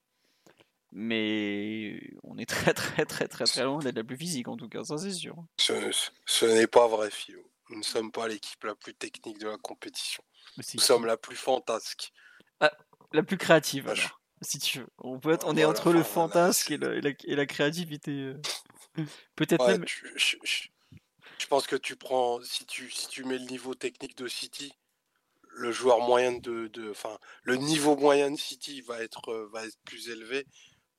Mais 0.92 2.00
on 2.24 2.38
est 2.38 2.46
très 2.46 2.74
très 2.74 3.06
très 3.06 3.28
très 3.28 3.44
très 3.44 3.64
loin 3.66 3.80
d'être 3.80 3.98
la 3.98 4.06
plus 4.06 4.16
physique 4.16 4.48
en 4.48 4.56
tout 4.56 4.70
cas, 4.70 4.86
ça 4.86 4.98
c'est 4.98 5.12
sûr. 5.12 5.36
Ce, 5.58 5.74
ce 6.26 6.46
n'est 6.46 6.68
pas 6.68 6.88
vrai, 6.88 7.12
Philo. 7.12 7.44
Nous 7.70 7.80
ne 7.80 7.84
sommes 7.84 8.12
pas 8.12 8.30
l'équipe 8.30 8.64
la 8.64 8.76
plus 8.76 8.94
technique 8.96 9.38
de 9.40 9.48
la 9.48 9.58
compétition. 9.58 10.24
Nous 10.58 10.80
sommes 10.80 11.06
la 11.06 11.18
plus 11.18 11.36
fantasque. 11.36 12.14
Ah, 12.62 12.72
la 13.14 13.24
plus 13.24 13.38
créative 13.38 13.88
alors, 13.88 14.22
si 14.42 14.60
tu 14.60 14.80
veux. 14.80 14.88
On, 15.00 15.20
peut 15.20 15.32
être, 15.32 15.48
on 15.48 15.56
est 15.56 15.66
entre 15.66 15.92
le 15.92 16.04
fantasque 16.04 16.72
et, 16.72 16.78
la, 16.78 16.96
et, 16.96 17.36
la, 17.36 17.46
créativité. 17.46 18.12
euh. 18.12 18.42
Peut-être 19.36 19.66
Ouais, 19.66 19.74
même. 19.74 19.86
tu- 19.86 20.12
je, 20.16 20.38
je- 20.44 20.68
je 21.40 21.48
pense 21.48 21.68
que 21.68 21.76
tu 21.76 21.96
prends, 21.96 22.42
si 22.44 22.66
tu, 22.66 22.90
si 22.90 23.08
tu 23.08 23.24
mets 23.24 23.38
le 23.38 23.46
niveau 23.46 23.74
technique 23.76 24.18
de 24.18 24.28
City, 24.28 24.74
le 25.50 25.72
joueur 25.72 26.00
moyen 26.02 26.34
de, 26.34 26.68
de, 26.68 26.92
enfin, 26.92 27.18
le 27.44 27.56
niveau 27.56 27.96
moyen 27.96 28.32
de 28.32 28.38
City 28.38 28.82
va 28.82 29.02
être, 29.02 29.30
euh, 29.32 29.50
va 29.52 29.66
être 29.66 29.78
plus 29.86 30.10
élevé. 30.10 30.46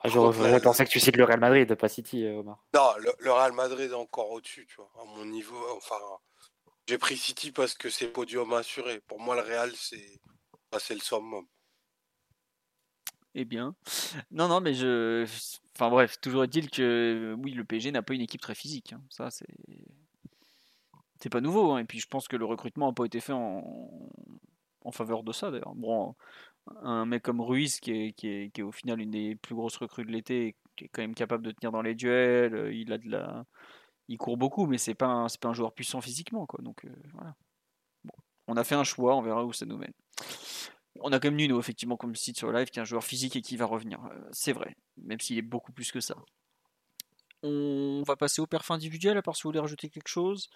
Ah, 0.01 0.09
j'aurais 0.09 0.61
pensé 0.61 0.85
que 0.85 0.91
tu 0.91 1.01
cites 1.01 1.17
le 1.17 1.25
Real 1.25 1.41
Madrid, 1.41 1.75
pas 1.75 1.89
City, 1.89 2.25
euh, 2.25 2.39
Omar. 2.39 2.65
Non, 2.73 2.93
le, 2.99 3.13
le 3.19 3.33
Real 3.33 3.53
Madrid 3.53 3.91
est 3.91 3.95
encore 3.95 4.31
au-dessus, 4.31 4.67
tu 4.67 4.77
vois, 4.77 4.91
à 5.01 5.05
mon 5.05 5.25
niveau. 5.25 5.61
Enfin, 5.77 5.99
j'ai 6.87 6.99
pris 6.99 7.17
City 7.17 7.51
parce 7.51 7.75
que 7.75 7.91
c'est 7.91 8.09
podium 8.09 8.53
assuré. 8.53 9.01
Pour 9.09 9.21
moi, 9.21 9.35
le 9.35 9.43
Real, 9.43 9.73
c'est, 9.75 10.21
bah, 10.71 10.79
c'est 10.81 10.95
le 10.95 11.01
summum. 11.01 11.47
Eh 13.35 13.45
bien. 13.45 13.75
Non, 14.31 14.49
non, 14.49 14.61
mais 14.61 14.75
je. 14.75 15.25
Enfin 15.77 15.91
bref, 15.91 16.21
toujours 16.21 16.45
est-il 16.45 16.71
que 16.71 17.37
oui, 17.39 17.53
le 17.53 17.65
PSG 17.65 17.93
n'a 17.93 18.03
pas 18.03 18.15
une 18.15 18.21
équipe 18.23 18.41
très 18.41 18.55
physique. 18.55 18.93
hein. 18.93 19.03
Ça, 19.11 19.31
c'est. 19.31 19.47
C'est 21.21 21.31
pas 21.31 21.41
nouveau. 21.41 21.73
hein. 21.73 21.79
Et 21.79 21.85
puis 21.85 21.99
je 22.01 22.07
pense 22.07 22.29
que 22.29 22.37
le 22.37 22.45
recrutement 22.45 22.89
n'a 22.89 22.93
pas 22.93 23.05
été 23.05 23.21
fait 23.21 23.33
en... 23.33 23.63
faveur 24.93 25.23
de 25.23 25.33
ça 25.33 25.51
d'ailleurs. 25.51 25.75
Bon, 25.75 26.15
un 26.83 27.07
mec 27.07 27.23
comme 27.23 27.41
Ruiz, 27.41 27.81
qui 27.81 27.93
est, 27.93 28.63
au 28.63 28.73
final 28.73 29.01
une 29.01 29.11
des 29.11 29.37
plus 29.37 29.55
grosses 29.55 29.77
recrues 29.77 30.05
de 30.05 30.11
l'été, 30.13 30.57
qui 30.77 30.85
est 30.85 30.89
quand 30.89 31.03
même 31.03 31.15
capable 31.15 31.45
de 31.45 31.51
tenir 31.53 31.73
dans 31.73 31.83
les 31.83 31.95
duels, 31.95 32.55
euh, 32.55 32.73
il 32.73 32.93
a 32.93 32.99
de 32.99 33.09
la. 33.11 33.45
Il 34.09 34.17
court 34.19 34.39
beaucoup, 34.39 34.67
mais 34.67 34.79
c'est 34.79 34.95
pas, 34.95 35.07
un- 35.07 35.27
pas 35.41 35.49
un 35.49 35.53
joueur 35.55 35.73
puissant 35.75 36.01
physiquement. 36.01 36.47
Quoi. 36.47 36.61
Donc 36.63 36.85
euh, 36.85 36.91
voilà. 37.15 37.35
On 38.49 38.57
a 38.57 38.65
fait 38.65 38.75
un 38.75 38.85
choix, 38.85 39.15
on 39.17 39.23
verra 39.23 39.45
où 39.45 39.53
ça 39.53 39.67
nous 39.67 39.77
mène. 39.77 39.93
On 41.01 41.13
a 41.13 41.21
quand 41.21 41.29
même 41.29 41.37
Nuno, 41.37 41.59
effectivement, 41.61 41.97
comme 41.97 42.15
site 42.17 42.37
sur 42.39 42.51
live, 42.53 42.69
qui 42.71 42.79
est 42.79 42.83
un 42.83 42.85
joueur 42.85 43.05
physique 43.05 43.37
et 43.37 43.43
qui 43.43 43.57
va 43.57 43.67
revenir. 43.67 44.01
Euh, 44.05 44.29
C'est 44.33 44.53
vrai, 44.53 44.77
même 44.97 45.21
s'il 45.21 45.39
est 45.39 45.43
beaucoup 45.43 45.73
plus 45.73 45.93
que 45.93 46.01
ça. 46.01 46.17
On 47.43 48.03
va 48.07 48.17
passer 48.17 48.41
au 48.43 48.47
perf 48.47 48.69
individuel, 48.73 49.17
à 49.17 49.23
part 49.23 49.37
si 49.37 49.43
vous 49.45 49.51
voulez 49.51 49.61
rajouter 49.61 49.89
quelque 49.89 50.09
chose. 50.09 50.49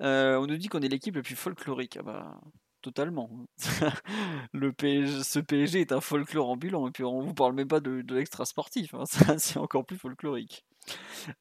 Euh, 0.00 0.36
on 0.38 0.46
nous 0.46 0.56
dit 0.56 0.68
qu'on 0.68 0.80
est 0.80 0.88
l'équipe 0.88 1.14
la 1.14 1.22
plus 1.22 1.36
folklorique. 1.36 1.98
Ah 1.98 2.02
bah, 2.02 2.40
totalement. 2.80 3.28
Le 4.52 4.72
PSG, 4.72 5.22
ce 5.24 5.38
PSG 5.40 5.80
est 5.82 5.92
un 5.92 6.00
folklore 6.00 6.48
ambulant. 6.48 6.88
Et 6.88 6.90
puis 6.90 7.04
on 7.04 7.20
vous 7.20 7.34
parle 7.34 7.52
même 7.54 7.68
pas 7.68 7.80
de, 7.80 8.00
de 8.00 8.14
l'extra 8.14 8.46
sportif. 8.46 8.94
hein. 8.94 9.04
C'est 9.38 9.58
encore 9.58 9.84
plus 9.84 9.98
folklorique. 9.98 10.64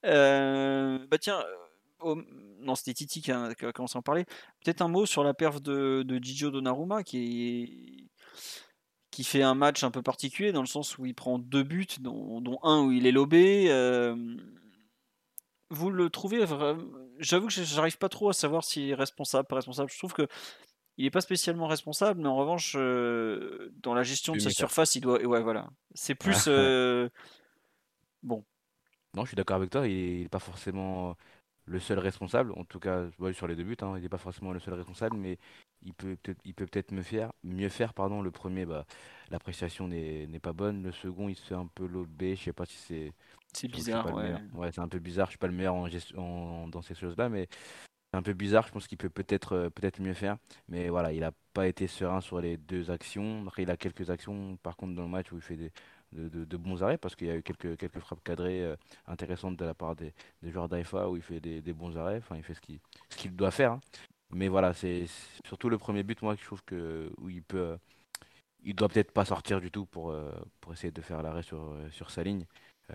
Euh, 0.06 1.00
bah 1.10 1.18
tiens, 1.18 1.42
non, 2.04 2.76
c'était 2.76 2.94
Titi 2.94 3.22
qui 3.22 3.32
a, 3.32 3.54
qui 3.56 3.66
a 3.66 3.72
commencé 3.72 3.96
à 3.98 4.00
en 4.00 4.04
parler. 4.04 4.26
Peut-être 4.64 4.82
un 4.82 4.88
mot 4.90 5.06
sur 5.06 5.24
la 5.24 5.34
perf 5.34 5.62
de, 5.62 6.04
de 6.04 6.18
Gigio 6.22 6.52
Donnarumma 6.52 7.04
qui 7.04 7.18
est 8.04 8.11
qui 9.12 9.24
fait 9.24 9.44
un 9.44 9.56
match 9.56 9.84
un 9.84 9.92
peu 9.92 10.02
particulier 10.02 10.52
dans 10.52 10.62
le 10.62 10.68
sens 10.68 10.98
où 10.98 11.06
il 11.06 11.14
prend 11.14 11.38
deux 11.38 11.64
buts, 11.64 11.88
dont, 12.00 12.42
dont 12.42 12.60
un 12.64 12.82
où 12.84 12.92
il 12.92 13.06
est 13.06 13.12
lobé. 13.12 13.66
euh, 13.70 14.16
vous 15.70 15.90
le 15.90 16.10
trouvez 16.10 16.44
vraiment 16.46 16.84
J'avoue 17.20 17.48
que 17.48 17.54
j'arrive 17.54 17.98
pas 17.98 18.10
trop 18.10 18.30
à 18.30 18.34
savoir 18.34 18.64
s'il 18.64 18.90
est 18.90 18.96
responsable, 18.96 19.48
pas 19.48 19.56
responsable. 19.56 19.92
Je 19.92 19.98
trouve 19.98 20.14
que 20.14 20.28
il 20.98 21.06
est 21.06 21.12
pas 21.12 21.22
spécialement 21.22 21.68
responsable, 21.68 22.22
mais 22.22 22.28
en 22.28 22.36
revanche, 22.36 22.76
euh, 22.78 23.72
dans 23.82 23.94
la 23.94 24.04
gestion 24.04 24.34
de 24.34 24.40
sa 24.40 24.50
surface, 24.50 24.96
il 24.96 25.02
doit. 25.02 25.22
Ouais, 25.24 25.42
voilà. 25.42 25.70
C'est 25.94 26.16
plus. 26.16 26.46
euh, 26.48 27.10
Bon, 28.24 28.44
Non, 29.16 29.24
je 29.24 29.30
suis 29.30 29.36
d'accord 29.36 29.56
avec 29.58 29.72
toi, 29.72 29.88
il 29.88 30.22
n'est 30.24 30.30
pas 30.30 30.40
forcément 30.40 31.16
le 31.66 31.80
seul 31.80 32.00
responsable, 32.00 32.52
en 32.56 32.64
tout 32.66 32.80
cas 32.80 33.06
ouais, 33.20 33.34
sur 33.34 33.48
les 33.48 33.56
deux 33.56 33.64
buts, 33.64 33.78
hein, 33.82 33.94
il 33.98 34.04
n'est 34.04 34.10
pas 34.10 34.18
forcément 34.18 34.52
le 34.52 34.60
seul 34.60 34.74
responsable, 34.76 35.18
mais 35.18 35.40
il 35.84 35.94
peut 35.94 36.16
peut-être 36.22 36.40
il 36.46 36.54
peut 36.54 36.66
peut-être 36.68 36.92
me 36.92 37.02
faire, 37.02 37.32
mieux 37.44 37.70
faire. 37.70 37.94
Pardon. 37.94 38.22
Le 38.22 38.32
premier, 38.32 38.66
bah, 38.66 38.86
l'appréciation 39.30 39.88
n'est 39.88 40.28
n'est 40.28 40.40
pas 40.40 40.54
bonne. 40.54 40.84
Le 40.84 40.92
second, 40.92 41.30
il 41.30 41.36
se 41.36 41.46
fait 41.46 41.56
un 41.56 41.68
peu 41.68 41.86
lobé, 41.86 42.36
je 42.36 42.44
sais 42.44 42.54
pas 42.54 42.66
si 42.66 42.78
c'est 42.78 43.14
c'est 43.54 43.68
bizarre. 43.68 44.06
Ouais. 44.14 44.72
c'est 44.72 44.80
un 44.82 44.88
peu 44.88 45.00
bizarre, 45.00 45.28
je 45.28 45.32
suis 45.32 45.38
pas 45.40 45.48
le 45.48 45.54
meilleur 45.54 45.76
en 45.76 45.88
gestion, 45.88 46.64
en- 46.64 46.68
dans 46.68 46.82
ces 46.82 46.96
choses-là, 46.96 47.28
mais 47.30 47.48
c'est 48.12 48.18
un 48.18 48.22
peu 48.22 48.34
bizarre, 48.34 48.66
je 48.68 48.72
pense 48.72 48.88
qu'il 48.88 48.98
peut 48.98 49.10
peut-être 49.10 49.54
euh, 49.54 49.70
peut-être 49.70 50.02
mieux 50.02 50.14
faire, 50.14 50.38
mais 50.70 50.90
voilà, 50.90 51.14
il 51.14 51.22
n'a 51.22 51.32
pas 51.54 51.68
été 51.68 51.88
serein 51.88 52.22
sur 52.22 52.40
les 52.42 52.58
deux 52.58 52.92
actions. 52.92 53.46
Après, 53.48 53.64
il 53.64 53.72
a 53.72 53.78
quelques 53.78 54.10
actions, 54.10 54.58
par 54.64 54.76
contre, 54.78 54.96
dans 54.96 55.04
le 55.04 55.08
match 55.10 55.32
où 55.32 55.38
il 55.38 55.42
fait 55.42 55.56
des, 55.58 55.72
de, 56.14 56.28
de- 56.30 56.46
de 56.46 56.58
bons 56.58 56.84
arrêts, 56.84 56.98
parce 56.98 57.16
qu'il 57.16 57.28
y 57.28 57.32
a 57.32 57.36
eu 57.38 57.44
quelques, 57.44 57.78
quelques 57.78 58.00
frappes 58.00 58.24
cadrées 58.24 58.64
euh, 58.64 58.76
intéressantes 59.08 59.56
de 59.58 59.64
la 59.66 59.74
part 59.74 59.96
des, 59.96 60.14
des 60.44 60.52
joueurs 60.52 60.68
d'AIFA 60.70 61.10
où 61.10 61.16
il 61.18 61.22
fait 61.22 61.40
des, 61.40 61.62
des 61.62 61.74
bons 61.74 61.98
arrêts, 61.98 62.18
enfin, 62.18 62.36
il 62.38 62.44
fait 62.44 62.54
ce 62.54 62.62
qu'il 62.62 62.80
ce 63.10 63.16
qu'il 63.18 63.34
doit 63.36 63.52
faire. 63.52 63.74
hein. 63.74 63.80
Mais 64.34 64.48
voilà, 64.48 64.74
c'est 64.74 65.06
surtout 65.46 65.70
le 65.70 65.78
premier 65.78 66.04
but, 66.04 66.22
moi, 66.22 66.36
que 66.36 66.42
je 66.42 66.46
trouve 66.46 66.64
que 66.64 67.12
où 67.18 67.30
il 67.30 67.44
peut, 67.44 67.58
euh, 67.60 67.78
il 68.64 68.76
doit 68.76 68.90
peut-être 68.90 69.12
pas 69.12 69.26
sortir 69.26 69.62
du 69.62 69.72
tout 69.72 69.86
pour, 69.86 70.12
euh, 70.12 70.32
pour 70.62 70.74
essayer 70.74 70.92
de 70.92 71.02
faire 71.02 71.22
l'arrêt 71.24 71.44
sur, 71.44 71.74
euh, 71.74 71.90
sur 71.92 72.12
sa 72.12 72.24
ligne. 72.24 72.46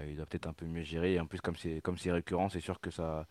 Il 0.07 0.16
doit 0.16 0.26
peut-être 0.26 0.47
un 0.47 0.53
peu 0.53 0.66
mieux 0.66 0.82
gérer. 0.82 1.14
Et 1.14 1.20
en 1.20 1.26
plus, 1.26 1.41
comme 1.41 1.57
c'est 1.57 2.12
récurrent, 2.12 2.51
c'est 2.51 2.61
sûr 2.61 2.80
que 2.80 2.91
ça, 2.91 3.26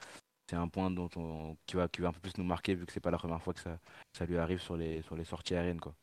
c'est 0.50 0.56
un 0.56 0.68
point 0.68 0.90
dont 0.92 1.10
on, 1.16 1.58
qui 1.68 1.76
va, 1.76 1.88
qui 1.88 2.02
va 2.02 2.10
un 2.10 2.12
peu 2.14 2.20
plus 2.20 2.38
nous 2.38 2.44
marquer 2.44 2.76
vu 2.76 2.86
que 2.88 2.92
c'est 2.92 3.00
pas 3.00 3.12
la 3.12 3.20
première 3.20 3.42
fois 3.42 3.54
que 3.54 3.60
ça, 3.60 3.80
ça 4.14 4.26
lui 4.26 4.38
arrive 4.38 4.60
sur 4.62 4.76
les, 4.76 5.02
sur 5.04 5.16
les 5.16 5.26
sorties 5.26 5.56
aériennes, 5.56 5.80
quoi. 5.80 5.96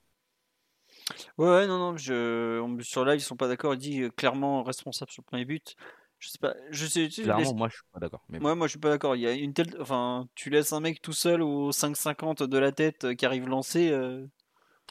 Ouais, 1.39 1.67
non, 1.67 1.79
non, 1.79 1.97
je... 1.97 2.79
sur 2.83 3.05
live, 3.05 3.19
ils 3.19 3.23
sont 3.23 3.37
pas 3.37 3.49
d'accord. 3.49 3.75
Il 3.75 3.79
dit 3.79 4.11
clairement 4.17 4.63
responsable 4.63 5.11
sur 5.11 5.23
le 5.23 5.27
premier 5.27 5.45
but. 5.45 5.75
Je 6.23 6.29
sais 6.29 6.39
pas, 6.39 6.55
je 6.71 6.87
sais, 6.87 7.09
tu 7.09 7.23
Clairement, 7.23 7.53
moi, 7.53 7.69
je 7.69 7.75
suis 7.75 7.83
pas 7.93 7.99
d'accord. 7.99 8.23
Mais 8.29 8.39
bon. 8.39 8.47
Ouais, 8.49 8.55
moi 8.55 8.69
je 8.69 8.71
suis 8.71 8.79
pas 8.79 8.91
d'accord. 8.91 9.17
Il 9.17 9.23
y 9.23 9.27
a 9.27 9.33
une 9.33 9.53
telle, 9.53 9.75
enfin, 9.81 10.29
tu 10.37 10.51
laisses 10.51 10.73
un 10.73 10.79
mec 10.79 11.03
tout 11.03 11.13
seul 11.13 11.43
au 11.43 11.73
5,50 11.73 12.45
de 12.45 12.59
la 12.59 12.71
tête 12.71 13.05
euh, 13.05 13.15
qui 13.15 13.27
arrive 13.27 13.49
lancé. 13.49 13.91
euh, 13.91 14.25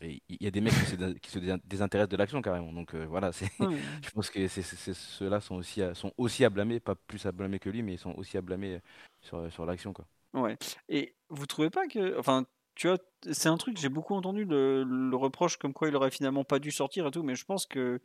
il 0.01 0.19
y 0.41 0.47
a 0.47 0.51
des 0.51 0.59
mecs 0.59 0.73
qui 0.73 0.85
se, 0.85 0.95
dé- 0.95 1.19
qui 1.21 1.31
se 1.31 1.39
dé- 1.39 1.55
désintéressent 1.63 2.09
de 2.09 2.17
l'action 2.17 2.41
carrément. 2.41 2.73
Donc 2.73 2.93
euh, 2.95 3.05
voilà, 3.05 3.29
ouais. 3.29 3.47
je 4.03 4.09
pense 4.09 4.29
que 4.29 4.45
ceux-là 4.47 5.39
sont 5.39 5.55
aussi, 5.55 5.81
à, 5.81 5.93
sont 5.93 6.11
aussi 6.17 6.43
à 6.43 6.49
blâmer, 6.49 6.81
pas 6.81 6.95
plus 6.95 7.25
à 7.25 7.31
blâmer 7.31 7.59
que 7.59 7.69
lui, 7.69 7.81
mais 7.81 7.93
ils 7.93 7.99
sont 7.99 8.13
aussi 8.17 8.37
à 8.37 8.41
blâmer 8.41 8.75
euh, 8.75 8.79
sur, 9.21 9.51
sur 9.53 9.65
l'action, 9.65 9.93
quoi. 9.93 10.05
Ouais. 10.33 10.57
Et 10.89 11.15
vous 11.29 11.45
trouvez 11.45 11.69
pas 11.69 11.87
que, 11.87 12.17
enfin, 12.19 12.45
tu 12.75 12.87
vois, 12.87 12.97
c'est 13.31 13.49
un 13.49 13.57
truc, 13.57 13.77
j'ai 13.77 13.89
beaucoup 13.89 14.15
entendu 14.15 14.45
le, 14.45 14.83
le 14.83 15.15
reproche 15.15 15.57
comme 15.57 15.73
quoi 15.73 15.87
il 15.89 15.95
aurait 15.95 16.11
finalement 16.11 16.43
pas 16.43 16.59
dû 16.59 16.71
sortir 16.71 17.07
et 17.07 17.11
tout, 17.11 17.21
mais 17.23 17.35
je 17.35 17.45
pense 17.45 17.65
que 17.65 18.01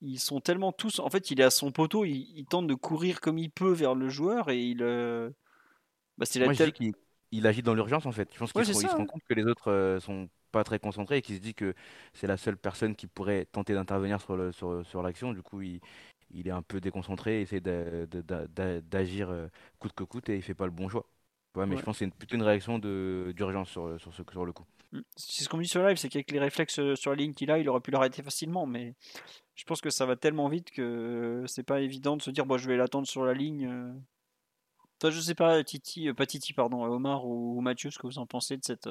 ils 0.00 0.18
sont 0.20 0.40
tellement 0.40 0.72
tous, 0.72 0.98
en 1.00 1.10
fait, 1.10 1.30
il 1.30 1.40
est 1.40 1.44
à 1.44 1.50
son 1.50 1.72
poteau, 1.72 2.04
il, 2.04 2.26
il 2.36 2.46
tente 2.46 2.66
de 2.66 2.74
courir 2.74 3.20
comme 3.20 3.38
il 3.38 3.50
peut 3.50 3.72
vers 3.72 3.94
le 3.94 4.08
joueur 4.08 4.50
et 4.50 4.60
il, 4.62 4.82
euh, 4.82 5.30
bah, 6.18 6.26
c'est 6.26 6.38
la 6.40 6.46
Moi, 6.46 6.54
telle. 6.54 6.72
qu'il 6.72 6.94
il 7.30 7.46
agit 7.46 7.62
dans 7.62 7.74
l'urgence 7.74 8.06
en 8.06 8.12
fait. 8.12 8.30
Je 8.32 8.38
pense 8.38 8.52
qu'il 8.52 8.64
se, 8.64 8.72
rend- 8.72 8.80
il 8.80 8.88
se 8.88 8.96
compte 8.96 9.22
que 9.28 9.34
les 9.34 9.44
autres 9.44 9.70
euh, 9.70 10.00
sont 10.00 10.28
pas 10.50 10.64
très 10.64 10.78
concentrés 10.78 11.18
et 11.18 11.22
qu'il 11.22 11.36
se 11.36 11.40
dit 11.40 11.54
que 11.54 11.74
c'est 12.14 12.26
la 12.26 12.38
seule 12.38 12.56
personne 12.56 12.96
qui 12.96 13.06
pourrait 13.06 13.44
tenter 13.44 13.74
d'intervenir 13.74 14.20
sur 14.20 14.36
le, 14.36 14.50
sur, 14.52 14.84
sur 14.86 15.02
l'action. 15.02 15.32
Du 15.34 15.42
coup, 15.42 15.60
il, 15.60 15.80
il 16.30 16.48
est 16.48 16.52
un 16.52 16.62
peu 16.62 16.80
déconcentré, 16.80 17.40
il 17.40 17.42
essaie 17.42 17.60
d'agir 17.60 19.30
euh, 19.30 19.48
coûte 19.78 19.92
que 19.92 20.04
coûte 20.04 20.28
et 20.30 20.36
il 20.36 20.42
fait 20.42 20.54
pas 20.54 20.64
le 20.64 20.70
bon 20.72 20.88
choix. 20.88 21.06
Ouais, 21.54 21.66
mais 21.66 21.74
Ouais. 21.74 21.80
je 21.80 21.84
pense 21.84 21.98
que 21.98 22.04
c'est 22.04 22.14
plutôt 22.14 22.36
une 22.36 22.42
réaction 22.42 22.78
d'urgence 22.78 23.68
sur, 23.70 24.00
sur, 24.00 24.14
ce, 24.14 24.22
sur 24.30 24.44
le 24.46 24.52
coup. 24.52 24.64
Mm. 24.92 25.00
C'est 25.16 25.44
ce 25.44 25.48
qu'on 25.48 25.58
me 25.58 25.62
dit 25.62 25.68
sur 25.68 25.82
live, 25.86 25.96
c'est 25.96 26.08
qu'avec 26.08 26.30
les 26.30 26.38
réflexes 26.38 26.78
euh, 26.78 26.96
sur 26.96 27.10
la 27.10 27.16
ligne 27.16 27.34
qu'il 27.34 27.50
a, 27.50 27.58
il 27.58 27.68
aurait 27.68 27.80
pu 27.80 27.90
l'arrêter 27.90 28.22
facilement, 28.22 28.66
mais 28.66 28.94
je 29.58 29.64
pense 29.64 29.80
que 29.80 29.90
ça 29.90 30.06
va 30.06 30.14
tellement 30.14 30.48
vite 30.48 30.70
que 30.70 31.42
c'est 31.48 31.64
pas 31.64 31.80
évident 31.80 32.16
de 32.16 32.22
se 32.22 32.30
dire, 32.30 32.46
bon, 32.46 32.58
je 32.58 32.68
vais 32.68 32.76
l'attendre 32.76 33.08
sur 33.08 33.24
la 33.24 33.34
ligne. 33.34 33.66
euh. 33.66 33.92
Toi, 35.00 35.10
je 35.10 35.20
sais 35.20 35.34
pas, 35.34 35.64
Titi, 35.64 36.08
euh, 36.08 36.14
pas 36.14 36.26
Titi, 36.26 36.52
pardon, 36.52 36.84
euh, 36.84 36.88
Omar 36.90 37.26
ou, 37.26 37.60
Mathieu, 37.60 37.90
ce 37.90 37.98
que 37.98 38.06
vous 38.06 38.18
en 38.18 38.26
pensez 38.26 38.56
de 38.56 38.64
cette, 38.64 38.88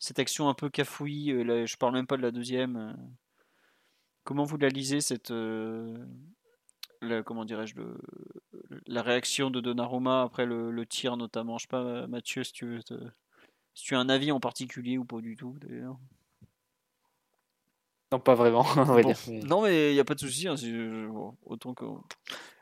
cette 0.00 0.18
action 0.18 0.48
un 0.48 0.54
peu 0.54 0.68
cafouille. 0.68 1.30
euh, 1.30 1.44
là, 1.44 1.64
je 1.64 1.76
parle 1.76 1.94
même 1.94 2.08
pas 2.08 2.16
de 2.16 2.22
la 2.22 2.32
deuxième. 2.32 2.96
Comment 4.24 4.42
vous 4.44 4.56
la 4.58 4.68
lisez, 4.68 5.00
cette. 5.00 5.30
la- 5.30 7.22
comment 7.22 7.44
dirais-je, 7.44 7.76
la 8.88 9.02
réaction 9.02 9.50
de 9.50 9.60
Donnarumma 9.60 10.22
après 10.22 10.44
le, 10.44 10.84
tir, 10.86 11.16
notamment? 11.16 11.56
Je 11.56 11.62
sais 11.62 11.68
pas, 11.68 12.08
Mathieu, 12.08 12.42
si 12.42 12.52
tu 12.52 12.66
veux 12.66 12.80
si 13.74 13.84
tu 13.84 13.94
as 13.94 14.00
un 14.00 14.08
avis 14.08 14.32
en 14.32 14.40
particulier 14.40 14.98
ou 14.98 15.04
pas 15.04 15.20
du 15.20 15.36
tout, 15.36 15.56
d'ailleurs. 15.60 15.98
Non, 18.12 18.20
pas 18.20 18.34
vraiment, 18.34 18.60
on 18.76 18.84
va 18.84 19.02
Bon. 19.02 19.08
dire. 19.08 19.18
mais- 19.28 19.40
Non, 19.40 19.62
mais 19.62 19.90
il 19.90 19.94
n'y 19.94 20.00
a 20.00 20.04
pas 20.04 20.14
de 20.14 20.20
souci. 20.20 20.48
hein, 20.48 20.54
bon, 21.10 21.36
autant 21.44 21.74
que... 21.74 21.84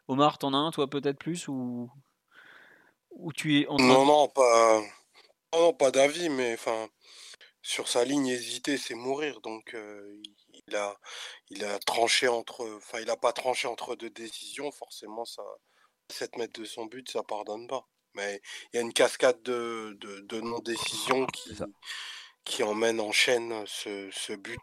Omar, 0.08 0.38
t'en 0.38 0.52
as 0.54 0.56
un, 0.58 0.70
toi, 0.70 0.88
peut-être 0.88 1.18
plus 1.18 1.48
ou... 1.48 1.90
ou 3.10 3.32
tu 3.32 3.60
es 3.60 3.66
en 3.68 3.76
train 3.76 3.86
Non, 3.86 4.04
non, 4.04 4.28
pas, 4.28 4.80
non, 5.52 5.60
non, 5.60 5.72
pas 5.72 5.90
d'avis, 5.90 6.28
mais 6.28 6.54
enfin, 6.54 6.88
sur 7.62 7.88
sa 7.88 8.04
ligne, 8.04 8.26
hésiter, 8.28 8.76
c'est 8.78 8.94
mourir. 8.94 9.40
Donc, 9.40 9.74
euh, 9.74 10.20
il- 10.68 10.76
a, 10.76 10.96
il 11.50 11.64
a 11.64 11.78
tranché 11.80 12.26
entre, 12.28 12.68
enfin, 12.76 12.98
il 13.00 13.08
a 13.10 13.16
pas 13.16 13.32
tranché 13.32 13.68
entre 13.68 13.94
deux 13.94 14.10
décisions. 14.10 14.70
Forcément, 14.72 15.24
ça, 15.24 15.42
7 16.10 16.36
mètres 16.38 16.60
de 16.60 16.64
son 16.64 16.86
but, 16.86 17.08
ça 17.10 17.22
pardonne 17.22 17.66
pas. 17.68 17.86
Mais 18.14 18.40
il 18.72 18.76
y 18.76 18.78
a 18.78 18.82
une 18.82 18.92
cascade 18.92 19.40
de, 19.42 19.96
de, 20.00 20.20
de 20.20 20.40
non-décisions 20.40 21.26
qui, 21.26 21.56
qui 22.44 22.62
emmène 22.62 22.98
en 23.00 23.12
chaîne 23.12 23.64
ce, 23.66 24.08
ce 24.12 24.32
but 24.32 24.58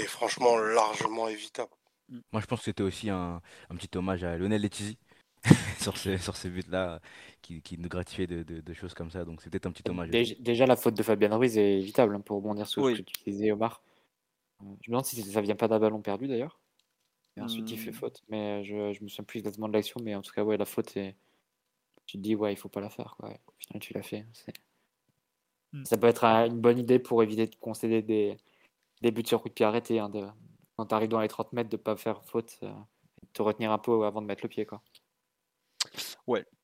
est 0.00 0.06
franchement 0.06 0.56
largement 0.58 1.28
évitable. 1.28 1.70
Moi, 2.32 2.40
je 2.40 2.46
pense 2.46 2.60
que 2.60 2.64
c'était 2.66 2.82
aussi 2.82 3.10
un, 3.10 3.42
un 3.70 3.76
petit 3.76 3.96
hommage 3.96 4.24
à 4.24 4.36
Lionel 4.38 4.62
Letizy 4.62 4.98
sur 5.80 5.96
ces, 5.98 6.18
sur 6.18 6.36
ces 6.36 6.50
buts-là, 6.50 7.00
qui, 7.42 7.62
qui 7.62 7.78
nous 7.78 7.88
gratifiait 7.88 8.26
de, 8.26 8.42
de- 8.42 8.60
de 8.60 8.74
choses 8.74 8.94
comme 8.94 9.10
ça. 9.10 9.24
Donc, 9.24 9.42
c'était 9.42 9.66
un 9.66 9.72
petit 9.72 9.88
hommage. 9.90 10.10
Déjà, 10.10 10.34
déjà, 10.38 10.66
la 10.66 10.76
faute 10.76 10.94
de 10.94 11.02
Fabien 11.02 11.34
Ruiz 11.36 11.56
est 11.58 11.78
évitable 11.78 12.14
hein, 12.16 12.20
pour 12.20 12.36
rebondir 12.38 12.66
sur 12.66 12.84
Oui. 12.84 12.96
ce 12.96 13.02
que 13.02 13.02
tu 13.02 13.14
disais, 13.30 13.52
Omar. 13.52 13.82
Euh, 14.62 14.66
Je 14.82 14.90
me 14.90 14.94
demande 14.94 15.06
si 15.06 15.22
ça 15.22 15.40
vient 15.42 15.56
pas 15.56 15.68
d'un 15.68 15.78
ballon 15.80 16.02
perdu 16.02 16.28
d'ailleurs. 16.28 16.60
Et 17.36 17.42
ensuite, 17.42 17.72
il 17.72 17.78
fait 17.78 17.92
Hmm. 17.92 17.92
faute. 17.92 18.22
Mais 18.28 18.64
je, 18.64 18.92
je 18.94 19.04
me 19.04 19.08
souviens 19.08 19.24
plus 19.24 19.40
exactement 19.40 19.68
de 19.68 19.74
l'action. 19.74 20.00
Mais 20.02 20.14
en 20.16 20.22
tout 20.22 20.32
cas, 20.32 20.44
ouais, 20.44 20.58
la 20.58 20.66
faute, 20.66 20.96
est... 20.96 21.16
tu 22.06 22.18
te 22.18 22.22
dis, 22.22 22.36
ouais, 22.36 22.52
il 22.54 22.56
faut 22.56 22.68
pas 22.70 22.80
la 22.82 22.90
faire. 22.90 23.16
Quoi. 23.18 23.30
Au 23.30 23.52
final, 23.58 23.80
tu 23.82 23.94
l'as 23.94 24.02
fait. 24.04 24.26
Hmm. 25.72 25.84
Ça 25.84 25.96
peut 25.98 26.06
être 26.06 26.24
un- 26.24 26.46
une 26.46 26.60
bonne 26.60 26.78
idée 26.78 26.98
pour 27.00 27.22
éviter 27.22 27.46
de 27.46 27.56
concéder 27.56 28.02
des, 28.02 28.36
des 29.02 29.10
buts 29.10 29.24
sur 29.26 29.42
coup 29.42 29.48
de 29.48 29.54
pied 29.54 29.66
arrêté. 29.66 29.98
hein, 30.00 30.08
de... 30.10 30.26
Quand 30.76 30.86
tu 30.86 30.94
arrives 30.94 31.08
dans 31.08 31.20
les 31.20 31.28
30 31.28 31.52
mètres, 31.52 31.70
de 31.70 31.76
pas 31.76 31.96
faire 31.96 32.24
faute. 32.24 32.58
euh, 32.62 32.72
te 33.32 33.42
retenir 33.42 33.72
un 33.72 33.78
peu 33.78 34.04
avant 34.04 34.22
de 34.22 34.26
mettre 34.26 34.42
le 34.44 34.48
pied. 34.48 34.66
Quoi. 34.66 34.82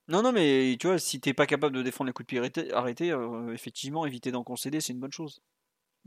Non, 0.09 0.23
non, 0.23 0.33
mais 0.33 0.77
tu 0.79 0.87
vois, 0.87 0.99
si 0.99 1.19
t'es 1.21 1.33
pas 1.33 1.47
capable 1.47 1.75
de 1.77 1.83
défendre 1.83 2.09
les 2.09 2.13
coups 2.13 2.27
de 2.27 2.51
pied 2.51 2.73
arrêtés, 2.75 3.11
euh, 3.13 3.53
effectivement, 3.55 4.05
éviter 4.05 4.31
d'en 4.33 4.45
concéder, 4.45 4.81
c'est 4.81 4.93
une 4.93 5.01
bonne 5.01 5.13
chose. 5.13 5.41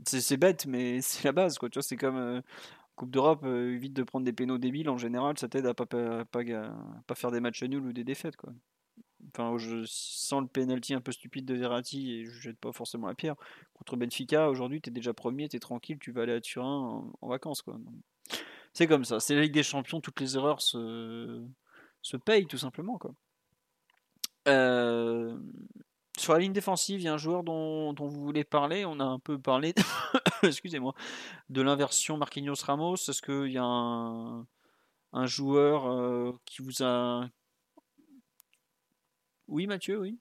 C'est 0.06 0.36
bête, 0.36 0.66
mais 0.66 1.00
c'est 1.02 1.24
la 1.24 1.32
base, 1.32 1.58
quoi. 1.58 1.70
Tu 1.70 1.78
vois, 1.78 1.82
c'est 1.82 1.96
comme 1.96 2.16
euh, 2.16 2.40
Coupe 2.96 3.10
d'Europe, 3.10 3.42
euh, 3.44 3.74
évite 3.74 3.94
de 3.94 4.02
prendre 4.04 4.24
des 4.26 4.32
pénaux 4.32 4.58
débiles. 4.58 4.90
En 4.90 4.98
général, 4.98 5.38
ça 5.38 5.48
t'aide 5.48 5.66
à 5.66 5.74
pas, 5.74 5.86
pas, 5.86 6.24
pas 7.06 7.14
faire 7.16 7.30
des 7.32 7.40
matchs 7.40 7.62
nuls 7.64 7.86
ou 7.86 7.92
des 7.92 8.04
défaites, 8.04 8.36
quoi. 8.36 8.52
Enfin, 9.28 9.56
je 9.58 9.84
sens 9.86 10.42
le 10.42 10.48
penalty 10.48 10.94
un 10.94 11.00
peu 11.00 11.12
stupide 11.12 11.44
de 11.44 11.54
Verratti 11.54 12.12
et 12.12 12.24
je 12.24 12.40
jette 12.40 12.58
pas 12.58 12.72
forcément 12.72 13.08
la 13.08 13.14
pierre. 13.14 13.36
Contre 13.74 13.96
Benfica, 13.96 14.48
aujourd'hui, 14.48 14.80
t'es 14.80 14.90
déjà 14.90 15.12
premier, 15.12 15.48
t'es 15.48 15.58
tranquille, 15.58 15.98
tu 16.00 16.12
vas 16.12 16.22
aller 16.22 16.34
à 16.34 16.40
Turin 16.40 16.78
en, 16.78 17.12
en 17.20 17.28
vacances, 17.28 17.62
quoi. 17.62 17.78
C'est 18.72 18.86
comme 18.86 19.04
ça. 19.04 19.20
C'est 19.20 19.34
la 19.34 19.42
Ligue 19.42 19.54
des 19.54 19.62
Champions, 19.62 20.00
toutes 20.00 20.20
les 20.20 20.36
erreurs 20.36 20.60
se, 20.60 21.44
se 22.02 22.16
payent, 22.16 22.46
tout 22.46 22.58
simplement, 22.58 22.98
quoi. 22.98 23.12
Euh, 24.46 25.36
sur 26.16 26.32
la 26.32 26.38
ligne 26.40 26.52
défensive, 26.52 27.00
il 27.00 27.04
y 27.04 27.08
a 27.08 27.14
un 27.14 27.18
joueur 27.18 27.44
dont, 27.44 27.92
dont 27.92 28.06
vous 28.06 28.20
voulez 28.20 28.44
parler. 28.44 28.84
On 28.84 28.98
a 29.00 29.04
un 29.04 29.18
peu 29.18 29.38
parlé, 29.38 29.74
excusez-moi, 30.42 30.94
de 31.48 31.62
l'inversion 31.62 32.16
Marquinhos-Ramos. 32.16 32.94
Est-ce 32.94 33.22
qu'il 33.22 33.52
y 33.52 33.58
a 33.58 33.64
un, 33.64 34.46
un 35.12 35.26
joueur 35.26 35.86
euh, 35.86 36.32
qui 36.44 36.62
vous 36.62 36.82
a... 36.82 37.28
Oui, 39.48 39.66
Mathieu, 39.66 39.98
oui. 39.98 40.18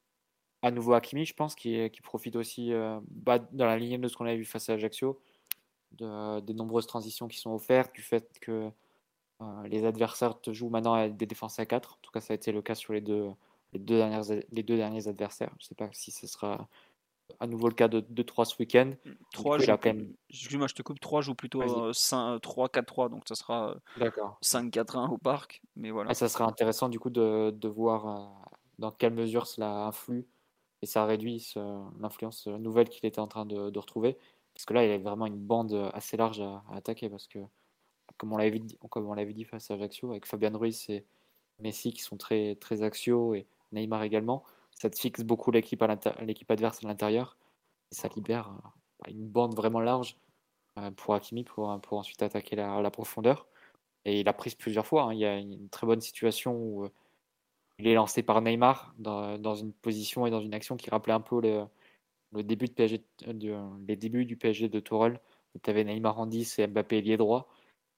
À 0.63 0.71
nouveau 0.71 0.93
Hakimi, 0.93 1.25
je 1.25 1.33
pense, 1.33 1.53
qui, 1.55 1.89
qui 1.91 2.01
profite 2.01 2.35
aussi 2.35 2.73
euh, 2.73 2.99
bah, 3.09 3.39
dans 3.51 3.65
la 3.65 3.77
lignée 3.77 3.97
de 3.97 4.07
ce 4.07 4.17
qu'on 4.17 4.25
a 4.25 4.35
vu 4.35 4.45
face 4.45 4.69
à 4.69 4.73
Ajaccio, 4.73 5.19
de- 5.91 6.39
des 6.41 6.53
nombreuses 6.53 6.87
transitions 6.87 7.27
qui 7.27 7.37
sont 7.37 7.51
offertes, 7.51 7.93
du 7.93 8.01
fait 8.01 8.39
que 8.41 8.69
euh, 9.41 9.67
les 9.67 9.85
adversaires 9.85 10.39
te 10.41 10.51
jouent 10.51 10.69
maintenant 10.69 10.93
avec 10.93 11.15
des 11.15 11.25
défenses 11.27 11.59
à 11.59 11.65
4. 11.65 11.93
En 11.93 11.97
tout 12.01 12.11
cas, 12.11 12.21
ça 12.21 12.33
a 12.33 12.35
été 12.35 12.51
le 12.51 12.61
cas 12.63 12.73
sur 12.75 12.93
les 12.93 13.01
deux, 13.01 13.29
les 13.73 13.79
deux, 13.79 13.97
dernières, 13.97 14.23
les 14.51 14.63
deux 14.63 14.77
derniers 14.77 15.07
adversaires. 15.07 15.51
Je 15.59 15.65
ne 15.65 15.67
sais 15.67 15.75
pas 15.75 15.89
si 15.93 16.09
ce 16.11 16.25
sera 16.25 16.67
à 17.39 17.45
nouveau 17.45 17.67
le 17.67 17.75
cas 17.75 17.87
de 17.89 17.99
2-3 17.99 18.45
ce 18.45 18.55
week-end. 18.57 18.91
3 19.33 19.57
coup, 19.57 19.63
il 19.63 19.69
a 19.69 19.77
quand 19.77 19.93
même- 19.93 20.13
Excuse-moi, 20.31 20.67
je 20.67 20.73
te 20.73 20.81
coupe. 20.81 20.99
3 20.99 21.21
joue 21.21 21.35
plutôt 21.35 21.59
Vas-y. 21.59 21.69
euh, 21.89 21.93
5, 21.93 22.39
3-4-3, 22.41 23.09
donc 23.09 23.23
ça 23.27 23.35
sera 23.35 23.71
euh, 23.71 23.75
D'accord. 23.97 24.39
5-4-1 24.41 25.09
au 25.11 25.17
parc. 25.19 25.61
Mais 25.75 25.91
voilà. 25.91 26.09
Ah, 26.09 26.13
ça 26.15 26.29
serait 26.29 26.45
intéressant 26.45 26.89
du 26.89 26.99
coup 26.99 27.09
de, 27.11 27.51
de 27.51 27.67
voir 27.67 28.46
dans 28.79 28.91
quelle 28.91 29.13
mesure 29.13 29.47
cela 29.47 29.85
influe 29.87 30.27
et 30.81 30.85
ça 30.85 31.05
réduit 31.05 31.39
ce- 31.39 31.59
l'influence 32.01 32.47
nouvelle 32.47 32.89
qu'il 32.89 33.05
était 33.05 33.19
en 33.19 33.27
train 33.27 33.45
de, 33.45 33.77
retrouver. 33.77 34.17
Parce 34.53 34.65
que 34.65 34.73
là, 34.73 34.85
il 34.85 34.91
avait 34.91 35.03
vraiment 35.03 35.25
une 35.27 35.37
bande 35.37 35.73
assez 35.93 36.17
large 36.17 36.41
à, 36.41 36.63
attaquer. 36.73 37.09
Parce 37.09 37.27
que, 37.27 37.39
comme 38.17 38.33
on 38.33 38.37
l'avait 38.37 38.59
dit, 38.59 38.77
dit 39.33 39.43
face 39.45 39.71
à 39.71 39.75
Ajaccio, 39.75 40.11
avec 40.11 40.25
Fabian 40.25 40.57
Ruiz 40.57 40.89
et 40.89 41.05
Messi 41.59 41.93
qui 41.93 42.01
sont 42.01 42.17
très, 42.17 42.55
très 42.55 42.83
axiaux 42.83 43.33
et 43.35 43.47
Neymar 43.71 44.03
également, 44.03 44.43
ça 44.71 44.89
te 44.89 44.97
fixe 44.97 45.21
beaucoup 45.23 45.51
l'équipe 45.51 45.81
adverse 45.81 46.83
à 46.83 46.87
l'intérieur. 46.87 47.37
Ça 47.91 48.09
libère 48.15 48.49
euh, 49.07 49.11
une 49.11 49.27
bande 49.27 49.55
vraiment 49.55 49.79
large 49.79 50.17
euh, 50.79 50.91
pour 50.91 51.15
Hakimi 51.15 51.43
pour, 51.43 51.79
pour 51.81 51.97
ensuite 51.99 52.21
attaquer 52.21 52.55
la, 52.55 52.81
la 52.81 52.91
profondeur. 52.91 53.47
Et 54.05 54.21
il 54.21 54.29
a 54.29 54.33
pris 54.33 54.55
plusieurs 54.57 54.85
fois. 54.87 55.03
hein. 55.05 55.13
Il 55.13 55.19
y 55.19 55.25
a 55.25 55.37
une 55.37 55.69
très 55.69 55.87
bonne 55.87 56.01
situation 56.01 56.55
où 56.55 56.85
euh, 56.85 56.89
il 57.79 57.87
est 57.87 57.93
lancé 57.93 58.23
par 58.23 58.41
Neymar 58.41 58.93
dans, 58.97 59.55
une 59.55 59.73
position 59.73 60.25
et 60.25 60.31
dans 60.31 60.41
une 60.41 60.53
action 60.53 60.77
qui 60.77 60.89
rappelait 60.89 61.13
un 61.13 61.21
peu 61.21 61.41
le, 61.41 62.43
début 62.43 62.67
les 63.87 63.95
débuts 63.95 64.25
du 64.25 64.37
PSG 64.37 64.69
de 64.69 64.79
Tourelle, 64.79 65.19
tu 65.63 65.69
avais 65.69 65.83
Neymar 65.83 66.19
en 66.19 66.25
10 66.27 66.59
et 66.59 66.67
Mbappé 66.67 66.97
ailier 66.97 67.17
droit. 67.17 67.49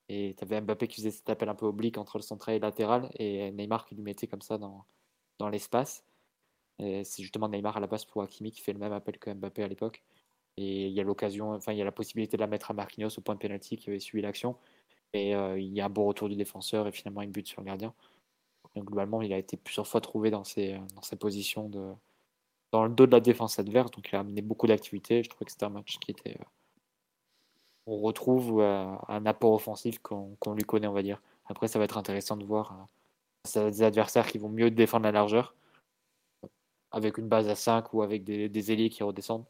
Et 0.09 0.35
tu 0.37 0.43
avais 0.43 0.61
Mbappé 0.61 0.87
qui 0.87 0.97
faisait 0.97 1.11
cet 1.11 1.29
appel 1.29 1.49
un 1.49 1.55
peu 1.55 1.65
oblique 1.65 1.97
entre 1.97 2.17
le 2.17 2.23
central 2.23 2.55
et 2.55 2.59
le 2.59 2.65
latéral, 2.65 3.09
et 3.19 3.51
Neymar 3.51 3.85
qui 3.85 3.95
lui 3.95 4.03
mettait 4.03 4.27
comme 4.27 4.41
ça 4.41 4.57
dans, 4.57 4.85
l'espace. 5.49 6.03
C'est 6.79 7.21
justement 7.23 7.49
Neymar 7.49 7.77
à 7.77 7.79
la 7.79 7.87
base 7.87 8.05
pour 8.05 8.23
Hakimi 8.23 8.51
qui 8.51 8.61
fait 8.61 8.73
le 8.73 8.79
même 8.79 8.93
appel 8.93 9.17
que 9.19 9.31
Mbappé 9.31 9.63
à 9.63 9.67
l'époque. 9.67 10.03
Et 10.57 10.87
il 10.87 10.93
y 10.93 10.99
a 10.99 11.03
l'occasion, 11.03 11.53
enfin 11.53 11.73
il 11.73 11.77
y 11.77 11.81
a 11.81 11.85
la 11.85 11.91
possibilité 11.91 12.37
de 12.37 12.41
la 12.41 12.47
mettre 12.47 12.71
à 12.71 12.73
Marquinhos 12.73 13.17
au 13.17 13.21
point 13.21 13.35
de 13.35 13.39
pénalty 13.39 13.77
qui 13.77 13.89
avait 13.89 13.99
suivi 13.99 14.21
l'action. 14.21 14.57
Et 15.13 15.35
euh, 15.35 15.59
il 15.59 15.73
y 15.73 15.81
a 15.81 15.85
un 15.85 15.89
beau 15.89 16.05
retour 16.05 16.29
du 16.29 16.35
défenseur 16.35 16.87
et 16.87 16.91
finalement 16.91 17.21
une 17.21 17.31
but 17.31 17.47
sur 17.47 17.61
le 17.61 17.67
gardien. 17.67 17.93
Globalement, 18.77 19.21
il 19.21 19.33
a 19.33 19.37
été 19.37 19.57
plusieurs 19.57 19.87
fois 19.87 20.01
trouvé 20.01 20.31
dans 20.31 20.43
ses, 20.43 20.79
dans 20.95 21.01
ses 21.01 21.15
positions 21.15 21.69
dans 22.71 22.83
le 22.83 22.89
dos 22.89 23.07
de 23.07 23.11
la 23.11 23.19
défense 23.19 23.59
adverse. 23.59 23.91
Donc 23.91 24.09
il 24.11 24.15
a 24.15 24.19
amené 24.19 24.41
beaucoup 24.41 24.67
d'activités. 24.67 25.23
Je 25.23 25.29
trouvais 25.29 25.45
que 25.45 25.51
c'était 25.51 25.65
un 25.65 25.69
match 25.69 25.97
qui 25.99 26.11
était. 26.11 26.39
euh, 26.39 26.43
on 27.89 27.97
retrouve 28.01 28.61
euh, 28.61 28.95
un 29.07 29.25
apport 29.25 29.53
offensif 29.53 29.99
qu'on 29.99 30.53
lui 30.53 30.63
connaît, 30.63 30.87
on 30.87 30.93
va 30.93 31.01
dire. 31.01 31.21
Après, 31.47 31.67
ça 31.67 31.79
va 31.79 31.85
être 31.85 31.97
intéressant 31.97 32.37
de 32.37 32.45
voir 32.45 32.87
euh, 33.57 33.71
des 33.71 33.81
adversaires 33.81 34.27
qui 34.27 34.37
vont 34.37 34.49
mieux 34.49 34.69
défendre 34.69 35.05
la 35.05 35.11
largeur, 35.11 35.55
avec 36.91 37.17
une 37.17 37.27
base 37.27 37.49
à 37.49 37.55
5 37.55 37.93
ou 37.93 38.03
avec 38.03 38.23
des, 38.23 38.71
ailiers 38.71 38.89
qui 38.89 39.01
redescendent. 39.03 39.45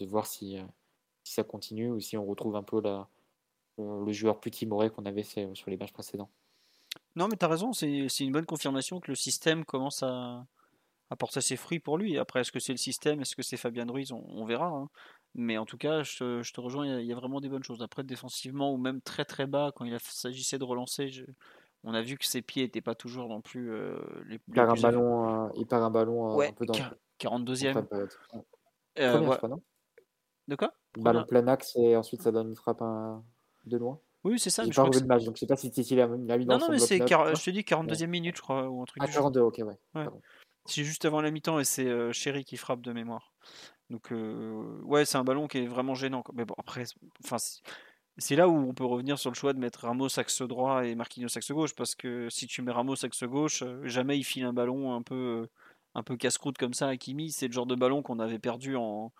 De 0.00 0.06
voir 0.06 0.26
si, 0.26 0.58
euh, 0.58 0.62
ça 1.24 1.44
continue 1.44 1.90
ou 1.90 2.00
si 2.00 2.16
on 2.16 2.24
retrouve 2.24 2.56
un 2.56 2.62
peu 2.62 2.80
la, 2.80 3.06
le 3.78 4.12
joueur 4.12 4.40
plus 4.40 4.50
timoré 4.50 4.90
qu'on 4.90 5.04
avait 5.04 5.22
sur 5.22 5.70
les 5.70 5.76
matchs 5.76 5.92
précédents. 5.92 6.30
Non, 7.16 7.28
mais 7.28 7.36
t'as 7.36 7.48
raison, 7.48 7.72
c'est 7.72 7.88
une 8.20 8.32
bonne 8.32 8.46
confirmation 8.46 9.00
que 9.00 9.10
le 9.10 9.14
système 9.14 9.64
commence 9.64 10.02
à, 10.02 10.46
à 11.10 11.16
porter 11.16 11.40
ses 11.40 11.56
fruits 11.56 11.80
pour 11.80 11.98
lui. 11.98 12.16
Après, 12.18 12.40
est-ce 12.40 12.52
que 12.52 12.58
c'est 12.60 12.72
le 12.72 12.78
système, 12.78 13.20
est-ce 13.20 13.36
que 13.36 13.42
c'est 13.42 13.56
Fabien 13.56 13.86
Ruiz, 13.86 14.12
on, 14.12 14.24
on 14.28 14.44
verra. 14.44 14.66
hein. 14.68 14.88
Mais 15.34 15.56
en 15.58 15.64
tout 15.66 15.78
cas, 15.78 16.02
je, 16.02 16.18
te- 16.18 16.42
je 16.42 16.52
te 16.52 16.60
rejoins, 16.60 16.86
il 16.86 16.90
y, 16.90 16.94
a, 16.94 17.00
il 17.00 17.06
y 17.06 17.12
a 17.12 17.16
vraiment 17.16 17.40
des 17.40 17.48
bonnes 17.48 17.62
choses. 17.64 17.82
Après, 17.82 18.02
défensivement, 18.02 18.72
ou 18.72 18.76
même 18.76 19.00
très 19.00 19.24
très 19.24 19.46
bas, 19.46 19.72
quand 19.74 19.84
il 19.84 19.98
s'agissait 20.00 20.58
de 20.58 20.64
relancer, 20.64 21.08
je- 21.08 21.24
on 21.84 21.94
a 21.94 22.02
vu 22.02 22.16
que 22.16 22.24
ses 22.26 22.42
pieds 22.42 22.62
n'étaient 22.62 22.80
pas 22.80 22.94
toujours 22.94 23.28
non 23.28 23.40
plus 23.40 23.72
euh, 23.72 23.98
les, 24.26 24.36
Il 24.48 24.54
perd 24.54 24.72
plus 24.72 24.82
ballon, 24.82 25.46
euh, 25.46 25.48
il 25.56 25.66
perd 25.66 25.82
un 25.82 25.90
ballon 25.90 26.32
euh, 26.32 26.36
Ouais, 26.36 26.48
un 26.48 26.52
peu 26.52 26.64
dans 26.66 26.74
quar- 26.74 26.92
en 26.92 26.96
42e. 27.18 27.72
fin 27.72 27.82
de. 27.82 28.08
Euh, 28.98 29.20
ouais. 29.20 29.38
non? 29.48 29.62
Quoi? 30.56 30.72
Ballon 30.98 31.24
plein 31.24 31.46
axe 31.48 31.74
et 31.76 31.96
ensuite 31.96 32.22
ça 32.22 32.30
donne 32.30 32.48
une 32.48 32.56
frappe 32.56 32.82
de 33.64 33.76
loin. 33.78 33.98
Oui, 34.24 34.38
c'est 34.38 34.50
ça. 34.50 34.64
J'ai 34.64 34.70
pas 34.70 34.82
revu 34.84 35.00
le 35.00 35.06
match, 35.06 35.24
donc 35.24 35.34
je 35.36 35.40
sais 35.40 35.46
pas 35.46 35.56
si 35.56 35.70
Titi 35.70 35.96
l'a 35.96 36.06
l'a 36.06 36.38
mis 36.38 36.46
Non, 36.46 36.54
dans 36.54 36.58
non, 36.58 36.66
son 36.66 36.72
mais 36.72 36.78
c'est, 36.78 36.98
je 36.98 37.44
te 37.44 37.50
dis 37.50 37.60
42e 37.64 38.06
minute, 38.06 38.36
je 38.36 38.42
crois, 38.42 38.68
ou 38.68 38.80
un 38.82 38.84
truc 38.84 39.02
Ah, 39.02 39.06
du 39.06 39.12
genre. 39.12 39.32
42, 39.32 39.40
ok, 39.40 39.58
ouais. 39.66 39.78
Ouais. 39.94 40.06
C'est 40.66 40.84
juste 40.84 41.04
avant 41.04 41.20
la 41.20 41.30
mi-temps 41.32 41.58
et 41.58 41.64
c'est 41.64 41.86
euh, 41.88 42.12
Chéri 42.12 42.44
qui 42.44 42.56
frappe 42.56 42.82
de 42.82 42.92
mémoire. 42.92 43.32
Donc, 43.90 44.12
euh, 44.12 44.78
ouais, 44.84 45.04
c'est 45.04 45.18
un 45.18 45.24
ballon 45.24 45.48
qui 45.48 45.58
est 45.58 45.66
vraiment 45.66 45.94
gênant. 45.96 46.22
quoi. 46.22 46.32
Mais 46.36 46.44
bon, 46.44 46.54
après, 46.56 46.86
c'est- 46.86 46.94
enfin, 47.24 47.38
c'est- 47.38 47.60
c'est 48.16 48.36
là 48.36 48.48
où 48.48 48.54
on 48.56 48.72
peut 48.74 48.84
revenir 48.84 49.18
sur 49.18 49.30
le 49.30 49.34
choix 49.34 49.52
de 49.54 49.58
mettre 49.58 49.80
Ramos 49.86 50.18
axe 50.20 50.40
droit 50.42 50.84
et 50.86 50.94
Marquinhos 50.94 51.36
axe 51.36 51.50
gauche. 51.50 51.74
Parce 51.74 51.96
que 51.96 52.28
si 52.30 52.46
tu 52.46 52.62
mets 52.62 52.70
Ramos 52.70 53.04
axe 53.04 53.24
gauche, 53.24 53.62
euh, 53.62 53.80
jamais 53.88 54.16
il 54.18 54.22
file 54.24 54.44
un 54.44 54.52
ballon 54.52 54.94
un 54.94 55.02
peu, 55.02 55.14
euh, 55.42 55.50
un 55.96 56.02
peu 56.04 56.16
casse-croûte 56.16 56.58
comme 56.58 56.74
ça 56.74 56.86
à 56.88 56.96
Kimi. 56.96 57.32
C'est 57.32 57.48
le 57.48 57.52
genre 57.52 57.66
de 57.66 57.74
ballon 57.74 58.02
qu'on 58.02 58.20
avait 58.20 58.38
perdu 58.38 58.76
en, 58.76 59.12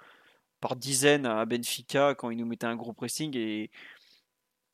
par 0.60 0.76
dizaines 0.76 1.26
à 1.26 1.44
Benfica 1.44 2.14
quand 2.14 2.30
il 2.30 2.38
nous 2.38 2.46
mettait 2.46 2.66
un 2.66 2.76
gros 2.76 2.92
pressing. 2.92 3.36
Et 3.36 3.70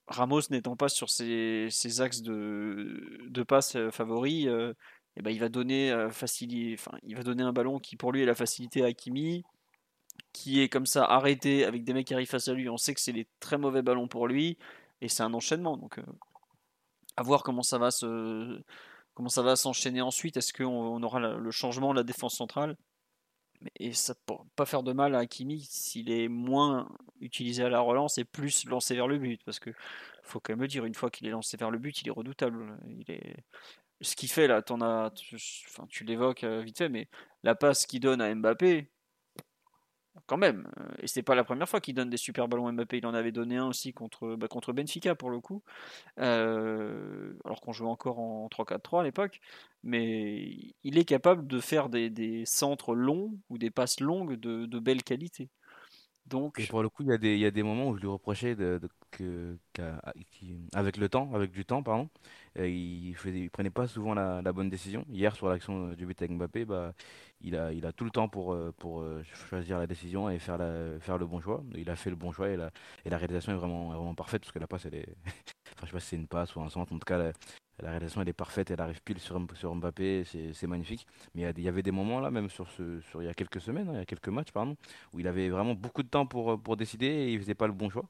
Ramos 0.09 0.41
n'étant 0.51 0.77
pas 0.77 0.89
sur 0.89 1.11
ses, 1.11 1.69
axes 2.01 2.23
de, 2.23 3.43
passe 3.47 3.77
favoris, 3.91 4.49
il 5.17 5.33
va 5.43 5.49
donner 5.49 7.43
un 7.43 7.53
ballon 7.53 7.79
qui 7.79 7.97
pour 7.97 8.13
lui 8.13 8.23
est 8.23 8.27
la 8.27 8.35
facilité 8.35 8.83
à 8.83 8.87
Hakimi, 8.87 9.45
qui 10.33 10.61
est 10.61 10.69
comme 10.69 10.87
ça 10.87 11.05
arrêté 11.05 11.65
avec 11.65 11.85
des 11.85 11.93
mecs 11.93 12.07
qui 12.07 12.15
arrivent 12.15 12.29
face 12.29 12.49
à 12.49 12.55
lui. 12.55 12.69
On 12.69 12.77
sait 12.77 12.95
que 12.95 13.01
c'est 13.01 13.13
des 13.13 13.27
très 13.41 13.59
mauvais 13.59 13.83
ballons 13.83 14.09
pour 14.09 14.29
lui 14.29 14.59
et 15.01 15.09
c'est 15.09 15.23
un 15.23 15.35
enchaînement. 15.35 15.77
Donc 15.77 15.99
euh, 15.99 16.03
à 17.17 17.23
voir 17.23 17.43
comment 17.43 17.63
ça 17.63 17.79
va 17.79 17.91
s'enchaîner 19.57 20.01
ensuite. 20.01 20.37
Est-ce 20.37 20.53
qu'on 20.53 20.67
on 20.67 21.03
aura 21.03 21.21
le 21.21 21.51
changement 21.51 21.93
de 21.93 21.99
la 21.99 22.05
défense 22.05 22.37
centrale? 22.37 22.77
Et 23.77 23.93
ça 23.93 24.13
ne 24.13 24.19
pourra 24.27 24.45
pas 24.57 24.67
faire 24.67 24.83
de 24.83 24.93
mal 24.93 25.15
à 25.15 25.19
Hakimi 25.19 25.61
s'il 25.61 26.11
est 26.11 26.29
moins 26.29 26.89
utilisé 27.21 27.65
à 27.65 27.69
la 27.69 27.81
relance 27.81 28.19
et 28.19 28.25
plus 28.25 28.65
lancé 28.67 28.95
vers 28.95 29.09
le 29.09 29.19
but 29.19 29.41
parce 29.45 29.59
que 29.59 29.71
faut 30.23 30.41
quand 30.41 30.53
même 30.53 30.61
le 30.61 30.69
dire 30.69 30.85
une 30.85 30.95
fois 30.95 31.11
qu'il 31.11 31.27
est 31.27 31.31
lancé 31.31 31.57
vers 31.57 31.71
le 31.71 31.79
but, 31.79 32.03
il 32.03 32.09
est 32.09 32.13
redoutable. 32.13 32.79
Il 32.87 33.11
est 33.11 33.37
ce 34.01 34.15
qu'il 34.15 34.31
fait 34.31 34.47
là, 34.47 34.59
as, 34.59 35.11
tu, 35.11 35.37
enfin, 35.67 35.87
tu 35.89 36.05
l'évoques 36.05 36.45
euh, 36.45 36.63
vite 36.63 36.79
fait, 36.79 36.89
mais 36.89 37.09
la 37.43 37.55
passe 37.55 37.87
qu'il 37.87 38.01
donne 38.01 38.21
à 38.21 38.33
Mbappé, 38.33 38.89
quand 40.27 40.37
même. 40.37 40.69
euh, 40.81 40.89
Et 41.03 41.07
c'est 41.07 41.23
pas 41.23 41.35
la 41.35 41.45
première 41.45 41.69
fois 41.69 41.81
qu'il 41.81 41.95
donne 41.95 42.11
des 42.11 42.17
super 42.17 42.49
ballons 42.49 42.73
Mbappé. 42.73 42.99
Il 42.99 43.07
en 43.07 43.15
avait 43.15 43.33
donné 43.33 43.57
un 43.57 43.67
aussi 43.67 43.93
contre, 43.93 44.37
bah, 44.37 44.49
Benfica 44.73 45.15
pour 45.15 45.31
le 45.31 45.41
coup. 45.41 45.63
Euh, 46.21 47.33
alors 47.45 47.61
qu'on 47.61 47.73
jouait 47.73 47.89
encore 47.89 48.19
en 48.19 48.49
3-4-3 48.49 49.01
à 49.03 49.05
l'époque. 49.05 49.41
Mais 49.85 50.75
il 50.85 50.99
est 50.99 51.05
capable 51.05 51.47
de 51.47 51.61
faire 51.61 51.89
des, 51.89 52.45
centres 52.47 52.95
longs 52.95 53.39
ou 53.51 53.59
des 53.59 53.71
passes 53.71 54.01
longues 54.01 54.35
de 54.35 54.79
belle 54.79 55.03
qualité. 55.03 55.51
Donc, 56.29 56.61
Et 56.61 56.67
pour 56.67 56.83
le 56.83 56.89
coup, 56.89 57.03
il 57.05 57.09
y 57.09 57.13
a 57.13 57.19
des, 57.19 57.35
il 57.35 57.41
y 57.41 57.47
a 57.47 57.51
des 57.51 57.63
moments 57.63 57.89
où 57.89 57.97
je 57.97 58.01
lui 58.03 58.09
reprochais 58.09 58.55
de, 58.57 58.79
de- 58.83 58.89
que, 59.11 59.57
qu'à- 59.73 60.01
avec 60.75 60.97
le 60.97 61.09
temps, 61.09 61.33
avec 61.35 61.51
du 61.53 61.65
temps, 61.65 61.83
pardon, 61.83 62.09
euh, 62.59 62.69
il 62.69 63.15
faisait, 63.17 63.41
il 63.41 63.51
prenait 63.51 63.71
pas 63.71 63.87
souvent 63.87 64.15
la, 64.15 64.43
la 64.43 64.53
bonne 64.53 64.69
décision. 64.69 65.05
Hier, 65.09 65.35
sur 65.37 65.49
l'action 65.49 65.91
euh, 65.91 65.97
du 65.97 66.07
but 66.07 66.21
avec 66.21 66.33
Mbappé, 66.37 66.65
bah, 66.65 66.93
il 67.41 67.57
a, 67.57 67.73
il 67.73 67.87
a 67.87 67.93
tout 67.93 68.05
le 68.05 68.11
temps 68.11 68.29
pour, 68.29 68.53
euh, 68.53 68.73
pour 68.79 69.01
euh, 69.01 69.23
choisir 69.49 69.79
la 69.79 69.87
décision 69.87 70.29
et 70.31 70.39
faire, 70.39 70.59
la, 70.59 70.99
faire 71.01 71.19
le 71.19 71.27
bon 71.27 71.41
choix. 71.41 71.63
Il 71.75 71.89
a 71.91 71.97
fait 71.97 72.11
le 72.11 72.17
bon 72.17 72.33
choix 72.33 72.49
et 72.51 72.57
la, 72.57 72.71
et 73.05 73.11
la 73.11 73.17
réalisation 73.19 73.53
est 73.53 73.57
vraiment, 73.57 73.93
est 73.93 73.97
vraiment 73.97 74.15
parfaite 74.15 74.43
parce 74.43 74.53
que 74.53 74.59
la 74.59 74.67
passe, 74.67 74.87
elle 74.87 74.95
est, 74.97 75.17
enfin, 75.77 75.83
je 75.83 75.87
sais 75.87 75.93
pas 75.93 76.01
si 76.01 76.09
c'est 76.09 76.17
une 76.17 76.29
passe 76.29 76.55
ou 76.57 76.61
un 76.61 76.69
centre, 76.69 76.93
en 76.93 76.99
tout 76.99 77.07
cas, 77.07 77.33
la, 77.81 77.91
réalisation 77.91 78.23
elle 78.23 78.29
est 78.29 78.33
parfaite, 78.33 78.71
elle 78.71 78.81
arrive 78.81 79.01
pile 79.03 79.19
sur, 79.19 79.39
Mbappé, 79.39 80.25
c'est 80.25 80.67
magnifique. 80.67 81.07
Mais 81.35 81.43
il 81.57 81.63
y, 81.63 81.69
avait 81.69 81.83
des 81.83 81.91
moments 81.91 82.21
là, 82.21 82.31
même 82.31 82.49
sur 82.51 82.71
ce, 82.71 83.01
il 83.17 83.25
y 83.25 83.29
a 83.29 83.35
quelques 83.35 83.61
semaines, 83.61 83.89
hein, 83.89 83.95
il 83.95 83.99
y 83.99 84.03
a 84.03 84.07
quelques 84.07 84.29
matchs, 84.29 84.53
pardon 84.53 84.77
où 85.13 85.21
il 85.21 85.27
avait 85.29 85.49
vraiment 85.49 85.75
beaucoup 85.75 86.03
de 86.03 86.09
temps 86.09 86.27
pour, 86.27 86.53
euh, 86.53 86.77
décider 86.77 87.07
et 87.07 87.33
il 87.33 87.41
faisait 87.41 87.55
pas 87.55 87.67
le 87.67 87.73
bon 87.73 87.91
choix. 87.91 88.09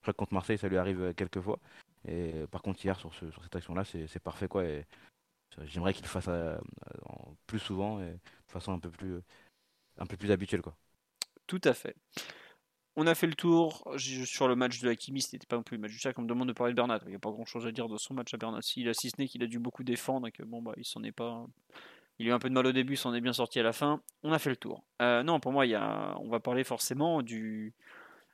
Je 0.00 0.02
crois 0.02 0.14
que 0.14 0.18
contre 0.18 0.34
Marseille, 0.34 0.58
ça 0.58 0.68
lui 0.68 0.78
arrive 0.78 1.02
euh, 1.02 1.12
quelques 1.12 1.40
fois. 1.40 1.58
Et 2.06 2.32
euh, 2.34 2.46
par 2.46 2.62
contre, 2.62 2.84
hier, 2.84 2.98
sur, 2.98 3.12
ce, 3.14 3.30
sur 3.30 3.42
cette 3.42 3.56
action-là, 3.56 3.84
c'est 3.84 4.18
parfait. 4.20 4.48
quoi. 4.48 4.64
J'aimerais 5.64 5.94
qu'il 5.94 6.06
fasse 6.06 6.28
plus 7.46 7.58
souvent 7.58 8.00
et 8.00 8.10
de 8.12 8.52
façon 8.52 8.72
un 8.72 8.78
peu 8.78 8.90
plus, 8.90 9.20
un 9.98 10.06
peu 10.06 10.16
plus 10.16 10.30
habituelle. 10.30 10.62
Quoi. 10.62 10.76
Tout 11.46 11.60
à 11.64 11.74
fait. 11.74 11.96
On 12.98 13.06
a 13.06 13.14
fait 13.14 13.26
le 13.26 13.34
tour 13.34 13.86
sur 13.98 14.48
le 14.48 14.56
match 14.56 14.80
de 14.80 14.88
Hakimi, 14.88 15.20
c'était 15.20 15.46
pas 15.46 15.56
non 15.56 15.62
plus 15.62 15.76
le 15.76 15.82
match 15.82 15.92
du 15.92 15.98
chat, 15.98 16.12
on 16.16 16.22
me 16.22 16.26
demande 16.26 16.48
de 16.48 16.54
parler 16.54 16.72
de 16.72 16.76
Bernat. 16.76 17.00
Il 17.04 17.10
n'y 17.10 17.14
a 17.14 17.18
pas 17.18 17.30
grand 17.30 17.44
chose 17.44 17.66
à 17.66 17.72
dire 17.72 17.88
de 17.88 17.98
son 17.98 18.14
match 18.14 18.32
à 18.32 18.38
Bernat. 18.38 18.62
S'il 18.62 18.88
a 18.88 18.94
si 18.94 19.10
ce 19.10 19.16
n'est 19.18 19.28
qu'il 19.28 19.42
a 19.42 19.46
dû 19.46 19.58
beaucoup 19.58 19.84
défendre 19.84 20.26
et 20.26 20.32
que 20.32 20.42
bon 20.42 20.62
bah 20.62 20.72
il 20.78 20.84
s'en 20.84 21.02
est 21.02 21.12
pas. 21.12 21.46
Il 22.18 22.26
a 22.26 22.30
eu 22.30 22.32
un 22.32 22.38
peu 22.38 22.48
de 22.48 22.54
mal 22.54 22.66
au 22.66 22.72
début, 22.72 22.94
il 22.94 22.96
s'en 22.96 23.12
est 23.12 23.20
bien 23.20 23.34
sorti 23.34 23.60
à 23.60 23.62
la 23.62 23.74
fin. 23.74 24.00
On 24.22 24.32
a 24.32 24.38
fait 24.38 24.48
le 24.48 24.56
tour. 24.56 24.82
Euh, 25.02 25.22
non, 25.22 25.40
pour 25.40 25.52
moi, 25.52 25.66
il 25.66 25.76
on 25.76 26.28
va 26.30 26.40
parler 26.40 26.64
forcément 26.64 27.22
de 27.22 27.72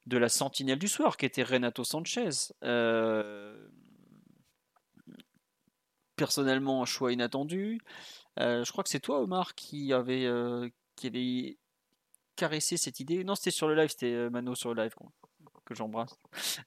la 0.07 0.29
sentinelle 0.29 0.79
du 0.79 0.87
soir 0.87 1.17
qui 1.17 1.27
était 1.27 1.43
Renato 1.43 1.83
Sanchez. 1.83 2.53
Euh, 2.63 3.69
Personnellement, 6.15 6.83
un 6.83 6.87
choix 6.87 7.13
inattendu. 7.13 7.81
Euh, 8.39 8.63
je 8.65 8.71
crois 8.71 8.85
que 8.85 8.91
c'est 8.91 9.01
toi, 9.01 9.21
Omar, 9.21 9.57
qui 9.57 9.93
avait, 9.93 10.31
qui 10.95 11.09
avait 11.09 11.57
caressé 12.37 12.77
cette 12.77 13.01
idée. 13.01 13.25
Non, 13.25 13.35
c'était 13.35 13.51
sur 13.51 13.69
le 13.69 13.75
live, 13.75 13.91
c'était 13.91 14.13
euh, 14.13 14.31
Mano 14.31 14.55
sur 14.55 14.75
le 14.75 14.83
live 14.83 14.95
que 15.65 15.75
j'embrasse. 15.75 16.19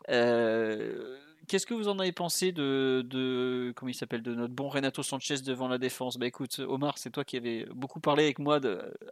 Euh, 0.10 1.18
Qu'est-ce 1.48 1.68
que 1.68 1.76
vous 1.76 1.90
en 1.90 2.00
avez 2.00 2.12
pensé 2.12 2.52
de, 2.52 3.04
de 3.06 3.72
comment 3.76 3.90
il 3.90 3.94
s'appelle 3.94 4.24
de 4.24 4.34
notre 4.34 4.54
bon 4.54 4.68
Renato 4.68 5.04
Sanchez 5.04 5.42
devant 5.42 5.68
la 5.68 5.78
défense? 5.78 6.18
Bah 6.18 6.26
écoute, 6.26 6.60
Omar, 6.60 6.98
c'est 6.98 7.12
toi 7.12 7.24
qui 7.24 7.38
avais 7.38 7.68
beaucoup 7.72 8.00
parlé 8.00 8.24
avec 8.24 8.40
moi 8.40 8.60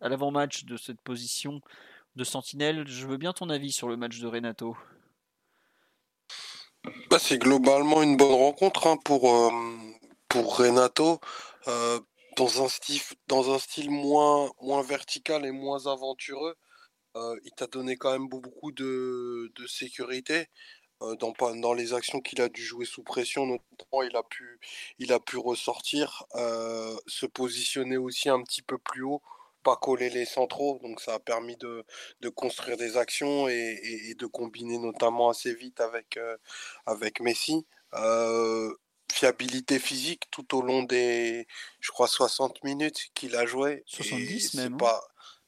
à 0.02 0.10
l'avant-match 0.10 0.66
de 0.66 0.76
cette 0.78 1.00
position 1.02 1.62
de 2.16 2.24
sentinelle. 2.24 2.88
Je 2.88 3.06
veux 3.06 3.18
bien 3.18 3.34
ton 3.34 3.50
avis 3.50 3.72
sur 3.72 3.88
le 3.88 3.98
match 3.98 4.20
de 4.20 4.28
Renato. 4.28 4.76
Bah, 7.10 7.20
c'est 7.20 7.38
globalement 7.38 8.02
une 8.02 8.18
bonne 8.18 8.34
rencontre 8.34 8.88
hein, 8.88 8.98
pour, 9.04 9.32
euh, 9.32 9.52
pour 10.28 10.58
Renato. 10.58 11.20
Dans 12.36 13.54
un 13.54 13.60
style, 13.60 13.90
moins, 13.90 14.82
vertical 14.84 15.46
et 15.46 15.52
moins 15.52 15.88
aventureux. 15.88 16.56
Euh, 17.16 17.36
il 17.44 17.52
t'a 17.52 17.68
donné 17.68 17.96
quand 17.96 18.12
même 18.12 18.28
beaucoup 18.28 18.72
de, 18.72 19.52
sécurité. 19.68 20.48
Euh, 21.02 21.16
dans, 21.16 21.74
les 21.74 21.94
actions 21.94 22.22
qu'il 22.22 22.42
a 22.42 22.50
dû 22.50 22.64
jouer 22.64 22.86
sous 22.86 23.04
pression, 23.04 23.46
notamment, 23.46 24.04
il 25.00 25.12
a 25.12 25.20
pu, 25.20 25.38
ressortir, 25.38 26.24
euh, 26.36 26.96
se 27.08 27.26
positionner 27.26 27.98
aussi 27.98 28.30
un 28.30 28.42
petit 28.44 28.62
peu 28.62 28.78
plus 28.78 29.04
haut, 29.04 29.22
pas 29.64 29.76
coller 29.76 30.10
les 30.10 30.26
centraux. 30.26 30.80
Donc 30.84 31.02
ça 31.02 31.16
a 31.16 31.20
permis 31.20 31.58
de, 31.58 31.86
construire 32.36 32.78
des 32.78 32.98
actions 32.98 33.48
et, 33.48 34.16
de 34.18 34.26
combiner 34.26 34.78
notamment 34.78 35.30
assez 35.30 35.54
vite 35.54 35.82
avec, 35.82 37.20
Messi. 37.20 37.66
Fiabilité 39.14 39.80
physique 39.80 40.24
tout 40.32 40.58
au 40.58 40.62
long 40.62 40.84
des, 40.84 41.48
je 41.80 41.92
crois, 41.92 42.08
60 42.08 42.64
minutes 42.64 43.10
qu'il 43.14 43.36
a 43.36 43.46
joué. 43.46 43.84
70 43.86 44.36
Et 44.36 44.40
c'est 44.40 44.58
même, 44.58 44.74
hein. 44.74 44.78
pas 44.78 45.02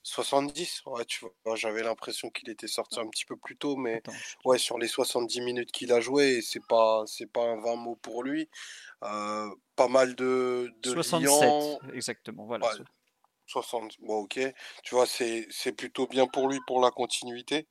70, 0.03 0.83
ouais, 0.85 1.03
tu 1.05 1.25
vois, 1.43 1.55
j'avais 1.55 1.81
l'impression 1.81 2.29
qu'il 2.29 2.49
était 2.51 2.67
sorti 2.67 2.99
un 2.99 3.07
petit 3.07 3.25
peu 3.25 3.35
plus 3.37 3.57
tôt, 3.57 3.75
mais 3.75 3.95
Attends, 3.95 4.13
ouais, 4.45 4.59
sur 4.59 4.77
les 4.77 4.87
70 4.87 5.41
minutes 5.41 5.71
qu'il 5.71 5.91
a 5.91 5.99
joué, 5.99 6.43
c'est 6.43 6.65
pas, 6.69 7.03
c'est 7.07 7.25
pas 7.25 7.41
un 7.41 7.59
20 7.59 7.75
mots 7.77 7.95
pour 7.95 8.23
lui. 8.23 8.47
Euh, 9.03 9.49
pas 9.75 9.87
mal 9.87 10.15
de, 10.15 10.71
de 10.83 10.91
67, 10.91 11.25
liants, 11.25 11.79
exactement. 11.93 12.45
Voilà. 12.45 12.67
Ouais. 12.67 12.83
60, 13.47 13.95
bon, 14.01 14.21
ok. 14.21 14.39
Tu 14.83 14.95
vois, 14.95 15.07
c'est, 15.07 15.47
c'est 15.49 15.71
plutôt 15.71 16.05
bien 16.07 16.27
pour 16.27 16.49
lui 16.49 16.59
pour 16.67 16.81
la 16.81 16.91
continuité. 16.91 17.67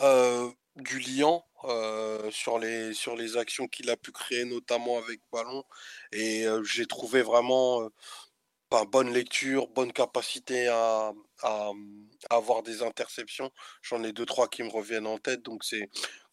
Euh, 0.00 0.50
du 0.76 0.98
liant 1.00 1.44
euh, 1.64 2.30
sur 2.30 2.58
les, 2.58 3.36
actions 3.36 3.66
qu'il 3.68 3.90
a 3.90 3.96
pu 3.96 4.12
créer, 4.12 4.44
notamment 4.44 4.98
avec 4.98 5.20
ballon. 5.32 5.64
Et 6.12 6.46
euh, 6.46 6.62
j'ai 6.64 6.86
trouvé 6.86 7.22
vraiment 7.22 7.82
euh, 7.82 7.88
enfin, 8.70 8.84
bonne 8.84 9.12
lecture, 9.12 9.68
bonne 9.68 9.92
capacité 9.92 10.68
à, 10.68 11.12
à, 11.42 11.72
avoir 12.30 12.62
des 12.62 12.82
interceptions. 12.82 13.50
J'en 13.82 14.04
ai 14.04 14.12
deux, 14.12 14.26
trois 14.26 14.48
qui 14.48 14.62
me 14.62 14.70
reviennent 14.70 15.06
en 15.06 15.18
tête. 15.18 15.42
Donc 15.42 15.64
c'est 15.64 15.88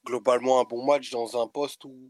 globalement 0.06 0.60
un 0.60 0.66
bon 0.66 0.86
match 0.86 1.10
dans 1.12 1.42
un 1.42 1.48
poste 1.48 1.86
où 1.86 2.10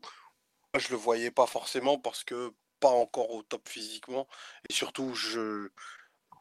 je 0.78 0.90
le 0.90 0.98
voyais 0.98 1.32
pas 1.32 1.46
forcément 1.46 2.00
parce 2.00 2.24
que 2.24 2.52
pas 2.80 2.90
encore 2.90 3.32
au 3.32 3.44
top 3.44 3.70
physiquement. 3.70 4.28
Et 4.70 4.74
surtout, 4.74 5.14
je, 5.14 5.70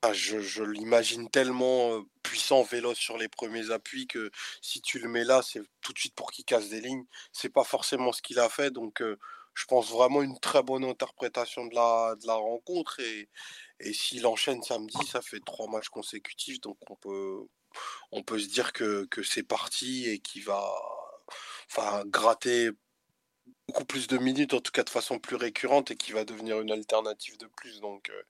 ah, 0.05 0.13
je, 0.13 0.63
l'imagine 0.65 1.31
tellement 1.31 1.95
euh, 1.95 2.03
puissant, 2.25 2.63
véloce 2.65 2.99
sur 2.99 3.19
les 3.19 3.29
premiers 3.29 3.71
appuis 3.71 4.09
que 4.09 4.33
si 4.61 4.81
tu 4.83 4.99
le 4.99 5.09
mets 5.09 5.23
là, 5.25 5.43
c'est 5.43 5.63
tout 5.81 5.93
de 5.93 5.99
suite 5.99 6.15
pour 6.17 6.33
qu'il 6.33 6.45
casse 6.45 6.69
des 6.71 6.81
lignes. 6.81 7.07
C'est 7.33 7.49
pas 7.51 7.63
forcément 7.63 8.13
ce 8.13 8.21
qu'il 8.21 8.41
a 8.41 8.49
fait, 8.49 8.73
donc 8.73 9.01
euh, 9.01 9.17
je 9.55 9.65
pense 9.67 9.91
vraiment 9.91 10.23
une 10.23 10.39
très 10.41 10.63
bonne 10.65 10.85
interprétation 10.85 11.67
de 11.67 11.75
la, 11.77 12.35
rencontre. 12.35 12.99
Et, 13.01 13.29
s'il 13.93 14.27
enchaîne 14.27 14.63
samedi, 14.63 14.97
ça 15.07 15.23
fait 15.23 15.41
trois 15.45 15.69
matchs 15.69 15.89
consécutifs, 15.89 16.61
donc 16.61 16.79
on 16.91 16.97
peut, 16.97 17.47
on 18.13 18.23
peut 18.23 18.39
se 18.39 18.49
dire 18.49 18.73
que, 18.73 19.07
que 19.07 19.23
c'est 19.23 19.43
parti 19.43 20.09
et 20.09 20.19
qu'il 20.21 20.45
va 20.45 20.73
enfin, 21.69 22.05
gratter 22.07 22.71
beaucoup 23.69 23.85
plus 23.85 24.07
de 24.09 24.19
minutes, 24.19 24.55
en 24.55 24.61
tout 24.61 24.73
cas 24.73 24.85
de 24.85 24.91
façon 24.91 25.19
plus 25.19 25.37
récurrente, 25.37 25.91
et 25.91 25.97
qui 25.97 26.13
va 26.13 26.25
devenir 26.25 26.61
une 26.61 26.73
alternative 26.73 27.39
de 27.39 27.47
plus. 27.47 27.81
Donc, 27.81 28.11
euh, 28.11 28.23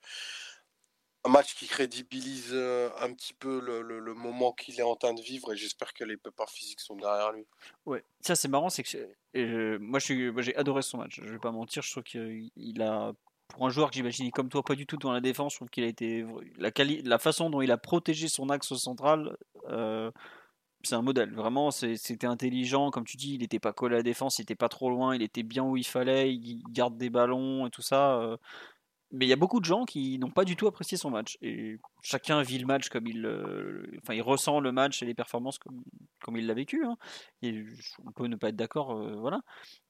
un 1.24 1.30
match 1.30 1.54
qui 1.54 1.66
crédibilise 1.66 2.50
euh, 2.52 2.90
un 3.00 3.12
petit 3.12 3.34
peu 3.34 3.60
le, 3.60 3.82
le- 3.82 4.14
moment 4.14 4.52
qu'il 4.52 4.78
est 4.78 4.82
en 4.82 4.96
train 4.96 5.14
de 5.14 5.20
vivre, 5.22 5.52
et 5.52 5.56
j'espère 5.56 5.94
que 5.94 6.04
les 6.04 6.16
pépins 6.16 6.46
physiques 6.46 6.80
sont 6.80 6.96
derrière 6.96 7.32
lui. 7.32 7.46
Ouais, 7.86 8.04
ça 8.20 8.34
c'est 8.34 8.48
marrant, 8.48 8.70
c'est 8.70 8.82
que 8.82 9.76
moi 9.78 9.98
j'ai 9.98 10.56
adoré 10.56 10.82
son 10.82 10.98
match. 10.98 11.20
Je 11.22 11.30
vais 11.30 11.38
pas 11.38 11.50
mentir, 11.52 11.82
je 11.82 11.90
trouve 11.90 12.02
qu'il 12.04 12.50
il 12.56 12.82
a, 12.82 13.12
pour 13.48 13.66
un 13.66 13.70
joueur 13.70 13.90
que 13.90 13.94
j'imaginais 13.96 14.30
comme 14.30 14.48
toi, 14.48 14.62
pas 14.62 14.74
du 14.74 14.86
tout 14.86 14.96
dans 14.96 15.12
la 15.12 15.20
défense, 15.20 15.52
je 15.52 15.58
trouve 15.58 15.70
qu'il 15.70 15.84
a 15.84 15.88
été 15.88 16.24
la 16.58 16.70
la 17.04 17.18
façon 17.18 17.50
dont 17.50 17.62
il 17.62 17.70
a 17.70 17.78
protégé 17.78 18.28
son 18.28 18.48
axe 18.50 18.74
central, 18.74 19.36
euh, 19.68 20.10
c'est 20.84 20.96
un 20.96 21.02
modèle. 21.02 21.32
Vraiment, 21.34 21.70
c'était 21.70 22.26
intelligent, 22.26 22.90
comme 22.90 23.04
tu 23.04 23.16
dis, 23.16 23.34
il 23.34 23.42
était 23.42 23.60
pas 23.60 23.72
collé 23.72 23.94
à 23.94 23.98
la 23.98 24.02
défense, 24.02 24.38
il 24.38 24.42
était 24.42 24.56
pas 24.56 24.68
trop 24.68 24.90
loin, 24.90 25.14
il 25.14 25.22
était 25.22 25.44
bien 25.44 25.62
où 25.64 25.76
il 25.76 25.86
fallait, 25.86 26.34
il 26.34 26.62
garde 26.70 26.96
des 26.96 27.10
ballons 27.10 27.66
et 27.66 27.70
tout 27.70 27.82
ça. 27.82 28.16
euh. 28.20 28.36
Mais 29.12 29.26
il 29.26 29.28
y 29.28 29.32
a 29.32 29.36
beaucoup 29.36 29.60
de 29.60 29.64
gens 29.66 29.84
qui 29.84 30.18
n'ont 30.18 30.30
pas 30.30 30.44
du 30.44 30.56
tout 30.56 30.66
apprécié 30.66 30.96
son 30.96 31.10
match. 31.10 31.36
Et 31.42 31.76
chacun 32.02 32.42
vit 32.42 32.58
le 32.58 32.66
match 32.66 32.88
comme 32.88 33.06
il, 33.06 33.24
euh, 33.26 33.84
enfin, 34.02 34.14
il 34.14 34.22
ressent 34.22 34.58
le 34.60 34.72
match 34.72 35.02
et 35.02 35.06
les 35.06 35.14
performances 35.14 35.58
comme, 35.58 35.82
comme 36.22 36.36
il 36.38 36.46
l'a 36.46 36.54
vécu. 36.54 36.84
hein. 36.86 36.96
Et 37.42 37.62
on 38.06 38.12
peut 38.12 38.26
ne 38.26 38.36
pas 38.36 38.48
être 38.48 38.56
d'accord, 38.56 38.92
euh, 38.92 39.16
voilà. 39.16 39.40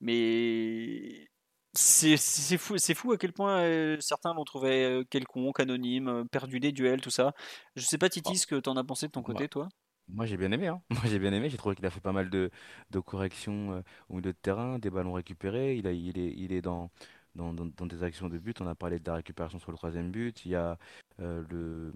Mais 0.01 1.28
c'est 1.74 2.16
fou, 2.59 2.77
c'est 2.78 2.94
fou 2.94 3.12
à 3.12 3.16
quel 3.19 3.32
point 3.32 3.61
euh, 3.62 3.97
certains 4.01 4.35
l'ont 4.35 4.44
trouvé 4.44 5.03
quelconque, 5.09 5.61
anonyme, 5.61 6.27
perdu 6.31 6.61
des 6.61 6.73
duels, 6.73 7.01
tout 7.01 7.11
ça. 7.11 7.32
Je 7.77 7.82
sais 7.85 7.99
pas, 7.99 8.09
Titi, 8.09 8.36
ce 8.39 8.47
que 8.47 8.57
t'en 8.57 8.77
as 8.77 8.85
pensé 8.85 9.07
de 9.07 9.12
ton 9.12 9.23
côté, 9.23 9.44
Bah, 9.44 9.49
toi? 9.49 9.69
Moi 10.09 10.27
j'ai 10.27 10.36
bien 10.36 10.53
aimé, 10.53 10.69
hein. 10.69 10.82
Moi 10.90 11.03
j'ai 11.07 11.19
bien 11.19 11.32
aimé, 11.32 11.49
j'ai 11.49 11.57
trouvé 11.57 11.74
qu'il 11.77 11.86
a 11.86 11.90
fait 11.90 12.01
pas 12.01 12.12
mal 12.12 12.28
de, 12.28 12.51
de 12.90 13.01
corrections 13.01 13.82
au 14.09 14.16
milieu 14.16 14.32
de 14.32 14.39
terrain, 14.43 14.78
des 14.78 14.90
ballons 14.90 15.12
récupérés, 15.15 15.77
il 15.77 15.86
a, 15.86 15.93
il 15.93 16.19
est, 16.19 16.35
il 16.36 16.53
est 16.53 16.61
dans, 16.61 16.90
dans, 17.34 17.86
des 17.86 18.02
actions 18.02 18.28
de 18.28 18.38
but, 18.38 18.60
on 18.60 18.66
a 18.66 18.74
parlé 18.74 18.98
de 18.98 19.06
la 19.09 19.16
récupération 19.16 19.59
sur 19.59 19.70
le 19.70 19.76
troisième 19.76 20.10
but, 20.10 20.44
il 20.44 20.52
y 20.52 20.54
a 20.54 20.78
euh, 21.20 21.42
le, 21.50 21.92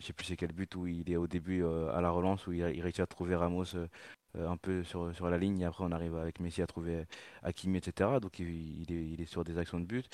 je 0.00 0.06
sais 0.06 0.12
plus 0.12 0.26
c'est 0.26 0.36
quel 0.36 0.52
but 0.52 0.74
où 0.76 0.86
il 0.86 1.10
est 1.10 1.16
au 1.16 1.26
début 1.26 1.62
euh, 1.62 1.92
à 1.94 2.00
la 2.00 2.10
relance, 2.10 2.46
où 2.46 2.52
il, 2.52 2.62
réussit 2.64 3.00
à 3.00 3.06
trouver 3.06 3.34
Ramos 3.36 3.74
euh, 3.74 3.86
un 4.34 4.56
peu 4.56 4.84
sur, 4.84 5.10
la 5.28 5.38
ligne, 5.38 5.60
et 5.60 5.64
après 5.64 5.84
on 5.84 5.92
arrive 5.92 6.16
avec 6.16 6.40
Messi 6.40 6.62
à 6.62 6.66
trouver 6.66 7.06
Hakimi, 7.42 7.78
etc. 7.78 8.10
Donc 8.20 8.38
il, 8.38 8.90
est, 8.90 9.08
il 9.10 9.20
est 9.20 9.26
sur 9.26 9.44
des 9.44 9.58
actions 9.58 9.80
de 9.80 9.84
but. 9.84 10.06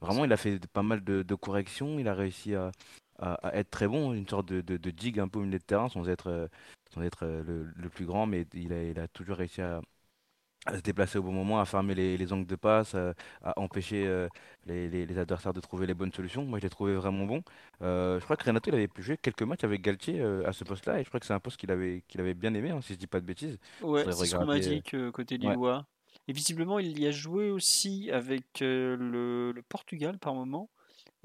Vraiment 0.00 0.24
il 0.24 0.32
a 0.32 0.36
fait 0.36 0.64
pas 0.68 0.82
mal 0.82 1.02
de, 1.02 1.34
corrections, 1.34 1.98
il 1.98 2.08
a 2.08 2.14
réussi 2.14 2.54
à, 2.54 2.70
être 3.52 3.70
très 3.70 3.86
bon, 3.86 4.14
une 4.14 4.26
sorte 4.26 4.46
de, 4.46 4.60
de, 4.60 4.90
digue 4.90 5.20
un 5.20 5.28
peu 5.28 5.38
au 5.40 5.42
milieu 5.42 5.58
de 5.58 5.64
terrain 5.64 5.88
sans 5.88 6.08
être... 6.08 6.48
sans 6.94 7.02
être 7.02 7.26
le, 7.26 7.64
le 7.74 7.88
plus 7.88 8.06
grand, 8.06 8.26
mais 8.26 8.46
il 8.54 8.72
a, 8.72 8.82
il 8.82 8.98
a 8.98 9.08
toujours 9.08 9.36
réussi 9.36 9.60
à, 9.60 9.80
à 10.66 10.76
se 10.76 10.82
déplacer 10.82 11.18
au 11.18 11.22
bon 11.22 11.32
moment, 11.32 11.60
à 11.60 11.64
fermer 11.64 11.94
les, 11.94 12.16
les 12.18 12.32
angles 12.32 12.46
de 12.46 12.56
passe, 12.56 12.94
à, 12.94 13.14
à 13.42 13.58
empêcher 13.58 14.06
euh, 14.06 14.28
les, 14.66 14.88
les- 14.88 15.06
les 15.06 15.18
adversaires 15.18 15.52
de 15.54 15.60
trouver 15.60 15.86
les 15.86 15.94
bonnes 15.94 16.12
solutions. 16.12 16.44
Moi, 16.44 16.58
je 16.58 16.64
l'ai 16.64 16.70
trouvé 16.70 16.94
vraiment 16.94 17.24
bon. 17.24 17.42
Euh, 17.82 18.18
je 18.20 18.24
crois 18.24 18.36
que 18.36 18.44
Renato, 18.44 18.70
il 18.70 18.74
avait 18.74 18.88
pu 18.88 19.02
jouer 19.02 19.16
quelques 19.16 19.42
matchs 19.42 19.64
avec 19.64 19.80
Galtier 19.82 20.20
euh, 20.20 20.46
à 20.46 20.52
ce 20.52 20.64
poste-là, 20.64 21.00
et 21.00 21.04
je 21.04 21.08
crois 21.08 21.18
que 21.20 21.26
c'est 21.26 21.32
un 21.32 21.40
poste 21.40 21.56
qu'il 21.58 21.70
avait, 21.70 22.02
qu'il 22.08 22.20
avait 22.20 22.34
bien 22.34 22.52
aimé, 22.54 22.70
hein, 22.70 22.80
si 22.82 22.92
je 22.92 22.98
dis 22.98 23.06
pas 23.06 23.20
de 23.20 23.26
bêtises. 23.26 23.58
Ouais, 23.82 24.04
c'est 24.12 24.26
ce 24.26 24.36
qu'on 24.36 24.44
m'a 24.46 24.58
dit 24.58 24.82
que 24.82 25.10
côté 25.10 25.36
Ouais. 25.36 25.48
Lillois. 25.48 25.86
Et 26.28 26.32
visiblement, 26.32 26.78
il 26.78 27.00
y 27.00 27.06
a 27.06 27.10
joué 27.10 27.50
aussi 27.50 28.10
avec 28.10 28.62
euh, 28.62 28.96
le, 28.96 29.52
le 29.52 29.62
Portugal 29.62 30.18
par 30.18 30.34
moment. 30.34 30.68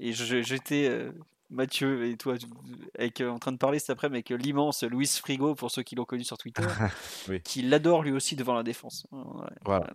Et 0.00 0.12
j'étais, 0.12 0.88
euh, 0.88 1.12
Mathieu 1.50 2.06
et 2.06 2.16
toi, 2.16 2.34
avec, 2.98 3.20
euh, 3.20 3.30
en 3.30 3.38
train 3.38 3.52
de 3.52 3.56
parler 3.58 3.78
cet 3.78 3.90
après-midi 3.90 4.16
avec 4.16 4.30
euh, 4.32 4.36
l'immense 4.36 4.82
Luis 4.82 5.06
Frigo, 5.06 5.54
pour 5.54 5.70
ceux 5.70 5.82
qui 5.82 5.94
l'ont 5.94 6.04
connu 6.04 6.24
sur 6.24 6.36
Twitter, 6.38 6.62
Oui. 7.28 7.40
qui 7.42 7.62
l'adore 7.62 8.02
lui 8.02 8.12
aussi 8.12 8.34
devant 8.36 8.54
la 8.54 8.62
défense. 8.62 9.06
Voilà. 9.64 9.86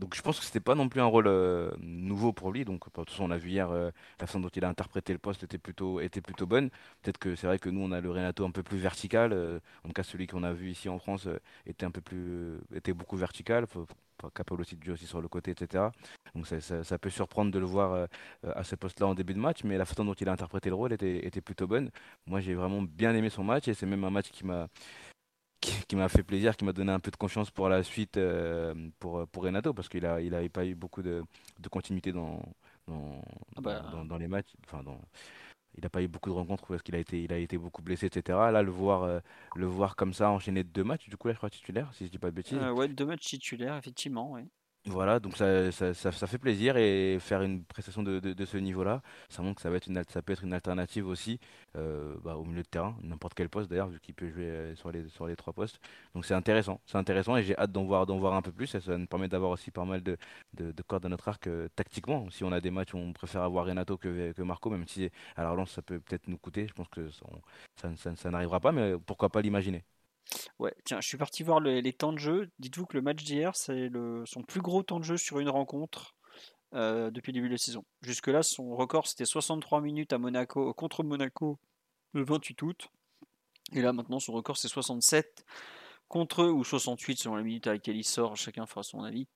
Donc 0.00 0.14
je 0.14 0.22
pense 0.22 0.38
que 0.40 0.46
c'était 0.46 0.60
pas 0.60 0.74
non 0.74 0.88
plus 0.88 1.00
un 1.02 1.04
rôle 1.04 1.26
euh, 1.26 1.70
nouveau 1.78 2.32
pour 2.32 2.50
lui. 2.52 2.64
Donc 2.64 2.86
de 2.86 2.90
toute 2.90 3.10
façon, 3.10 3.24
on 3.24 3.30
a 3.30 3.36
vu 3.36 3.50
hier 3.50 3.70
euh, 3.70 3.90
la 4.18 4.26
façon 4.26 4.40
dont 4.40 4.48
il 4.48 4.64
a 4.64 4.68
interprété 4.68 5.12
le 5.12 5.18
poste 5.18 5.42
était 5.42 5.58
plutôt, 5.58 6.00
plutôt 6.24 6.46
bonne. 6.46 6.70
Peut-être 7.02 7.18
que 7.18 7.36
c'est 7.36 7.46
vrai 7.46 7.58
que 7.58 7.68
nous, 7.68 7.82
on 7.82 7.92
a 7.92 8.00
le 8.00 8.10
Renato 8.10 8.46
un 8.46 8.50
peu 8.50 8.62
plus 8.62 8.78
vertical. 8.78 9.32
euh, 9.34 9.60
en 9.84 9.88
tout 9.88 9.92
cas, 9.92 10.02
celui 10.02 10.26
qu'on 10.26 10.42
a 10.42 10.52
vu 10.54 10.70
ici 10.70 10.88
en 10.88 10.98
France 10.98 11.28
était 11.66 11.84
un 11.84 11.90
peu 11.90 12.00
plus, 12.00 12.58
était 12.74 12.94
beaucoup 12.94 13.16
vertical. 13.16 13.66
Capable 14.34 14.60
aussi 14.60 14.76
de 14.76 14.84
jouer 14.84 14.94
aussi 14.94 15.06
sur 15.06 15.22
le 15.22 15.28
côté, 15.28 15.50
etc. 15.52 15.84
Donc 16.34 16.46
ça, 16.46 16.98
peut 16.98 17.08
surprendre 17.08 17.50
de 17.50 17.58
le 17.58 17.64
voir 17.64 18.06
à 18.44 18.64
ce 18.64 18.76
poste-là 18.76 19.06
en 19.06 19.14
début 19.14 19.32
de 19.32 19.38
match, 19.38 19.64
mais 19.64 19.78
la 19.78 19.86
façon 19.86 20.04
dont 20.04 20.12
il 20.12 20.28
a 20.28 20.32
interprété 20.32 20.68
le 20.68 20.74
rôle 20.74 20.92
était 20.92 21.40
plutôt 21.40 21.66
bonne. 21.66 21.90
Moi, 22.26 22.40
j'ai 22.40 22.54
vraiment 22.54 22.82
bien 22.82 23.14
aimé 23.14 23.30
son 23.30 23.44
match 23.44 23.68
et 23.68 23.74
c'est 23.74 23.86
même 23.86 24.04
un 24.04 24.10
match 24.10 24.30
qui 24.30 24.44
m'a 24.44 24.68
qui, 25.60 25.72
qui 25.86 25.96
m'a 25.96 26.08
fait 26.08 26.22
plaisir, 26.22 26.56
qui 26.56 26.64
m'a 26.64 26.72
donné 26.72 26.92
un 26.92 27.00
peu 27.00 27.10
de 27.10 27.16
confiance 27.16 27.50
pour 27.50 27.68
la 27.68 27.82
suite 27.82 28.16
euh, 28.16 28.74
pour, 28.98 29.26
pour 29.28 29.42
Renato, 29.44 29.72
parce 29.74 29.88
qu'il 29.88 30.06
a, 30.06 30.20
il 30.20 30.34
avait 30.34 30.48
pas 30.48 30.64
eu 30.66 30.74
beaucoup 30.74 31.02
de, 31.02 31.22
de 31.58 31.68
continuité 31.68 32.12
dans, 32.12 32.40
dans, 32.86 33.22
Ah 33.56 33.60
bah. 33.60 33.80
dans, 33.80 33.90
dans- 33.98 34.04
dans 34.04 34.18
les 34.18 34.28
matchs. 34.28 34.52
Enfin, 34.66 34.82
dans, 34.82 35.00
il 35.76 35.82
n'a 35.84 35.88
pas 35.90 36.02
eu 36.02 36.08
beaucoup 36.08 36.30
de 36.30 36.34
rencontres 36.34 36.66
parce 36.66 36.82
qu'il 36.82 36.94
a 36.96 36.98
été, 36.98 37.22
il 37.22 37.32
a 37.32 37.38
été 37.38 37.56
beaucoup 37.58 37.82
blessé, 37.82 38.06
etc. 38.06 38.50
Là, 38.50 38.62
le 38.62 38.70
voir, 38.70 39.02
euh, 39.04 39.20
le 39.54 39.66
voir 39.66 39.96
comme 39.96 40.12
ça 40.14 40.30
enchaîner 40.30 40.64
deux 40.64 40.84
matchs, 40.84 41.08
du 41.08 41.16
coup, 41.16 41.28
là, 41.28 41.34
je 41.34 41.38
crois 41.38 41.50
titulaire, 41.50 41.90
si 41.94 42.06
je 42.06 42.10
dis 42.10 42.18
pas 42.18 42.30
de 42.30 42.36
bêtises. 42.36 42.58
Euh, 42.58 42.72
ouais, 42.72 42.88
deux 42.88 43.06
matchs 43.06 43.26
titulaires, 43.26 43.76
effectivement. 43.76 44.32
Ouais. 44.32 44.46
Voilà, 44.86 45.20
donc 45.20 45.36
ça, 45.36 45.70
fait 46.26 46.38
plaisir 46.38 46.78
et 46.78 47.18
faire 47.20 47.42
une 47.42 47.64
prestation 47.64 48.02
de, 48.02 48.44
ce 48.46 48.56
niveau-là, 48.56 49.02
ça 49.28 49.42
montre 49.42 49.56
que 49.56 49.62
ça, 49.62 49.68
peut 50.22 50.32
être 50.32 50.42
une 50.42 50.54
alternative 50.54 51.06
aussi 51.06 51.38
euh, 51.76 52.16
bah, 52.24 52.36
au 52.36 52.44
milieu 52.44 52.62
de 52.62 52.68
terrain, 52.68 52.96
n'importe 53.02 53.34
quel 53.34 53.50
poste 53.50 53.68
d'ailleurs, 53.68 53.88
vu 53.88 54.00
qu'il 54.00 54.14
peut 54.14 54.30
jouer 54.30 54.44
euh, 54.44 54.74
sur 54.76 54.90
les, 55.26 55.36
trois 55.36 55.52
postes. 55.52 55.80
Donc 56.14 56.24
c'est 56.24 56.32
intéressant, 56.32 56.80
c'est 56.86 56.96
intéressant 56.96 57.36
et 57.36 57.42
j'ai 57.42 57.56
hâte 57.58 57.72
d'en 57.72 57.84
voir, 57.84 58.32
un 58.34 58.40
peu 58.42 58.52
plus. 58.52 58.68
Ça 58.68 58.96
nous 58.96 59.06
permet 59.06 59.28
d'avoir 59.28 59.50
aussi 59.50 59.70
pas 59.70 59.84
mal 59.84 60.02
de, 60.02 60.16
de, 60.54 60.72
de 60.72 60.82
cordes 60.82 61.04
à 61.04 61.10
notre 61.10 61.28
arc 61.28 61.46
euh, 61.46 61.68
tactiquement. 61.76 62.30
Si 62.30 62.42
on 62.42 62.50
a 62.52 62.60
des 62.62 62.70
matchs 62.70 62.94
où 62.94 62.98
on 62.98 63.12
préfère 63.12 63.42
avoir 63.42 63.66
Renato 63.66 63.98
que, 63.98 64.42
Marco, 64.42 64.70
même 64.70 64.88
si 64.88 65.10
à 65.36 65.42
la 65.42 65.50
relance 65.50 65.72
ça 65.72 65.82
peut 65.82 66.00
peut-être 66.00 66.26
nous 66.26 66.38
coûter, 66.38 66.66
je 66.66 66.72
pense 66.72 66.88
que 66.88 67.10
ça 67.96 68.30
n'arrivera 68.30 68.60
pas, 68.60 68.72
mais 68.72 68.94
pourquoi 69.06 69.28
pas 69.28 69.42
l'imaginer. 69.42 69.84
Ouais, 70.58 70.74
tiens, 70.84 71.00
je 71.00 71.08
suis 71.08 71.16
parti 71.16 71.42
voir 71.42 71.60
le- 71.60 71.80
les 71.80 71.92
temps 71.92 72.12
de 72.12 72.18
jeu. 72.18 72.50
Dites-vous 72.58 72.86
que 72.86 72.96
le 72.96 73.02
match 73.02 73.22
d'hier, 73.24 73.56
c'est 73.56 73.88
le, 73.88 74.24
son 74.26 74.42
plus 74.42 74.60
gros 74.60 74.82
temps 74.82 75.00
de 75.00 75.04
jeu 75.04 75.16
sur 75.16 75.38
une 75.40 75.48
rencontre 75.48 76.14
euh, 76.74 77.10
depuis 77.10 77.32
le 77.32 77.36
début 77.36 77.48
de 77.48 77.54
la 77.54 77.58
saison. 77.58 77.84
Jusque-là, 78.02 78.42
son 78.42 78.76
record, 78.76 79.06
c'était 79.06 79.24
63 79.24 79.80
minutes 79.80 80.12
à 80.12 80.18
Monaco, 80.18 80.72
contre 80.74 81.02
Monaco 81.02 81.58
le 82.12 82.24
28 82.24 82.62
août. 82.62 82.88
Et 83.72 83.82
là, 83.82 83.92
maintenant, 83.92 84.20
son 84.20 84.32
record, 84.32 84.56
c'est 84.56 84.68
67 84.68 85.44
contre 86.08 86.44
ou 86.46 86.64
68 86.64 87.18
selon 87.18 87.36
la 87.36 87.42
minute 87.42 87.66
à 87.66 87.72
laquelle 87.72 87.96
il 87.96 88.04
sort. 88.04 88.36
Chacun 88.36 88.66
fera 88.66 88.82
son 88.82 89.02
avis. 89.02 89.26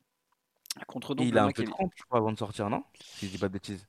Contre 0.88 1.14
donc 1.14 1.26
il 1.28 1.38
a 1.38 1.44
un 1.44 1.52
peu 1.52 1.62
de 1.62 1.70
je 1.96 2.02
crois, 2.04 2.18
avant 2.18 2.32
de 2.32 2.38
sortir, 2.38 2.68
non? 2.68 2.82
Si 3.00 3.26
je 3.26 3.32
dis 3.32 3.38
pas 3.38 3.48
de 3.48 3.52
bêtises. 3.52 3.86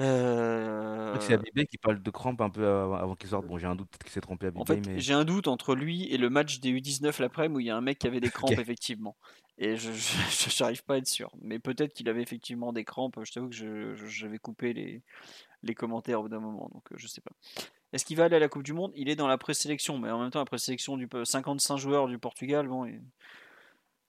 Euh, 0.00 1.18
c'est 1.20 1.34
Abibé 1.34 1.66
qui 1.66 1.78
parle 1.78 2.02
de 2.02 2.10
crampes 2.10 2.40
un 2.40 2.50
peu 2.50 2.66
avant, 2.66 2.94
avant 2.94 3.14
qu'il 3.14 3.28
sorte. 3.28 3.46
Bon, 3.46 3.58
j'ai 3.58 3.66
un 3.66 3.76
doute, 3.76 3.88
peut-être 3.90 4.04
qu'il 4.04 4.12
s'est 4.12 4.20
trompé 4.20 4.46
Abibé, 4.46 4.60
En 4.60 4.64
fait, 4.64 4.80
mais 4.86 5.00
j'ai 5.00 5.14
un 5.14 5.24
doute 5.24 5.48
entre 5.48 5.74
lui 5.74 6.12
et 6.12 6.18
le 6.18 6.28
match 6.30 6.60
des 6.60 6.70
U19 6.70 7.20
l'après-midi 7.20 7.56
où 7.56 7.60
il 7.60 7.66
y 7.66 7.70
a 7.70 7.76
un 7.76 7.80
mec 7.80 7.98
qui 7.98 8.06
avait 8.06 8.20
des 8.20 8.30
crampes, 8.30 8.58
effectivement. 8.58 9.16
Et 9.58 9.76
je 9.76 9.90
j'arrive 10.50 10.84
pas 10.84 10.94
à 10.94 10.96
être 10.98 11.06
sûr. 11.06 11.30
Mais 11.40 11.58
peut-être 11.58 11.94
qu'il 11.94 12.08
avait 12.08 12.22
effectivement 12.22 12.72
des 12.72 12.84
crampes. 12.84 13.18
Je 13.24 13.32
t'avoue 13.32 13.48
que 13.48 13.94
j'avais 14.06 14.38
coupé 14.38 14.72
les, 14.72 15.02
les 15.62 15.74
commentaires 15.74 16.20
au 16.20 16.24
bout 16.24 16.28
d'un 16.28 16.40
moment, 16.40 16.70
donc 16.72 16.92
euh, 16.92 16.96
je 16.98 17.06
sais 17.06 17.22
pas. 17.22 17.32
Est-ce 17.92 18.04
qu'il 18.04 18.16
va 18.16 18.24
aller 18.24 18.36
à 18.36 18.40
la 18.40 18.48
Coupe 18.48 18.64
du 18.64 18.72
Monde? 18.72 18.92
Il 18.94 19.08
est 19.08 19.16
dans 19.16 19.28
la 19.28 19.38
présélection, 19.38 19.98
mais 19.98 20.10
en 20.10 20.20
même 20.20 20.30
temps, 20.30 20.40
la 20.40 20.44
présélection 20.44 20.96
du 20.96 21.08
55 21.24 21.76
joueurs 21.78 22.08
du 22.08 22.18
Portugal, 22.18 22.68
bon, 22.68 22.84
et- 22.84 23.00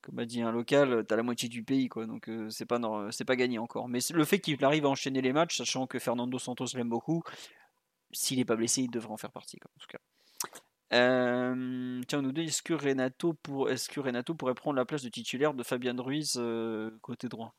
comme 0.07 0.19
a 0.19 0.25
dit 0.25 0.41
un 0.41 0.53
local, 0.53 1.03
t'as 1.05 1.17
la 1.17 1.23
moitié 1.23 1.49
du 1.49 1.63
pays, 1.63 1.89
quoi. 1.89 2.05
Donc 2.05 2.29
euh, 2.29 2.49
c'est 2.49 2.65
pas, 2.65 2.79
pas 2.79 3.35
gagné 3.35 3.59
encore. 3.59 3.89
Mais 3.89 3.99
le 4.13 4.23
fait 4.23 4.39
qu'il 4.39 4.63
arrive 4.63 4.85
à 4.85 4.89
enchaîner 4.89 5.21
les 5.21 5.34
matchs, 5.34 5.57
sachant 5.57 5.85
que 5.85 5.99
Fernando 5.99 6.39
Santos 6.39 6.67
l'aime 6.75 6.88
beaucoup, 6.88 7.23
s'il 8.13 8.38
n'est 8.38 8.45
pas 8.45 8.55
blessé, 8.55 8.84
il 8.84 8.89
devrait 8.89 9.11
en 9.11 9.17
faire 9.17 9.34
partie, 9.34 9.59
quoi, 9.59 9.69
en 9.75 9.79
tout 9.79 9.88
cas. 9.88 9.99
Euh, 10.93 12.01
tiens, 12.07 12.19
on 12.19 12.21
nous 12.21 12.31
dit 12.31 12.43
est-ce 12.43 12.61
que 12.61 12.73
Renato 12.73 13.34
pour 13.34 13.69
est-ce 13.69 13.89
que 13.89 13.99
Renato 13.99 14.34
pourrait 14.34 14.53
prendre 14.53 14.77
la 14.77 14.85
place 14.85 15.03
de 15.03 15.09
titulaire 15.09 15.53
de 15.53 15.61
Fabian 15.61 16.01
Ruiz 16.01 16.35
euh, 16.38 16.89
côté 17.01 17.27
droit? 17.27 17.53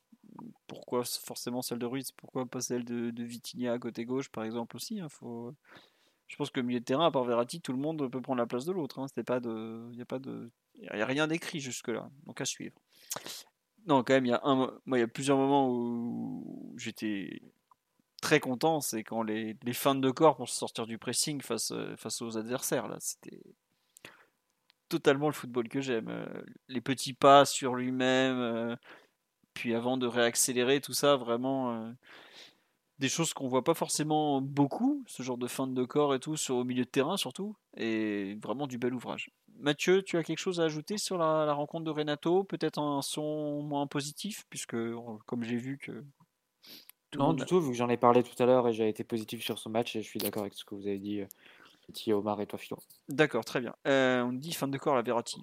Pourquoi 0.66 1.04
forcément 1.04 1.60
celle 1.60 1.78
de 1.78 1.84
Ruiz 1.84 2.12
Pourquoi 2.12 2.46
pas 2.46 2.62
celle 2.62 2.86
de, 2.86 3.10
de 3.10 3.24
Vitinha 3.24 3.78
côté 3.78 4.06
gauche 4.06 4.30
par 4.30 4.44
exemple 4.44 4.76
aussi 4.76 5.00
hein, 5.00 5.08
faut... 5.10 5.54
Je 6.26 6.36
pense 6.36 6.50
que 6.50 6.60
milieu 6.60 6.80
de 6.80 6.84
terrain, 6.84 7.06
à 7.06 7.10
part 7.10 7.24
Verratti, 7.24 7.60
tout 7.60 7.72
le 7.72 7.78
monde 7.78 8.10
peut 8.10 8.20
prendre 8.20 8.38
la 8.38 8.46
place 8.46 8.66
de 8.66 8.72
l'autre. 8.72 8.98
Hein. 8.98 9.08
C'était 9.08 9.24
pas 9.24 9.40
de, 9.40 10.50
il 10.80 10.98
y 10.98 11.02
a 11.02 11.06
rien 11.06 11.26
d'écrit 11.26 11.60
jusque 11.60 11.88
là. 11.88 12.08
Donc 12.26 12.40
à 12.40 12.44
suivre. 12.44 12.74
Non, 13.86 14.04
quand 14.04 14.14
même, 14.14 14.26
il 14.26 14.30
y 14.30 14.32
a 14.32 14.40
un, 14.44 14.54
mo- 14.54 14.72
moi, 14.84 14.98
il 14.98 15.00
y 15.00 15.04
a 15.04 15.08
plusieurs 15.08 15.38
moments 15.38 15.70
où 15.70 16.74
j'étais 16.76 17.40
très 18.20 18.40
content, 18.40 18.80
c'est 18.80 19.04
quand 19.04 19.22
les, 19.22 19.56
fins 19.72 19.94
de 19.94 20.10
corps 20.10 20.36
pour 20.36 20.48
se 20.48 20.56
sortir 20.56 20.86
du 20.86 20.98
pressing 20.98 21.40
face, 21.40 21.70
euh, 21.70 21.96
face 21.96 22.20
aux 22.20 22.36
adversaires. 22.36 22.88
Là, 22.88 22.96
c'était 23.00 23.40
totalement 24.88 25.28
le 25.28 25.32
football 25.32 25.68
que 25.68 25.80
j'aime. 25.80 26.08
Euh, 26.08 26.26
Les 26.68 26.80
petits 26.80 27.14
pas 27.14 27.44
sur 27.44 27.74
lui-même, 27.76 28.38
euh, 28.38 28.76
puis 29.54 29.74
avant 29.74 29.96
de 29.96 30.06
réaccélérer, 30.06 30.80
tout 30.80 30.92
ça, 30.92 31.16
vraiment 31.16 31.94
des 32.98 33.08
choses 33.08 33.32
qu'on 33.32 33.48
voit 33.48 33.64
pas 33.64 33.74
forcément 33.74 34.40
beaucoup, 34.40 35.04
ce 35.06 35.22
genre 35.22 35.38
de 35.38 35.46
fin 35.46 35.66
de 35.66 35.84
corps 35.84 36.14
et 36.14 36.20
tout, 36.20 36.36
au 36.50 36.64
milieu 36.64 36.84
de 36.84 36.90
terrain 36.90 37.16
surtout, 37.16 37.56
et 37.76 38.36
vraiment 38.42 38.66
du 38.66 38.78
bel 38.78 38.92
ouvrage. 38.92 39.30
Mathieu, 39.58 40.02
tu 40.02 40.16
as 40.16 40.22
quelque 40.22 40.38
chose 40.38 40.60
à 40.60 40.64
ajouter 40.64 40.98
sur 40.98 41.18
la, 41.18 41.44
la 41.44 41.52
rencontre 41.52 41.84
de 41.84 41.90
Renato? 41.90 42.44
Peut-être 42.44 42.78
un 42.80 43.02
son 43.02 43.62
moins 43.62 43.86
positif, 43.86 44.44
puisque 44.50 44.76
comme 45.26 45.42
j'ai 45.42 45.56
vu 45.56 45.78
que 45.78 46.04
tout 47.10 47.18
Non, 47.18 47.32
du 47.32 47.42
a- 47.42 47.46
tout, 47.46 47.60
vu 47.60 47.70
que 47.70 47.76
j'en 47.76 47.88
ai 47.88 47.96
parlé 47.96 48.22
tout 48.22 48.40
à 48.42 48.46
l'heure 48.46 48.68
et 48.68 48.72
j'ai 48.72 48.88
été 48.88 49.02
positif 49.04 49.42
sur 49.42 49.58
ce 49.58 49.68
match 49.68 49.96
et 49.96 50.02
je 50.02 50.08
suis 50.08 50.20
d'accord 50.20 50.42
avec 50.42 50.54
ce 50.54 50.64
que 50.64 50.74
vous 50.74 50.86
avez 50.86 50.98
dit, 50.98 51.20
euh, 51.20 51.26
Petit 51.88 52.12
Omar 52.12 52.40
et 52.40 52.46
toi, 52.46 52.58
Philo. 52.58 52.78
D'accord, 53.08 53.44
très 53.44 53.60
bien. 53.60 53.74
Euh, 53.86 54.22
on 54.22 54.32
dit 54.32 54.52
fin 54.52 54.68
de 54.68 54.76
corps 54.78 54.96
à 54.96 55.02
Verratti. 55.02 55.40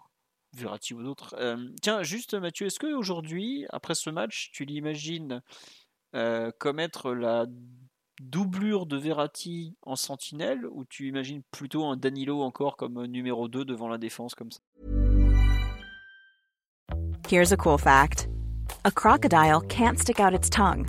Verratti 0.54 0.94
ou 0.94 1.04
d'autres. 1.04 1.36
Euh, 1.40 1.58
tiens, 1.82 2.04
juste 2.04 2.34
Mathieu, 2.36 2.68
est-ce 2.68 2.80
qu'aujourd'hui, 2.80 3.66
après 3.70 3.96
ce 3.96 4.10
match, 4.10 4.52
tu 4.54 4.64
l'imagines 4.64 5.42
euh, 6.16 6.52
comme 6.60 6.80
être 6.80 7.14
la 7.14 7.46
doublure 8.22 8.86
de 8.86 8.98
Verratti 8.98 9.76
en 9.84 9.96
sentinelle 9.96 10.66
ou 10.72 10.86
tu 10.86 11.08
imagines 11.08 11.42
plutôt 11.52 11.86
un 11.86 11.98
Danilo 11.98 12.42
encore 12.42 12.78
comme 12.78 12.98
euh, 12.98 13.08
numéro 13.08 13.48
2 13.48 13.66
devant 13.66 13.88
la 13.88 13.98
défense 13.98 14.36
comme 14.36 14.52
ça 14.52 14.60
Here's 17.28 17.52
a 17.52 17.58
cool 17.58 17.78
fact 17.78 18.28
a 18.84 18.92
crocodile 18.92 19.62
can't 19.62 19.98
stick 19.98 20.20
out 20.20 20.34
its 20.34 20.50
tongue. 20.50 20.88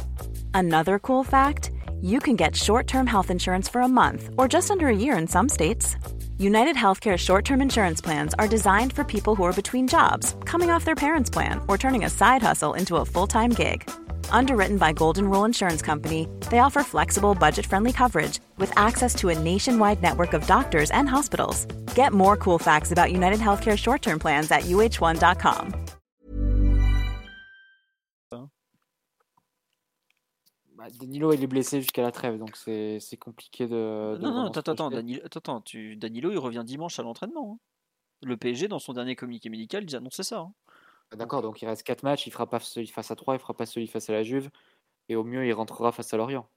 Another 0.53 0.99
cool 0.99 1.25
fact 1.25 1.71
you 2.01 2.21
can 2.21 2.37
get 2.37 2.55
short 2.55 2.87
term 2.87 3.07
health 3.07 3.31
insurance 3.31 3.69
for 3.69 3.81
a 3.81 3.89
month 3.89 4.31
or 4.37 4.47
just 4.47 4.71
under 4.71 4.89
a 4.89 4.97
year 4.97 5.17
in 5.17 5.27
some 5.27 5.49
states. 5.49 5.97
United 6.39 6.77
Healthcare 6.77 7.17
short 7.17 7.45
term 7.45 7.61
insurance 7.63 8.01
plans 8.01 8.35
are 8.39 8.49
designed 8.49 8.93
for 8.93 9.05
people 9.05 9.35
who 9.35 9.45
are 9.45 9.53
between 9.53 9.89
jobs, 9.89 10.37
coming 10.45 10.71
off 10.71 10.85
their 10.85 10.95
parents' 10.95 11.31
plan, 11.31 11.61
or 11.69 11.79
turning 11.79 12.05
a 12.05 12.11
side 12.11 12.43
hustle 12.43 12.75
into 12.75 12.97
a 12.97 13.05
full 13.05 13.27
time 13.27 13.51
gig. 13.51 13.91
Underwritten 14.31 14.77
by 14.79 14.93
Golden 14.93 15.29
Rule 15.29 15.45
Insurance 15.45 15.83
Company, 15.83 16.29
they 16.51 16.61
offer 16.61 16.83
flexible, 16.85 17.35
budget 17.35 17.67
friendly 17.67 17.93
coverage 17.93 18.39
with 18.59 18.73
access 18.77 19.15
to 19.17 19.31
a 19.31 19.39
nationwide 19.39 20.01
network 20.03 20.33
of 20.35 20.47
doctors 20.47 20.91
and 20.93 21.09
hospitals. 21.09 21.67
Get 21.95 22.13
more 22.13 22.37
cool 22.37 22.59
facts 22.59 22.93
about 22.93 23.11
United 23.13 23.41
Healthcare 23.41 23.77
short 23.77 24.03
term 24.03 24.19
plans 24.19 24.51
at 24.53 24.63
uh1.com. 24.63 25.75
Bah, 30.77 30.89
Danilo, 31.01 31.33
il 31.33 31.43
est 31.43 31.47
blessé 31.47 31.81
jusqu'à 31.81 32.03
la 32.03 32.13
trêve, 32.13 32.39
donc 32.39 32.55
c'est 32.57 33.01
c'est 33.01 33.17
compliqué 33.17 33.67
de. 33.67 34.17
de 34.17 34.23
Non, 34.23 34.31
non, 34.31 34.47
attends, 34.51 34.73
attends. 34.73 34.91
Danilo, 34.91 35.21
attends, 35.25 35.39
attends, 35.39 35.61
tu, 35.63 35.97
Danilo, 35.97 36.31
il 36.31 36.39
revient 36.39 36.63
dimanche 36.67 36.99
à 36.99 37.03
l'entraînement. 37.03 37.53
hein. 37.55 37.59
Le 38.23 38.37
PSG, 38.37 38.69
dans 38.69 38.79
son 38.79 38.93
dernier 38.93 39.15
communiqué 39.17 39.49
médical, 39.49 39.85
il 39.89 39.97
annonçait 39.97 40.23
ça. 40.23 40.41
hein. 40.41 40.53
D'accord, 41.13 41.43
donc 41.43 41.63
il 41.63 41.67
reste 41.67 41.83
4 41.85 42.03
matchs, 42.03 42.27
il 42.27 42.33
fera 42.33 42.49
pas 42.49 42.59
celui 42.61 42.89
face 42.89 43.11
à 43.11 43.17
3, 43.17 43.35
il 43.35 43.39
fera 43.39 43.55
pas 43.55 43.67
celui 43.67 43.87
face 43.87 44.11
à 44.11 44.13
la 44.13 44.23
Juve, 44.23 44.51
et 45.09 45.17
au 45.17 45.25
mieux 45.25 45.47
il 45.47 45.53
rentrera 45.53 45.93
face 45.93 46.13
à 46.13 46.17
Lorient. 46.17 46.49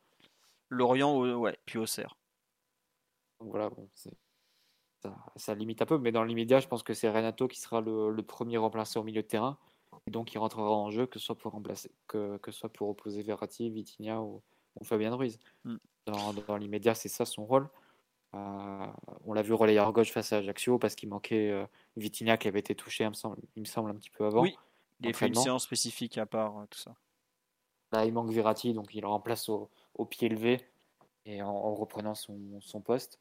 Lorient, 0.70 1.18
ouais, 1.38 1.58
puis 1.66 1.78
Auxerre. 1.78 2.18
Donc 3.40 3.52
voilà, 3.52 3.70
bon, 3.70 3.88
ça, 5.36 5.56
limite 5.56 5.82
un 5.82 5.86
peu. 5.86 5.98
Mais 5.98 6.12
dans 6.12 6.24
l'immédiat, 6.24 6.60
je 6.60 6.68
pense 6.68 6.84
que 6.84 6.94
c'est 6.94 7.10
Renato 7.10 7.48
qui 7.48 7.60
sera 7.60 7.82
le, 7.82 8.22
premier 8.22 8.58
remplacé 8.58 9.00
au 9.00 9.04
milieu 9.04 9.22
de 9.22 9.28
terrain. 9.28 9.58
Et 10.08 10.12
donc, 10.12 10.34
il 10.34 10.38
rentrera 10.38 10.70
en 10.70 10.92
jeu, 10.92 11.06
que 11.06 11.20
ce 11.20 11.26
soit 11.26 11.38
pour 11.38 11.52
remplacer, 11.52 11.92
que, 12.08 12.38
que 12.38 12.52
soit 12.52 12.70
pour 12.72 12.90
opposer 12.90 13.22
Verratti, 13.22 13.70
Vitinha 13.70 14.22
ou, 14.22 14.42
Fabien 14.84 15.14
Ruiz. 15.16 15.40
Mm. 15.66 15.76
Dans, 16.06 16.34
dans 16.34 16.58
l'immédiat, 16.58 16.96
c'est 16.96 17.10
ça 17.10 17.26
son 17.26 17.46
rôle. 17.46 17.70
Euh, 18.36 18.88
on 19.26 19.34
l'a 19.34 19.42
vu 19.42 19.54
relayeur 19.54 19.92
gauche 19.92 20.12
face 20.12 20.34
à 20.34 20.38
Ajaccio 20.38 20.78
parce 20.78 20.96
qu'il 20.96 21.10
manquait 21.10 21.50
euh, 21.50 21.66
Vitinha 21.98 22.38
qui 22.38 22.48
avait 22.48 22.60
été 22.60 22.76
touché, 22.76 23.04
il 23.04 23.10
me, 23.10 23.14
semble, 23.14 23.38
il 23.56 23.62
me 23.62 23.66
semble, 23.66 23.90
un 23.90 23.96
petit 23.96 24.12
peu 24.12 24.26
avant. 24.26 24.42
Oui, 24.42 24.56
il 25.00 25.10
a 25.10 25.14
fait 25.14 25.28
une 25.28 25.36
séance 25.36 25.64
spécifique 25.64 26.18
à 26.18 26.26
part 26.26 26.60
euh, 26.60 26.66
tout 26.70 26.78
ça. 26.78 26.96
Là, 27.92 28.06
il 28.06 28.14
manque 28.14 28.30
Verratti, 28.30 28.74
donc 28.74 28.94
il 28.94 29.02
le 29.02 29.08
remplace 29.08 29.50
au, 29.50 29.70
pied 30.10 30.30
levé 30.30 30.62
et 31.26 31.42
en, 31.42 31.74
reprenant 31.74 32.14
son, 32.14 32.82
poste. 32.84 33.20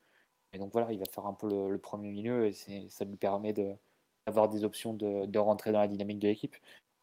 Et 0.52 0.58
donc 0.58 0.72
voilà, 0.72 0.92
il 0.92 0.98
va 0.98 1.06
faire 1.06 1.26
un 1.26 1.32
peu 1.32 1.48
le, 1.70 1.78
premier 1.78 2.10
milieu 2.10 2.46
et 2.46 2.52
ça 2.90 3.04
lui 3.06 3.16
permet 3.16 3.54
d'avoir 3.54 4.48
des 4.50 4.64
options 4.64 4.92
de, 4.92 5.24
de, 5.24 5.38
rentrer 5.38 5.72
dans 5.72 5.80
la 5.80 5.88
dynamique 5.88 6.18
de 6.18 6.28
l'équipe. 6.28 6.54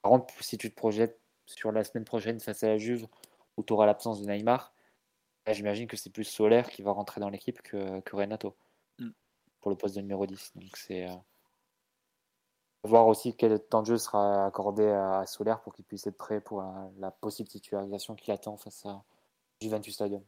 Par 0.03 0.11
contre, 0.11 0.31
si 0.41 0.59
tu 0.59 0.69
te 0.69 0.75
projettes 0.75 1.19
sur 1.47 1.71
la 1.71 1.83
semaine 1.83 2.05
prochaine 2.05 2.39
face 2.39 2.63
à 2.63 2.67
la 2.67 2.77
Juve, 2.77 3.07
où 3.57 3.63
tu 3.63 3.73
auras 3.73 3.87
l'absence 3.87 4.21
de 4.21 4.27
Neymar, 4.27 4.74
j'imagine 5.53 5.87
que 5.87 5.97
c'est 5.97 6.09
plus 6.09 6.23
Solaire 6.23 6.69
qui 6.69 6.81
va 6.81 6.91
rentrer 6.91 7.21
dans 7.21 7.29
l'équipe 7.29 7.61
que, 7.61 8.01
Renato 8.11 8.55
mm. 8.99 9.09
pour 9.61 9.71
le 9.71 9.77
poste 9.77 9.95
de 9.95 10.01
numéro 10.01 10.25
10. 10.25 10.53
Donc 10.55 10.77
c'est 10.77 11.07
euh, 11.07 11.15
voir 12.83 13.07
aussi 13.07 13.35
quel 13.35 13.59
temps 13.59 13.81
de 13.81 13.87
jeu 13.87 13.97
sera 13.97 14.45
accordé 14.45 14.87
à, 14.87 15.25
Solaire 15.25 15.61
pour 15.61 15.73
qu'il 15.73 15.85
puisse 15.85 16.07
être 16.07 16.17
prêt 16.17 16.41
pour 16.41 16.63
la, 16.97 17.11
possible 17.11 17.49
titularisation 17.49 18.15
qu'il 18.15 18.33
attend 18.33 18.57
face 18.57 18.85
à 18.85 19.03
Juventus 19.61 19.93
Stadium. 19.93 20.23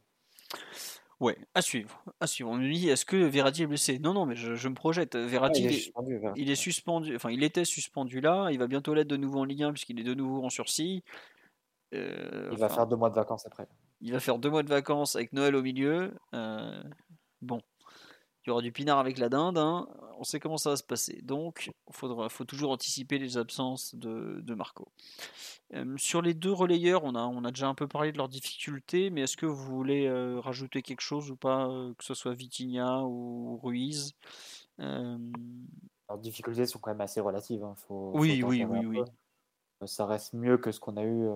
Ouais, 1.20 1.36
à 1.54 1.62
suivre. 1.62 2.00
À 2.20 2.28
suivre. 2.28 2.50
On 2.50 2.58
nous 2.58 2.68
dit 2.68 2.88
est-ce 2.88 3.04
que 3.04 3.16
Verratti 3.16 3.64
est 3.64 3.66
blessé? 3.66 3.98
Non, 3.98 4.12
non, 4.12 4.24
mais 4.24 4.36
je, 4.36 4.68
me 4.68 4.74
projette. 4.74 5.16
Verratti, 5.16 5.64
il, 6.36 6.48
est 6.48 6.54
suspendu, 6.54 7.16
Enfin, 7.16 7.30
il 7.30 7.42
était 7.42 7.64
suspendu 7.64 8.20
là. 8.20 8.50
Il 8.52 8.58
va 8.58 8.68
bientôt 8.68 8.94
l'être 8.94 9.08
de 9.08 9.16
nouveau 9.16 9.40
en 9.40 9.44
Ligue 9.44 9.64
1 9.64 9.72
puisqu'il 9.72 9.98
est 9.98 10.04
de 10.04 10.14
nouveau 10.14 10.44
en 10.44 10.50
sursis. 10.50 11.02
Euh, 11.94 12.50
il 12.52 12.58
va 12.58 12.68
faire 12.68 12.86
deux 12.86 12.96
mois 12.96 13.10
de 13.10 13.14
vacances 13.16 13.46
après. 13.46 13.66
Il 14.00 14.12
va 14.12 14.20
faire 14.20 14.38
deux 14.38 14.50
mois 14.50 14.62
de 14.62 14.68
vacances 14.68 15.16
avec 15.16 15.32
Noël 15.32 15.56
au 15.56 15.62
milieu. 15.62 16.14
Euh, 16.34 16.82
bon, 17.42 17.60
il 18.44 18.48
y 18.48 18.50
aura 18.50 18.62
du 18.62 18.70
pinard 18.70 18.98
avec 18.98 19.18
la 19.18 19.28
dinde. 19.28 19.58
Hein. 19.58 19.88
On 20.18 20.24
sait 20.24 20.38
comment 20.38 20.56
ça 20.56 20.70
va 20.70 20.76
se 20.76 20.84
passer. 20.84 21.20
Donc, 21.22 21.70
il 21.88 22.28
faut 22.28 22.44
toujours 22.44 22.70
anticiper 22.70 23.18
les 23.18 23.36
absences 23.36 23.94
de, 23.96 24.54
Marco. 24.54 24.88
Euh, 25.74 25.96
sur 25.96 26.22
les 26.22 26.34
deux 26.34 26.52
relayeurs, 26.52 27.04
on 27.04 27.14
a, 27.14 27.22
on 27.22 27.44
a 27.44 27.50
déjà 27.50 27.68
un 27.68 27.74
peu 27.74 27.88
parlé 27.88 28.12
de 28.12 28.18
leurs 28.18 28.28
difficultés, 28.28 29.10
mais 29.10 29.22
est-ce 29.22 29.36
que 29.36 29.46
vous 29.46 29.64
voulez 29.64 30.06
euh, 30.06 30.38
rajouter 30.40 30.82
quelque 30.82 31.02
chose 31.02 31.30
ou 31.30 31.36
pas, 31.36 31.68
que 31.98 32.04
ce 32.04 32.14
soit 32.14 32.34
Vitinha 32.34 33.02
ou 33.02 33.58
Ruiz 33.62 34.14
Leurs 34.78 36.18
difficultés 36.18 36.66
sont 36.66 36.78
quand 36.78 36.90
même 36.90 37.00
assez 37.00 37.20
relatives. 37.20 37.64
Hein. 37.64 37.74
oui, 37.90 38.42
oui, 38.44 38.64
oui, 38.64 38.86
oui. 38.86 39.00
Ça 39.86 40.06
reste 40.06 40.34
mieux 40.34 40.56
que 40.56 40.72
ce 40.72 40.80
qu'on 40.80 40.96
a 40.96 41.04
eu 41.04 41.28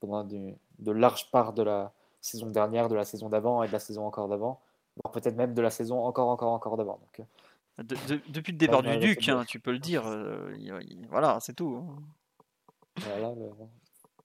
pendant 0.00 0.24
de 0.24 0.92
larges 0.92 1.30
parts 1.30 1.52
de 1.52 1.62
la, 1.62 1.92
saison 2.20 2.50
dernière, 2.50 2.88
de 2.88 2.94
la 2.94 3.04
saison 3.04 3.28
d'avant 3.28 3.62
et 3.62 3.68
de 3.68 3.72
la 3.72 3.78
saison 3.78 4.06
encore 4.06 4.28
d'avant, 4.28 4.60
voire 4.96 5.12
peut-être 5.12 5.36
même 5.36 5.54
de 5.54 5.62
la 5.62 5.70
saison 5.70 6.04
encore, 6.04 6.28
encore, 6.28 6.52
encore 6.52 6.76
d'avant. 6.76 6.98
Donc, 7.00 7.26
euh. 7.78 8.18
depuis 8.28 8.52
le 8.52 8.58
départ 8.58 8.82
du 8.82 8.96
Duc, 8.98 9.28
hein, 9.28 9.44
tu 9.46 9.60
peux 9.60 9.72
le 9.72 9.78
dire. 9.78 10.06
Euh, 10.06 10.54
voilà, 11.08 11.38
c'est 11.40 11.54
tout. 11.54 11.82
Hein. 12.98 13.22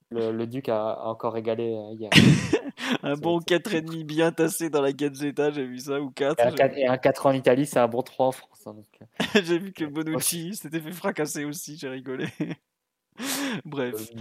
le, 0.10 0.46
Duc 0.46 0.70
a, 0.70 1.06
encore 1.06 1.38
égalé 1.38 1.74
euh, 1.74 1.94
hier. 1.94 2.10
un 3.04 3.16
bon 3.16 3.40
4,5 3.40 4.04
bien 4.04 4.32
tassé 4.32 4.70
dans 4.70 4.82
la 4.82 4.92
Gazzetta, 4.92 5.52
j'ai 5.52 5.66
vu 5.66 5.80
ça, 5.80 6.00
ou 6.02 6.12
4. 6.12 6.38
Et 6.78 6.88
un 6.88 6.98
4, 6.98 7.26
en 7.26 7.32
Italie, 7.32 7.66
c'est 7.66 7.80
un 7.80 7.88
bon 7.88 8.02
3 8.02 8.28
en 8.28 8.32
France. 8.32 8.68
Hein, 8.68 8.76
j'ai 9.44 9.60
vu 9.60 9.72
que 9.72 9.86
Bonucci 9.86 10.56
s'était 10.56 10.80
fait 10.80 10.92
fracasser 10.92 11.46
aussi, 11.46 11.78
j'ai 11.78 11.90
rigolé. 11.90 12.28
Bref. 13.66 14.12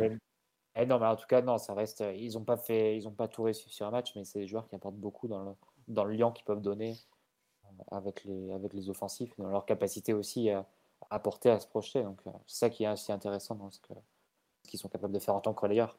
Eh 0.77 0.87
non, 0.87 0.99
mais 0.99 1.07
en 1.07 1.17
tout 1.17 1.27
cas, 1.27 1.41
non, 1.41 1.59
ça 1.59 1.75
reste. 1.75 2.01
Euh, 2.01 2.13
ils 2.15 2.35
n'ont 2.35 2.45
pas 2.45 2.57
fait, 2.57 2.97
ils 2.97 3.07
ont 3.07 3.13
pas 3.13 3.29
tout 3.29 3.43
réussi 3.45 3.69
sur 3.71 3.87
un 3.87 3.91
match, 3.91 4.13
mais 4.17 4.25
c'est 4.25 4.41
des 4.41 4.47
joueurs 4.47 4.67
qui 4.69 4.75
apportent 4.75 4.97
beaucoup 4.97 5.29
dans 5.29 5.43
le, 5.43 5.53
dans 5.89 6.05
le 6.05 6.15
lien 6.15 6.33
qu'ils 6.33 6.45
peuvent 6.45 6.61
donner 6.61 6.97
euh, 7.65 7.69
avec 7.93 8.25
les, 8.25 8.53
avec 8.53 8.73
les 8.73 8.91
offensifs, 8.91 9.33
dans 9.39 9.51
leur 9.51 9.67
capacité 9.67 10.13
aussi 10.13 10.51
à, 10.51 10.67
apporter, 11.11 11.51
à 11.51 11.61
se 11.61 11.69
projeter. 11.69 12.03
Donc, 12.03 12.19
euh, 12.27 12.31
c'est 12.47 12.59
ça 12.59 12.71
qui 12.71 12.85
est 12.85 12.91
aussi 12.91 13.13
intéressant 13.13 13.55
dans 13.55 13.71
ce 13.71 13.79
qu'ils 14.67 14.81
sont 14.81 14.89
capables 14.89 15.15
de 15.15 15.21
faire 15.21 15.35
en 15.35 15.41
tant 15.41 15.55
que 15.55 15.61
relayeur. 15.61 15.97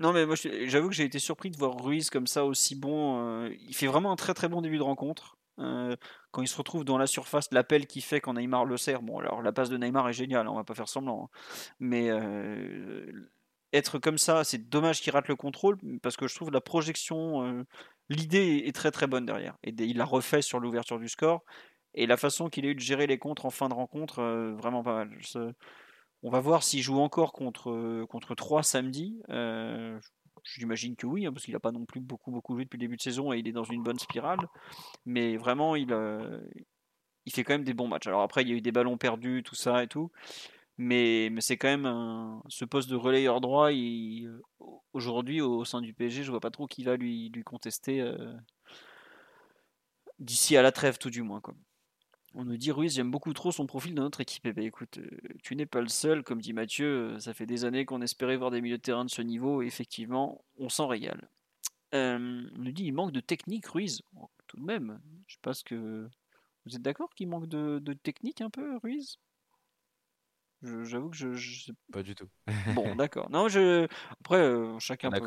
Non, 0.00 0.12
mais 0.12 0.26
moi, 0.26 0.34
j'avoue 0.66 0.88
que 0.88 0.94
j'ai 0.94 1.04
été 1.04 1.18
surpris 1.18 1.50
de 1.50 1.56
voir 1.56 1.82
Ruiz 1.82 2.10
comme 2.10 2.26
ça 2.26 2.44
aussi 2.44 2.74
bon. 2.74 3.46
il 3.46 3.74
fait 3.74 3.86
vraiment 3.86 4.10
un 4.10 4.16
très 4.16 4.34
très 4.34 4.48
bon 4.48 4.60
début 4.60 4.76
de 4.76 4.82
rencontre. 4.82 5.38
Quand 5.56 6.42
il 6.42 6.48
se 6.48 6.56
retrouve 6.56 6.84
dans 6.84 6.98
la 6.98 7.06
surface, 7.06 7.48
l'appel 7.52 7.86
qu'il 7.86 8.02
fait 8.02 8.20
quand 8.20 8.34
Neymar 8.34 8.64
le 8.64 8.76
sert. 8.76 9.02
Bon, 9.02 9.18
alors 9.18 9.42
la 9.42 9.52
passe 9.52 9.70
de 9.70 9.76
Neymar 9.76 10.08
est 10.08 10.14
géniale, 10.14 10.48
on 10.48 10.56
va 10.56 10.64
pas 10.64 10.74
faire 10.74 10.88
semblant. 10.88 11.24
Hein. 11.24 11.38
Mais 11.80 12.10
être 13.72 13.98
comme 13.98 14.18
ça, 14.18 14.44
c'est 14.44 14.68
dommage 14.68 15.00
qu'il 15.00 15.12
rate 15.12 15.28
le 15.28 15.36
contrôle 15.36 15.78
parce 16.02 16.16
que 16.16 16.28
je 16.28 16.34
trouve 16.34 16.50
la 16.50 16.60
projection, 16.60 17.64
l'idée 18.08 18.64
est 18.66 18.74
très 18.74 18.90
très 18.90 19.06
bonne 19.06 19.26
derrière. 19.26 19.56
Et 19.62 19.70
il 19.70 19.96
l'a 19.96 20.04
refait 20.04 20.42
sur 20.42 20.60
l'ouverture 20.60 20.98
du 20.98 21.08
score. 21.08 21.44
Et 21.94 22.06
la 22.06 22.16
façon 22.16 22.48
qu'il 22.48 22.66
a 22.66 22.70
eu 22.70 22.74
de 22.74 22.80
gérer 22.80 23.06
les 23.06 23.18
contres 23.18 23.46
en 23.46 23.50
fin 23.50 23.68
de 23.68 23.74
rencontre, 23.74 24.20
vraiment 24.58 24.82
pas 24.82 25.04
mal. 25.04 25.16
On 26.22 26.30
va 26.30 26.40
voir 26.40 26.62
s'il 26.62 26.82
joue 26.82 26.98
encore 26.98 27.32
contre, 27.32 28.04
contre 28.06 28.34
3 28.34 28.62
samedi. 28.62 29.20
J'imagine 30.44 30.94
que 30.94 31.06
oui, 31.06 31.26
hein, 31.26 31.32
parce 31.32 31.44
qu'il 31.44 31.54
n'a 31.54 31.60
pas 31.60 31.72
non 31.72 31.84
plus 31.84 32.00
beaucoup, 32.00 32.30
beaucoup 32.30 32.54
joué 32.54 32.64
depuis 32.64 32.76
le 32.76 32.82
début 32.82 32.96
de 32.96 33.02
saison 33.02 33.32
et 33.32 33.38
il 33.38 33.48
est 33.48 33.52
dans 33.52 33.64
une 33.64 33.82
bonne 33.82 33.98
spirale. 33.98 34.40
Mais 35.06 35.36
vraiment, 35.36 35.74
il, 35.74 35.90
il 37.26 37.32
fait 37.32 37.44
quand 37.44 37.54
même 37.54 37.64
des 37.64 37.74
bons 37.74 37.88
matchs. 37.88 38.06
Alors 38.06 38.22
après, 38.22 38.42
il 38.42 38.48
y 38.48 38.52
a 38.52 38.54
eu 38.54 38.60
des 38.60 38.72
ballons 38.72 38.98
perdus, 38.98 39.42
tout 39.42 39.54
ça 39.54 39.82
et 39.82 39.88
tout. 39.88 40.10
Mais, 40.76 41.28
mais 41.30 41.40
c'est 41.40 41.56
quand 41.56 41.68
même 41.68 42.40
ce 42.48 42.64
poste 42.64 42.90
de 42.90 42.96
relayeur 42.96 43.40
droit. 43.40 43.70
Aujourd'hui, 44.92 45.40
au 45.40 45.64
sein 45.64 45.80
du 45.80 45.94
PSG, 45.94 46.24
je 46.24 46.30
vois 46.30 46.40
pas 46.40 46.50
trop 46.50 46.66
qui 46.66 46.84
va 46.84 46.96
lui, 46.96 47.30
lui 47.30 47.44
contester 47.44 48.00
euh, 48.00 48.34
d'ici 50.18 50.56
à 50.56 50.62
la 50.62 50.72
trêve, 50.72 50.98
tout 50.98 51.10
du 51.10 51.22
moins. 51.22 51.40
On 52.36 52.44
nous 52.44 52.56
dit 52.56 52.72
Ruiz, 52.72 52.94
j'aime 52.94 53.12
beaucoup 53.12 53.32
trop 53.32 53.52
son 53.52 53.66
profil 53.66 53.94
dans 53.94 54.02
notre 54.02 54.20
équipe. 54.20 54.44
Eh 54.46 54.52
ben, 54.52 54.64
écoute, 54.64 54.98
euh, 54.98 55.08
tu 55.42 55.54
n'es 55.54 55.66
pas 55.66 55.80
le 55.80 55.88
seul, 55.88 56.24
comme 56.24 56.40
dit 56.40 56.52
Mathieu. 56.52 57.14
Euh, 57.14 57.18
ça 57.20 57.32
fait 57.32 57.46
des 57.46 57.64
années 57.64 57.84
qu'on 57.84 58.02
espérait 58.02 58.36
voir 58.36 58.50
des 58.50 58.60
milieux 58.60 58.78
de 58.78 58.82
terrain 58.82 59.04
de 59.04 59.10
ce 59.10 59.22
niveau. 59.22 59.62
Et 59.62 59.66
effectivement, 59.66 60.44
on 60.58 60.68
s'en 60.68 60.88
régale. 60.88 61.28
Euh, 61.94 62.42
on 62.56 62.58
nous 62.58 62.72
dit 62.72 62.84
il 62.86 62.92
manque 62.92 63.12
de 63.12 63.20
technique, 63.20 63.66
Ruiz. 63.66 64.02
Tout 64.48 64.56
de 64.56 64.64
même, 64.64 65.00
je 65.26 65.36
pense 65.42 65.62
que. 65.62 66.08
Vous 66.66 66.74
êtes 66.74 66.82
d'accord 66.82 67.10
qu'il 67.14 67.28
manque 67.28 67.46
de, 67.46 67.92
technique 68.02 68.40
un 68.40 68.48
peu, 68.48 68.78
Ruiz? 68.78 69.18
J'avoue 70.84 71.10
que 71.10 71.16
je, 71.16 71.72
Pas 71.92 72.02
du 72.02 72.14
tout. 72.14 72.28
bon, 72.74 72.94
d'accord. 72.96 73.30
Non, 73.30 73.48
je. 73.48 73.86
Après, 74.20 74.38
euh, 74.38 74.78
chacun 74.78 75.10
peut, 75.10 75.20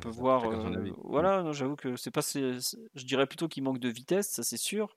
peut, 0.00 0.08
voir. 0.08 0.44
Euh, 0.44 0.90
voilà, 1.02 1.52
j'avoue 1.52 1.76
que 1.76 1.96
c'est 1.96 2.10
pas. 2.10 2.22
Je 2.22 3.04
dirais 3.04 3.26
plutôt 3.26 3.48
qu'il 3.48 3.62
manque 3.62 3.78
de 3.78 3.88
vitesse, 3.88 4.30
ça 4.30 4.42
c'est 4.42 4.56
sûr, 4.56 4.96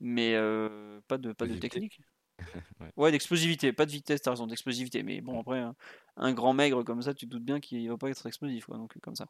mais 0.00 0.34
euh, 0.34 1.00
pas 1.08 1.18
de 1.18 1.32
pas 1.32 1.46
de 1.46 1.54
technique. 1.56 2.00
ouais, 2.96 3.10
d'explosivité, 3.10 3.72
pas 3.72 3.86
de 3.86 3.90
vitesse, 3.90 4.20
t'as 4.20 4.30
raison, 4.30 4.46
d'explosivité. 4.46 5.02
Mais 5.02 5.22
bon, 5.22 5.40
après, 5.40 5.64
un, 6.16 6.32
grand 6.34 6.52
maigre 6.52 6.82
comme 6.82 7.00
ça, 7.00 7.14
tu 7.14 7.26
te 7.26 7.30
doutes 7.30 7.44
bien 7.44 7.60
qu'il 7.60 7.88
va 7.88 7.96
pas 7.96 8.10
être 8.10 8.26
explosif, 8.26 8.66
quoi, 8.66 8.76
donc 8.76 8.98
comme 9.00 9.16
ça. 9.16 9.26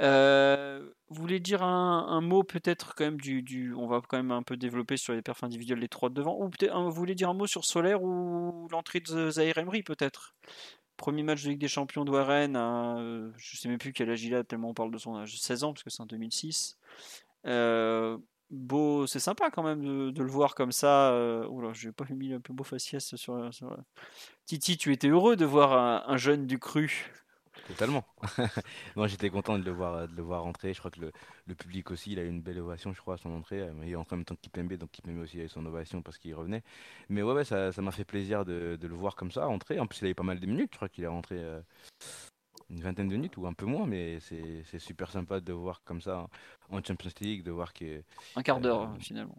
Euh, 0.00 0.90
vous 1.08 1.20
voulez 1.20 1.40
dire 1.40 1.62
un, 1.62 2.20
mot 2.20 2.42
peut-être 2.42 2.94
quand 2.94 3.04
même 3.04 3.20
du, 3.20 3.42
du, 3.42 3.74
On 3.74 3.86
va 3.86 4.00
quand 4.06 4.16
même 4.16 4.32
un 4.32 4.42
peu 4.42 4.56
développer 4.56 4.96
sur 4.96 5.14
les 5.14 5.22
perfs 5.22 5.44
individuels, 5.44 5.78
les 5.78 5.88
trois 5.88 6.08
de 6.08 6.14
devant. 6.14 6.38
Ou 6.40 6.48
peut-être, 6.48 6.74
vous 6.78 6.90
voulez 6.90 7.14
dire 7.14 7.30
un 7.30 7.34
mot 7.34 7.46
sur 7.46 7.64
Solaire 7.64 8.02
ou 8.02 8.68
l'entrée 8.70 9.00
de 9.00 9.30
Zahir 9.30 9.58
Emery 9.58 9.82
peut-être? 9.82 10.34
Premier 10.96 11.22
match 11.22 11.44
de 11.44 11.50
Ligue 11.50 11.60
des 11.60 11.68
Champions 11.68 12.04
de 12.04 12.10
Warren, 12.10 12.56
à, 12.56 12.96
je 13.36 13.56
sais 13.56 13.68
même 13.68 13.78
plus 13.78 13.92
quel 13.92 14.10
âge 14.10 14.24
il 14.24 14.34
a, 14.34 14.44
tellement 14.44 14.70
on 14.70 14.74
parle 14.74 14.90
de 14.90 14.98
son 14.98 15.14
âge, 15.16 15.38
16 15.38 15.64
ans, 15.64 15.72
parce 15.74 15.82
que 15.82 15.90
c'est 15.90 16.02
en 16.02 16.06
2006. 16.06 16.78
Euh, 17.46 18.16
beau, 18.50 19.06
c'est 19.06 19.20
sympa 19.20 19.50
quand 19.50 19.62
même 19.62 20.12
de, 20.12 20.22
le 20.22 20.30
voir 20.30 20.54
comme 20.54 20.72
ça. 20.72 21.12
Euh, 21.12 21.46
oula, 21.48 21.72
j'ai 21.74 21.92
pas 21.92 22.04
mis 22.10 22.32
un 22.32 22.40
peu 22.40 22.52
beau 22.54 22.64
faciès 22.64 23.14
sur, 23.14 23.52
sur, 23.52 23.76
Titi, 24.46 24.78
tu 24.78 24.92
étais 24.92 25.08
heureux 25.08 25.36
de 25.36 25.44
voir 25.44 26.08
un, 26.08 26.16
jeune 26.16 26.46
du 26.46 26.58
cru 26.58 27.12
Totalement. 27.66 28.04
Moi, 28.96 29.08
j'étais 29.08 29.28
content 29.28 29.58
de 29.58 29.64
le 29.64 29.72
voir, 29.72 30.06
de 30.06 30.22
rentrer. 30.22 30.72
Je 30.72 30.78
crois 30.78 30.90
que 30.90 31.00
le, 31.00 31.54
public 31.54 31.90
aussi, 31.90 32.12
il 32.12 32.18
a 32.18 32.22
eu 32.22 32.28
une 32.28 32.40
belle 32.40 32.60
ovation, 32.60 32.92
je 32.92 33.00
crois, 33.00 33.14
à 33.14 33.16
son 33.18 33.30
entrée. 33.30 33.68
Il 33.82 33.90
est 33.90 33.96
en 33.96 34.06
même 34.10 34.24
temps 34.24 34.36
Kipembe, 34.40 34.74
donc 34.74 34.90
Kipembe 34.90 35.18
aussi 35.18 35.40
a 35.40 35.44
eu 35.44 35.48
son 35.48 35.64
ovation 35.66 36.02
parce 36.02 36.18
qu'il 36.18 36.34
revenait. 36.34 36.62
Mais 37.08 37.22
ouais, 37.22 37.32
ouais 37.32 37.44
ça 37.44 37.70
m'a 37.78 37.90
fait 37.90 38.04
plaisir 38.04 38.44
de, 38.44 38.78
le 38.80 38.94
voir 38.94 39.16
comme 39.16 39.32
ça 39.32 39.46
rentrer. 39.46 39.80
En 39.80 39.86
plus, 39.86 40.00
il 40.00 40.06
a 40.06 40.10
eu 40.10 40.14
pas 40.14 40.22
mal 40.22 40.38
de 40.38 40.46
minutes. 40.46 40.70
Je 40.72 40.76
crois 40.76 40.88
qu'il 40.88 41.04
est 41.04 41.08
rentré. 41.08 41.36
Euh, 41.38 41.60
une 42.70 42.80
vingtaine 42.80 43.08
de 43.08 43.14
minutes 43.14 43.36
ou 43.36 43.46
un 43.46 43.52
peu 43.52 43.66
moins, 43.66 43.86
mais 43.86 44.18
c'est 44.20 44.78
super 44.78 45.10
sympa 45.10 45.40
de 45.40 45.52
voir 45.52 45.82
comme 45.84 46.00
ça 46.00 46.26
en 46.70 46.82
Champions 46.82 47.10
League, 47.20 47.42
de 47.44 47.50
voir 47.50 47.72
que. 47.72 48.02
Un 48.34 48.42
quart 48.42 48.60
d'heure 48.60 48.82
euh, 48.82 48.98
finalement. 48.98 49.36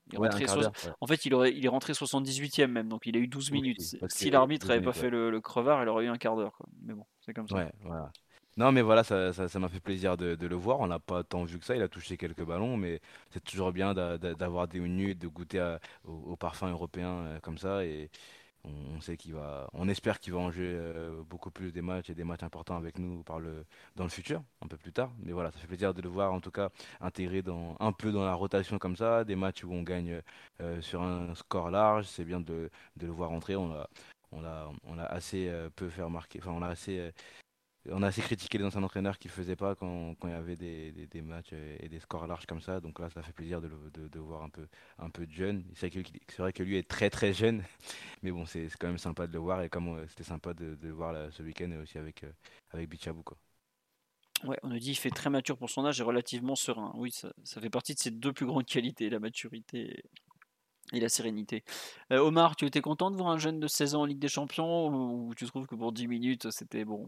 En 1.01 1.07
fait, 1.07 1.25
il, 1.25 1.33
aurait, 1.33 1.53
il 1.53 1.65
est 1.65 1.69
rentré 1.69 1.93
78e 1.93 2.71
même, 2.71 2.87
donc 2.87 3.05
il 3.05 3.15
a 3.17 3.19
eu 3.19 3.27
12 3.27 3.51
minutes. 3.51 3.81
si 4.09 4.29
l'arbitre 4.29 4.67
n'avait 4.67 4.81
pas 4.81 4.93
fait 4.93 5.09
le, 5.09 5.39
crevard, 5.41 5.83
il 5.83 5.89
aurait 5.89 6.05
eu 6.05 6.09
un 6.09 6.17
quart 6.17 6.35
d'heure. 6.35 6.57
Mais 6.83 6.93
bon, 6.93 7.05
c'est 7.25 7.33
comme 7.33 7.47
ça. 7.47 7.55
Ouais, 7.55 7.71
voilà. 7.83 8.11
Non, 8.57 8.71
mais 8.71 8.81
voilà, 8.81 9.03
ça, 9.03 9.33
ça, 9.33 9.47
ça 9.47 9.59
m'a 9.59 9.69
fait 9.69 9.79
plaisir 9.79 10.17
de, 10.17 10.33
de 10.33 10.47
le 10.47 10.55
voir. 10.55 10.79
On 10.79 10.87
n'a 10.87 10.97
pas 10.97 11.23
tant 11.23 11.43
vu 11.43 11.59
que 11.59 11.65
ça. 11.65 11.75
Il 11.75 11.81
a 11.83 11.87
touché 11.87 12.17
quelques 12.17 12.43
ballons, 12.43 12.75
mais 12.75 13.01
c'est 13.29 13.43
toujours 13.43 13.71
bien 13.71 13.93
d'a- 13.93 14.17
d'a- 14.17 14.33
d'avoir 14.33 14.67
des 14.67 14.79
minutes, 14.79 15.19
de 15.19 15.27
goûter 15.27 15.59
à- 15.59 15.79
au, 16.05 16.13
au 16.13 16.35
parfum 16.35 16.67
européen 16.71 17.09
euh, 17.09 17.39
comme 17.41 17.59
ça. 17.59 17.85
Et 17.85 18.09
on, 19.73 19.89
espère 19.89 20.19
qu'il 20.19 20.33
va 20.33 20.39
en 20.39 20.51
jouer 20.51 20.67
euh, 20.69 21.21
beaucoup 21.23 21.51
plus 21.51 21.71
des 21.71 21.81
matchs 21.81 22.09
et 22.09 22.15
des 22.15 22.23
matchs 22.23 22.43
importants 22.43 22.75
avec 22.77 22.97
nous 22.99 23.23
dans 23.23 23.39
le 23.39 24.09
futur, 24.09 24.43
un 24.61 24.67
peu 24.67 24.77
plus 24.77 24.91
tard. 24.91 25.11
Mais 25.19 25.31
voilà, 25.31 25.51
ça 25.51 25.59
fait 25.59 25.67
plaisir 25.67 25.93
de 25.93 26.01
le 26.01 26.09
voir 26.09 26.33
en 26.33 26.39
tout 26.39 26.51
cas 26.51 26.69
intégré 27.01 27.43
un 27.79 27.91
peu 27.91 28.11
dans 28.11 28.25
la 28.25 28.33
rotation 28.33 28.77
comme 28.79 28.95
ça. 28.95 29.23
Des 29.23 29.35
matchs 29.35 29.63
où 29.63 29.71
on 29.71 29.83
gagne 29.83 30.21
euh, 30.61 30.81
sur 30.81 31.01
un 31.01 31.35
score 31.35 31.69
large, 31.69 32.05
c'est 32.05 32.25
bien 32.25 32.39
de, 32.39 32.69
le 32.99 33.07
voir 33.07 33.31
entrer. 33.31 33.55
On 33.55 33.69
l'a, 34.41 34.69
assez 35.09 35.47
euh, 35.49 35.69
peu 35.75 35.89
fait 35.89 36.03
remarquer. 36.03 36.39
On 36.45 36.61
assez. 36.61 37.11
On 37.91 38.03
a 38.03 38.07
assez 38.07 38.21
critiqué 38.21 38.57
les 38.57 38.63
anciens 38.65 38.83
entraîneurs 38.83 39.17
qui 39.17 39.27
ne 39.27 39.31
faisaient 39.31 39.55
pas 39.55 39.75
quand, 39.75 40.15
il 40.23 40.29
y 40.29 40.33
avait 40.33 40.55
des, 40.55 41.21
matchs 41.21 41.53
et 41.53 41.89
des 41.89 41.99
scores 41.99 42.27
larges 42.27 42.45
comme 42.45 42.61
ça. 42.61 42.79
Donc 42.79 42.99
là, 42.99 43.09
ça 43.09 43.21
fait 43.21 43.33
plaisir 43.33 43.61
de 43.61 43.67
le 43.67 44.19
voir 44.19 44.43
un 44.43 44.49
peu, 44.49 44.67
un 44.99 45.09
peu 45.09 45.25
de 45.25 45.31
jeune. 45.31 45.63
C'est 45.75 45.91
vrai 46.37 46.53
que 46.53 46.63
lui 46.63 46.77
est 46.77 46.87
très 46.87 47.09
très 47.09 47.33
jeune, 47.33 47.63
mais 48.23 48.31
bon, 48.31 48.45
c'est 48.45 48.69
quand 48.79 48.87
même 48.87 48.97
sympa 48.97 49.27
de 49.27 49.33
le 49.33 49.39
voir. 49.39 49.61
Et 49.61 49.69
comme 49.69 49.89
euh, 49.89 50.07
c'était 50.07 50.23
sympa 50.23 50.53
de, 50.53 50.77
le 50.81 50.91
voir 50.91 51.31
ce 51.31 51.43
week-end 51.43 51.71
aussi 51.81 51.97
avec, 51.97 52.23
euh, 52.23 52.31
avec 52.71 52.89
Bichabou. 52.89 53.23
Quoi. 53.23 53.37
Ouais, 54.43 54.57
on 54.63 54.69
nous 54.69 54.79
dit 54.79 54.91
il 54.91 54.95
fait 54.95 55.09
très 55.09 55.29
mature 55.29 55.57
pour 55.57 55.69
son 55.69 55.85
âge 55.85 55.99
et 55.99 56.03
relativement 56.03 56.55
serein. 56.55 56.91
Oui, 56.95 57.11
ça, 57.11 57.33
ça 57.43 57.59
fait 57.59 57.69
partie 57.69 57.95
de 57.95 57.99
ses 57.99 58.11
deux 58.11 58.33
plus 58.33 58.45
grandes 58.45 58.65
qualités, 58.65 59.09
la 59.09 59.19
maturité 59.19 60.03
et 60.93 60.99
la 60.99 61.09
sérénité. 61.09 61.63
Euh, 62.11 62.19
Omar, 62.19 62.55
tu 62.55 62.65
étais 62.65 62.81
content 62.81 63.11
de 63.11 63.17
voir 63.17 63.29
un 63.29 63.37
jeune 63.37 63.59
de 63.59 63.67
16 63.67 63.95
ans 63.95 64.01
en 64.01 64.05
Ligue 64.05 64.19
des 64.19 64.27
Champions 64.27 64.87
ou 64.87 65.33
tu 65.35 65.45
trouves 65.45 65.67
que 65.67 65.75
pour 65.75 65.91
10 65.91 66.07
minutes 66.07 66.51
c'était 66.51 66.85
bon, 66.85 67.07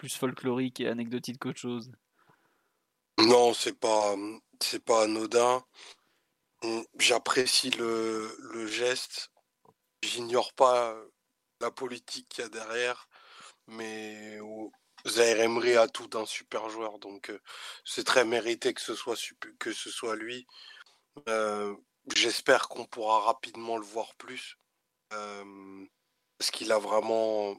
plus 0.00 0.16
folklorique 0.16 0.80
et 0.80 0.88
anecdotique 0.88 1.38
qu'autre 1.38 1.60
chose 1.60 1.92
Non, 3.18 3.52
c'est 3.52 3.78
pas, 3.78 4.16
c'est 4.58 4.82
pas 4.82 5.02
anodin. 5.02 5.62
J'apprécie 6.98 7.68
le, 7.72 8.34
le 8.54 8.66
geste. 8.66 9.30
J'ignore 10.02 10.54
pas 10.54 10.96
la 11.60 11.70
politique 11.70 12.30
qu'il 12.30 12.44
y 12.44 12.46
a 12.46 12.48
derrière, 12.48 13.10
mais 13.66 14.38
oh, 14.40 14.72
Zaire 15.06 15.40
Emery 15.40 15.76
a 15.76 15.86
tout 15.86 16.06
d'un 16.06 16.24
super 16.24 16.70
joueur, 16.70 16.98
donc 16.98 17.28
euh, 17.28 17.38
c'est 17.84 18.04
très 18.04 18.24
mérité 18.24 18.72
que 18.72 18.80
ce 18.80 18.94
soit, 18.94 19.18
que 19.58 19.72
ce 19.74 19.90
soit 19.90 20.16
lui. 20.16 20.46
Euh, 21.28 21.76
J'espère 22.16 22.68
qu'on 22.68 22.86
pourra 22.86 23.20
rapidement 23.20 23.76
le 23.76 23.84
voir 23.84 24.14
plus, 24.14 24.56
euh, 25.12 25.84
parce 26.38 26.50
qu'il 26.50 26.72
a 26.72 26.78
vraiment, 26.78 27.54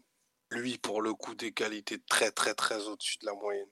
lui, 0.51 0.77
pour 0.77 1.01
le 1.01 1.13
coup, 1.13 1.35
des 1.35 1.51
qualités 1.51 1.99
très, 1.99 2.31
très, 2.31 2.53
très 2.53 2.87
au-dessus 2.87 3.17
de 3.19 3.25
la 3.25 3.33
moyenne. 3.33 3.69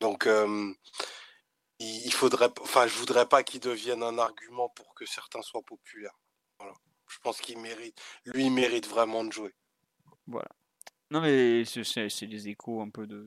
Donc, 0.00 0.26
euh, 0.26 0.72
il 1.78 2.12
faudrait, 2.12 2.50
je 2.86 2.98
voudrais 2.98 3.26
pas 3.26 3.42
qu'il 3.42 3.60
devienne 3.60 4.02
un 4.02 4.18
argument 4.18 4.68
pour 4.70 4.94
que 4.94 5.06
certains 5.06 5.42
soient 5.42 5.62
populaires. 5.62 6.18
Je 7.08 7.18
pense 7.22 7.40
qu'il 7.40 7.58
mérite, 7.58 8.00
lui, 8.26 8.50
mérite 8.50 8.86
vraiment 8.86 9.24
de 9.24 9.32
jouer. 9.32 9.54
Voilà. 10.26 10.48
Non 11.10 11.20
mais 11.20 11.64
c'est 11.64 12.26
les 12.26 12.48
échos 12.48 12.82
un 12.82 12.90
peu 12.90 13.06
de, 13.06 13.26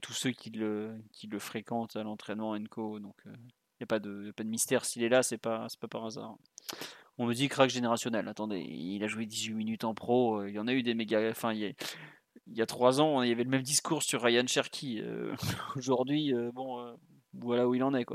tous 0.00 0.14
ceux 0.14 0.30
qui 0.30 0.48
le, 0.50 0.98
qui 1.12 1.26
le 1.26 1.38
fréquentent 1.38 1.96
à 1.96 2.02
l'entraînement 2.02 2.52
Enco, 2.52 2.98
donc 3.00 3.16
il 3.26 3.32
n'y 3.32 3.84
a 3.84 3.86
pas 3.86 3.98
de, 3.98 4.32
pas 4.34 4.44
de 4.44 4.48
mystère 4.48 4.86
s'il 4.86 5.02
est 5.02 5.10
là, 5.10 5.22
c'est 5.22 5.36
pas, 5.36 5.66
pas 5.78 5.88
par 5.88 6.06
hasard. 6.06 6.36
On 7.18 7.26
me 7.26 7.34
dit 7.34 7.48
crack 7.48 7.70
générationnel. 7.70 8.28
Attendez, 8.28 8.60
il 8.60 9.02
a 9.02 9.06
joué 9.08 9.26
18 9.26 9.54
minutes 9.54 9.84
en 9.84 9.94
pro. 9.94 10.40
euh, 10.40 10.48
Il 10.50 10.54
y 10.54 10.58
en 10.58 10.66
a 10.66 10.72
eu 10.72 10.82
des 10.82 10.94
méga. 10.94 11.28
Enfin, 11.30 11.52
il 11.52 11.58
y 11.60 11.66
a, 11.66 11.68
il 12.46 12.56
y 12.56 12.62
a 12.62 12.66
trois 12.66 13.00
ans, 13.00 13.22
il 13.22 13.28
y 13.28 13.32
avait 13.32 13.44
le 13.44 13.50
même 13.50 13.62
discours 13.62 14.02
sur 14.02 14.22
Ryan 14.22 14.46
Cherky. 14.46 15.00
euh, 15.00 15.34
Aujourd'hui, 15.76 16.34
euh, 16.34 16.50
bon, 16.52 16.94
voilà 17.34 17.66
où 17.68 17.74
il 17.74 17.82
en 17.82 17.94
est. 17.94 18.06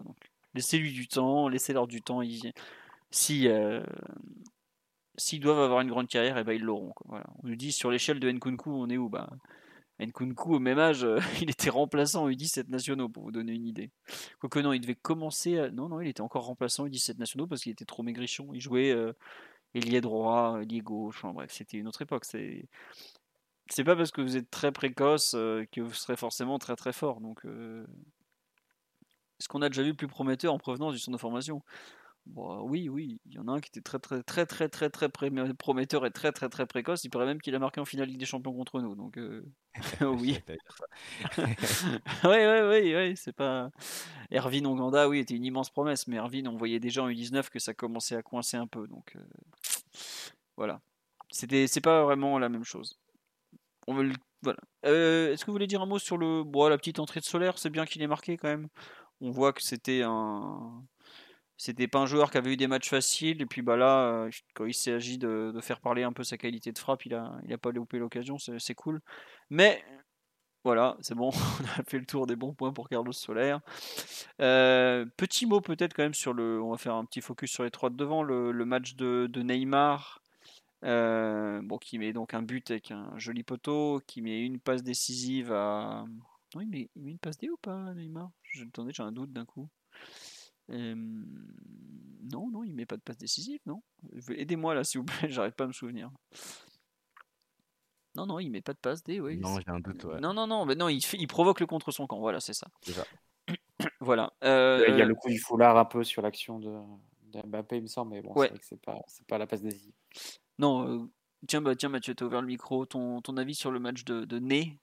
Laissez-lui 0.53 0.91
du 0.93 1.07
temps, 1.07 1.47
laissez-leur 1.49 1.87
du 1.87 2.01
temps. 2.01 2.21
Si, 3.09 3.47
s'ils 5.17 5.39
doivent 5.39 5.59
avoir 5.59 5.81
une 5.81 5.89
grande 5.89 6.07
carrière, 6.07 6.37
eh 6.37 6.43
ben, 6.43 6.53
ils 6.53 6.61
l'auront. 6.63 6.93
Voilà. 7.05 7.25
On 7.43 7.47
nous 7.47 7.55
dit 7.55 7.71
sur 7.71 7.91
l'échelle 7.91 8.19
de 8.19 8.31
Nkunku, 8.31 8.69
on 8.71 8.89
est 8.89 8.97
où? 8.97 9.09
Bah, 9.09 9.29
Nkunku, 10.07 10.55
au 10.55 10.59
même 10.59 10.79
âge, 10.79 11.03
euh, 11.03 11.19
il 11.41 11.49
était 11.49 11.69
remplaçant 11.69 12.23
en 12.23 12.29
U17 12.29 12.69
nationaux, 12.69 13.09
pour 13.09 13.23
vous 13.23 13.31
donner 13.31 13.53
une 13.53 13.65
idée. 13.65 13.91
Quoique 14.39 14.59
non, 14.59 14.73
il 14.73 14.79
devait 14.81 14.95
commencer. 14.95 15.57
à- 15.59 15.69
Non, 15.71 15.89
non, 15.89 16.01
il 16.01 16.07
était 16.07 16.21
encore 16.21 16.45
remplaçant 16.45 16.83
en 16.83 16.87
U17 16.87 17.17
nationaux 17.19 17.47
parce 17.47 17.61
qu'il 17.61 17.71
était 17.71 17.85
trop 17.85 18.03
maigrichon. 18.03 18.49
Il 18.53 18.61
jouait 18.61 18.91
euh, 18.91 19.13
droit, 20.01 20.59
ailier 20.61 20.81
gauche. 20.81 21.17
Enfin, 21.23 21.33
bref, 21.33 21.51
c'était 21.53 21.77
une 21.77 21.87
autre 21.87 22.01
époque. 22.01 22.25
C'est. 22.25 22.67
C'est 23.69 23.85
pas 23.85 23.95
parce 23.95 24.11
que 24.11 24.21
vous 24.21 24.35
êtes 24.35 24.49
très 24.51 24.71
précoce 24.73 25.33
euh, 25.33 25.63
que 25.71 25.79
vous 25.79 25.93
serez 25.93 26.17
forcément 26.17 26.59
très 26.59 26.75
très 26.75 26.91
fort. 26.91 27.21
Donc, 27.21 27.45
euh, 27.45 27.85
est-ce 29.39 29.47
qu'on 29.47 29.61
a 29.61 29.69
déjà 29.69 29.81
vu 29.83 29.93
plus 29.95 30.07
prometteur 30.07 30.53
en 30.53 30.57
provenance 30.57 30.93
du 30.93 30.99
centre 30.99 31.15
de 31.17 31.21
formation? 31.21 31.61
Bon, 32.27 32.61
oui, 32.61 32.87
oui, 32.87 33.19
il 33.25 33.33
y 33.33 33.39
en 33.39 33.47
a 33.47 33.51
un 33.53 33.59
qui 33.59 33.69
était 33.69 33.81
très 33.81 33.97
très 33.97 34.21
très 34.21 34.45
très 34.45 34.69
très 34.69 34.89
très 34.89 35.09
prometteur 35.55 36.05
et 36.05 36.11
très 36.11 36.31
très 36.31 36.49
très 36.49 36.65
précoce. 36.67 37.03
Il 37.03 37.09
paraît 37.09 37.25
même 37.25 37.41
qu'il 37.41 37.55
a 37.55 37.59
marqué 37.59 37.81
en 37.81 37.85
finale 37.85 38.07
Ligue 38.09 38.19
des 38.19 38.25
Champions 38.25 38.53
contre 38.53 38.79
nous. 38.79 38.95
Donc 38.95 39.17
euh, 39.17 39.43
oui, 40.01 40.37
ouais, 42.23 42.47
ouais, 42.47 42.95
ouais, 42.95 43.13
c'est 43.15 43.33
pas. 43.33 43.71
Erwin 44.31 44.65
Onganda, 44.67 45.09
oui, 45.09 45.19
était 45.19 45.35
une 45.35 45.45
immense 45.45 45.71
promesse, 45.71 46.07
mais 46.07 46.17
Erwin, 46.17 46.47
on 46.47 46.57
voyait 46.57 46.79
déjà 46.79 47.03
en 47.03 47.09
U19 47.09 47.49
que 47.49 47.59
ça 47.59 47.73
commençait 47.73 48.15
à 48.15 48.21
coincer 48.21 48.57
un 48.57 48.67
peu. 48.67 48.87
Donc 48.87 49.15
euh, 49.15 49.23
voilà, 50.57 50.79
c'était, 51.31 51.65
c'est 51.67 51.81
pas 51.81 52.03
vraiment 52.03 52.37
la 52.37 52.49
même 52.49 52.63
chose. 52.65 52.99
On 53.87 53.95
veut 53.95 54.11
Voilà. 54.43 54.59
Euh, 54.85 55.33
est-ce 55.33 55.43
que 55.43 55.47
vous 55.47 55.55
voulez 55.55 55.67
dire 55.67 55.81
un 55.81 55.87
mot 55.87 55.99
sur 55.99 56.17
le, 56.17 56.43
bon, 56.43 56.67
la 56.67 56.77
petite 56.77 56.99
entrée 56.99 57.19
de 57.19 57.25
Solaire? 57.25 57.57
C'est 57.57 57.71
bien 57.71 57.85
qu'il 57.85 58.01
ait 58.03 58.07
marqué 58.07 58.37
quand 58.37 58.47
même. 58.47 58.67
On 59.21 59.31
voit 59.31 59.53
que 59.53 59.61
c'était 59.61 60.03
un 60.03 60.83
c'était 61.61 61.87
pas 61.87 61.99
un 61.99 62.07
joueur 62.07 62.31
qui 62.31 62.39
avait 62.39 62.53
eu 62.53 62.57
des 62.57 62.65
matchs 62.65 62.89
faciles 62.89 63.39
et 63.39 63.45
puis 63.45 63.61
bah 63.61 63.77
là 63.77 64.05
euh, 64.07 64.31
quand 64.55 64.65
il 64.65 64.73
s'agit 64.73 65.19
de, 65.19 65.51
de 65.53 65.61
faire 65.61 65.79
parler 65.79 66.01
un 66.01 66.11
peu 66.11 66.23
sa 66.23 66.35
qualité 66.35 66.71
de 66.71 66.79
frappe 66.79 67.05
il 67.05 67.13
a 67.13 67.39
il 67.45 67.53
a 67.53 67.57
pas 67.59 67.71
loupé 67.71 67.99
l'occasion 67.99 68.37
c'est 68.39 68.73
cool. 68.73 68.99
Mais 69.51 69.83
voilà 70.63 70.97
c'est 71.01 71.13
bon 71.13 71.29
on 71.61 71.79
a 71.79 71.83
fait 71.83 71.99
le 71.99 72.05
tour 72.07 72.25
des 72.25 72.35
bons 72.35 72.55
points 72.55 72.73
pour 72.73 72.89
Carlos 72.89 73.11
Soler. 73.11 73.57
Euh, 74.41 75.05
petit 75.17 75.45
mot 75.45 75.61
peut-être 75.61 75.93
quand 75.93 76.01
même 76.01 76.15
sur 76.15 76.33
le 76.33 76.59
on 76.59 76.71
va 76.71 76.77
faire 76.77 76.95
un 76.95 77.05
petit 77.05 77.21
focus 77.21 77.51
sur 77.51 77.63
les 77.63 77.69
trois 77.69 77.91
de 77.91 77.95
devant 77.95 78.23
le, 78.23 78.51
match 78.65 78.95
de, 78.95 79.29
Neymar 79.35 80.23
euh, 80.83 81.61
bon 81.61 81.77
qui 81.77 81.99
met 81.99 82.11
donc 82.11 82.33
un 82.33 82.41
but 82.41 82.71
avec 82.71 82.89
un 82.89 83.13
joli 83.19 83.43
poteau 83.43 84.01
qui 84.07 84.23
met 84.23 84.41
une 84.41 84.59
passe 84.59 84.81
décisive 84.81 85.51
à 85.51 86.05
non 86.55 86.61
il 86.61 86.69
met, 86.69 86.89
il 86.95 87.03
met 87.03 87.11
une 87.11 87.19
passe 87.19 87.37
D 87.37 87.51
ou 87.51 87.57
pas 87.57 87.93
Neymar? 87.93 88.31
Attendez 88.63 88.93
j'ai 88.93 89.03
un 89.03 89.11
doute 89.11 89.31
d'un 89.31 89.45
coup 89.45 89.69
euh, 90.71 90.95
non, 90.95 92.49
non, 92.49 92.63
il 92.63 92.73
met 92.73 92.85
pas 92.85 92.97
de 92.97 93.01
passe 93.01 93.17
décisive, 93.17 93.59
non. 93.65 93.81
Aidez-moi 94.29 94.73
là, 94.75 94.83
s'il 94.83 94.99
vous 94.99 95.05
plaît, 95.05 95.29
j'arrive 95.29 95.53
pas 95.53 95.65
à 95.65 95.67
me 95.67 95.73
souvenir. 95.73 96.09
Non, 98.15 98.25
non, 98.25 98.39
il 98.39 98.49
met 98.49 98.61
pas 98.61 98.73
de 98.73 98.77
passe 98.79 99.03
D, 99.03 99.19
oui. 99.21 99.37
Non, 99.37 99.57
j'ai 99.59 99.69
un 99.69 99.79
doute. 99.79 100.03
Ouais. 100.03 100.19
Non, 100.19 100.33
non, 100.33 100.45
non, 100.45 100.65
mais 100.65 100.75
non, 100.75 100.89
il, 100.89 101.01
fait- 101.03 101.17
il 101.17 101.27
provoque 101.27 101.59
le 101.61 101.65
contre 101.65 101.91
son 101.91 102.07
camp, 102.07 102.19
voilà, 102.19 102.39
c'est 102.39 102.53
ça. 102.53 102.67
Voilà. 103.99 104.31
Il 104.43 104.45
y 104.45 104.49
a 104.49 104.51
euh, 104.51 105.05
le 105.05 105.15
coup 105.15 105.27
du 105.29 105.39
foulard 105.39 105.75
un 105.77 105.85
peu 105.85 106.03
sur 106.03 106.21
l'action 106.21 106.59
de, 106.59 106.69
de 107.23 107.41
Mbappé, 107.47 107.77
il 107.77 107.81
me 107.83 107.87
semble, 107.87 108.11
mais 108.11 108.21
bon, 108.21 108.31
Ouais. 108.35 108.47
c'est 108.47 108.51
vrai 108.51 108.59
que 108.59 108.65
c'est 108.65 108.81
pas, 108.81 108.99
c'est 109.07 109.25
pas 109.25 109.37
la 109.39 109.47
passe 109.47 109.61
décisive. 109.63 109.93
Non, 110.59 110.87
euh, 110.87 111.09
tiens, 111.47 111.61
bah, 111.61 111.75
tiens, 111.75 111.89
Mathieu, 111.89 112.13
t'as 112.13 112.25
ouvert 112.25 112.41
le 112.41 112.47
micro. 112.47 112.85
Ton, 112.85 113.21
ton 113.21 113.37
avis 113.37 113.55
sur 113.55 113.71
le 113.71 113.79
match 113.79 114.03
de, 114.03 114.25
de 114.25 114.37
Ney? 114.39 114.77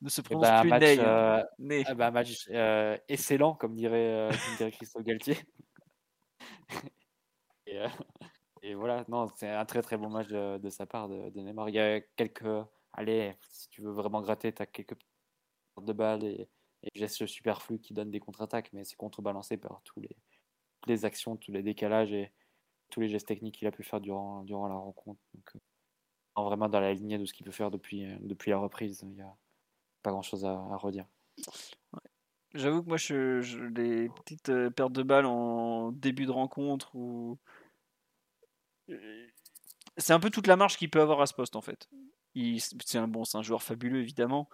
Ne 0.00 0.08
se 0.08 0.20
Eh 0.20 0.24
prononce 0.24 0.46
un 0.46 0.60
plus 0.60 0.68
match, 0.68 0.96
Ney. 0.96 0.98
euh, 0.98 1.42
Ney. 1.58 1.84
ah 1.86 1.94
bah, 1.94 2.10
match 2.10 2.48
euh, 2.50 2.96
excellent, 3.08 3.54
comme 3.54 3.74
dirait, 3.74 4.30
euh, 4.30 4.30
comme 4.30 4.56
dirait 4.56 4.72
Christophe 4.72 5.04
Galtier. 5.04 5.36
et, 7.66 7.78
et 8.62 8.74
voilà, 8.74 9.04
non, 9.08 9.28
c'est 9.36 9.48
un 9.50 9.64
très 9.64 9.82
très 9.82 9.96
bon 9.96 10.10
match 10.10 10.28
de, 10.28 10.58
de 10.58 10.70
sa 10.70 10.86
part, 10.86 11.08
de, 11.08 11.30
de 11.30 11.40
Neymar. 11.40 11.68
Il 11.68 11.74
y 11.74 11.80
a 11.80 12.00
quelques. 12.16 12.44
Allez, 12.92 13.34
si 13.50 13.68
tu 13.68 13.82
veux 13.82 13.92
vraiment 13.92 14.20
gratter, 14.22 14.52
tu 14.52 14.62
as 14.62 14.66
quelques 14.66 14.96
de 15.80 15.92
balles 15.92 16.24
et, 16.24 16.48
et 16.82 16.90
gestes 16.98 17.26
superflus 17.26 17.80
qui 17.80 17.94
donnent 17.94 18.10
des 18.10 18.20
contre-attaques, 18.20 18.72
mais 18.72 18.84
c'est 18.84 18.96
contrebalancé 18.96 19.56
par 19.56 19.80
tous 19.84 20.00
les, 20.00 20.08
toutes 20.08 20.88
les 20.88 21.04
actions, 21.04 21.36
tous 21.36 21.52
les 21.52 21.62
décalages 21.62 22.12
et 22.12 22.32
tous 22.90 23.00
les 23.00 23.08
gestes 23.08 23.28
techniques 23.28 23.56
qu'il 23.56 23.68
a 23.68 23.72
pu 23.72 23.82
faire 23.84 24.00
durant, 24.00 24.42
durant 24.44 24.68
la 24.68 24.74
rencontre. 24.74 25.20
Donc, 25.34 25.62
vraiment 26.36 26.68
dans 26.68 26.80
la 26.80 26.94
lignée 26.94 27.18
de 27.18 27.24
ce 27.24 27.32
qu'il 27.32 27.44
peut 27.44 27.52
faire 27.52 27.70
depuis, 27.70 28.06
euh, 28.06 28.16
depuis 28.20 28.50
la 28.50 28.58
reprise, 28.58 29.00
il 29.02 29.10
n'y 29.10 29.22
a 29.22 29.36
pas 30.02 30.10
grand-chose 30.10 30.44
à, 30.44 30.52
à 30.52 30.76
redire. 30.76 31.06
J'avoue 32.54 32.82
que 32.82 32.88
moi, 32.88 32.96
je, 32.96 33.40
les 33.68 34.08
petites 34.08 34.50
euh, 34.50 34.70
pertes 34.70 34.92
de 34.92 35.02
balles 35.02 35.26
en 35.26 35.92
début 35.92 36.26
de 36.26 36.30
rencontre 36.30 36.96
euh, 38.90 39.26
c'est 39.96 40.12
un 40.12 40.20
peu 40.20 40.30
toute 40.30 40.46
la 40.46 40.56
marge 40.56 40.76
qu'il 40.76 40.90
peut 40.90 41.00
avoir 41.00 41.20
à 41.20 41.26
ce 41.26 41.34
poste 41.34 41.56
en 41.56 41.60
fait. 41.60 41.88
C'est 42.34 42.98
un 42.98 43.08
bon, 43.08 43.24
c'est 43.24 43.36
un 43.38 43.42
joueur 43.42 43.62
fabuleux 43.62 44.00
évidemment. 44.00 44.48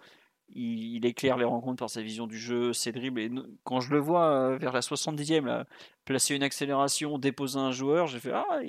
Il, 0.55 1.05
éclaire 1.05 1.37
les 1.37 1.45
rencontres 1.45 1.77
par 1.77 1.89
sa 1.89 2.01
vision 2.01 2.27
du 2.27 2.37
jeu, 2.37 2.73
ses 2.73 2.91
dribbles. 2.91 3.19
Et 3.21 3.31
quand 3.63 3.79
je 3.79 3.91
le 3.91 3.99
vois 3.99 4.31
euh, 4.31 4.57
vers 4.57 4.73
la 4.73 4.81
70e, 4.81 5.45
là, 5.45 5.65
placer 6.05 6.35
une 6.35 6.43
accélération, 6.43 7.17
déposer 7.19 7.59
un 7.59 7.71
joueur, 7.71 8.07
j'ai 8.07 8.19
fait 8.19 8.31
Ah, 8.31 8.59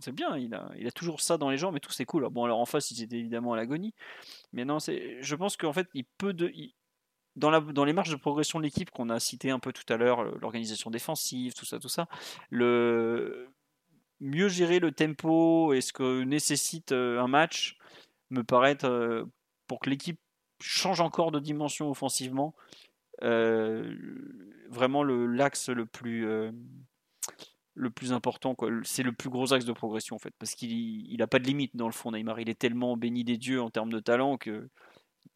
c'est 0.00 0.12
bien, 0.12 0.36
il 0.36 0.54
a, 0.54 0.92
toujours 0.92 1.20
ça 1.20 1.36
dans 1.36 1.50
les 1.50 1.58
jambes 1.58 1.76
et 1.76 1.80
tout, 1.80 1.92
c'est 1.92 2.04
cool. 2.04 2.28
Bon, 2.30 2.44
alors 2.44 2.60
en 2.60 2.66
face, 2.66 2.90
ils 2.90 3.02
étaient 3.02 3.18
évidemment 3.18 3.52
à 3.52 3.56
l'agonie. 3.56 3.94
Mais 4.52 4.64
non, 4.64 4.78
je 4.78 5.34
pense 5.34 5.56
qu'en 5.56 5.72
fait, 5.72 5.88
il 5.94 6.04
peut 6.18 6.32
de, 6.32 6.52
dans, 7.36 7.84
les 7.84 7.92
marges 7.92 8.10
de 8.10 8.16
progression 8.16 8.58
de 8.58 8.64
l'équipe 8.64 8.90
qu'on 8.90 9.10
a 9.10 9.20
cité 9.20 9.50
un 9.50 9.58
peu 9.58 9.72
tout 9.72 9.90
à 9.92 9.96
l'heure, 9.96 10.24
l'organisation 10.38 10.90
défensive, 10.90 11.54
tout 11.54 11.66
ça, 11.66 11.78
tout 11.78 11.88
ça, 11.88 12.08
mieux 12.50 14.48
gérer 14.48 14.78
le 14.78 14.92
tempo 14.92 15.74
et 15.74 15.82
ce 15.82 15.92
que 15.92 16.22
nécessite 16.22 16.92
un 16.92 17.28
match 17.28 17.76
me 18.30 18.42
paraît 18.42 18.72
être, 18.72 19.28
pour 19.66 19.80
que 19.80 19.90
l'équipe 19.90 20.18
change 20.60 21.00
encore 21.00 21.30
de 21.32 21.40
dimension 21.40 21.90
offensivement, 21.90 22.54
vraiment 23.20 25.02
le 25.02 25.26
l'axe 25.26 25.68
le 25.68 25.86
plus 25.86 26.26
le 27.76 27.90
plus 27.90 28.12
important. 28.12 28.56
C'est 28.84 29.02
le 29.02 29.12
plus 29.12 29.28
gros 29.28 29.52
axe 29.52 29.64
de 29.64 29.72
progression 29.72 30.16
en 30.16 30.18
fait, 30.18 30.34
parce 30.38 30.54
qu'il 30.54 31.16
n'a 31.16 31.26
pas 31.26 31.38
de 31.38 31.44
limite 31.44 31.76
dans 31.76 31.86
le 31.86 31.92
fond. 31.92 32.10
Neymar, 32.10 32.40
il 32.40 32.48
est 32.48 32.58
tellement 32.58 32.96
béni 32.96 33.22
des 33.22 33.36
dieux 33.36 33.62
en 33.62 33.70
termes 33.70 33.92
de 33.92 34.00
talent 34.00 34.38
que 34.38 34.68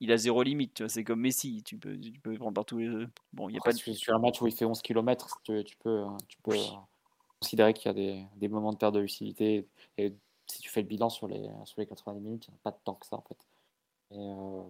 il 0.01 0.11
a 0.11 0.17
zéro 0.17 0.43
limite. 0.43 0.89
C'est 0.89 1.05
comme 1.05 1.21
Messi, 1.21 1.63
tu 1.63 1.77
peux, 1.77 1.99
tu 1.99 2.19
peux 2.21 2.35
prendre 2.35 2.55
partout 2.55 2.79
les. 2.79 3.07
Bon, 3.33 3.49
il 3.49 3.55
y 3.55 3.59
a 3.59 3.61
pas 3.61 3.73
de... 3.73 3.79
Sur 3.79 4.15
un 4.15 4.19
match 4.19 4.41
où 4.41 4.47
il 4.47 4.55
fait 4.55 4.65
11 4.65 4.81
km, 4.81 5.41
tu, 5.45 5.63
tu 5.65 5.77
peux, 5.77 6.05
tu 6.27 6.39
peux 6.43 6.57
considérer 7.39 7.75
qu'il 7.75 7.87
y 7.87 7.89
a 7.91 7.95
des, 7.95 8.25
des, 8.37 8.49
moments 8.49 8.73
de 8.73 8.79
perte 8.79 8.95
de 8.95 9.01
lucidité. 9.01 9.69
Et 9.99 10.15
si 10.47 10.63
tu 10.63 10.71
fais 10.71 10.81
le 10.81 10.89
bilan 10.89 11.11
sur 11.11 11.29
les, 11.29 11.49
sur 11.65 11.81
les 11.81 11.87
90 11.87 12.21
minutes, 12.21 12.47
il 12.49 12.53
n'y 12.53 12.57
a 12.57 12.61
pas 12.63 12.71
de 12.71 12.79
temps 12.83 12.95
que 12.95 13.07
ça 13.07 13.17
en 13.17 13.23
fait. 13.23 13.39
Euh, 14.13 14.63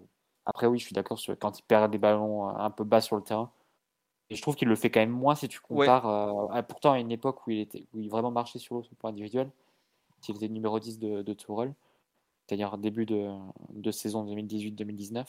après, 0.47 0.67
oui, 0.67 0.79
je 0.79 0.87
suis 0.87 0.95
d'accord 0.95 1.19
sur 1.19 1.39
quand 1.39 1.59
il 1.59 1.63
perd 1.63 1.91
des 1.91 1.99
ballons 1.99 2.49
un 2.49 2.71
peu 2.71 2.85
bas 2.85 3.01
sur 3.01 3.17
le 3.17 3.23
terrain 3.23 3.51
et 4.31 4.37
je 4.37 4.43
trouve 4.43 4.55
qu'il 4.55 4.69
le 4.69 4.77
fait 4.77 4.91
quand 4.91 5.01
même 5.01 5.11
moins 5.11 5.35
si 5.35 5.49
tu 5.49 5.61
compares. 5.61 6.07
Euh, 6.07 6.63
pourtant, 6.63 6.93
à 6.93 7.01
une 7.01 7.11
époque 7.11 7.47
où 7.47 7.51
il, 7.51 7.61
était, 7.61 7.85
où 7.93 7.99
il 7.99 8.09
vraiment 8.09 8.31
marchait 8.31 8.61
sur 8.61 8.77
l'eau 8.77 8.83
sur 8.83 8.93
le 8.93 8.97
point 8.97 9.11
individuel, 9.11 9.51
il 10.29 10.37
était 10.37 10.49
numéro 10.49 10.79
10 10.79 11.01
de, 11.01 11.23
de 11.23 11.33
Tourelle, 11.33 11.75
c'est-à-dire 12.47 12.79
début 12.79 13.07
de, 13.07 13.29
de 13.71 13.91
saison 13.91 14.25
2018-2019. 14.25 15.27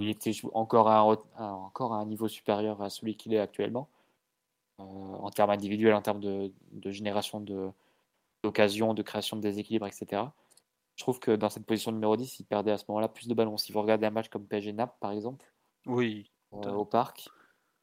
Il 0.00 0.08
était 0.08 0.32
encore 0.54 0.88
à, 0.88 1.00
un, 1.00 1.52
encore 1.52 1.94
à 1.94 1.96
un 1.96 2.06
niveau 2.06 2.28
supérieur 2.28 2.80
à 2.80 2.90
celui 2.90 3.16
qu'il 3.16 3.34
est 3.34 3.40
actuellement, 3.40 3.88
euh, 4.78 4.84
en 4.84 5.30
termes 5.30 5.50
individuels, 5.50 5.94
en 5.94 6.02
termes 6.02 6.20
de, 6.20 6.52
de 6.70 6.90
génération 6.92 7.44
d'occasions, 8.44 8.94
de, 8.94 9.02
création 9.02 9.36
de 9.36 9.42
déséquilibre, 9.42 9.86
etc. 9.86 10.22
Je 10.96 11.04
trouve 11.04 11.18
que 11.20 11.30
dans 11.32 11.48
cette 11.48 11.66
position 11.66 11.92
numéro 11.92 12.16
10, 12.16 12.40
il 12.40 12.44
perdait 12.44 12.72
à 12.72 12.78
ce 12.78 12.84
moment-là 12.88 13.08
plus 13.08 13.28
de 13.28 13.34
ballons. 13.34 13.56
Si 13.56 13.72
vous 13.72 13.80
regardez 13.80 14.06
un 14.06 14.10
match 14.10 14.28
comme 14.28 14.46
PSG 14.46 14.72
Naples, 14.72 14.96
par 15.00 15.12
exemple, 15.12 15.52
oui, 15.86 16.30
euh, 16.52 16.72
au 16.72 16.84
parc, 16.84 17.28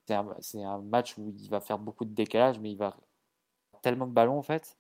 c'est 0.06 0.64
un, 0.64 0.80
match 0.80 1.18
où 1.18 1.34
il 1.38 1.50
va 1.50 1.60
faire 1.60 1.80
beaucoup 1.80 2.06
de 2.06 2.14
décalage, 2.14 2.60
mais 2.60 2.72
il 2.72 2.78
va 2.78 2.96
tellement 3.82 4.08
de 4.08 4.14
ballons 4.14 4.38
en 4.38 4.44
fait. 4.44 4.78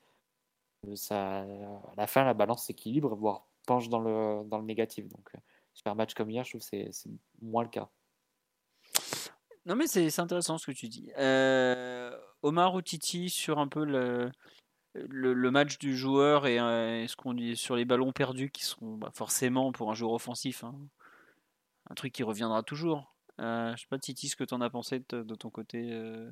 Ça, 0.95 1.41
à 1.41 1.95
la 1.97 2.07
fin, 2.07 2.23
la 2.23 2.33
balance 2.33 2.65
s'équilibre, 2.65 3.13
voire 3.15 3.45
penche 3.65 3.89
dans 3.89 3.99
le, 3.99 4.47
dans 4.47 4.57
le 4.57 4.63
négatif. 4.63 5.07
Donc, 5.09 5.29
euh, 5.35 5.39
super 5.73 5.95
match 5.95 6.13
comme 6.13 6.29
hier, 6.29 6.43
je 6.43 6.51
trouve 6.51 6.61
que 6.61 6.91
c'est 6.91 7.09
moins 7.41 7.63
le 7.63 7.69
cas. 7.69 7.89
Non, 9.65 9.75
mais 9.75 9.87
c'est 9.87 10.19
intéressant 10.19 10.57
ce 10.57 10.67
que 10.67 10.71
tu 10.71 10.87
dis. 10.87 11.11
Euh, 11.17 12.17
Omar 12.41 12.73
ou 12.73 12.81
Titi 12.81 13.29
sur 13.29 13.59
un 13.59 13.67
peu 13.67 13.83
le, 13.83 14.31
le, 15.07 15.51
match 15.51 15.77
du 15.77 15.95
joueur 15.95 16.47
et 16.47 16.59
euh, 16.59 17.07
ce 17.07 17.15
qu'on 17.15 17.33
dit 17.33 17.55
sur 17.55 17.75
les 17.75 17.85
ballons 17.85 18.11
perdus 18.11 18.51
qui 18.51 18.65
sont 18.65 18.97
bah, 18.97 19.11
forcément 19.13 19.71
pour 19.71 19.91
un 19.91 19.93
joueur 19.93 20.13
offensif 20.13 20.63
hein, 20.63 20.75
un 21.89 21.95
truc 21.95 22.13
qui 22.13 22.23
reviendra 22.23 22.63
toujours. 22.63 23.15
Euh, 23.39 23.75
je 23.75 23.81
sais 23.81 23.87
pas, 23.89 23.97
Titi, 23.97 24.27
ce 24.27 24.35
que 24.35 24.43
tu 24.43 24.53
en 24.53 24.61
as 24.61 24.69
pensé 24.69 25.03
de, 25.09 25.35
ton 25.35 25.49
côté. 25.49 25.89
Euh, 25.91 26.29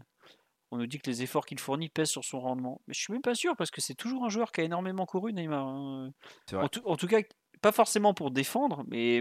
on 0.71 0.77
nous 0.77 0.87
dit 0.87 0.99
que 0.99 1.09
les 1.09 1.23
efforts 1.23 1.45
qu'il 1.45 1.59
fournit 1.59 1.89
pèsent 1.89 2.09
sur 2.09 2.25
son 2.25 2.41
rendement. 2.41 2.81
Mais 2.87 2.93
je 2.93 2.99
suis 2.99 3.13
même 3.13 3.21
pas 3.21 3.35
sûr 3.35 3.55
parce 3.55 3.71
que 3.71 3.81
c'est 3.81 3.95
toujours 3.95 4.25
un 4.25 4.29
joueur 4.29 4.51
qui 4.51 4.61
a 4.61 4.63
énormément 4.65 5.05
couru, 5.05 5.33
Neymar. 5.33 5.65
Hein. 5.65 6.13
En, 6.53 6.67
tout, 6.67 7.07
cas, 7.07 7.21
pas 7.61 7.71
forcément 7.71 8.13
pour 8.13 8.31
défendre, 8.31 8.83
mais 8.87 9.17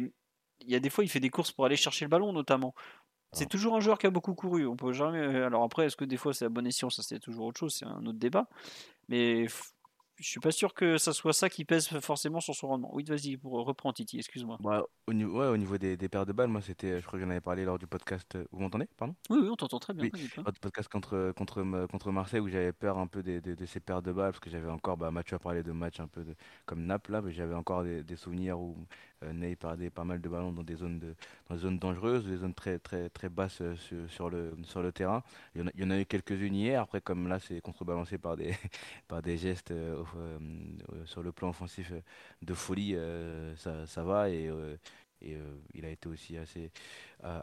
il 0.60 0.70
y 0.70 0.74
a 0.74 0.80
des 0.80 0.90
fois, 0.90 1.04
il 1.04 1.08
fait 1.08 1.20
des 1.20 1.30
courses 1.30 1.52
pour 1.52 1.64
aller 1.64 1.76
chercher 1.76 2.04
le 2.04 2.08
ballon, 2.08 2.32
notamment. 2.32 2.74
C'est 3.36 3.48
toujours 3.48 3.76
un 3.76 3.80
joueur 3.80 3.98
qui 3.98 4.06
a 4.06 4.10
beaucoup 4.10 4.34
couru. 4.34 4.66
On 4.66 4.76
peut 4.76 4.92
jamais. 4.92 5.20
Alors 5.42 5.62
après, 5.62 5.86
est-ce 5.86 5.96
que 5.96 6.04
des 6.04 6.16
fois 6.16 6.32
c'est 6.32 6.46
à 6.46 6.48
bon 6.48 6.66
escient 6.66 6.90
Ça, 6.90 7.02
c'est 7.02 7.18
toujours 7.18 7.46
autre 7.46 7.60
chose. 7.60 7.74
C'est 7.74 7.84
un 7.84 8.04
autre 8.06 8.18
débat. 8.18 8.48
Mais 9.08 9.46
je 10.18 10.26
suis 10.26 10.40
pas 10.40 10.50
sûr 10.50 10.72
que 10.72 10.96
ça 10.96 11.12
soit 11.12 11.32
ça 11.32 11.50
qui 11.50 11.64
pèse 11.64 11.88
forcément 12.00 12.40
sur 12.40 12.54
son 12.54 12.68
rendement. 12.68 12.90
Oui, 12.94 13.04
vas-y, 13.04 13.36
pour 13.36 13.52
reprendre 13.52 13.94
Titi, 13.94 14.18
excuse-moi. 14.18 14.56
Bah, 14.60 14.82
au, 15.06 15.12
niveau, 15.12 15.40
ouais, 15.40 15.48
au 15.48 15.56
niveau 15.56 15.76
des, 15.76 15.96
des 15.96 16.08
paires 16.08 16.24
de 16.24 16.32
balles, 16.32 16.48
moi, 16.48 16.62
c'était, 16.62 17.00
je 17.00 17.06
crois 17.06 17.18
que 17.18 17.24
j'en 17.24 17.30
avais 17.30 17.40
parlé 17.40 17.64
lors 17.64 17.78
du 17.78 17.86
podcast. 17.86 18.34
Euh, 18.34 18.46
vous 18.50 18.60
m'entendez, 18.60 18.88
pardon? 18.96 19.14
Oui, 19.28 19.38
oui, 19.42 19.48
on 19.50 19.56
t'entend 19.56 19.78
très 19.78 19.92
bien. 19.92 20.08
Oui, 20.12 20.30
lors 20.36 20.52
du 20.52 20.60
podcast 20.60 20.88
contre, 20.88 21.32
contre, 21.36 21.86
contre 21.90 22.12
Marseille 22.12 22.40
où 22.40 22.48
j'avais 22.48 22.72
peur 22.72 22.96
un 22.98 23.06
peu 23.06 23.22
de, 23.22 23.40
de, 23.40 23.66
ces 23.66 23.80
paires 23.80 24.02
de 24.02 24.12
balles 24.12 24.32
parce 24.32 24.40
que 24.40 24.50
j'avais 24.50 24.70
encore, 24.70 24.96
bah, 24.96 25.10
Mathieu 25.10 25.36
a 25.36 25.38
parlé 25.38 25.62
de 25.62 25.72
matchs 25.72 26.00
un 26.00 26.08
peu 26.08 26.24
de, 26.24 26.34
comme 26.64 26.84
Naples 26.86 27.12
là, 27.12 27.20
mais 27.20 27.32
j'avais 27.32 27.54
encore 27.54 27.84
des, 27.84 28.02
des 28.02 28.16
souvenirs 28.16 28.58
où 28.58 28.76
Ney 29.22 29.56
perdait 29.56 29.90
pas 29.90 30.04
mal 30.04 30.20
de 30.20 30.28
ballons 30.28 30.52
dans 30.52 30.62
des 30.62 30.76
zones, 30.76 30.98
de, 30.98 31.14
dans 31.48 31.54
des 31.54 31.60
zones 31.62 31.78
dangereuses, 31.78 32.26
des 32.26 32.36
zones 32.36 32.54
très, 32.54 32.78
très, 32.78 33.08
très 33.08 33.28
basses 33.28 33.60
euh, 33.60 33.74
sur, 34.08 34.30
le, 34.30 34.56
sur 34.64 34.82
le 34.82 34.92
terrain. 34.92 35.22
Il 35.54 35.70
y 35.76 35.84
en 35.84 35.90
a, 35.90 35.98
eu 35.98 36.04
quelques-unes 36.04 36.54
hier. 36.54 36.82
Après, 36.82 37.00
comme 37.00 37.28
là, 37.28 37.38
c'est 37.38 37.60
contrebalancé 37.60 38.18
par 38.18 38.36
des, 38.36 38.54
par 39.08 39.22
des 39.22 39.36
gestes 39.36 39.70
euh, 39.70 40.02
sur 41.06 41.22
le 41.22 41.32
plan 41.32 41.50
offensif 41.50 41.92
de 42.42 42.54
folie, 42.54 42.96
ça, 43.56 43.86
ça 43.86 44.02
va. 44.02 44.30
Et, 44.30 44.50
et 45.22 45.38
il 45.74 45.84
a 45.84 45.90
été 45.90 46.08
aussi 46.08 46.36
assez, 46.36 46.70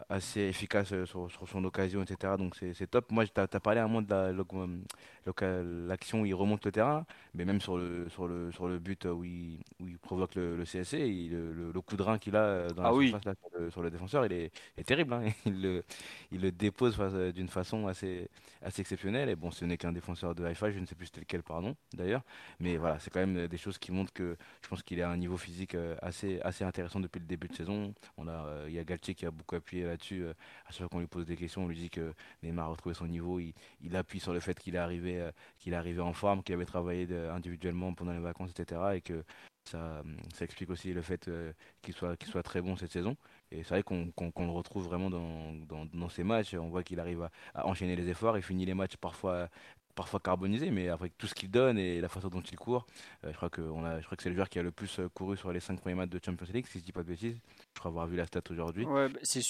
assez 0.08 0.40
efficace 0.40 0.88
sur, 1.04 1.30
sur, 1.30 1.48
son 1.48 1.64
occasion, 1.64 2.02
etc. 2.02 2.34
Donc 2.38 2.56
c'est 2.56 2.90
top. 2.90 3.10
Moi, 3.10 3.26
tu 3.26 3.40
as, 3.40 3.46
parlé 3.48 3.80
à 3.80 3.84
un 3.84 3.88
moment 3.88 4.02
de 4.02 5.88
l'action 5.88 6.22
où 6.22 6.26
il 6.26 6.34
remonte 6.34 6.64
le 6.64 6.72
terrain, 6.72 7.04
mais 7.34 7.44
même 7.44 7.60
sur 7.60 7.76
le, 7.76 8.08
sur 8.08 8.26
le, 8.26 8.52
sur 8.52 8.68
le 8.68 8.78
but 8.78 9.04
où 9.06 9.24
il, 9.24 9.58
où 9.80 9.88
il 9.88 9.98
provoque 9.98 10.36
le, 10.36 10.56
le 10.56 10.64
CSC, 10.64 10.96
le, 11.30 11.72
le, 11.72 11.80
coup 11.80 11.96
de 11.96 12.02
rein 12.02 12.18
qu'il 12.18 12.36
a 12.36 12.68
dans 12.68 12.82
la 12.82 12.88
ah 12.90 12.92
surface 12.92 13.24
là, 13.24 13.34
sur, 13.34 13.60
le, 13.60 13.70
sur, 13.70 13.82
le, 13.82 13.90
défenseur, 13.90 14.24
il 14.26 14.32
est, 14.32 14.52
est 14.78 14.84
terrible. 14.84 15.12
Hein. 15.12 15.24
Il, 15.46 15.60
le, 15.60 15.84
il 16.32 16.40
le 16.40 16.50
dépose 16.50 16.98
d'une 17.34 17.48
façon 17.48 17.86
assez, 17.86 18.30
assez 18.62 18.80
exceptionnelle. 18.80 19.28
Et 19.28 19.36
bon, 19.36 19.50
ce 19.50 19.64
n'est 19.64 19.76
qu'un 19.76 19.92
défenseur 19.92 20.34
de 20.34 20.48
hi-fi, 20.48 20.72
je 20.72 20.78
ne 20.78 20.86
sais 20.86 20.94
plus 20.94 21.06
c'était 21.06 21.20
lequel, 21.20 21.42
pardon, 21.42 21.76
d'ailleurs. 21.92 22.22
Mais 22.60 22.76
voilà, 22.76 22.98
c'est 22.98 23.10
quand 23.10 23.20
même 23.20 23.46
des 23.46 23.58
choses 23.58 23.76
qui 23.78 23.92
montrent 23.92 24.12
que 24.12 24.36
je 24.62 24.68
pense 24.68 24.82
qu'il 24.82 24.98
est 24.98 25.02
à 25.02 25.10
un 25.10 25.16
niveau 25.16 25.36
physique 25.36 25.76
assez, 26.00 26.40
assez 26.40 26.64
intéressant 26.64 27.00
depuis 27.00 27.18
le 27.18 27.26
début 27.26 27.48
de 27.48 27.54
saison. 27.54 27.94
On 28.16 28.28
a, 28.28 28.64
il 28.66 28.74
y 28.74 28.78
a 28.78 28.84
Galtier 28.84 29.14
qui 29.14 29.26
a 29.26 29.30
beaucoup 29.30 29.56
appuyé 29.64 29.84
là-dessus. 29.84 30.24
Euh, 30.24 30.34
à 30.66 30.70
chaque 30.70 30.80
fois 30.80 30.88
qu'on 30.88 31.00
lui 31.00 31.06
pose 31.06 31.26
des 31.26 31.36
questions, 31.36 31.64
on 31.64 31.68
lui 31.68 31.76
dit 31.76 31.90
que 31.90 32.12
Neymar 32.42 32.66
a 32.66 32.68
retrouvé 32.70 32.94
son 32.94 33.06
niveau. 33.06 33.40
Il, 33.40 33.54
il 33.80 33.96
appuie 33.96 34.20
sur 34.20 34.32
le 34.32 34.40
fait 34.40 34.58
qu'il 34.58 34.74
est 34.74 34.78
arrivé, 34.78 35.20
euh, 35.20 35.30
est 35.66 35.72
arrivé 35.74 36.00
en 36.00 36.12
forme, 36.12 36.42
qu'il 36.42 36.54
avait 36.54 36.66
travaillé 36.66 37.08
individuellement 37.30 37.94
pendant 37.94 38.12
les 38.12 38.20
vacances, 38.20 38.50
etc. 38.50 38.80
Et 38.94 39.00
que 39.00 39.24
ça, 39.64 40.02
ça 40.34 40.44
explique 40.44 40.68
aussi 40.70 40.92
le 40.92 41.00
fait 41.00 41.28
euh, 41.28 41.52
qu'il 41.82 41.94
soit, 41.94 42.22
soit 42.24 42.42
très 42.42 42.60
bon 42.60 42.76
cette 42.76 42.92
saison. 42.92 43.16
Et 43.50 43.62
c'est 43.62 43.70
vrai 43.70 43.82
qu'on 43.82 44.12
le 44.16 44.50
retrouve 44.50 44.84
vraiment 44.84 45.08
dans, 45.10 45.54
dans, 45.66 45.86
dans, 45.86 46.08
ses 46.08 46.24
matchs. 46.24 46.54
On 46.54 46.68
voit 46.68 46.82
qu'il 46.82 47.00
arrive 47.00 47.22
à, 47.22 47.30
à, 47.54 47.66
enchaîner 47.66 47.96
les 47.96 48.08
efforts. 48.08 48.36
Il 48.36 48.42
finit 48.42 48.66
les 48.66 48.74
matchs 48.74 48.96
parfois 48.96 49.48
parfois 49.94 50.20
carbonisé, 50.20 50.70
mais 50.70 50.88
avec 50.88 51.16
tout 51.16 51.26
ce 51.26 51.34
qu'il 51.34 51.50
donne 51.50 51.78
et 51.78 52.00
la 52.00 52.08
façon 52.08 52.28
dont 52.28 52.40
il 52.40 52.58
court, 52.58 52.86
euh, 53.24 53.30
je 53.30 53.36
crois 53.36 53.50
que 53.50 53.60
on 53.60 53.84
a, 53.84 54.00
je 54.00 54.06
crois 54.06 54.16
que 54.16 54.22
c'est 54.22 54.28
le 54.28 54.34
joueur 54.34 54.48
qui 54.48 54.58
a 54.58 54.62
le 54.62 54.70
plus 54.70 54.98
euh, 54.98 55.08
couru 55.08 55.36
sur 55.36 55.52
les 55.52 55.60
5 55.60 55.80
premiers 55.80 55.94
matchs 55.94 56.10
de 56.10 56.20
Champions 56.24 56.46
League, 56.52 56.66
si 56.66 56.78
je 56.78 56.84
dis 56.84 56.92
pas 56.92 57.02
de 57.02 57.08
bêtises. 57.08 57.36
Je 57.74 57.78
crois 57.80 57.90
avoir 57.90 58.06
vu 58.06 58.16
la 58.16 58.26
stat 58.26 58.42
aujourd'hui. 58.50 58.84
Ouais, 58.84 59.08
bah, 59.08 59.18
c'est 59.22 59.42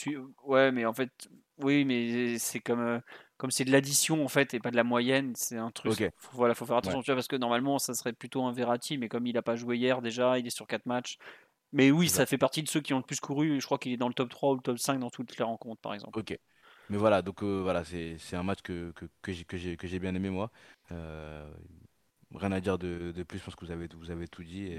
Ouais, 0.45 0.73
mais 0.73 0.85
en 0.85 0.93
fait, 0.93 1.11
oui, 1.59 1.85
mais 1.85 2.39
c'est 2.39 2.61
comme 2.61 2.81
euh, 2.81 3.01
comme 3.37 3.51
c'est 3.51 3.65
de 3.65 3.73
l'addition 3.73 4.25
en 4.25 4.29
fait 4.29 4.55
et 4.55 4.61
pas 4.61 4.71
de 4.71 4.77
la 4.77 4.85
moyenne, 4.85 5.33
c'est 5.37 5.57
un 5.57 5.71
truc. 5.71 5.93
Okay. 5.93 6.11
Faut, 6.17 6.37
voilà, 6.37 6.55
faut 6.55 6.67
faire 6.67 6.77
attention, 6.77 7.03
tu 7.03 7.07
vois, 7.07 7.17
parce 7.17 7.29
que 7.29 7.37
normalement 7.37 7.79
ça 7.79 7.95
serait 7.95 8.13
plutôt 8.13 8.45
un 8.45 8.53
Verratti, 8.53 8.99
mais 8.99 9.09
comme 9.09 9.27
il 9.27 9.37
a 9.37 9.43
pas 9.43 9.57
joué 9.57 9.77
hier 9.77 10.03
déjà, 10.03 10.39
il 10.39 10.47
est 10.47 10.55
sur 10.55 10.67
4 10.67 10.87
matchs. 10.87 11.19
Mais 11.73 11.91
oui, 11.91 12.09
ça 12.09 12.25
fait 12.25 12.39
partie 12.39 12.63
de 12.63 12.69
ceux 12.69 12.81
qui 12.81 12.95
ont 12.95 12.99
le 12.99 13.03
plus 13.05 13.19
couru. 13.19 13.61
Je 13.61 13.67
crois 13.67 13.79
qu'il 13.79 13.93
est 13.93 13.97
dans 13.97 14.07
le 14.07 14.15
top 14.15 14.31
3 14.31 14.53
ou 14.53 14.55
le 14.55 14.61
top 14.61 14.79
5 14.79 15.01
dans 15.01 15.11
toutes 15.11 15.37
les 15.37 15.45
rencontres, 15.45 15.81
par 15.81 15.93
exemple. 15.93 16.17
Ok. 16.17 16.39
Mais 16.91 16.97
voilà, 16.97 17.23
donc 17.23 17.43
euh, 17.43 17.61
voilà, 17.63 17.83
c'est 17.85 18.37
un 18.37 18.43
match 18.43 18.61
que, 18.63 18.93
que, 18.93 19.07
que 19.23 19.87
j'ai 19.87 19.99
bien 19.99 20.15
aimé 20.15 20.31
moi. 20.31 20.51
Euh, 20.93 21.51
rien 22.35 22.53
à 22.53 22.61
dire 22.61 22.79
de, 22.79 23.13
de, 23.13 23.23
plus, 23.23 23.39
je 23.39 23.45
pense 23.45 23.55
que 23.55 23.65
vous 23.65 23.73
avez, 23.73 23.89
vous 23.97 24.11
avez 24.11 24.29
tout 24.29 24.45
dit. 24.45 24.79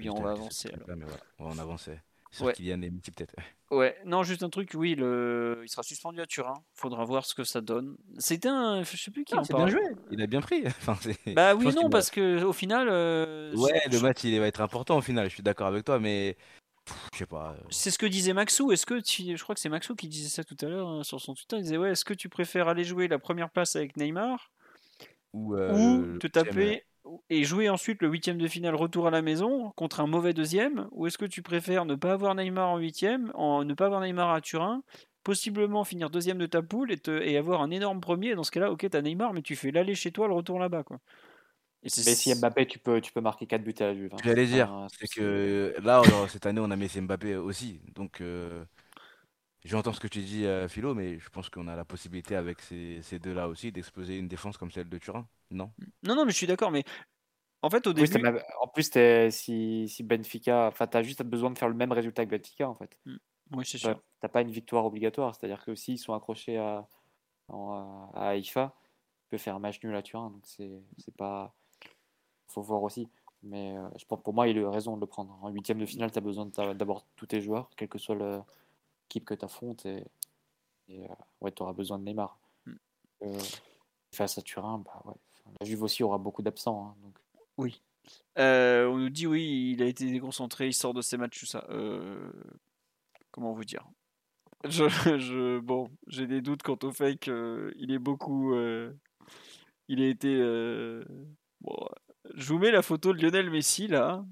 Et 0.00 0.10
on 0.10 0.20
va 0.20 0.32
avancer 0.32 0.68
alors. 0.72 0.96
mais 0.96 1.04
voilà, 1.04 1.22
on 1.38 1.48
va 1.50 1.62
avancer. 1.62 1.98
Sur 2.30 2.46
ouais. 2.46 2.52
Kylian 2.52 2.82
et 2.82 2.90
peut-être. 2.90 3.34
Ouais, 3.70 3.96
non, 4.04 4.22
juste 4.22 4.42
un 4.42 4.50
truc, 4.50 4.72
oui, 4.74 4.94
le... 4.94 5.60
il 5.64 5.68
sera 5.68 5.82
suspendu 5.82 6.20
à 6.20 6.26
Turin. 6.26 6.54
Faudra 6.74 7.04
voir 7.04 7.24
ce 7.24 7.34
que 7.34 7.44
ça 7.44 7.60
donne. 7.60 7.96
C'était 8.18 8.48
un. 8.48 8.82
Je 8.82 8.96
sais 8.96 9.10
plus 9.10 9.24
qui 9.24 9.34
ah, 9.34 9.40
en 9.40 9.42
bien 9.42 9.68
joué, 9.68 9.80
il 10.10 10.20
a 10.20 10.26
bien 10.26 10.40
pris. 10.40 10.64
enfin, 10.66 10.96
bah 11.34 11.54
oui, 11.54 11.72
non, 11.74 11.88
parce 11.88 12.10
que 12.10 12.42
au 12.44 12.52
final. 12.52 12.88
Euh, 12.90 13.54
ouais, 13.56 13.80
le 13.90 14.00
match, 14.00 14.22
il 14.24 14.38
va 14.38 14.46
être 14.46 14.60
important 14.60 14.98
au 14.98 15.00
final, 15.00 15.28
je 15.28 15.34
suis 15.34 15.42
d'accord 15.42 15.66
avec 15.66 15.84
toi, 15.84 15.98
mais 15.98 16.36
je 17.12 17.18
sais 17.18 17.26
pas. 17.26 17.56
Euh. 17.58 17.64
C'est 17.70 17.90
ce 17.90 17.98
que 17.98 18.06
disait 18.06 18.32
Maxou. 18.32 18.72
Est-ce 18.72 18.86
que 18.86 19.00
tu... 19.00 19.36
je 19.36 19.42
crois 19.42 19.54
que 19.54 19.60
c'est 19.60 19.68
Maxou 19.68 19.94
qui 19.94 20.08
disait 20.08 20.28
ça 20.28 20.44
tout 20.44 20.56
à 20.62 20.66
l'heure 20.66 20.88
hein, 20.88 21.02
sur 21.02 21.20
son 21.20 21.34
Twitter. 21.34 21.56
Il 21.56 21.62
disait 21.62 21.78
ouais, 21.78 21.90
est-ce 21.90 22.04
que 22.04 22.14
tu 22.14 22.28
préfères 22.28 22.68
aller 22.68 22.84
jouer 22.84 23.08
la 23.08 23.18
première 23.18 23.50
place 23.50 23.76
avec 23.76 23.96
Neymar 23.96 24.50
ou, 25.32 25.54
euh, 25.54 26.18
te 26.18 26.26
taper 26.26 26.84
et 27.30 27.44
jouer 27.44 27.68
ensuite 27.68 28.02
le 28.02 28.08
huitième 28.08 28.38
de 28.38 28.48
finale 28.48 28.74
retour 28.74 29.06
à 29.06 29.10
la 29.10 29.22
maison 29.22 29.72
contre 29.76 30.00
un 30.00 30.06
mauvais 30.06 30.32
deuxième? 30.32 30.88
Ou 30.92 31.06
est-ce 31.06 31.18
que 31.18 31.24
tu 31.24 31.42
préfères 31.42 31.84
ne 31.84 31.94
pas 31.94 32.12
avoir 32.12 32.34
Neymar 32.34 32.68
en 32.68 32.78
huitième, 32.78 33.30
en 33.34 33.64
ne 33.64 33.74
pas 33.74 33.86
avoir 33.86 34.00
Neymar 34.00 34.32
à 34.32 34.40
Turin, 34.40 34.82
possiblement 35.22 35.84
finir 35.84 36.10
deuxième 36.10 36.38
de 36.38 36.46
ta 36.46 36.62
poule 36.62 36.92
et, 36.92 36.98
te... 36.98 37.10
et 37.10 37.36
avoir 37.36 37.62
un 37.62 37.70
énorme 37.70 38.00
premier? 38.00 38.34
Dans 38.34 38.44
ce 38.44 38.50
cas-là, 38.50 38.70
ok, 38.70 38.86
t'as 38.90 39.02
Neymar, 39.02 39.32
mais 39.32 39.42
tu 39.42 39.56
fais 39.56 39.70
l'aller 39.70 39.94
chez 39.94 40.12
toi, 40.12 40.28
le 40.28 40.34
retour 40.34 40.58
là-bas, 40.58 40.82
quoi. 40.82 40.98
Mais 41.96 42.14
si 42.14 42.34
Mbappé, 42.34 42.66
tu 42.66 42.78
peux, 42.78 43.00
tu 43.00 43.12
peux 43.12 43.20
marquer 43.20 43.46
4 43.46 43.62
buts 43.62 43.74
à 43.80 43.84
la 43.86 43.94
Juve. 43.94 44.12
Hein. 44.14 44.18
J'allais 44.24 44.46
dire, 44.46 44.88
c'est 44.98 45.08
que 45.08 45.74
là, 45.82 46.02
cette 46.28 46.46
année, 46.46 46.60
on 46.60 46.70
a 46.70 46.76
mis 46.76 46.88
Mbappé 46.88 47.36
aussi. 47.36 47.80
Donc, 47.94 48.20
euh, 48.20 48.64
J'entends 49.66 49.92
ce 49.92 49.98
que 49.98 50.06
tu 50.06 50.20
dis, 50.20 50.46
euh, 50.46 50.68
Philo, 50.68 50.94
mais 50.94 51.18
je 51.18 51.28
pense 51.28 51.50
qu'on 51.50 51.66
a 51.66 51.74
la 51.74 51.84
possibilité 51.84 52.36
avec 52.36 52.60
ces, 52.60 53.00
ces 53.02 53.18
deux-là 53.18 53.48
aussi 53.48 53.72
d'exploser 53.72 54.16
une 54.16 54.28
défense 54.28 54.56
comme 54.56 54.70
celle 54.70 54.88
de 54.88 54.96
Turin, 54.96 55.26
non? 55.50 55.72
Non, 56.04 56.14
non, 56.14 56.24
mais 56.24 56.30
je 56.30 56.36
suis 56.36 56.46
d'accord, 56.46 56.70
mais 56.70 56.84
en 57.62 57.70
fait, 57.70 57.84
au 57.88 57.92
début. 57.92 58.22
en 58.60 58.68
plus, 58.68 58.90
si, 59.30 59.88
si 59.88 60.02
Benfica, 60.04 60.68
enfin, 60.68 60.86
t'as 60.86 61.02
juste 61.02 61.24
besoin 61.24 61.50
de 61.50 61.58
faire 61.58 61.68
le 61.68 61.74
même 61.74 61.90
résultat 61.90 62.24
que 62.24 62.30
Benfica, 62.30 62.68
en 62.68 62.76
fait. 62.76 62.96
Oui, 63.52 63.64
c'est 63.64 63.78
T'as 63.78 63.94
sûr. 63.94 64.02
t'as 64.20 64.28
pas 64.28 64.42
une 64.42 64.50
victoire 64.50 64.84
obligatoire, 64.84 65.34
c'est-à-dire 65.34 65.64
que 65.64 65.74
s'ils 65.74 65.98
sont 65.98 66.14
accrochés 66.14 66.58
à, 66.58 66.86
en- 67.48 68.10
à 68.14 68.28
Haïfa, 68.28 68.74
tu 69.24 69.30
peux 69.30 69.38
faire 69.38 69.56
un 69.56 69.58
match 69.58 69.82
nul 69.82 69.94
à 69.96 70.02
Turin, 70.02 70.30
donc 70.30 70.42
c'est 70.44 70.70
c'est 70.98 71.14
pas. 71.16 71.54
Faut 72.48 72.62
voir 72.62 72.82
aussi. 72.82 73.08
Mais 73.42 73.76
euh, 73.76 73.88
je 73.96 74.04
pense 74.06 74.22
pour 74.22 74.34
moi, 74.34 74.48
il 74.48 74.56
a 74.58 74.60
eu 74.62 74.66
raison 74.66 74.96
de 74.96 75.00
le 75.00 75.06
prendre. 75.06 75.38
En 75.42 75.50
huitième 75.50 75.78
de 75.78 75.86
finale, 75.86 76.10
tu 76.10 76.18
as 76.18 76.22
besoin 76.22 76.46
d'abord 76.74 77.04
tous 77.16 77.26
tes 77.26 77.40
joueurs, 77.40 77.70
quelle 77.76 77.88
que 77.88 77.98
soit 77.98 78.16
l'équipe 78.16 79.24
que 79.24 79.34
tu 79.34 79.44
affrontes, 79.44 79.84
et, 79.86 80.04
et, 80.88 81.04
euh, 81.04 81.14
ouais, 81.40 81.52
tu 81.52 81.62
auras 81.62 81.72
besoin 81.72 81.98
de 81.98 82.04
Neymar. 82.04 82.38
Mm. 82.64 82.72
Euh, 83.22 83.38
face 84.12 84.38
à 84.38 84.42
Turin, 84.42 84.78
bah 84.78 85.02
ouais. 85.04 85.14
La 85.60 85.66
Juve 85.66 85.82
aussi 85.84 86.02
aura 86.02 86.18
beaucoup 86.18 86.42
d'absents. 86.42 86.88
hein, 86.88 86.96
donc. 87.02 87.18
Oui. 87.56 87.80
On 88.36 88.96
nous 88.98 89.10
dit 89.10 89.26
oui, 89.26 89.72
il 89.76 89.82
a 89.82 89.86
été 89.86 90.10
déconcentré, 90.10 90.68
il 90.68 90.74
sort 90.74 90.94
de 90.94 91.02
ses 91.02 91.16
matchs, 91.16 91.40
tout 91.40 91.46
ça. 91.46 91.66
Comment 93.30 93.52
vous 93.52 93.64
dire? 93.64 93.86
Je, 94.64 94.88
je- 94.88 95.58
Bon, 95.60 95.88
j'ai 96.06 96.26
des 96.26 96.40
doutes 96.40 96.62
quant 96.62 96.78
au 96.82 96.90
fait 96.90 97.16
qu'il 97.16 97.90
est 97.90 97.98
beaucoup. 97.98 98.54
il 99.88 100.02
a 100.02 100.06
été. 100.08 100.36
bon, 101.60 101.76
je 102.36 102.46
vous 102.52 102.58
mets 102.58 102.70
la 102.70 102.82
photo 102.82 103.12
de 103.12 103.20
Lionel 103.20 103.50
Messi 103.50 103.88
là, 103.88 104.24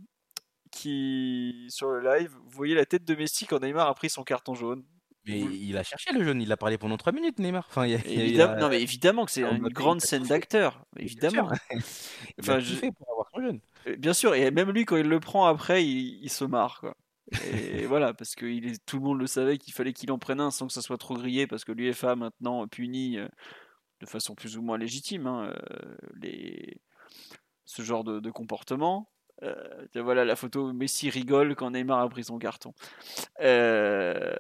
qui 0.70 1.66
sur 1.70 1.90
le 1.90 2.00
live. 2.00 2.30
Vous 2.44 2.50
voyez 2.56 2.74
la 2.74 2.86
tête 2.86 3.04
de 3.04 3.14
Messi 3.14 3.46
quand 3.46 3.60
Neymar 3.60 3.88
a 3.88 3.94
pris 3.94 4.10
son 4.10 4.22
carton 4.24 4.54
jaune. 4.54 4.84
Mais 5.26 5.40
il 5.40 5.74
a 5.78 5.82
cherché 5.82 6.12
le 6.12 6.22
jeune, 6.22 6.42
il 6.42 6.52
a 6.52 6.56
parlé 6.58 6.76
pendant 6.76 6.98
3 6.98 7.12
minutes, 7.12 7.38
Neymar. 7.38 7.64
Enfin, 7.70 7.86
il 7.86 7.98
il 8.06 8.40
a- 8.42 8.56
non 8.56 8.68
mais 8.68 8.82
évidemment 8.82 9.24
que 9.24 9.30
c'est 9.30 9.40
une 9.42 9.68
grande 9.68 10.02
scène 10.02 10.24
d'acteur, 10.24 10.84
évidemment. 10.98 11.48
Enfin, 12.40 12.58
je- 12.60 12.74
fait 12.74 12.90
pour 12.92 13.10
avoir 13.10 13.30
son 13.34 13.40
jeune. 13.40 13.60
Euh, 13.86 13.96
Bien 13.96 14.12
sûr, 14.12 14.34
et 14.34 14.50
même 14.50 14.70
lui, 14.70 14.84
quand 14.84 14.96
il 14.96 15.08
le 15.08 15.20
prend 15.20 15.46
après, 15.46 15.82
il, 15.84 16.22
il 16.22 16.28
se 16.30 16.44
marre. 16.44 16.80
Quoi. 16.80 16.94
Et 17.50 17.86
voilà, 17.86 18.12
parce 18.12 18.34
que 18.34 18.44
il 18.44 18.66
est, 18.66 18.84
tout 18.84 18.98
le 18.98 19.02
monde 19.04 19.18
le 19.18 19.26
savait 19.26 19.56
qu'il 19.56 19.72
fallait 19.72 19.94
qu'il 19.94 20.12
en 20.12 20.18
prenne 20.18 20.40
un 20.40 20.50
sans 20.50 20.66
que 20.66 20.74
ça 20.74 20.82
soit 20.82 20.98
trop 20.98 21.14
grillé, 21.14 21.46
parce 21.46 21.64
que 21.64 21.72
l'UFA 21.72 22.16
maintenant 22.16 22.66
punit 22.68 23.16
euh, 23.18 23.26
de 24.00 24.06
façon 24.06 24.34
plus 24.34 24.58
ou 24.58 24.62
moins 24.62 24.76
légitime 24.76 25.26
hein, 25.26 25.54
euh, 25.70 25.96
les, 26.20 26.76
ce 27.74 27.82
genre 27.82 28.04
de, 28.04 28.30
comportement. 28.30 29.08
Euh, 29.42 29.86
voilà 29.96 30.24
la 30.24 30.36
photo, 30.36 30.72
Messi 30.72 31.10
rigole 31.10 31.56
quand 31.56 31.72
Neymar 31.72 31.98
a 31.98 32.08
pris 32.08 32.24
son 32.24 32.38
carton. 32.38 32.72
Euh, 33.40 34.32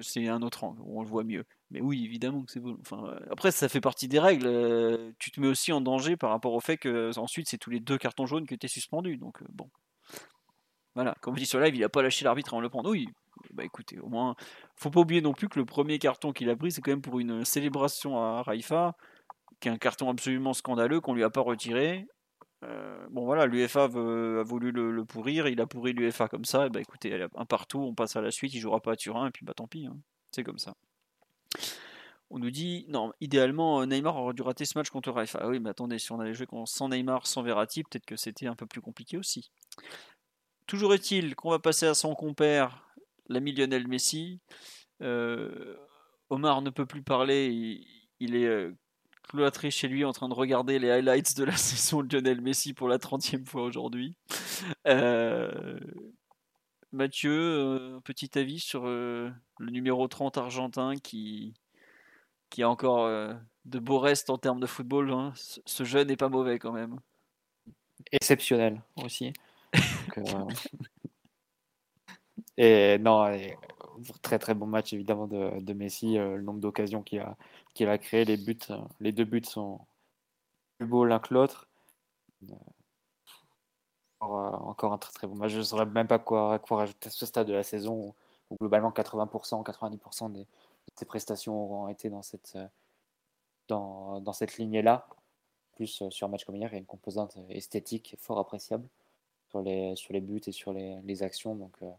c'est 0.00 0.26
un 0.26 0.40
autre 0.40 0.64
angle, 0.64 0.80
on 0.86 1.02
le 1.02 1.08
voit 1.08 1.22
mieux. 1.22 1.44
Mais 1.70 1.82
oui, 1.82 2.04
évidemment 2.04 2.42
que 2.42 2.50
c'est 2.50 2.60
bon. 2.60 2.78
Enfin, 2.80 3.04
euh, 3.06 3.20
après, 3.30 3.50
ça 3.50 3.68
fait 3.68 3.82
partie 3.82 4.08
des 4.08 4.18
règles. 4.18 5.12
tu 5.18 5.30
te 5.30 5.40
mets 5.40 5.48
aussi 5.48 5.70
en 5.72 5.82
danger 5.82 6.16
par 6.16 6.30
rapport 6.30 6.54
au 6.54 6.60
fait 6.60 6.78
que 6.78 7.16
ensuite 7.18 7.48
c'est 7.48 7.58
tous 7.58 7.70
les 7.70 7.80
deux 7.80 7.98
cartons 7.98 8.26
jaunes 8.26 8.46
que 8.46 8.54
tu 8.54 8.66
es 8.66 8.68
suspendu. 8.68 9.18
Donc 9.18 9.42
bon. 9.50 9.68
Voilà, 10.94 11.14
comme 11.20 11.34
on 11.34 11.36
dit 11.36 11.46
sur 11.46 11.60
live, 11.60 11.76
il 11.76 11.84
a 11.84 11.88
pas 11.88 12.02
lâché 12.02 12.24
l'arbitre 12.24 12.56
de 12.56 12.62
le 12.62 12.68
prendre. 12.68 12.90
Oui, 12.90 13.06
bah 13.52 13.64
écoutez, 13.64 13.98
au 14.00 14.08
moins, 14.08 14.34
faut 14.76 14.90
pas 14.90 15.00
oublier 15.00 15.20
non 15.20 15.34
plus 15.34 15.48
que 15.48 15.58
le 15.58 15.64
premier 15.64 15.98
carton 15.98 16.32
qu'il 16.32 16.50
a 16.50 16.56
pris, 16.56 16.72
c'est 16.72 16.80
quand 16.80 16.90
même 16.90 17.02
pour 17.02 17.20
une 17.20 17.44
célébration 17.44 18.18
à 18.18 18.42
Raifa, 18.42 18.96
qui 19.60 19.68
est 19.68 19.70
un 19.70 19.78
carton 19.78 20.10
absolument 20.10 20.52
scandaleux 20.52 21.00
qu'on 21.00 21.14
lui 21.14 21.22
a 21.22 21.30
pas 21.30 21.42
retiré. 21.42 22.08
Euh, 22.62 23.06
bon 23.10 23.24
voilà, 23.24 23.46
l'UFA 23.46 23.84
a 23.84 23.88
voulu 24.42 24.70
le, 24.70 25.04
pourrir, 25.04 25.48
il 25.48 25.60
a 25.60 25.66
pourri 25.66 25.92
l'UFA 25.92 26.28
comme 26.28 26.44
ça, 26.44 26.66
et 26.66 26.70
bah 26.70 26.80
écoutez, 26.80 27.12
allez, 27.12 27.26
un 27.34 27.46
partout, 27.46 27.78
on 27.78 27.94
passe 27.94 28.16
à 28.16 28.20
la 28.20 28.30
suite, 28.30 28.52
il 28.54 28.60
jouera 28.60 28.80
pas 28.80 28.92
à 28.92 28.96
Turin, 28.96 29.28
et 29.28 29.30
puis 29.30 29.44
bah 29.44 29.54
tant 29.54 29.66
pis, 29.66 29.86
hein. 29.86 29.96
c'est 30.30 30.44
comme 30.44 30.58
ça. 30.58 30.74
On 32.32 32.38
nous 32.38 32.50
dit, 32.50 32.84
non, 32.88 33.12
idéalement, 33.20 33.80
euh, 33.80 33.86
Neymar 33.86 34.16
aurait 34.16 34.34
dû 34.34 34.42
rater 34.42 34.64
ce 34.64 34.78
match 34.78 34.88
contre 34.90 35.10
Raifa. 35.10 35.40
Ah 35.42 35.48
oui, 35.48 35.58
mais 35.58 35.70
attendez, 35.70 35.98
si 35.98 36.12
on 36.12 36.20
avait 36.20 36.32
joué 36.32 36.46
con- 36.46 36.64
sans 36.64 36.88
Neymar, 36.88 37.26
sans 37.26 37.42
Verratti, 37.42 37.82
peut-être 37.82 38.06
que 38.06 38.14
c'était 38.14 38.46
un 38.46 38.54
peu 38.54 38.66
plus 38.66 38.80
compliqué 38.80 39.16
aussi. 39.16 39.50
Toujours 40.66 40.94
est-il 40.94 41.34
qu'on 41.34 41.50
va 41.50 41.58
passer 41.58 41.86
à 41.86 41.94
son 41.94 42.14
compère, 42.14 42.86
l'ami 43.28 43.52
Lionel 43.52 43.88
Messi. 43.88 44.38
Euh, 45.02 45.76
Omar 46.28 46.62
ne 46.62 46.70
peut 46.70 46.86
plus 46.86 47.02
parler, 47.02 47.82
il, 48.20 48.36
est 48.36 48.70
cloîtré 49.30 49.70
chez 49.70 49.86
lui 49.86 50.04
en 50.04 50.12
train 50.12 50.28
de 50.28 50.34
regarder 50.34 50.78
les 50.80 50.90
highlights 50.90 51.36
de 51.36 51.44
la 51.44 51.56
saison 51.56 52.02
de 52.02 52.16
Lionel 52.16 52.40
Messi 52.40 52.74
pour 52.74 52.88
la 52.88 52.98
30e 52.98 53.46
fois 53.46 53.62
aujourd'hui. 53.62 54.16
Euh, 54.88 55.78
Mathieu, 56.92 57.32
euh, 57.32 57.96
un 57.98 58.00
petit 58.00 58.36
avis 58.36 58.58
sur 58.58 58.86
euh, 58.86 59.30
le 59.58 59.70
numéro 59.70 60.08
30 60.08 60.36
argentin 60.36 60.96
qui, 60.96 61.54
qui 62.50 62.64
a 62.64 62.68
encore 62.68 63.04
euh, 63.04 63.32
de 63.66 63.78
beaux 63.78 64.00
restes 64.00 64.30
en 64.30 64.38
termes 64.38 64.58
de 64.58 64.66
football. 64.66 65.12
hein. 65.12 65.32
Ce 65.36 65.84
jeune 65.84 66.08
n'est 66.08 66.16
pas 66.16 66.28
mauvais 66.28 66.58
quand 66.58 66.72
même. 66.72 66.98
Exceptionnel 68.10 68.82
aussi. 68.96 69.32
Donc, 70.16 70.18
euh, 70.18 70.44
Et 72.56 72.98
non, 72.98 73.28
et, 73.28 73.56
très 74.22 74.40
très 74.40 74.54
bon 74.54 74.66
match 74.66 74.92
évidemment 74.92 75.28
de, 75.28 75.60
de 75.60 75.72
Messi. 75.72 76.14
le 76.14 76.40
nombre 76.42 76.58
d'occasions 76.60 77.02
qu'il 77.02 77.20
a, 77.20 77.36
qu'il 77.74 77.88
a 77.88 77.98
créé, 77.98 78.24
les 78.24 78.36
buts, 78.36 78.58
euh, 78.70 78.78
les 79.00 79.12
deux 79.12 79.24
buts 79.24 79.44
sont 79.44 79.80
plus 80.78 80.86
beaux 80.86 81.04
l'un 81.04 81.20
que 81.20 81.34
l'autre. 81.34 81.68
Euh, 82.50 82.54
Encore, 84.20 84.38
euh, 84.38 84.68
encore 84.68 84.92
un 84.92 84.98
très 84.98 85.12
très 85.12 85.26
bon 85.26 85.34
match. 85.36 85.52
Je 85.52 85.58
ne 85.58 85.62
saurais 85.62 85.86
même 85.86 86.06
pas 86.06 86.18
quoi, 86.18 86.58
quoi 86.58 86.78
rajouter 86.78 87.08
à 87.08 87.10
ce 87.10 87.26
stade 87.26 87.46
de 87.46 87.52
la 87.54 87.62
saison 87.62 88.14
où, 88.50 88.56
globalement 88.60 88.90
80%, 88.90 89.62
90% 89.64 90.32
des, 90.32 90.40
de 90.40 90.46
ses 90.96 91.04
prestations 91.06 91.54
auront 91.62 91.88
été 91.88 92.10
dans 92.10 92.22
cette, 92.22 92.58
dans, 93.68 94.20
dans 94.20 94.32
cette 94.32 94.58
lignée-là. 94.58 95.06
Plus 95.76 96.02
sur 96.10 96.26
un 96.26 96.30
match 96.30 96.44
comme 96.44 96.56
hier, 96.56 96.68
il 96.70 96.72
y 96.72 96.76
a 96.76 96.78
une 96.78 96.86
composante 96.86 97.38
esthétique 97.48 98.16
fort 98.18 98.38
appréciable 98.38 98.86
sur 99.48 99.62
les, 99.62 99.96
sur 99.96 100.12
les 100.12 100.20
buts 100.20 100.42
et 100.46 100.52
sur 100.52 100.72
les, 100.72 101.00
les 101.02 101.22
actions. 101.22 101.54
Donc, 101.54 101.74
euh, 101.82 101.90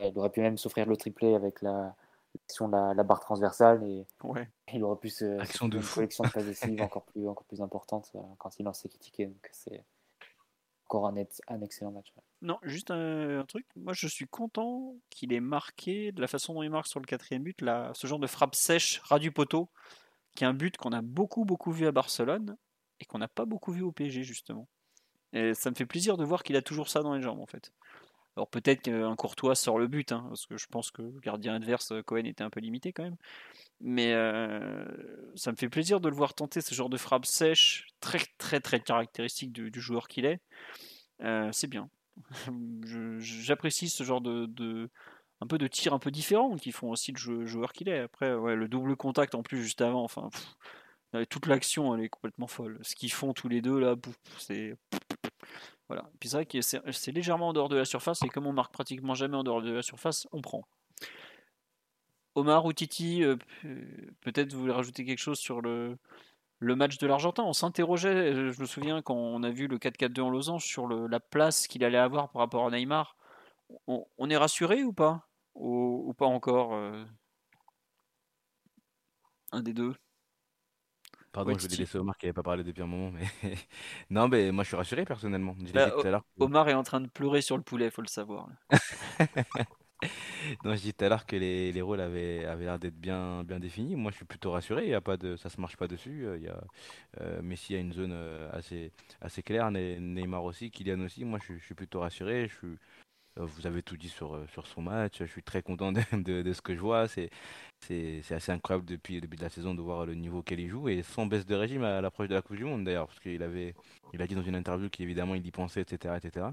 il 0.00 0.18
aurait 0.18 0.30
pu 0.30 0.40
même 0.40 0.58
s'offrir 0.58 0.86
le 0.86 0.96
triplé 0.96 1.34
avec 1.34 1.62
la, 1.62 1.94
l'action 2.34 2.68
de 2.68 2.72
la, 2.76 2.94
la 2.94 3.02
barre 3.02 3.20
transversale 3.20 3.82
et 3.84 4.06
Ouais. 4.22 4.48
il 4.72 4.82
aurait 4.84 4.98
pu 4.98 5.10
se, 5.10 5.38
Action 5.40 5.68
de 5.68 5.76
une 5.76 5.82
fou. 5.82 5.96
collection 5.96 6.24
de 6.24 6.30
passes 6.32 6.46
décisives 6.46 6.80
encore 6.82 7.04
plus, 7.04 7.28
encore 7.28 7.44
plus 7.46 7.60
importante 7.62 8.10
euh, 8.14 8.20
quand 8.38 8.58
il 8.58 8.64
lance 8.64 8.80
ses 8.80 8.88
tickets. 8.88 9.28
Donc, 9.28 9.48
c'est 9.52 9.84
encore 10.86 11.06
un, 11.06 11.16
ex- 11.16 11.40
un 11.48 11.60
excellent 11.62 11.92
match. 11.92 12.12
ouais. 12.16 12.22
Non, 12.42 12.58
juste 12.62 12.90
un, 12.90 13.40
un 13.40 13.44
truc. 13.44 13.66
Moi, 13.76 13.92
je 13.92 14.06
suis 14.06 14.26
content 14.26 14.94
qu'il 15.10 15.32
ait 15.32 15.40
marqué 15.40 16.12
de 16.12 16.20
la 16.20 16.26
façon 16.26 16.54
dont 16.54 16.62
il 16.62 16.70
marque 16.70 16.86
sur 16.88 17.00
le 17.00 17.06
quatrième 17.06 17.42
but, 17.42 17.60
là, 17.62 17.92
ce 17.94 18.06
genre 18.06 18.18
de 18.18 18.26
frappe 18.26 18.54
sèche, 18.54 19.00
ras 19.04 19.18
du 19.18 19.30
poteau, 19.32 19.70
qui 20.34 20.44
est 20.44 20.46
un 20.46 20.54
but 20.54 20.76
qu'on 20.76 20.92
a 20.92 21.02
beaucoup, 21.02 21.44
beaucoup 21.44 21.70
vu 21.72 21.86
à 21.86 21.92
Barcelone 21.92 22.56
et 23.00 23.04
qu'on 23.04 23.18
n'a 23.18 23.28
pas 23.28 23.44
beaucoup 23.44 23.72
vu 23.72 23.82
au 23.82 23.92
PSG, 23.92 24.22
justement. 24.22 24.68
Et 25.32 25.54
ça 25.54 25.70
me 25.70 25.74
fait 25.74 25.86
plaisir 25.86 26.16
de 26.18 26.24
voir 26.24 26.42
qu'il 26.42 26.56
a 26.56 26.62
toujours 26.62 26.88
ça 26.88 27.00
dans 27.02 27.14
les 27.14 27.22
jambes, 27.22 27.40
en 27.40 27.46
fait. 27.46 27.72
Alors 28.36 28.48
peut-être 28.48 28.82
qu'un 28.82 29.14
Courtois 29.14 29.54
sort 29.54 29.78
le 29.78 29.88
but, 29.88 30.12
hein, 30.12 30.24
parce 30.28 30.46
que 30.46 30.56
je 30.56 30.66
pense 30.66 30.90
que 30.90 31.02
le 31.02 31.20
gardien 31.20 31.54
adverse, 31.54 31.92
Cohen, 32.06 32.24
était 32.24 32.44
un 32.44 32.50
peu 32.50 32.60
limité 32.60 32.92
quand 32.92 33.02
même. 33.02 33.16
Mais 33.80 34.12
euh, 34.14 34.86
ça 35.34 35.52
me 35.52 35.56
fait 35.56 35.68
plaisir 35.68 36.00
de 36.00 36.08
le 36.08 36.16
voir 36.16 36.34
tenter 36.34 36.60
ce 36.60 36.74
genre 36.74 36.88
de 36.88 36.96
frappe 36.96 37.26
sèche, 37.26 37.88
très 38.00 38.20
très 38.38 38.60
très 38.60 38.80
caractéristique 38.80 39.52
du, 39.52 39.80
joueur 39.80 40.08
qu'il 40.08 40.24
est. 40.24 40.40
Euh, 41.22 41.50
c'est 41.52 41.68
bien. 41.68 41.90
J'apprécie 43.18 43.88
ce 43.88 44.04
genre 44.04 44.20
de, 44.20 44.46
de- 44.46 44.90
un 45.40 45.46
peu 45.46 45.58
de 45.58 45.66
tir 45.66 45.94
un 45.94 45.98
peu 45.98 46.10
différent 46.10 46.56
qui 46.56 46.72
font 46.72 46.90
aussi 46.90 47.12
le 47.12 47.46
joueur 47.46 47.72
qu'il 47.72 47.88
est. 47.88 48.00
Après, 48.00 48.34
ouais, 48.34 48.56
le 48.56 48.68
double 48.68 48.96
contact 48.96 49.34
en 49.34 49.42
plus 49.42 49.62
juste 49.62 49.80
avant, 49.82 50.04
enfin, 50.04 50.30
euh, 51.14 51.24
toute 51.26 51.46
l'action 51.46 51.94
elle 51.94 52.04
est 52.04 52.08
complètement 52.08 52.46
folle. 52.46 52.78
Ce 52.82 52.94
qu'ils 52.94 53.12
font 53.12 53.32
tous 53.34 53.48
les 53.48 53.60
deux 53.62 53.78
là, 53.78 53.96
c'est 54.38 54.76
voilà. 55.92 56.10
Puis 56.20 56.30
c'est 56.62 56.92
c'est 56.92 57.12
légèrement 57.12 57.48
en 57.48 57.52
dehors 57.52 57.68
de 57.68 57.76
la 57.76 57.84
surface 57.84 58.22
et 58.22 58.28
comme 58.28 58.46
on 58.46 58.52
marque 58.52 58.72
pratiquement 58.72 59.14
jamais 59.14 59.36
en 59.36 59.44
dehors 59.44 59.60
de 59.60 59.70
la 59.70 59.82
surface, 59.82 60.26
on 60.32 60.40
prend. 60.40 60.64
Omar 62.34 62.64
ou 62.64 62.72
Titi, 62.72 63.22
euh, 63.22 63.36
pe- 63.36 64.10
peut-être 64.22 64.54
vous 64.54 64.60
voulez 64.60 64.72
rajouter 64.72 65.04
quelque 65.04 65.18
chose 65.18 65.38
sur 65.38 65.60
le, 65.60 65.98
match 66.60 66.96
de 66.96 67.06
l'Argentin? 67.06 67.42
On 67.42 67.52
s'interrogeait, 67.52 68.32
euh, 68.32 68.52
je 68.52 68.60
me 68.60 68.66
souviens, 68.66 69.02
quand 69.02 69.14
on 69.14 69.42
a 69.42 69.50
vu 69.50 69.66
le 69.66 69.78
4-4-2 69.78 70.22
en 70.22 70.30
losange, 70.30 70.64
sur 70.64 70.88
la 70.88 71.20
place 71.20 71.66
qu'il 71.66 71.84
allait 71.84 71.98
avoir 71.98 72.30
par 72.30 72.40
rapport 72.40 72.66
à 72.66 72.70
Neymar. 72.70 73.16
On, 73.86 74.30
est 74.30 74.36
rassuré 74.36 74.82
ou 74.82 74.94
pas? 74.94 75.28
Ou, 75.54 76.04
ou 76.08 76.14
pas 76.14 76.26
encore 76.26 76.74
euh, 76.74 77.04
Un 79.52 79.62
des 79.62 79.74
deux? 79.74 79.94
Pardon, 81.32 81.52
Ouais, 81.52 81.54
je 81.54 81.60
voulais 81.60 81.68
Titi. 81.70 81.82
laisser 81.82 81.98
Omar 81.98 82.16
qui 82.18 82.26
n'avait 82.26 82.34
pas 82.34 82.42
parlé 82.42 82.62
depuis 82.64 82.82
un 82.82 82.86
moment, 82.86 83.10
mais 83.10 83.22
non, 84.10 84.28
mais 84.28 84.52
moi 84.52 84.64
je 84.64 84.68
suis 84.68 84.76
rassuré 84.76 85.04
personnellement. 85.04 85.56
Je 85.64 85.72
l'ai 85.72 85.72
Bah, 85.72 85.86
dit 85.86 85.92
tout 85.98 86.06
à 86.06 86.10
l'heure. 86.10 86.24
que- 86.38 86.44
Omar 86.44 86.68
est 86.68 86.74
en 86.74 86.82
train 86.82 87.00
de 87.00 87.08
pleurer 87.08 87.40
sur 87.42 87.56
le 87.56 87.62
poulet, 87.62 87.90
faut 87.90 88.02
le 88.02 88.08
savoir. 88.08 88.48
là. 88.70 88.76
Non, 90.64 90.74
je 90.74 90.80
dis 90.82 90.92
tout 90.94 91.04
à 91.04 91.08
l'heure 91.08 91.26
que 91.26 91.36
les, 91.36 91.70
les 91.70 91.80
rôles 91.80 92.00
avaient, 92.00 92.44
avaient 92.44 92.64
l'air 92.64 92.78
d'être 92.78 92.98
bien, 93.00 93.44
bien 93.44 93.60
définis. 93.60 93.94
Moi, 93.94 94.10
je 94.10 94.16
suis 94.16 94.24
plutôt 94.24 94.50
rassuré. 94.50 94.82
Il 94.84 94.90
y 94.90 94.94
a 94.94 95.00
pas 95.00 95.16
de, 95.16 95.36
ça 95.36 95.48
se 95.48 95.60
marche 95.60 95.76
pas 95.76 95.86
dessus. 95.86 96.26
Euh, 96.26 96.36
Il 96.38 96.42
y 96.42 96.48
a, 96.48 96.60
euh, 97.20 97.40
Messi 97.40 97.76
a 97.76 97.78
une 97.78 97.92
zone 97.92 98.10
euh, 98.12 98.50
assez, 98.52 98.92
assez 99.20 99.44
claire. 99.44 99.70
Ne- 99.70 99.98
Neymar 100.00 100.42
aussi, 100.42 100.72
Kylian 100.72 101.00
aussi. 101.02 101.24
Moi, 101.24 101.38
je, 101.38 101.44
suis- 101.44 101.58
je 101.60 101.64
suis 101.64 101.74
plutôt 101.76 102.00
rassuré. 102.00 102.48
Je 102.48 102.54
suis, 102.56 102.78
vous 103.36 103.66
avez 103.66 103.82
tout 103.82 103.96
dit 103.96 104.08
sur, 104.08 104.38
sur 104.52 104.66
son 104.66 104.82
match. 104.82 105.18
Je 105.20 105.24
suis 105.24 105.42
très 105.42 105.62
content 105.62 105.92
de, 105.92 106.02
de, 106.42 106.52
ce 106.52 106.60
que 106.62 106.74
je 106.74 106.80
vois. 106.80 107.08
C'est 107.08 107.30
c'est 107.80 108.22
assez 108.32 108.52
incroyable 108.52 108.86
depuis 108.86 109.16
le 109.16 109.22
début 109.22 109.36
de 109.36 109.42
la 109.42 109.48
saison 109.48 109.74
de 109.74 109.80
voir 109.82 110.06
le 110.06 110.14
niveau 110.14 110.42
qu'elle 110.42 110.60
y 110.60 110.68
joue 110.68 110.88
et 110.88 111.02
sans 111.02 111.26
baisse 111.26 111.46
de 111.46 111.54
régime 111.56 111.82
à 111.82 112.00
l'approche 112.00 112.28
de 112.28 112.34
la 112.34 112.42
Coupe 112.42 112.56
du 112.56 112.64
Monde 112.64 112.84
d'ailleurs, 112.84 113.08
parce 113.08 113.18
qu'il 113.18 113.42
avait, 113.42 113.74
il 114.12 114.22
a 114.22 114.26
dit 114.28 114.36
dans 114.36 114.42
une 114.42 114.54
interview 114.54 114.88
qu'évidemment 114.88 115.34
il 115.34 115.44
y 115.44 115.50
pensait, 115.50 115.80
etc., 115.80 116.14
etc. 116.22 116.46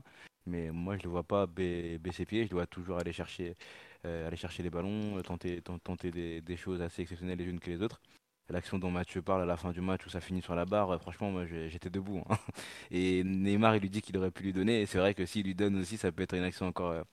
Mais 0.47 0.72
moi 0.72 0.97
je 0.97 1.03
le 1.03 1.10
vois 1.10 1.22
pas 1.23 1.45
baisser 1.45 2.26
pied, 2.26 2.45
je 2.45 2.49
dois 2.49 2.65
toujours 2.65 2.97
aller 2.97 3.14
chercher, 3.14 3.56
aller 4.03 4.38
chercher 4.38 4.64
les 4.64 4.72
ballons, 4.72 5.22
tenter, 5.22 5.61
tenter 5.61 6.41
des 6.41 6.57
choses 6.57 6.81
assez 6.81 7.03
exceptionnelles 7.03 7.38
les 7.38 7.45
unes 7.45 7.60
que 7.60 7.69
les 7.69 7.84
autres 7.84 8.01
l'action 8.50 8.80
dont 8.80 8.92
Mathieu 8.92 9.22
parle 9.22 9.42
à 9.44 9.46
la 9.46 9.58
fin 9.58 9.72
du 9.72 9.82
match 9.82 10.06
où 10.06 10.10
ça 10.10 10.22
finit 10.22 10.42
sur 10.42 10.56
la 10.56 10.66
barre, 10.66 10.92
euh, 10.92 10.98
franchement, 10.98 11.32
moi 11.32 11.46
j'étais 11.46 11.90
debout. 11.90 12.24
Hein. 12.30 12.38
Et 12.92 13.24
Neymar, 13.24 13.76
il 13.76 13.82
lui 13.82 13.90
dit 13.90 14.02
qu'il 14.02 14.18
aurait 14.18 14.32
pu 14.32 14.44
lui 14.44 14.54
donner. 14.54 14.86
C'est 14.86 14.98
vrai 14.98 15.14
que 15.14 15.26
s'il 15.26 15.46
lui 15.46 15.56
donne 15.56 15.78
aussi, 15.78 15.98
ça 15.98 16.12
peut 16.12 16.24
être 16.24 16.36
une 16.36 16.44
action 16.44 16.68
encore, 16.68 16.92
euh, 16.92 17.04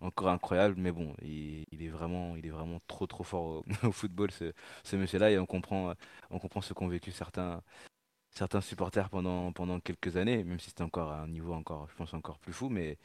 encore 0.00 0.28
incroyable. 0.28 0.76
Mais 0.78 0.92
bon, 0.92 1.14
il, 1.22 1.82
est 1.82 1.88
vraiment, 1.88 2.36
trop 2.86 3.06
trop 3.06 3.24
fort 3.24 3.64
au, 3.82 3.92
football, 3.92 4.30
ce, 4.30 4.96
monsieur-là. 4.96 5.30
Et 5.30 5.38
on 5.38 5.46
comprend, 5.46 5.90
euh, 5.90 5.94
on 6.30 6.38
comprend 6.38 6.60
ce 6.60 6.72
qu'ont 6.74 6.88
vécu 6.88 7.10
certains, 7.12 7.60
supporters 8.60 9.10
pendant, 9.10 9.52
pendant 9.52 9.80
quelques 9.80 10.16
années, 10.16 10.44
même 10.44 10.60
si 10.60 10.68
c'était 10.70 10.82
encore 10.82 11.10
à 11.12 11.22
un 11.22 11.28
niveau 11.28 11.54
encore, 11.54 11.88
je 11.90 11.94
pense, 11.96 12.14
encore 12.14 12.38
plus 12.38 12.52
fou. 12.52 12.68
Mais 12.68 12.98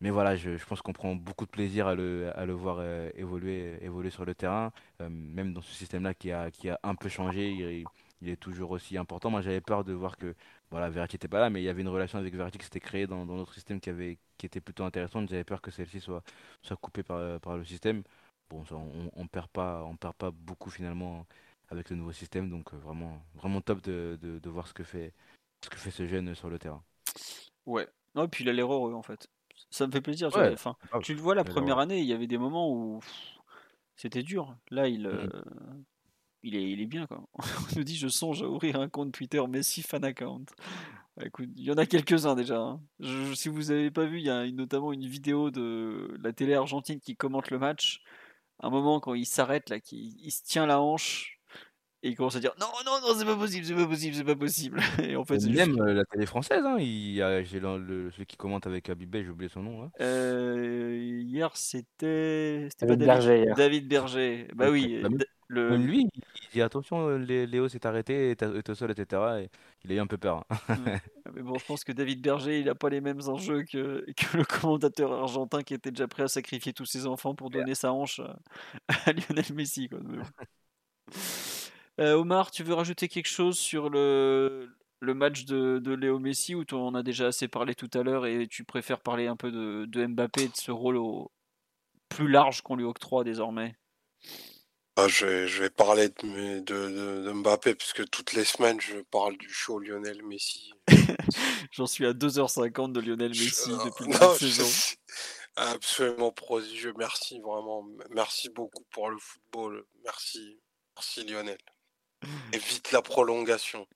mais 0.00 0.10
voilà, 0.10 0.36
je, 0.36 0.62
pense 0.66 0.82
qu'on 0.82 0.92
prend 0.92 1.14
beaucoup 1.14 1.46
de 1.46 1.50
plaisir 1.50 1.86
à 1.86 1.94
le, 1.94 2.52
voir 2.52 2.78
euh, 2.80 3.10
évoluer, 3.14 3.80
sur 4.10 4.26
le 4.26 4.34
terrain, 4.34 4.72
euh, 5.00 5.08
même 5.08 5.54
dans 5.54 5.62
ce 5.62 5.72
système-là 5.72 6.12
qui 6.14 6.30
a, 6.30 6.50
un 6.82 6.94
peu 6.94 7.08
changé, 7.08 7.84
il, 8.20 8.28
est 8.28 8.36
toujours 8.36 8.72
aussi 8.72 8.98
important. 8.98 9.30
Moi, 9.30 9.40
j'avais 9.40 9.60
peur 9.60 9.84
de 9.84 9.92
voir 9.94 10.16
que 10.18 10.34
voilà, 10.70 10.90
Verratti 10.90 11.14
n'était 11.14 11.28
pas 11.28 11.40
là, 11.40 11.48
mais 11.50 11.62
il 11.62 11.64
y 11.64 11.68
avait 11.68 11.82
une 11.82 11.88
relation 11.88 12.18
avec 12.18 12.34
Verratti 12.34 12.58
qui 12.58 12.64
s'était 12.64 12.80
créée 12.80 13.06
dans, 13.06 13.24
notre 13.24 13.54
système 13.54 13.80
qui, 13.80 13.90
était 14.42 14.60
plutôt 14.60 14.84
intéressante. 14.84 15.30
J'avais 15.30 15.44
peur 15.44 15.62
que 15.62 15.70
celle-ci 15.70 16.00
soit, 16.00 16.22
coupée 16.80 17.02
par, 17.02 17.56
le 17.56 17.64
système. 17.64 18.02
Bon, 18.50 18.64
on 18.70 19.22
ne 19.22 19.28
perd, 19.28 19.48
pas, 19.48 19.82
on 19.84 19.96
perd 19.96 20.14
pas 20.14 20.30
beaucoup 20.30 20.70
finalement 20.70 21.26
avec 21.70 21.90
le 21.90 21.96
nouveau 21.96 22.12
système, 22.12 22.50
donc 22.50 22.72
euh, 22.74 22.76
vraiment, 22.76 23.20
vraiment 23.34 23.60
top 23.60 23.82
de, 23.82 24.40
voir 24.44 24.68
ce 24.68 24.74
que, 24.74 24.84
fait, 24.84 25.12
ce 25.64 25.70
que 25.70 25.76
fait 25.76 25.90
ce 25.90 26.06
jeune 26.06 26.34
sur 26.34 26.48
le 26.48 26.58
terrain. 26.58 26.82
Ouais, 27.64 27.88
non, 28.14 28.24
et 28.24 28.28
puis 28.28 28.44
il 28.44 28.50
a 28.50 28.52
l'air 28.52 28.72
heureux 28.72 28.94
en 28.94 29.02
fait 29.02 29.28
ça 29.70 29.86
me 29.86 29.92
fait 29.92 30.00
plaisir. 30.00 30.30
tu 31.02 31.14
le 31.14 31.20
vois 31.20 31.34
la 31.34 31.44
première 31.44 31.78
année, 31.78 32.00
il 32.00 32.06
y 32.06 32.12
avait 32.12 32.26
des 32.26 32.38
moments 32.38 32.72
où 32.72 33.00
c'était 33.96 34.22
dur. 34.22 34.56
Là, 34.70 34.88
il, 34.88 35.02
mmh 35.02 35.06
euh, 35.06 35.42
il, 36.42 36.56
est, 36.56 36.70
il 36.70 36.80
est 36.80 36.86
bien. 36.86 37.06
Quoi. 37.06 37.26
On 37.34 37.76
nous 37.76 37.84
dit 37.84 37.96
je 37.96 38.08
songe 38.08 38.42
à 38.42 38.48
ouvrir 38.48 38.80
un 38.80 38.88
compte 38.88 39.12
Twitter 39.12 39.44
Messi 39.46 39.82
fan 39.82 40.04
account. 40.04 40.44
Bah, 41.16 41.24
écoute, 41.26 41.48
il 41.56 41.64
y 41.64 41.70
en 41.70 41.78
a 41.78 41.86
quelques-uns 41.86 42.34
déjà. 42.34 42.58
Hein. 42.58 42.80
si 43.34 43.48
vous 43.48 43.64
n'avez 43.64 43.90
pas 43.90 44.04
vu, 44.04 44.18
il 44.18 44.26
y 44.26 44.30
a 44.30 44.50
notamment 44.50 44.92
une 44.92 45.06
vidéo 45.06 45.50
de 45.50 46.14
la 46.22 46.32
télé 46.32 46.54
argentine 46.54 47.00
qui 47.00 47.16
commente 47.16 47.50
le 47.50 47.58
match. 47.58 48.02
Un 48.60 48.70
moment 48.70 49.00
quand 49.00 49.14
il 49.14 49.26
s'arrête 49.26 49.68
là, 49.70 49.80
qui 49.80 50.16
il 50.22 50.30
se 50.30 50.42
tient 50.42 50.66
la 50.66 50.80
hanche 50.80 51.35
et 52.06 52.10
il 52.10 52.16
commence 52.16 52.36
à 52.36 52.40
dire 52.40 52.52
non, 52.60 52.68
non, 52.84 53.00
non, 53.02 53.14
c'est 53.18 53.24
pas 53.24 53.36
possible, 53.36 53.66
c'est 53.66 53.74
pas 53.74 53.86
possible, 53.86 54.14
c'est 54.14 54.24
pas 54.24 54.36
possible. 54.36 54.80
Et 55.02 55.16
en 55.16 55.24
fait, 55.24 55.40
c'est 55.40 55.50
même 55.50 55.80
euh, 55.80 55.92
la 55.92 56.04
télé 56.04 56.24
française, 56.24 56.62
hein, 56.64 56.76
il 56.78 57.14
y 57.14 57.22
a, 57.22 57.42
j'ai 57.42 57.58
le, 57.58 58.10
celui 58.12 58.26
qui 58.26 58.36
commente 58.36 58.66
avec 58.66 58.88
Abibé, 58.88 59.24
j'ai 59.24 59.30
oublié 59.30 59.48
son 59.48 59.62
nom. 59.62 59.82
Hein. 59.82 59.90
Euh, 60.00 60.96
hier, 60.96 61.50
c'était. 61.54 62.68
C'était 62.70 62.86
David, 62.86 63.06
pas 63.06 63.18
David 63.18 63.26
Berger. 63.26 63.54
David 63.56 63.88
Berger. 63.88 64.48
Bah 64.54 64.70
oui. 64.70 65.00
Bah, 65.02 65.08
le... 65.48 65.76
lui, 65.76 66.08
il 66.14 66.22
dit 66.52 66.62
attention, 66.62 67.08
euh, 67.08 67.18
Léo 67.18 67.68
s'est 67.68 67.86
arrêté, 67.86 68.30
est 68.30 68.68
au 68.68 68.74
sol, 68.74 68.90
etc. 68.90 69.22
Et 69.42 69.50
il 69.84 69.92
a 69.92 69.94
eu 69.96 70.00
un 70.00 70.06
peu 70.06 70.18
peur. 70.18 70.44
Hein. 70.50 70.56
Ah, 70.68 71.30
mais 71.34 71.42
bon, 71.42 71.58
je 71.58 71.64
pense 71.64 71.84
que 71.84 71.92
David 71.92 72.20
Berger, 72.20 72.60
il 72.60 72.66
n'a 72.66 72.74
pas 72.74 72.88
les 72.88 73.00
mêmes 73.00 73.20
enjeux 73.28 73.64
que, 73.64 74.04
que, 74.16 74.36
le 74.36 74.44
commentateur 74.44 75.12
argentin 75.12 75.62
qui 75.62 75.74
était 75.74 75.90
déjà 75.90 76.06
prêt 76.06 76.24
à 76.24 76.28
sacrifier 76.28 76.72
tous 76.72 76.86
ses 76.86 77.06
enfants 77.06 77.34
pour 77.34 77.50
donner 77.50 77.74
sa 77.74 77.92
hanche 77.92 78.20
à, 78.88 79.12
Lionel 79.12 79.54
Messi. 79.54 79.88
Quoi. 79.88 80.00
Euh, 82.00 82.14
Omar, 82.14 82.50
tu 82.50 82.62
veux 82.62 82.74
rajouter 82.74 83.08
quelque 83.08 83.28
chose 83.28 83.58
sur 83.58 83.88
le, 83.88 84.68
le 85.00 85.14
match 85.14 85.44
de, 85.44 85.78
de 85.78 85.94
Léo 85.94 86.18
Messi 86.18 86.54
tu 86.66 86.74
en 86.74 86.94
as 86.94 87.02
déjà 87.02 87.28
assez 87.28 87.48
parlé 87.48 87.74
tout 87.74 87.90
à 87.94 88.02
l'heure 88.02 88.26
et 88.26 88.46
tu 88.48 88.64
préfères 88.64 89.00
parler 89.00 89.26
un 89.26 89.36
peu 89.36 89.50
de, 89.50 89.86
de 89.86 90.06
Mbappé 90.06 90.42
et 90.44 90.48
de 90.48 90.56
ce 90.56 90.70
rôle 90.70 90.96
au, 90.96 91.30
plus 92.08 92.28
large 92.28 92.62
qu'on 92.62 92.76
lui 92.76 92.84
octroie 92.84 93.24
désormais? 93.24 93.76
Ah, 94.98 95.08
je, 95.08 95.26
vais, 95.26 95.48
je, 95.48 95.62
vais, 95.62 95.70
parler 95.70 96.08
de, 96.08 96.60
de, 96.60 97.22
de, 97.24 97.32
Mbappé 97.32 97.74
puisque 97.74 98.08
toutes 98.08 98.32
les 98.32 98.44
semaines 98.44 98.80
je 98.80 98.98
parle 99.10 99.36
du 99.36 99.50
show 99.50 99.78
Lionel 99.78 100.22
Messi. 100.22 100.72
J'en 101.72 101.86
suis 101.86 102.06
à 102.06 102.12
2h50 102.12 102.92
de 102.92 103.00
Lionel 103.00 103.30
Messi 103.30 103.70
depuis 103.84 104.10
la 104.10 104.34
saison. 104.34 104.96
Absolument 105.56 106.32
prodigieux, 106.32 106.94
merci 106.96 107.40
vraiment. 107.40 107.86
Merci 108.10 108.48
beaucoup 108.48 108.84
pour 108.90 109.10
le 109.10 109.18
football. 109.18 109.84
Merci, 110.02 110.58
merci 110.96 111.24
Lionel. 111.24 111.58
Évite 112.52 112.92
la 112.92 113.02
prolongation. 113.02 113.86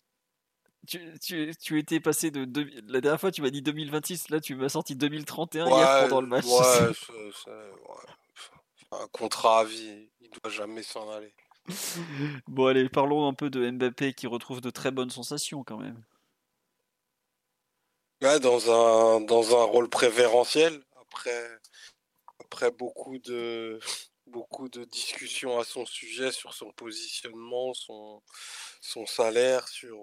Tu, 0.87 1.19
tu, 1.21 1.53
tu, 1.61 1.79
étais 1.79 2.01
passé 2.01 2.31
de, 2.31 2.41
La 2.89 3.01
dernière 3.01 3.21
fois, 3.21 3.31
tu 3.31 3.43
m'as 3.43 3.51
dit 3.51 3.63
2026, 3.63 4.31
là, 4.31 4.41
tu 4.41 4.55
m'as 4.55 4.71
sorti 4.71 4.97
2031 4.97 5.67
hier 5.67 6.09
pendant 6.09 6.21
le 6.23 6.27
match. 6.27 6.47
Ouais, 6.47 6.93
c'est, 7.45 7.51
un 8.93 9.07
contrat 9.13 9.61
à 9.61 9.65
vie, 9.65 10.09
il 10.21 10.31
doit 10.31 10.51
jamais 10.51 10.83
s'en 10.83 11.11
aller. 11.11 11.33
bon, 12.49 12.67
allez, 12.67 12.89
parlons 12.89 13.29
un 13.29 13.35
peu 13.35 13.51
de 13.51 13.71
Mbappé 13.71 14.15
qui 14.15 14.27
retrouve 14.27 14.61
de 14.61 14.71
très 14.71 14.91
bonnes 14.91 15.11
sensations 15.11 15.63
quand 15.63 15.77
même. 15.77 16.03
Ouais, 18.23 18.41
dans 18.41 18.71
un, 18.71 19.21
dans 19.21 19.57
un 19.59 19.65
rôle 19.65 19.89
préférentiel, 19.89 20.83
après, 21.01 21.61
après 22.39 22.71
beaucoup 22.71 23.19
de 23.19 23.79
beaucoup 24.31 24.69
de 24.69 24.85
discussions 24.85 25.59
à 25.59 25.65
son 25.65 25.87
sujet 25.87 26.33
sur 26.33 26.55
son 26.55 26.73
positionnement, 26.73 27.75
son, 27.75 28.23
salaire, 29.07 29.69
sur 29.69 29.97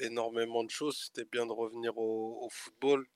énormément 0.00 0.64
de 0.64 0.70
choses. 0.70 1.04
C'était 1.06 1.28
bien 1.30 1.46
de 1.46 1.52
revenir 1.52 1.96
au, 1.96 2.48
football. 2.52 3.06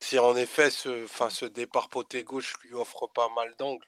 si 0.00 0.18
en 0.18 0.36
effet 0.36 0.70
ce, 0.70 1.06
ce 1.30 1.46
départ 1.46 1.88
poté 1.88 2.24
gauche 2.24 2.54
lui 2.62 2.74
offre 2.74 3.08
pas 3.14 3.28
mal 3.30 3.54
d'angles 3.58 3.86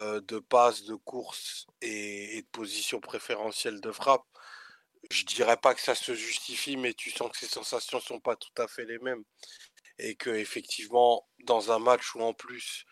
de 0.00 0.38
passes, 0.38 0.84
de 0.84 0.94
courses 0.94 1.66
et, 1.82 2.42
de 2.42 2.46
positions 2.48 3.00
préférentielles 3.00 3.80
de 3.80 3.92
frappe, 3.92 4.24
je 5.10 5.24
dirais 5.24 5.56
pas 5.56 5.74
que 5.74 5.80
ça 5.80 5.94
se 5.94 6.14
justifie, 6.14 6.76
mais 6.76 6.94
tu 6.94 7.10
sens 7.10 7.30
que 7.30 7.38
ses 7.38 7.46
sensations 7.46 8.00
sont 8.00 8.20
pas 8.20 8.36
tout 8.36 8.62
à 8.62 8.68
fait 8.68 8.84
les 8.84 8.98
mêmes. 8.98 9.24
Et 9.98 10.14
que 10.14 10.30
effectivement, 10.30 11.28
dans 11.44 11.72
un 11.72 11.78
match 11.78 12.14
où 12.14 12.20
en 12.20 12.32
plus 12.32 12.84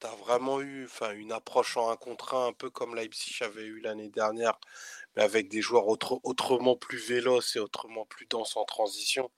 tu 0.00 0.06
as 0.06 0.14
vraiment 0.16 0.60
eu 0.60 0.88
une 1.14 1.32
approche 1.32 1.76
en 1.76 1.90
un 1.90 1.96
contre 1.96 2.34
un, 2.34 2.48
un 2.48 2.52
peu 2.52 2.70
comme 2.70 2.94
Leipzig 2.94 3.38
avait 3.42 3.64
eu 3.64 3.80
l'année 3.80 4.10
dernière, 4.10 4.58
mais 5.16 5.22
avec 5.22 5.48
des 5.48 5.62
joueurs 5.62 5.86
autrement 5.88 6.76
plus 6.76 6.98
véloces 6.98 7.56
et 7.56 7.60
autrement 7.60 8.06
plus 8.06 8.26
denses 8.26 8.56
en 8.56 8.64
transition. 8.64 9.30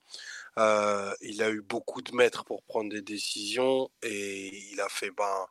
Euh, 0.57 1.13
il 1.21 1.41
a 1.43 1.49
eu 1.49 1.61
beaucoup 1.61 2.01
de 2.01 2.13
mètres 2.13 2.43
pour 2.45 2.63
prendre 2.63 2.91
des 2.91 3.01
décisions 3.01 3.89
et 4.01 4.47
il 4.71 4.81
a 4.81 4.89
fait 4.89 5.11
ben, 5.11 5.47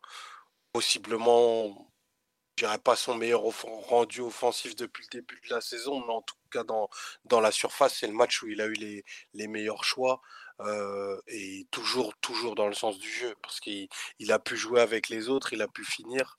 possiblement, 0.72 1.90
je 2.56 2.64
dirais 2.64 2.78
pas 2.78 2.96
son 2.96 3.14
meilleur 3.14 3.42
rendu 3.42 4.20
offensif 4.20 4.76
depuis 4.76 5.04
le 5.04 5.20
début 5.20 5.40
de 5.48 5.54
la 5.54 5.60
saison, 5.60 6.00
mais 6.06 6.12
en 6.12 6.22
tout 6.22 6.36
cas 6.50 6.64
dans, 6.64 6.88
dans 7.24 7.40
la 7.40 7.52
surface, 7.52 7.98
c'est 7.98 8.06
le 8.06 8.12
match 8.12 8.42
où 8.42 8.48
il 8.48 8.60
a 8.60 8.66
eu 8.66 8.74
les, 8.74 9.04
les 9.34 9.48
meilleurs 9.48 9.84
choix 9.84 10.20
et 11.28 11.66
toujours, 11.70 12.14
toujours 12.20 12.54
dans 12.54 12.66
le 12.66 12.74
sens 12.74 12.98
du 12.98 13.10
jeu, 13.10 13.34
parce 13.42 13.60
qu'il 13.60 13.88
a 14.30 14.38
pu 14.38 14.56
jouer 14.56 14.80
avec 14.80 15.08
les 15.08 15.28
autres, 15.28 15.52
il 15.52 15.62
a 15.62 15.68
pu 15.68 15.84
finir 15.84 16.38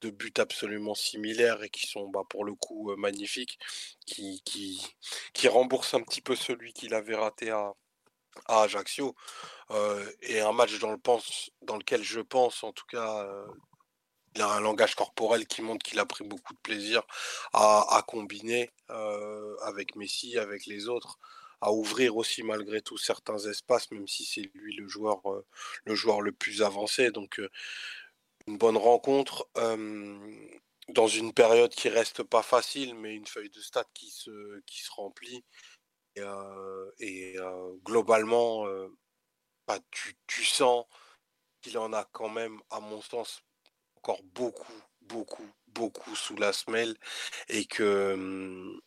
de 0.00 0.10
buts 0.10 0.32
absolument 0.38 0.94
similaires 0.94 1.62
et 1.62 1.70
qui 1.70 1.86
sont 1.86 2.08
bah, 2.08 2.22
pour 2.28 2.44
le 2.44 2.54
coup 2.54 2.94
magnifiques, 2.96 3.58
qui, 4.06 4.42
remboursent 5.48 5.94
un 5.94 6.02
petit 6.02 6.20
peu 6.20 6.36
celui 6.36 6.72
qu'il 6.72 6.94
avait 6.94 7.16
raté 7.16 7.50
à, 7.50 7.72
à 8.46 8.62
Ajaccio. 8.62 9.14
et 10.22 10.40
un 10.40 10.52
match 10.52 10.78
dans, 10.78 10.92
lequel 10.92 12.02
je 12.02 12.20
pense, 12.20 12.64
en 12.64 12.72
tout 12.72 12.86
cas, 12.86 13.26
il 14.34 14.42
a 14.42 14.48
un 14.48 14.60
langage 14.60 14.94
corporel 14.94 15.46
qui 15.46 15.62
montre 15.62 15.84
qu'il 15.86 15.98
a 15.98 16.06
pris 16.06 16.24
beaucoup 16.24 16.52
de 16.52 16.60
plaisir 16.60 17.02
à 17.52 18.02
combiner 18.06 18.72
avec 19.62 19.96
Messi, 19.96 20.38
avec 20.38 20.66
les 20.66 20.88
autres 20.88 21.18
à 21.66 21.72
ouvrir 21.72 22.16
aussi 22.16 22.44
malgré 22.44 22.80
tout 22.80 22.96
certains 22.96 23.38
espaces, 23.38 23.90
même 23.90 24.06
si 24.06 24.24
c'est 24.24 24.48
lui 24.54 24.76
le 24.76 24.86
joueur, 24.86 25.20
le 25.84 25.94
joueur 25.96 26.20
le 26.20 26.30
plus 26.30 26.62
avancé. 26.62 27.10
Donc 27.10 27.40
une 28.46 28.56
bonne 28.56 28.76
rencontre 28.76 29.48
dans 30.88 31.08
une 31.08 31.32
période 31.32 31.74
qui 31.74 31.88
reste 31.88 32.22
pas 32.22 32.42
facile, 32.42 32.94
mais 32.94 33.16
une 33.16 33.26
feuille 33.26 33.50
de 33.50 33.60
stats 33.60 33.90
qui 33.94 34.10
se, 34.10 34.60
qui 34.66 34.80
se 34.80 34.92
remplit. 34.92 35.44
Et, 37.00 37.36
globalement, 37.84 38.64
bah, 39.66 39.80
tu, 39.90 40.14
tu, 40.28 40.44
sens 40.44 40.84
qu'il 41.62 41.78
en 41.78 41.92
a 41.92 42.04
quand 42.12 42.28
même, 42.28 42.60
à 42.70 42.78
mon 42.78 43.02
sens, 43.02 43.42
encore 43.96 44.22
beaucoup, 44.22 44.82
beaucoup, 45.00 45.50
beaucoup 45.66 46.14
sous 46.14 46.36
la 46.36 46.52
semelle 46.52 46.96
et 47.48 47.66
que 47.66 48.78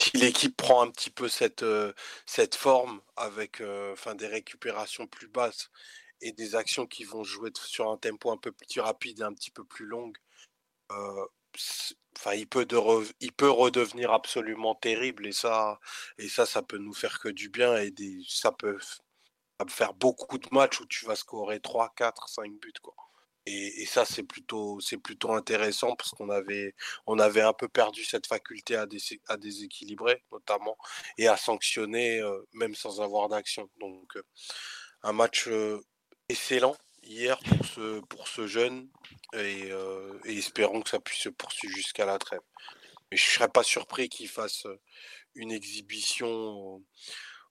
si 0.00 0.16
l'équipe 0.16 0.56
prend 0.56 0.82
un 0.82 0.90
petit 0.90 1.10
peu 1.10 1.28
cette, 1.28 1.64
cette 2.26 2.54
forme 2.54 3.00
avec 3.16 3.62
enfin, 3.92 4.14
des 4.14 4.26
récupérations 4.26 5.06
plus 5.06 5.28
basses 5.28 5.70
et 6.20 6.32
des 6.32 6.54
actions 6.54 6.86
qui 6.86 7.04
vont 7.04 7.24
jouer 7.24 7.50
sur 7.54 7.90
un 7.90 7.96
tempo 7.96 8.30
un 8.30 8.36
peu 8.36 8.52
plus 8.52 8.80
rapide 8.80 9.20
et 9.20 9.22
un 9.24 9.34
petit 9.34 9.50
peu 9.50 9.64
plus 9.64 9.86
long, 9.86 10.12
enfin, 10.90 12.34
il, 12.34 12.46
peut 12.48 12.66
il 13.20 13.32
peut 13.32 13.50
redevenir 13.50 14.12
absolument 14.12 14.74
terrible 14.74 15.26
et 15.26 15.32
ça, 15.32 15.80
et 16.18 16.28
ça, 16.28 16.46
ça 16.46 16.62
peut 16.62 16.78
nous 16.78 16.94
faire 16.94 17.18
que 17.18 17.28
du 17.28 17.48
bien 17.48 17.76
et 17.76 17.90
des, 17.90 18.22
ça 18.28 18.52
peut 18.52 18.78
faire 19.68 19.94
beaucoup 19.94 20.38
de 20.38 20.48
matchs 20.52 20.80
où 20.80 20.86
tu 20.86 21.04
vas 21.06 21.16
scorer 21.16 21.60
3, 21.60 21.92
4, 21.96 22.28
5 22.28 22.52
buts. 22.60 22.72
Quoi. 22.82 22.94
Et, 23.46 23.86
ça, 23.86 24.04
c'est 24.04 24.22
plutôt, 24.22 24.80
c'est 24.80 24.98
plutôt 24.98 25.32
intéressant 25.32 25.96
parce 25.96 26.10
qu'on 26.10 26.28
avait, 26.28 26.74
on 27.06 27.18
avait 27.18 27.40
un 27.40 27.52
peu 27.52 27.68
perdu 27.68 28.04
cette 28.04 28.26
faculté 28.26 28.76
à, 28.76 28.86
déséquilibrer, 29.36 30.22
notamment, 30.30 30.76
et 31.18 31.26
à 31.26 31.36
sanctionner, 31.36 32.22
même 32.52 32.74
sans 32.74 33.00
avoir 33.00 33.28
d'action. 33.28 33.68
Donc, 33.80 34.12
un 35.02 35.12
match 35.12 35.48
excellent 36.28 36.76
hier 37.02 37.38
pour 37.38 37.66
ce, 37.66 38.00
pour 38.00 38.28
ce 38.28 38.46
jeune 38.46 38.88
et, 39.34 39.70
espérons 40.26 40.82
que 40.82 40.90
ça 40.90 41.00
puisse 41.00 41.22
se 41.22 41.28
poursuivre 41.30 41.74
jusqu'à 41.74 42.04
la 42.06 42.18
trêve. 42.18 42.42
Mais 43.10 43.16
je 43.16 43.24
ne 43.24 43.34
serais 43.34 43.48
pas 43.48 43.64
surpris 43.64 44.08
qu'il 44.08 44.28
fasse 44.28 44.66
une 45.34 45.50
exhibition 45.50 46.82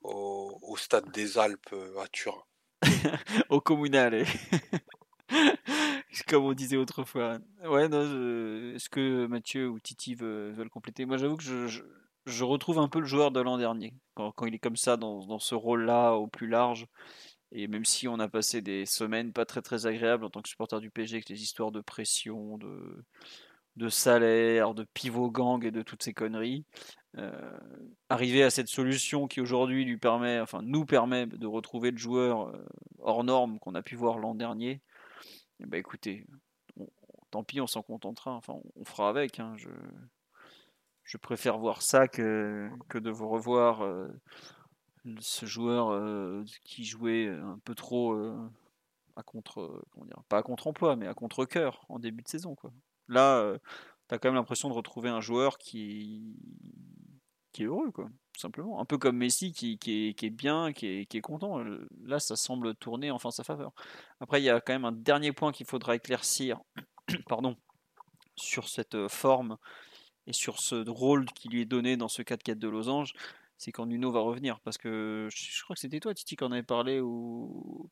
au, 0.04 0.78
stade 0.78 1.12
des 1.12 1.38
Alpes 1.38 1.76
à 2.00 2.08
Turin. 2.08 2.44
au 3.50 3.60
communal. 3.60 4.26
Comme 6.28 6.46
on 6.46 6.54
disait 6.54 6.78
autrefois. 6.78 7.40
Ouais, 7.66 7.86
est-ce 7.86 8.90
que 8.90 9.28
Mathieu 9.28 9.70
ou 9.70 9.80
Titi 9.80 10.16
veulent, 10.16 10.70
compléter? 10.70 11.06
Moi, 11.06 11.18
j'avoue 11.18 11.38
que 11.38 11.44
je, 11.44 11.82
je, 12.26 12.44
retrouve 12.44 12.80
un 12.80 12.88
peu 12.88 13.00
le 13.00 13.06
joueur 13.06 13.32
de 13.32 13.40
l'an 13.40 13.58
dernier. 13.58 13.94
Quand, 14.16 14.32
quand, 14.32 14.46
il 14.46 14.56
est 14.56 14.60
comme 14.60 14.76
ça, 14.76 14.98
dans, 14.98 15.26
dans 15.26 15.40
ce 15.40 15.56
rôle-là, 15.56 16.14
au 16.14 16.28
plus 16.28 16.48
large. 16.48 16.88
Et 17.52 17.68
même 17.68 17.86
si 17.86 18.08
on 18.08 18.20
a 18.20 18.28
passé 18.28 18.62
des 18.62 18.86
semaines 18.86 19.34
pas 19.34 19.46
très 19.46 19.62
très 19.62 19.86
agréables 19.88 20.24
en 20.26 20.30
tant 20.30 20.42
que 20.42 20.50
supporter 20.50 20.80
du 20.80 20.92
PSG 20.92 21.16
avec 21.16 21.30
les 21.30 21.42
histoires 21.42 21.72
de 21.72 21.82
pression, 21.82 22.58
de, 22.58 23.04
de 23.76 23.90
salaire, 23.90 24.76
de 24.76 24.86
pivot 24.94 25.32
gang 25.32 25.64
et 25.66 25.72
de 25.72 25.82
toutes 25.82 26.04
ces 26.04 26.14
conneries, 26.14 26.66
euh, 27.18 27.58
arriver 28.10 28.44
à 28.44 28.52
cette 28.52 28.68
solution 28.68 29.28
qui 29.28 29.42
aujourd'hui 29.42 29.84
lui 29.84 29.98
permet, 29.98 30.40
enfin 30.40 30.62
nous 30.64 30.86
permet 30.86 31.26
de 31.26 31.48
retrouver 31.48 31.90
le 31.90 31.98
joueur 31.98 32.50
euh, 32.50 32.66
hors 33.00 33.24
norme 33.24 33.58
qu'on 33.60 33.74
a 33.74 33.82
pu 33.82 33.96
voir 33.96 34.20
l'an 34.20 34.36
dernier, 34.36 34.82
ben 35.66 35.78
écoutez, 35.78 36.26
tant 37.32 37.44
pis, 37.44 37.62
on 37.62 37.68
s'en 37.68 37.82
contentera, 37.82 38.32
enfin 38.32 38.56
on, 38.76 38.86
fera 38.86 39.10
avec. 39.10 39.40
Hein, 39.40 39.54
je, 39.58 39.70
je 41.04 41.18
préfère 41.18 41.58
voir 41.58 41.82
ça 41.82 42.08
que, 42.08 42.70
que 42.88 42.98
de 42.98 43.10
vous 43.10 43.30
revoir. 43.30 43.84
Euh, 43.84 44.08
ce 45.20 45.46
joueur 45.46 45.92
euh, 45.92 46.44
qui 46.66 46.84
jouait 46.84 47.30
un 47.30 47.58
peu 47.64 47.74
trop 47.74 48.14
euh, 48.14 48.38
à 49.16 49.24
contre, 49.24 49.82
comment 49.92 50.06
dire, 50.06 50.22
pas 50.28 50.40
à 50.40 50.44
contre-emploi, 50.44 50.96
mais 50.96 51.08
à 51.08 51.14
contre-coeur 51.14 51.86
en 51.90 52.00
début 52.00 52.22
de 52.22 52.28
saison. 52.28 52.56
Quoi. 52.56 52.72
Là, 53.08 53.58
tu 54.08 54.16
as 54.16 54.20
quand 54.20 54.28
même 54.28 54.36
l'impression 54.36 54.70
de 54.70 54.74
retrouver 54.74 55.10
un 55.10 55.22
joueur 55.22 55.58
qui, 55.58 56.36
qui 57.52 57.64
est 57.64 57.66
heureux, 57.66 57.92
quoi, 57.92 58.06
tout 58.34 58.42
simplement. 58.42 58.80
Un 58.80 58.86
peu 58.86 58.98
comme 58.98 59.18
Messi 59.18 59.52
qui, 59.54 59.74
est, 59.74 60.14
qui 60.14 60.26
est, 60.26 60.30
bien, 60.30 60.74
qui 60.74 60.88
est, 60.88 61.06
qui 61.06 61.18
est, 61.18 61.22
content. 61.22 61.64
Là, 62.04 62.20
ça 62.20 62.36
semble 62.36 62.76
tourner 62.76 63.12
enfin 63.12 63.32
sa 63.32 63.44
faveur. 63.44 63.72
Après, 64.20 64.42
il 64.42 64.46
y 64.46 64.50
a 64.50 64.62
quand 64.62 64.74
même 64.74 64.86
un 64.86 64.92
dernier 64.92 65.32
point 65.32 65.52
qu'il 65.52 65.66
faudra 65.66 65.96
éclaircir 65.96 66.60
pardon, 67.28 67.56
sur 68.36 68.70
cette 68.70 69.08
forme 69.08 69.58
et 70.28 70.34
sur 70.34 70.60
ce 70.60 70.88
rôle 70.90 71.26
qui 71.34 71.50
lui 71.50 71.62
est 71.62 71.66
donné 71.66 71.98
dans 71.98 72.08
ce 72.08 72.22
4-4 72.22 72.60
de 72.60 72.68
losange 72.68 73.14
c'est 73.60 73.72
quand 73.72 73.86
Nuno 73.86 74.12
va 74.12 74.22
revenir. 74.22 74.60
Parce 74.62 74.78
que 74.80 75.28
je 75.32 75.64
crois 75.64 75.76
que 75.76 75.80
c'était 75.80 76.00
toi, 76.00 76.14
Titi, 76.16 76.36
qui 76.36 76.44
en 76.44 76.52
avait 76.52 76.64
parlé, 76.64 77.00
ou 77.02 77.92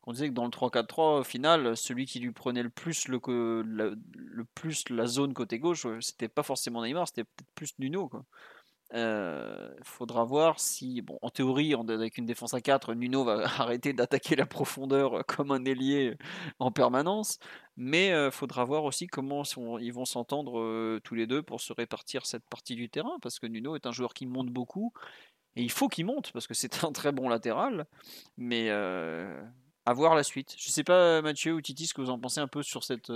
qu'on 0.00 0.12
disait 0.12 0.28
que 0.28 0.34
dans 0.34 0.44
le 0.44 0.50
3-4-3, 0.50 1.20
au 1.20 1.24
final, 1.24 1.76
celui 1.76 2.06
qui 2.06 2.18
lui 2.18 2.32
prenait 2.32 2.62
le 2.62 2.70
plus, 2.70 3.06
le, 3.06 3.20
le 3.62 4.44
plus 4.54 4.88
la 4.88 5.06
zone 5.06 5.34
côté 5.34 5.60
gauche, 5.60 5.86
c'était 6.00 6.28
pas 6.28 6.42
forcément 6.42 6.82
Neymar, 6.82 7.06
c'était 7.06 7.24
peut-être 7.24 7.50
plus 7.54 7.78
Nuno. 7.78 8.10
Euh, 8.94 9.70
faudra 9.82 10.24
voir 10.24 10.60
si, 10.60 11.00
bon, 11.00 11.18
en 11.22 11.30
théorie, 11.30 11.74
avec 11.74 12.18
une 12.18 12.26
défense 12.26 12.52
à 12.52 12.60
4, 12.60 12.94
Nuno 12.94 13.24
va 13.24 13.44
arrêter 13.60 13.92
d'attaquer 13.92 14.36
la 14.36 14.46
profondeur 14.46 15.24
comme 15.26 15.50
un 15.50 15.64
ailier 15.64 16.16
en 16.58 16.70
permanence. 16.70 17.38
Mais 17.76 18.08
il 18.08 18.12
euh, 18.12 18.30
faudra 18.30 18.64
voir 18.64 18.84
aussi 18.84 19.06
comment 19.06 19.44
ils 19.80 19.92
vont 19.92 20.04
s'entendre 20.04 20.60
euh, 20.60 21.00
tous 21.04 21.14
les 21.14 21.26
deux 21.26 21.42
pour 21.42 21.60
se 21.60 21.72
répartir 21.72 22.26
cette 22.26 22.44
partie 22.50 22.74
du 22.74 22.90
terrain, 22.90 23.18
parce 23.22 23.38
que 23.38 23.46
Nuno 23.46 23.76
est 23.76 23.86
un 23.86 23.92
joueur 23.92 24.12
qui 24.12 24.26
monte 24.26 24.48
beaucoup. 24.48 24.92
Et 25.56 25.62
il 25.62 25.70
faut 25.70 25.88
qu'il 25.88 26.06
monte, 26.06 26.32
parce 26.32 26.46
que 26.46 26.54
c'est 26.54 26.84
un 26.84 26.92
très 26.92 27.12
bon 27.12 27.28
latéral. 27.28 27.86
Mais 28.36 28.70
à 29.84 29.94
voir 29.94 30.14
la 30.14 30.22
suite. 30.22 30.54
Je 30.58 30.70
sais 30.70 30.84
pas, 30.84 31.22
Mathieu 31.22 31.54
ou 31.54 31.60
Titi, 31.60 31.86
ce 31.86 31.94
que 31.94 32.02
vous 32.02 32.10
en 32.10 32.18
pensez 32.18 32.40
un 32.40 32.46
peu 32.46 32.62
sur 32.62 32.84
cette 32.84 33.10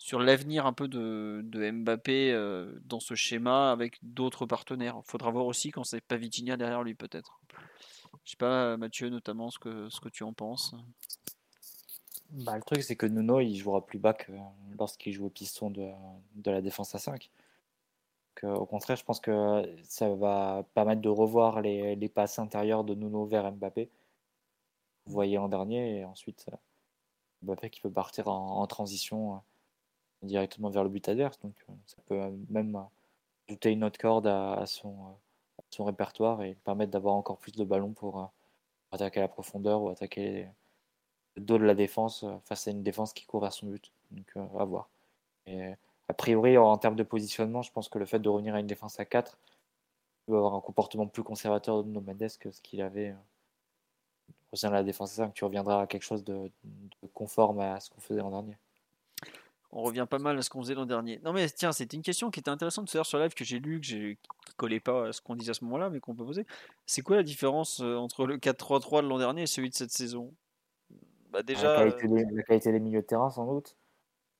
sur 0.00 0.18
l'avenir 0.18 0.64
un 0.64 0.72
peu 0.72 0.88
de, 0.88 1.70
Mbappé 1.70 2.32
euh, 2.32 2.72
dans 2.86 3.00
ce 3.00 3.14
schéma 3.14 3.70
avec 3.70 3.98
d'autres 4.02 4.46
partenaires. 4.46 4.98
Il 5.04 5.08
faudra 5.08 5.30
voir 5.30 5.44
aussi 5.44 5.70
quand 5.70 5.84
c'est 5.84 6.00
pas 6.00 6.16
Vitinha 6.16 6.56
derrière 6.56 6.82
lui 6.82 6.94
peut-être. 6.94 7.38
Je 8.24 8.30
sais 8.30 8.36
pas 8.38 8.78
Mathieu 8.78 9.10
notamment 9.10 9.50
ce 9.50 9.58
que, 9.58 9.90
ce 9.90 10.00
que 10.00 10.08
tu 10.08 10.24
en 10.24 10.32
penses. 10.32 10.74
Bah, 12.30 12.56
le 12.56 12.62
truc 12.62 12.82
c'est 12.82 12.96
que 12.96 13.04
Nuno 13.04 13.40
il 13.40 13.54
jouera 13.54 13.84
plus 13.84 13.98
bas 13.98 14.14
que 14.14 14.32
lorsqu'il 14.78 15.12
joue 15.12 15.26
au 15.26 15.30
piston 15.30 15.70
de, 15.70 15.90
de, 16.34 16.50
la 16.50 16.62
défense 16.62 16.94
à 16.94 16.98
5. 16.98 17.30
au 18.42 18.64
contraire 18.64 18.96
je 18.96 19.04
pense 19.04 19.20
que 19.20 19.62
ça 19.82 20.08
va 20.14 20.64
permettre 20.72 21.02
de 21.02 21.10
revoir 21.10 21.60
les, 21.60 21.94
les 21.94 22.08
passes 22.08 22.38
intérieures 22.38 22.84
de 22.84 22.94
Nuno 22.94 23.26
vers 23.26 23.52
Mbappé. 23.52 23.90
Vous 25.04 25.12
voyez 25.12 25.36
en 25.36 25.48
dernier 25.48 25.98
et 25.98 26.04
ensuite 26.06 26.46
Mbappé 27.42 27.68
qui 27.68 27.82
peut 27.82 27.90
partir 27.90 28.28
en 28.28 28.66
transition 28.66 29.42
directement 30.22 30.70
vers 30.70 30.84
le 30.84 30.90
but 30.90 31.08
adverse. 31.08 31.38
Donc 31.40 31.54
euh, 31.68 31.72
ça 31.86 31.96
peut 32.06 32.20
euh, 32.20 32.30
même 32.48 32.76
euh, 32.76 32.80
ajouter 33.48 33.70
une 33.70 33.84
autre 33.84 33.98
corde 33.98 34.26
à, 34.26 34.64
son, 34.66 34.96
son, 35.70 35.84
répertoire 35.84 36.42
et 36.42 36.54
permettre 36.64 36.92
d'avoir 36.92 37.14
encore 37.14 37.38
plus 37.38 37.52
de 37.52 37.64
ballons 37.64 37.92
pour 37.92 38.30
attaquer 38.92 39.20
la 39.20 39.28
profondeur 39.28 39.82
ou 39.82 39.88
attaquer 39.88 40.48
le 41.36 41.42
dos 41.42 41.58
de 41.58 41.64
la 41.64 41.74
défense 41.74 42.24
face 42.44 42.68
à 42.68 42.70
une 42.70 42.82
défense 42.82 43.12
qui 43.12 43.26
court 43.26 43.40
vers 43.40 43.52
son 43.52 43.66
but. 43.66 43.92
Donc 44.10 44.32
à 44.36 44.64
voir. 44.64 44.88
Et, 45.46 45.72
a 46.08 46.12
priori, 46.12 46.58
en 46.58 46.76
termes 46.76 46.96
de 46.96 47.04
positionnement, 47.04 47.62
je 47.62 47.70
pense 47.70 47.88
que 47.88 47.98
le 47.98 48.04
fait 48.04 48.18
de 48.18 48.28
revenir 48.28 48.54
à 48.56 48.60
une 48.60 48.66
défense 48.66 48.98
à 48.98 49.04
4 49.04 49.38
peut 50.26 50.36
avoir 50.36 50.54
un 50.54 50.60
comportement 50.60 51.06
plus 51.06 51.22
conservateur 51.22 51.84
de 51.84 51.88
No 51.88 52.00
Mendes 52.00 52.30
que 52.40 52.50
ce 52.50 52.60
qu'il 52.60 52.82
avait 52.82 53.14
au 54.52 54.56
sein 54.56 54.68
de 54.68 54.74
la 54.74 54.82
défense 54.82 55.12
à 55.12 55.16
5. 55.26 55.34
Tu 55.34 55.44
reviendras 55.44 55.82
à 55.82 55.86
quelque 55.86 56.02
chose 56.02 56.24
de, 56.24 56.50
de 56.64 57.08
conforme 57.14 57.60
à 57.60 57.78
ce 57.78 57.90
qu'on 57.90 58.00
faisait 58.00 58.20
l'an 58.20 58.30
dernier. 58.30 58.56
On 59.72 59.82
revient 59.82 60.06
pas 60.08 60.18
mal 60.18 60.36
à 60.36 60.42
ce 60.42 60.50
qu'on 60.50 60.60
faisait 60.60 60.74
l'an 60.74 60.86
dernier. 60.86 61.20
Non 61.24 61.32
mais 61.32 61.48
tiens, 61.48 61.70
c'était 61.70 61.96
une 61.96 62.02
question 62.02 62.30
qui 62.30 62.40
était 62.40 62.50
intéressante 62.50 62.86
de 62.86 62.90
faire 62.90 63.06
sur 63.06 63.18
live 63.18 63.34
que 63.34 63.44
j'ai 63.44 63.60
lu, 63.60 63.80
que 63.80 63.86
j'ai 63.86 64.18
qui 64.46 64.54
collait 64.56 64.80
pas 64.80 65.08
à 65.08 65.12
ce 65.12 65.20
qu'on 65.20 65.36
disait 65.36 65.50
à 65.50 65.54
ce 65.54 65.64
moment-là, 65.64 65.90
mais 65.90 66.00
qu'on 66.00 66.14
peut 66.14 66.24
poser. 66.24 66.44
C'est 66.86 67.02
quoi 67.02 67.16
la 67.16 67.22
différence 67.22 67.80
euh, 67.80 67.94
entre 67.94 68.26
le 68.26 68.38
4-3-3 68.38 69.02
de 69.02 69.08
l'an 69.08 69.18
dernier 69.18 69.42
et 69.42 69.46
celui 69.46 69.70
de 69.70 69.74
cette 69.74 69.92
saison? 69.92 70.32
Bah 71.30 71.44
déjà, 71.44 71.84
la 71.84 71.92
qualité, 71.92 72.72
des, 72.72 72.80
milieux 72.80 73.02
de 73.02 73.06
terrain 73.06 73.30
sans 73.30 73.46
doute. 73.46 73.76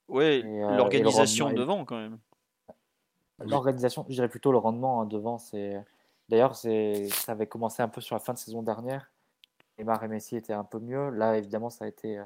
Ouais, 0.09 0.43
euh, 0.45 0.77
l'organisation 0.77 1.53
devant 1.53 1.85
quand 1.85 1.97
même. 1.97 2.19
L'organisation, 3.39 4.05
je 4.09 4.15
dirais 4.15 4.29
plutôt 4.29 4.51
le 4.51 4.59
rendement 4.59 5.01
hein, 5.01 5.07
devant. 5.07 5.39
C'est 5.39 5.81
d'ailleurs 6.29 6.57
c'est 6.57 7.09
ça 7.11 7.33
avait 7.33 7.47
commencé 7.47 7.83
un 7.83 7.89
peu 7.89 8.01
sur 8.01 8.17
la 8.17 8.21
fin 8.21 8.33
de 8.33 8.39
saison 8.39 8.63
dernière. 8.63 9.11
Neymar 9.79 10.03
et 10.03 10.09
Messi 10.09 10.37
étaient 10.37 10.53
un 10.53 10.65
peu 10.65 10.81
mieux. 10.81 11.11
Là 11.11 11.39
évidemment 11.39 11.71
ça 11.71 11.85
a 11.85 11.89
été 11.89 12.19
euh, 12.19 12.25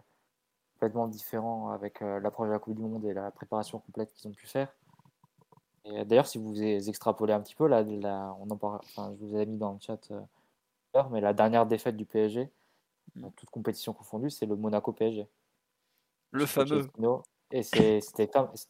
complètement 0.75 1.09
différent 1.09 1.71
avec 1.71 2.03
euh, 2.03 2.21
l'approche 2.21 2.49
de 2.49 2.53
la 2.53 2.59
Coupe 2.59 2.77
du 2.77 2.83
Monde 2.83 3.05
et 3.07 3.15
la 3.15 3.31
préparation 3.31 3.79
complète 3.79 4.13
qu'ils 4.13 4.29
ont 4.29 4.35
pu 4.35 4.47
faire. 4.47 4.73
Et 5.85 6.01
euh, 6.01 6.05
d'ailleurs, 6.05 6.27
si 6.27 6.39
vous 6.39 6.61
extrapolez 6.63 7.33
un 7.33 7.41
petit 7.41 7.55
peu, 7.55 7.67
là, 7.67 7.85
on 8.41 8.51
en 8.51 8.57
parle, 8.57 8.81
enfin, 8.85 9.15
je 9.19 9.25
vous 9.25 9.37
ai 9.37 9.47
mis 9.47 9.59
dans 9.59 9.73
le 9.73 9.79
chat, 9.81 10.11
euh, 10.11 11.03
mais 11.11 11.21
la 11.21 11.33
dernière 11.33 11.67
défaite 11.67 11.97
du 11.97 12.05
PSG, 12.05 12.51
mm. 13.15 13.29
toute 13.37 13.51
compétition 13.51 13.93
confondue, 13.93 14.31
c'est 14.31 14.47
le 14.47 14.57
Monaco 14.57 14.93
PSG. 14.93 15.29
Le 16.33 16.47
fameux. 16.47 16.89
Et 17.51 17.63
c'était 17.63 18.27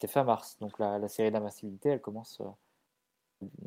fin, 0.07 0.23
mars. 0.23 0.57
Donc 0.59 0.77
la, 0.77 0.99
la 0.99 1.07
série 1.07 1.31
d'invincibilité, 1.31 1.89
elle 1.89 2.01
commence. 2.01 2.39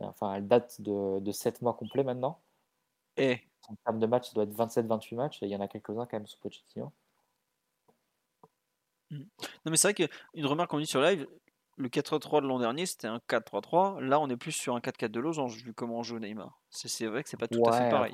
enfin, 0.00 0.34
elle 0.34 0.46
date 0.46 0.80
de, 0.80 1.18
de 1.18 1.32
7 1.32 1.60
mois 1.62 1.74
complets 1.74 2.04
maintenant. 2.04 2.38
Et 3.16 3.40
En 3.68 3.74
termes 3.84 3.98
de 3.98 4.06
matchs, 4.06 4.28
ça 4.28 4.34
doit 4.34 4.44
être 4.44 4.54
27-28 4.54 5.16
matchs. 5.16 5.42
Et 5.42 5.46
il 5.46 5.50
y 5.50 5.56
en 5.56 5.60
a 5.60 5.66
quelques-uns 5.66 6.06
quand 6.06 6.12
même 6.12 6.26
sous 6.28 6.38
Pochettino. 6.38 6.92
Mmh. 9.10 9.16
Non, 9.18 9.70
mais 9.70 9.76
c'est 9.76 9.92
vrai 9.92 9.94
qu'une 9.94 10.46
remarque 10.46 10.70
qu'on 10.70 10.78
dit 10.78 10.86
sur 10.86 11.00
live, 11.00 11.26
le 11.78 11.88
4-3 11.88 12.42
de 12.42 12.46
l'an 12.46 12.58
dernier, 12.58 12.86
c'était 12.86 13.06
un 13.06 13.20
4-3-3. 13.28 14.00
Là, 14.00 14.20
on 14.20 14.28
est 14.28 14.36
plus 14.36 14.52
sur 14.52 14.74
un 14.74 14.80
4-4 14.80 15.08
de 15.08 15.20
losange, 15.20 15.62
vu 15.62 15.72
comment 15.72 15.98
on 15.98 16.02
joue 16.02 16.18
Neymar. 16.18 16.60
C'est 16.70 17.06
vrai 17.06 17.22
que 17.22 17.28
c'est 17.28 17.36
pas 17.36 17.48
tout 17.48 17.62
à 17.66 17.72
fait 17.72 17.88
pareil. 17.88 18.12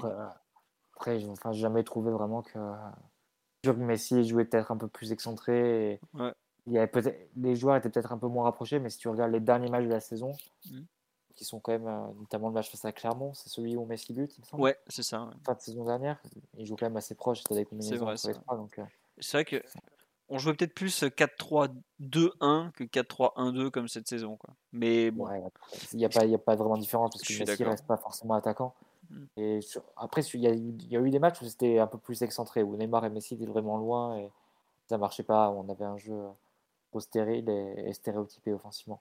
Après, 0.96 1.18
j'ai 1.18 1.28
enfin, 1.28 1.52
jamais 1.52 1.82
trouvé 1.82 2.12
vraiment 2.12 2.42
que, 2.42 2.58
que 3.62 3.70
Messi 3.70 4.24
jouait 4.24 4.44
peut-être 4.44 4.70
un 4.70 4.76
peu 4.76 4.86
plus 4.86 5.12
excentré. 5.12 6.00
Il 6.66 6.72
y 6.72 6.78
avait 6.78 7.28
les 7.36 7.56
joueurs 7.56 7.76
étaient 7.76 7.90
peut-être 7.90 8.12
un 8.12 8.18
peu 8.18 8.28
moins 8.28 8.44
rapprochés, 8.44 8.78
mais 8.78 8.88
si 8.88 8.98
tu 8.98 9.08
regardes 9.08 9.32
les 9.32 9.40
derniers 9.40 9.68
matchs 9.68 9.84
de 9.84 9.90
la 9.90 10.00
saison, 10.00 10.32
mmh. 10.70 10.80
qui 11.34 11.44
sont 11.44 11.60
quand 11.60 11.72
même, 11.72 11.86
euh, 11.86 12.06
notamment 12.20 12.48
le 12.48 12.54
match 12.54 12.70
face 12.70 12.86
à 12.86 12.92
Clermont, 12.92 13.34
c'est 13.34 13.50
celui 13.50 13.76
où 13.76 13.84
Messi 13.84 14.14
but, 14.14 14.34
il 14.38 14.40
me 14.40 14.46
semble. 14.46 14.62
Ouais, 14.62 14.78
c'est 14.86 15.02
ça. 15.02 15.28
Fin 15.44 15.54
de 15.54 15.60
saison 15.60 15.84
dernière, 15.84 16.22
il 16.56 16.64
joue 16.64 16.76
quand 16.76 16.86
même 16.86 16.96
assez 16.96 17.14
proche, 17.14 17.38
c'était 17.38 17.56
des 17.56 17.64
combinaisons 17.66 18.02
vrai, 18.02 18.16
c'est. 18.16 18.32
Donc, 18.48 18.78
euh, 18.78 18.84
C'est 19.18 19.36
vrai 19.36 19.44
que 19.44 19.62
on 20.28 20.38
jouait 20.38 20.55
peut-être 20.55 20.74
plus 20.74 21.05
4-3-2-1 21.05 22.70
que 22.72 22.84
4-3-1-2 22.84 23.70
comme 23.70 23.88
cette 23.88 24.09
saison. 24.09 24.36
Quoi. 24.36 24.51
Mais 24.72 25.10
bon, 25.10 25.26
ouais, 25.28 25.42
il 25.92 25.96
n'y 25.98 26.05
a, 26.05 26.09
pas- 26.09 26.24
y 26.24 26.34
a 26.34 26.38
pas 26.38 26.56
vraiment 26.56 26.76
de 26.76 26.80
différence 26.80 27.10
parce 27.12 27.22
que 27.22 27.32
Messi 27.32 27.44
d'accord. 27.44 27.68
reste 27.68 27.86
pas 27.86 27.96
forcément 27.96 28.34
attaquant. 28.34 28.74
Mm. 29.10 29.24
Et 29.36 29.60
sur- 29.60 29.82
après, 29.96 30.22
il 30.22 30.40
y, 30.40 30.46
a, 30.46 30.52
eu- 30.52 30.74
il 30.80 30.88
y 30.88 30.96
a 30.96 31.01
eu 31.01 31.10
des 31.10 31.18
matchs 31.18 31.40
où 31.42 31.44
c'était 31.44 31.78
un 31.78 31.86
peu 31.86 31.98
plus 31.98 32.22
excentré, 32.22 32.62
où 32.62 32.76
Neymar 32.76 33.05
et 33.05 33.10
Messi 33.10 33.34
étaient 33.34 33.46
vraiment 33.46 33.76
loin 33.76 34.16
et 34.18 34.30
ça 34.88 34.98
marchait 34.98 35.22
pas, 35.22 35.51
on 35.51 35.68
avait 35.68 35.84
un 35.84 35.96
jeu 35.98 36.18
trop 36.90 37.01
stérile 37.01 37.48
et, 37.48 37.88
et 37.88 37.92
stéréotypé 37.92 38.52
offensivement. 38.52 39.01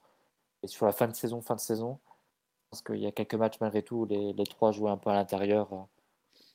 Et 0.61 0.67
sur 0.67 0.85
la 0.85 0.91
fin 0.91 1.07
de 1.07 1.13
saison, 1.15 1.41
fin 1.41 1.55
de 1.55 1.59
saison, 1.59 1.99
je 2.05 2.69
pense 2.71 2.81
qu'il 2.81 2.99
y 2.99 3.05
a 3.07 3.11
quelques 3.11 3.35
matchs 3.35 3.59
malgré 3.61 3.83
tout 3.83 3.97
où 3.97 4.05
les, 4.05 4.33
les 4.33 4.45
trois 4.45 4.71
jouaient 4.71 4.91
un 4.91 4.97
peu 4.97 5.09
à 5.09 5.13
l'intérieur, 5.13 5.71
euh, 5.73 5.77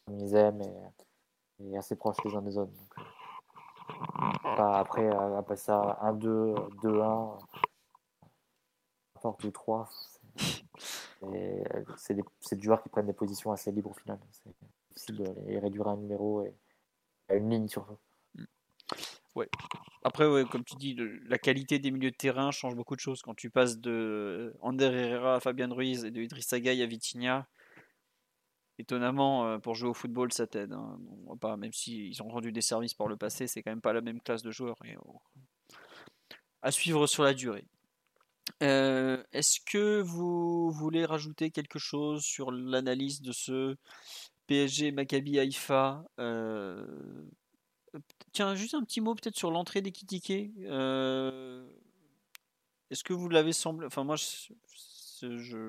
comme 0.07 0.19
ils 0.19 0.35
aiment, 0.35 0.63
et, 0.63 1.65
et 1.71 1.77
assez 1.79 1.95
proches 1.97 2.17
les 2.25 2.35
uns 2.35 2.43
des 2.43 2.57
autres. 2.59 2.73
Donc, 2.73 2.99
euh, 2.99 3.03
après, 4.45 5.07
euh, 5.07 5.39
après 5.39 5.57
ça, 5.57 5.99
1-2, 6.03 6.55
2-1, 6.83 7.39
n'importe 9.15 9.45
ou 9.45 9.51
3, 9.51 9.89
et 11.33 11.65
euh, 11.75 11.85
c'est 11.97 12.15
des, 12.15 12.23
des 12.53 12.63
joueurs 12.63 12.83
qui 12.83 12.89
prennent 12.89 13.07
des 13.07 13.13
positions 13.13 13.53
assez 13.53 13.73
libres 13.73 13.91
au 13.91 13.95
final. 13.95 14.19
C'est 14.31 14.51
difficile 14.91 15.17
de 15.17 15.35
les 15.47 15.59
réduire 15.59 15.89
à 15.89 15.93
un 15.93 15.97
numéro 15.97 16.43
et 16.43 16.55
à 17.29 17.35
une 17.35 17.51
ligne 17.51 17.69
surtout. 17.69 17.99
Après, 20.03 20.25
comme 20.51 20.65
tu 20.65 20.75
dis, 20.77 20.97
la 21.29 21.39
qualité 21.39 21.79
des 21.79 21.91
milieux 21.91 22.11
de 22.11 22.17
terrain 22.17 22.51
change 22.51 22.75
beaucoup 22.75 22.97
de 22.97 23.01
choses. 23.01 23.23
Quand 23.23 23.35
tu 23.35 23.51
passes 23.51 23.79
de 23.79 24.55
Ander 24.61 24.87
Herrera 24.87 25.37
à 25.37 25.41
Fabian 25.41 25.73
Ruiz 25.73 26.05
et 26.05 26.11
de 26.11 26.21
Idrissa 26.21 26.59
Gueye 26.59 26.83
à 26.83 26.87
Vitinha, 26.87 27.47
étonnamment, 28.79 29.47
euh, 29.47 29.59
pour 29.59 29.75
jouer 29.75 29.89
au 29.89 29.95
football, 29.95 30.33
ça 30.33 30.47
t'aide. 30.47 30.73
hein. 30.73 30.99
On 31.27 31.37
pas, 31.37 31.57
même 31.57 31.73
s'ils 31.73 32.23
ont 32.23 32.29
rendu 32.29 32.53
des 32.53 32.61
services 32.61 32.95
par 32.95 33.09
le 33.09 33.17
passé, 33.17 33.47
c'est 33.47 33.63
quand 33.63 33.71
même 33.71 33.81
pas 33.81 33.93
la 33.93 34.01
même 34.01 34.21
classe 34.21 34.43
de 34.43 34.51
joueurs. 34.51 34.77
À 36.63 36.71
suivre 36.71 37.07
sur 37.07 37.23
la 37.25 37.35
durée. 37.35 37.65
Euh, 38.63 39.23
Est-ce 39.33 39.61
que 39.61 40.01
vous 40.01 40.71
voulez 40.71 41.05
rajouter 41.05 41.51
quelque 41.51 41.79
chose 41.79 42.23
sur 42.25 42.51
l'analyse 42.51 43.21
de 43.21 43.33
ce 43.33 43.77
PSG 44.47 44.91
Maccabi 44.93 45.39
Haïfa 45.39 46.05
euh, 46.19 47.27
Tiens, 48.33 48.55
juste 48.55 48.75
un 48.75 48.83
petit 48.85 49.01
mot 49.01 49.15
peut-être 49.15 49.37
sur 49.37 49.51
l'entrée 49.51 49.83
d'Ekitike. 49.83 50.33
Euh, 50.65 51.69
Est-ce 52.91 53.05
que 53.05 53.13
vous 53.13 53.29
l'avez 53.29 53.53
semblé 53.53 53.87
Enfin, 53.87 54.05
moi, 54.05 54.17
je- 54.17 54.53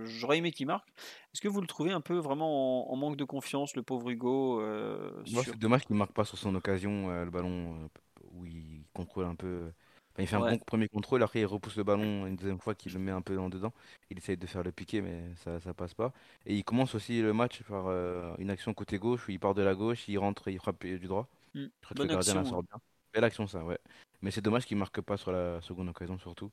j'aurais 0.06 0.38
aimé 0.38 0.52
qu'il 0.52 0.68
marque. 0.68 0.88
Est-ce 1.34 1.42
que 1.42 1.48
vous 1.48 1.62
le 1.62 1.68
trouvez 1.68 1.92
un 1.92 2.02
peu 2.02 2.18
vraiment 2.18 2.90
en, 2.90 2.94
en 2.94 2.96
manque 2.96 3.18
de 3.18 3.24
confiance, 3.24 3.76
le 3.76 3.84
pauvre 3.84 4.10
Hugo 4.10 4.62
euh, 4.62 5.24
sur- 5.26 5.44
c'est 5.44 5.58
dommage 5.58 5.86
qu'il 5.86 5.94
ne 5.96 6.00
marque 6.00 6.14
pas 6.14 6.26
sur 6.26 6.38
son 6.38 6.54
occasion, 6.56 7.10
euh, 7.10 7.26
le 7.26 7.32
ballon 7.32 7.76
euh, 7.76 7.88
où 8.34 8.46
il 8.46 8.84
contrôle 8.94 9.26
un 9.26 9.36
peu. 9.36 9.72
Enfin, 10.14 10.24
il 10.24 10.28
fait 10.28 10.36
un 10.36 10.40
bon 10.40 10.58
premier 10.58 10.88
contrôle, 10.88 11.24
après 11.24 11.42
il 11.42 11.46
repousse 11.46 11.78
le 11.78 11.84
ballon 11.84 12.26
une 12.26 12.36
deuxième 12.36 12.60
fois 12.60 12.76
qu'il 12.76 12.94
le 12.94 13.00
met 13.00 13.12
un 13.12 13.22
peu 13.22 13.38
en 13.38 13.50
dedans. 13.50 13.74
Il 14.10 14.18
essaye 14.18 14.38
de 14.38 14.48
faire 14.48 14.64
le 14.64 14.72
piqué, 14.72 15.02
mais 15.02 15.22
ça 15.36 15.60
ça 15.60 15.74
passe 15.74 15.94
pas. 15.94 16.12
Et 16.46 16.56
il 16.56 16.64
commence 16.64 16.96
aussi 16.96 17.22
le 17.22 17.34
match 17.34 17.62
par 17.64 17.88
euh, 17.88 18.34
une 18.38 18.50
action 18.50 18.74
côté 18.74 18.98
gauche 18.98 19.28
où 19.28 19.32
il 19.32 19.40
part 19.40 19.54
de 19.54 19.62
la 19.62 19.76
gauche, 19.76 20.08
il 20.08 20.18
rentre 20.18 20.48
et 20.48 20.54
il 20.54 20.60
frappe 20.60 20.86
du 20.86 21.08
droit. 21.08 21.28
Hmm. 21.54 21.66
Je 21.66 21.86
crois 21.86 21.94
que 21.94 21.96
Bonne 21.96 22.08
le 22.08 22.14
gardien 22.14 22.34
la 22.34 22.40
action, 22.42 22.54
sort 22.56 22.64
bien. 22.64 22.80
Belle 23.14 23.24
action, 23.24 23.48
ça, 23.48 23.64
ouais. 23.64 23.80
Mais 24.22 24.32
c'est 24.32 24.42
dommage 24.42 24.66
qu'il 24.66 24.78
marque 24.78 25.02
pas 25.02 25.18
sur 25.18 25.32
la 25.32 25.62
seconde 25.62 25.90
occasion, 25.90 26.18
surtout. 26.20 26.52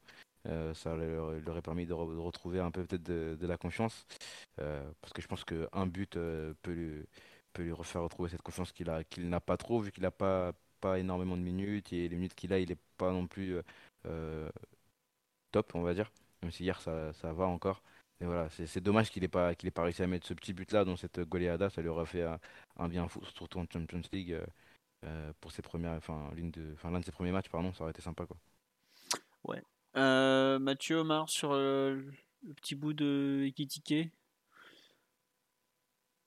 Euh, 0.48 0.74
ça 0.74 0.94
leur, 0.94 1.32
leur 1.32 1.48
aurait 1.48 1.62
permis 1.62 1.86
de, 1.86 1.94
re- 1.94 2.14
de 2.14 2.18
retrouver 2.18 2.60
un 2.60 2.70
peu 2.70 2.84
peut-être 2.84 3.02
de, 3.02 3.46
la 3.46 3.56
confiance. 3.56 4.06
Euh, 4.60 4.82
parce 5.00 5.12
que 5.12 5.22
je 5.22 5.28
pense 5.28 5.44
qu'un 5.44 5.86
but 5.86 6.16
euh, 6.16 6.54
peut, 6.62 6.72
lui, 6.72 7.04
peut 7.52 7.72
refaire 7.72 8.02
retrouver 8.02 8.30
cette 8.30 8.42
confiance 8.42 8.72
qu'il 8.72 8.90
a, 8.90 9.02
n'a 9.18 9.40
pas 9.40 9.56
trop, 9.56 9.80
vu 9.80 9.92
qu'il 9.92 10.02
n'a 10.02 10.10
pas, 10.10 10.52
énormément 10.96 11.36
de 11.36 11.42
minutes. 11.42 11.92
Et 11.92 12.08
les 12.08 12.16
minutes 12.16 12.34
qu'il 12.34 12.52
a, 12.52 12.60
il 12.60 12.68
n'est 12.68 12.78
pas 12.96 13.10
non 13.12 13.26
plus 13.26 13.56
top, 15.50 15.74
on 15.74 15.82
va 15.82 15.94
dire. 15.94 16.12
Même 16.42 16.52
si 16.52 16.64
hier, 16.64 16.80
ça, 16.80 17.12
va 17.32 17.46
encore. 17.46 17.82
Mais 18.20 18.26
voilà, 18.26 18.48
c'est 18.50 18.80
dommage 18.80 19.10
qu'il 19.10 19.22
n'ait 19.22 19.28
pas, 19.28 19.52
réussi 19.76 20.02
à 20.02 20.06
mettre 20.06 20.26
ce 20.26 20.34
petit 20.34 20.52
but-là 20.52 20.84
dans 20.84 20.96
cette 20.96 21.20
goleada. 21.20 21.70
Ça 21.70 21.82
lui 21.82 21.88
aurait 21.88 22.06
fait 22.06 22.22
un, 22.76 22.88
bien 22.88 23.08
fou, 23.08 23.24
surtout 23.34 23.58
en 23.58 23.66
Champions 23.70 24.02
League. 24.12 24.38
pour 25.40 25.52
ses 25.52 25.62
premières, 25.62 25.92
enfin 25.92 26.30
l'une 26.34 26.50
de, 26.50 26.72
enfin 26.74 26.90
l'un 26.90 27.00
de 27.00 27.04
ses 27.04 27.12
premiers 27.12 27.32
matchs, 27.32 27.48
pardon, 27.48 27.72
ça 27.72 27.82
aurait 27.82 27.92
été 27.92 28.02
sympa 28.02 28.26
quoi. 28.26 28.36
Euh, 29.96 30.58
Mathieu 30.58 30.96
Omar 30.96 31.28
sur 31.28 31.52
euh, 31.52 32.00
le 32.42 32.54
petit 32.54 32.74
bout 32.74 32.92
de 32.92 33.44
Ekitike. 33.46 34.10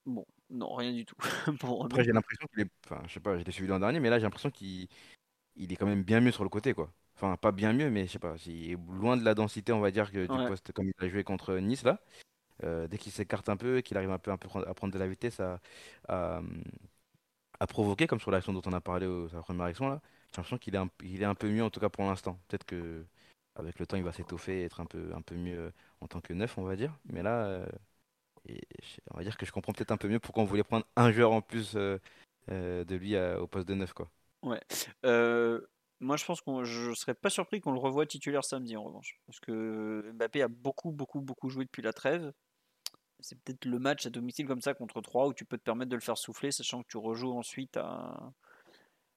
Bon, 0.06 0.26
non, 0.50 0.74
rien 0.76 0.94
du 0.94 1.06
tout. 1.06 1.16
Après 1.82 2.04
j'ai 2.04 2.12
l'impression 2.12 2.46
qu'il 2.48 2.62
est, 2.64 2.70
enfin 2.86 3.02
je 3.08 3.14
sais 3.14 3.20
pas, 3.20 3.38
je 3.38 3.44
l'ai 3.44 3.52
suivi 3.52 3.68
l'an 3.70 3.80
dernier, 3.80 4.00
mais 4.00 4.10
là 4.10 4.18
j'ai 4.20 4.24
l'impression 4.24 4.52
qu'il, 4.52 4.88
il 5.58 5.74
est 5.74 5.76
quand 5.78 5.88
même 5.88 6.04
bien 6.04 6.22
mieux 6.22 6.32
sur 6.32 6.44
le 6.44 6.50
côté 6.50 6.74
quoi. 6.74 6.94
Enfin 7.16 7.38
pas 7.38 7.52
bien 7.54 7.74
mieux, 7.74 7.90
mais 7.92 8.08
je 8.08 8.14
sais 8.14 8.20
pas, 8.20 8.36
il 8.48 8.72
est 8.74 8.78
loin 8.92 9.18
de 9.18 9.24
la 9.26 9.36
densité 9.36 9.74
on 9.74 9.80
va 9.82 9.92
dire 9.92 10.12
que 10.12 10.28
du 10.28 10.40
Ouais. 10.40 10.48
poste 10.48 10.72
comme 10.74 10.88
il 10.90 11.06
a 11.06 11.10
joué 11.10 11.24
contre 11.24 11.56
Nice 11.58 11.84
là. 11.84 12.02
Euh, 12.64 12.88
dès 12.88 12.98
qu'il 12.98 13.12
s'écarte 13.14 13.50
un 13.50 13.58
peu, 13.58 13.82
qu'il 13.82 13.98
arrive 13.98 14.12
un 14.12 14.20
peu, 14.20 14.32
un 14.32 14.38
peu 14.38 14.50
à 14.68 14.74
prendre 14.76 14.94
de 14.94 15.00
la 15.00 15.08
vitesse, 15.08 15.40
à, 15.42 15.60
à, 16.10 16.42
à 17.60 17.68
provoquer, 17.68 18.08
comme 18.08 18.20
sur 18.20 18.32
l'action 18.32 18.54
dont 18.54 18.62
on 18.66 18.74
a 18.74 18.82
parlé, 18.82 19.06
au- 19.06 19.30
sa 19.30 19.42
première 19.42 19.66
action 19.66 19.88
là, 19.90 20.02
j'ai 20.32 20.38
l'impression 20.38 20.58
qu'il 20.58 20.76
est, 20.76 20.78
un, 20.78 20.90
il 21.04 21.22
est 21.22 21.26
un 21.26 21.36
peu 21.36 21.50
mieux 21.50 21.64
en 21.64 21.70
tout 21.70 21.80
cas 21.80 21.90
pour 21.90 22.04
l'instant. 22.06 22.40
Peut-être 22.48 22.66
que 22.66 23.06
avec 23.56 23.80
le 23.80 23.86
temps 23.86 23.98
il 23.98 24.04
va 24.04 24.14
s'étoffer 24.14 24.62
et 24.62 24.66
être 24.66 24.80
un 24.80 24.86
peu, 24.86 25.12
un 25.14 25.22
peu 25.22 25.36
mieux 25.36 25.72
en 26.02 26.08
tant 26.08 26.22
que 26.22 26.34
neuf 26.34 26.58
on 26.58 26.64
va 26.64 26.76
dire. 26.76 26.94
Mais 27.06 27.24
là, 27.24 27.46
euh, 27.46 27.66
on 29.12 29.18
va 29.18 29.24
dire 29.24 29.38
que 29.38 29.46
je 29.46 29.52
comprends 29.52 29.74
peut-être 29.74 29.92
un 29.92 29.98
peu 29.98 30.08
mieux 30.08 30.20
pourquoi 30.20 30.44
on 30.44 30.46
voulait 30.46 30.64
prendre 30.64 30.86
un 30.96 31.12
joueur 31.12 31.32
en 31.32 31.42
plus 31.42 31.76
euh, 31.76 31.98
euh, 32.52 32.84
de 32.84 32.96
lui 32.96 33.18
au 33.18 33.48
poste 33.48 33.68
de 33.68 33.76
neuf 33.76 33.94
quoi. 33.94 34.10
Ouais. 34.44 34.62
Moi, 36.02 36.16
je 36.16 36.24
pense 36.24 36.40
qu'on, 36.40 36.64
je 36.64 36.94
serais 36.94 37.14
pas 37.14 37.30
surpris 37.30 37.60
qu'on 37.60 37.74
le 37.74 37.80
revoie 37.80 38.06
titulaire 38.06 38.46
samedi 38.46 38.78
en 38.78 38.84
revanche, 38.86 39.20
parce 39.26 39.42
que 39.42 40.10
Mbappé 40.14 40.42
a 40.42 40.48
beaucoup, 40.48 40.92
beaucoup, 40.92 41.20
beaucoup 41.20 41.50
joué 41.50 41.66
depuis 41.66 41.82
la 41.82 41.92
trêve. 41.92 42.32
C'est 43.20 43.38
peut-être 43.42 43.66
le 43.66 43.80
match 43.80 44.06
à 44.06 44.10
domicile 44.10 44.48
comme 44.48 44.62
ça 44.62 44.74
contre 44.74 45.02
3 45.02 45.28
où 45.28 45.34
tu 45.34 45.44
peux 45.44 45.58
te 45.58 45.64
permettre 45.64 45.90
de 45.90 45.98
le 45.98 46.02
faire 46.02 46.18
souffler, 46.18 46.52
sachant 46.54 46.84
que 46.84 46.88
tu 46.88 46.96
rejoues 46.96 47.34
ensuite 47.38 47.76
à, 47.76 48.32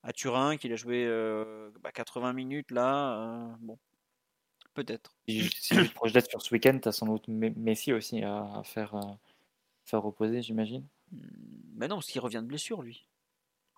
à 0.02 0.12
Turin, 0.12 0.56
qu'il 0.56 0.72
a 0.72 0.76
joué 0.76 1.06
euh, 1.06 1.70
bah, 1.82 1.92
80 1.92 2.32
minutes 2.32 2.72
là. 2.72 3.56
bon, 3.60 3.78
peut-être. 4.74 5.14
Si, 5.28 5.42
si 5.50 5.76
tu 5.76 5.88
te 5.88 5.94
projettes 5.94 6.28
sur 6.30 6.42
ce 6.42 6.52
week-end, 6.54 6.78
tu 6.82 6.88
as 6.88 6.92
sans 6.92 7.06
doute 7.06 7.28
Me- 7.28 7.50
Messi 7.56 7.92
aussi 7.92 8.22
à, 8.22 8.44
à 8.58 8.62
faire, 8.64 8.94
euh, 8.94 9.12
faire 9.84 10.02
reposer, 10.02 10.42
j'imagine. 10.42 10.86
Hmm, 11.12 11.18
Bah 11.74 11.88
non, 11.88 11.96
parce 11.96 12.06
qu'il 12.06 12.20
revient 12.20 12.40
de 12.42 12.46
blessure 12.48 12.82
lui. 12.82 13.06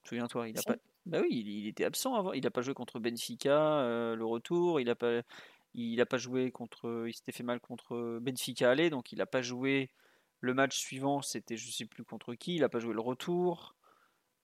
Souviens-toi, 0.04 0.48
il 0.48 0.58
a 0.58 0.62
pas. 0.62 0.76
Bah 1.06 1.20
oui, 1.22 1.28
il, 1.30 1.48
il 1.48 1.66
était 1.66 1.84
absent 1.84 2.14
avant. 2.14 2.32
Il 2.32 2.46
a 2.46 2.50
pas 2.50 2.62
joué 2.62 2.74
contre 2.74 2.98
Benfica 3.00 3.80
euh, 3.80 4.14
le 4.16 4.24
retour. 4.24 4.80
Il 4.80 4.88
a 4.90 4.94
pas. 4.94 5.22
Il 5.74 6.00
a 6.00 6.06
pas 6.06 6.18
joué 6.18 6.50
contre. 6.50 7.04
Il 7.08 7.14
s'était 7.14 7.32
fait 7.32 7.42
mal 7.42 7.60
contre 7.60 8.18
Benfica 8.20 8.70
aller, 8.70 8.90
donc 8.90 9.12
il 9.12 9.20
a 9.20 9.26
pas 9.26 9.42
joué 9.42 9.90
le 10.40 10.54
match 10.54 10.78
suivant. 10.78 11.20
C'était 11.22 11.56
je 11.56 11.70
sais 11.70 11.84
plus 11.86 12.04
contre 12.04 12.34
qui. 12.34 12.56
Il 12.56 12.64
a 12.64 12.68
pas 12.68 12.80
joué 12.80 12.94
le 12.94 13.00
retour. 13.00 13.74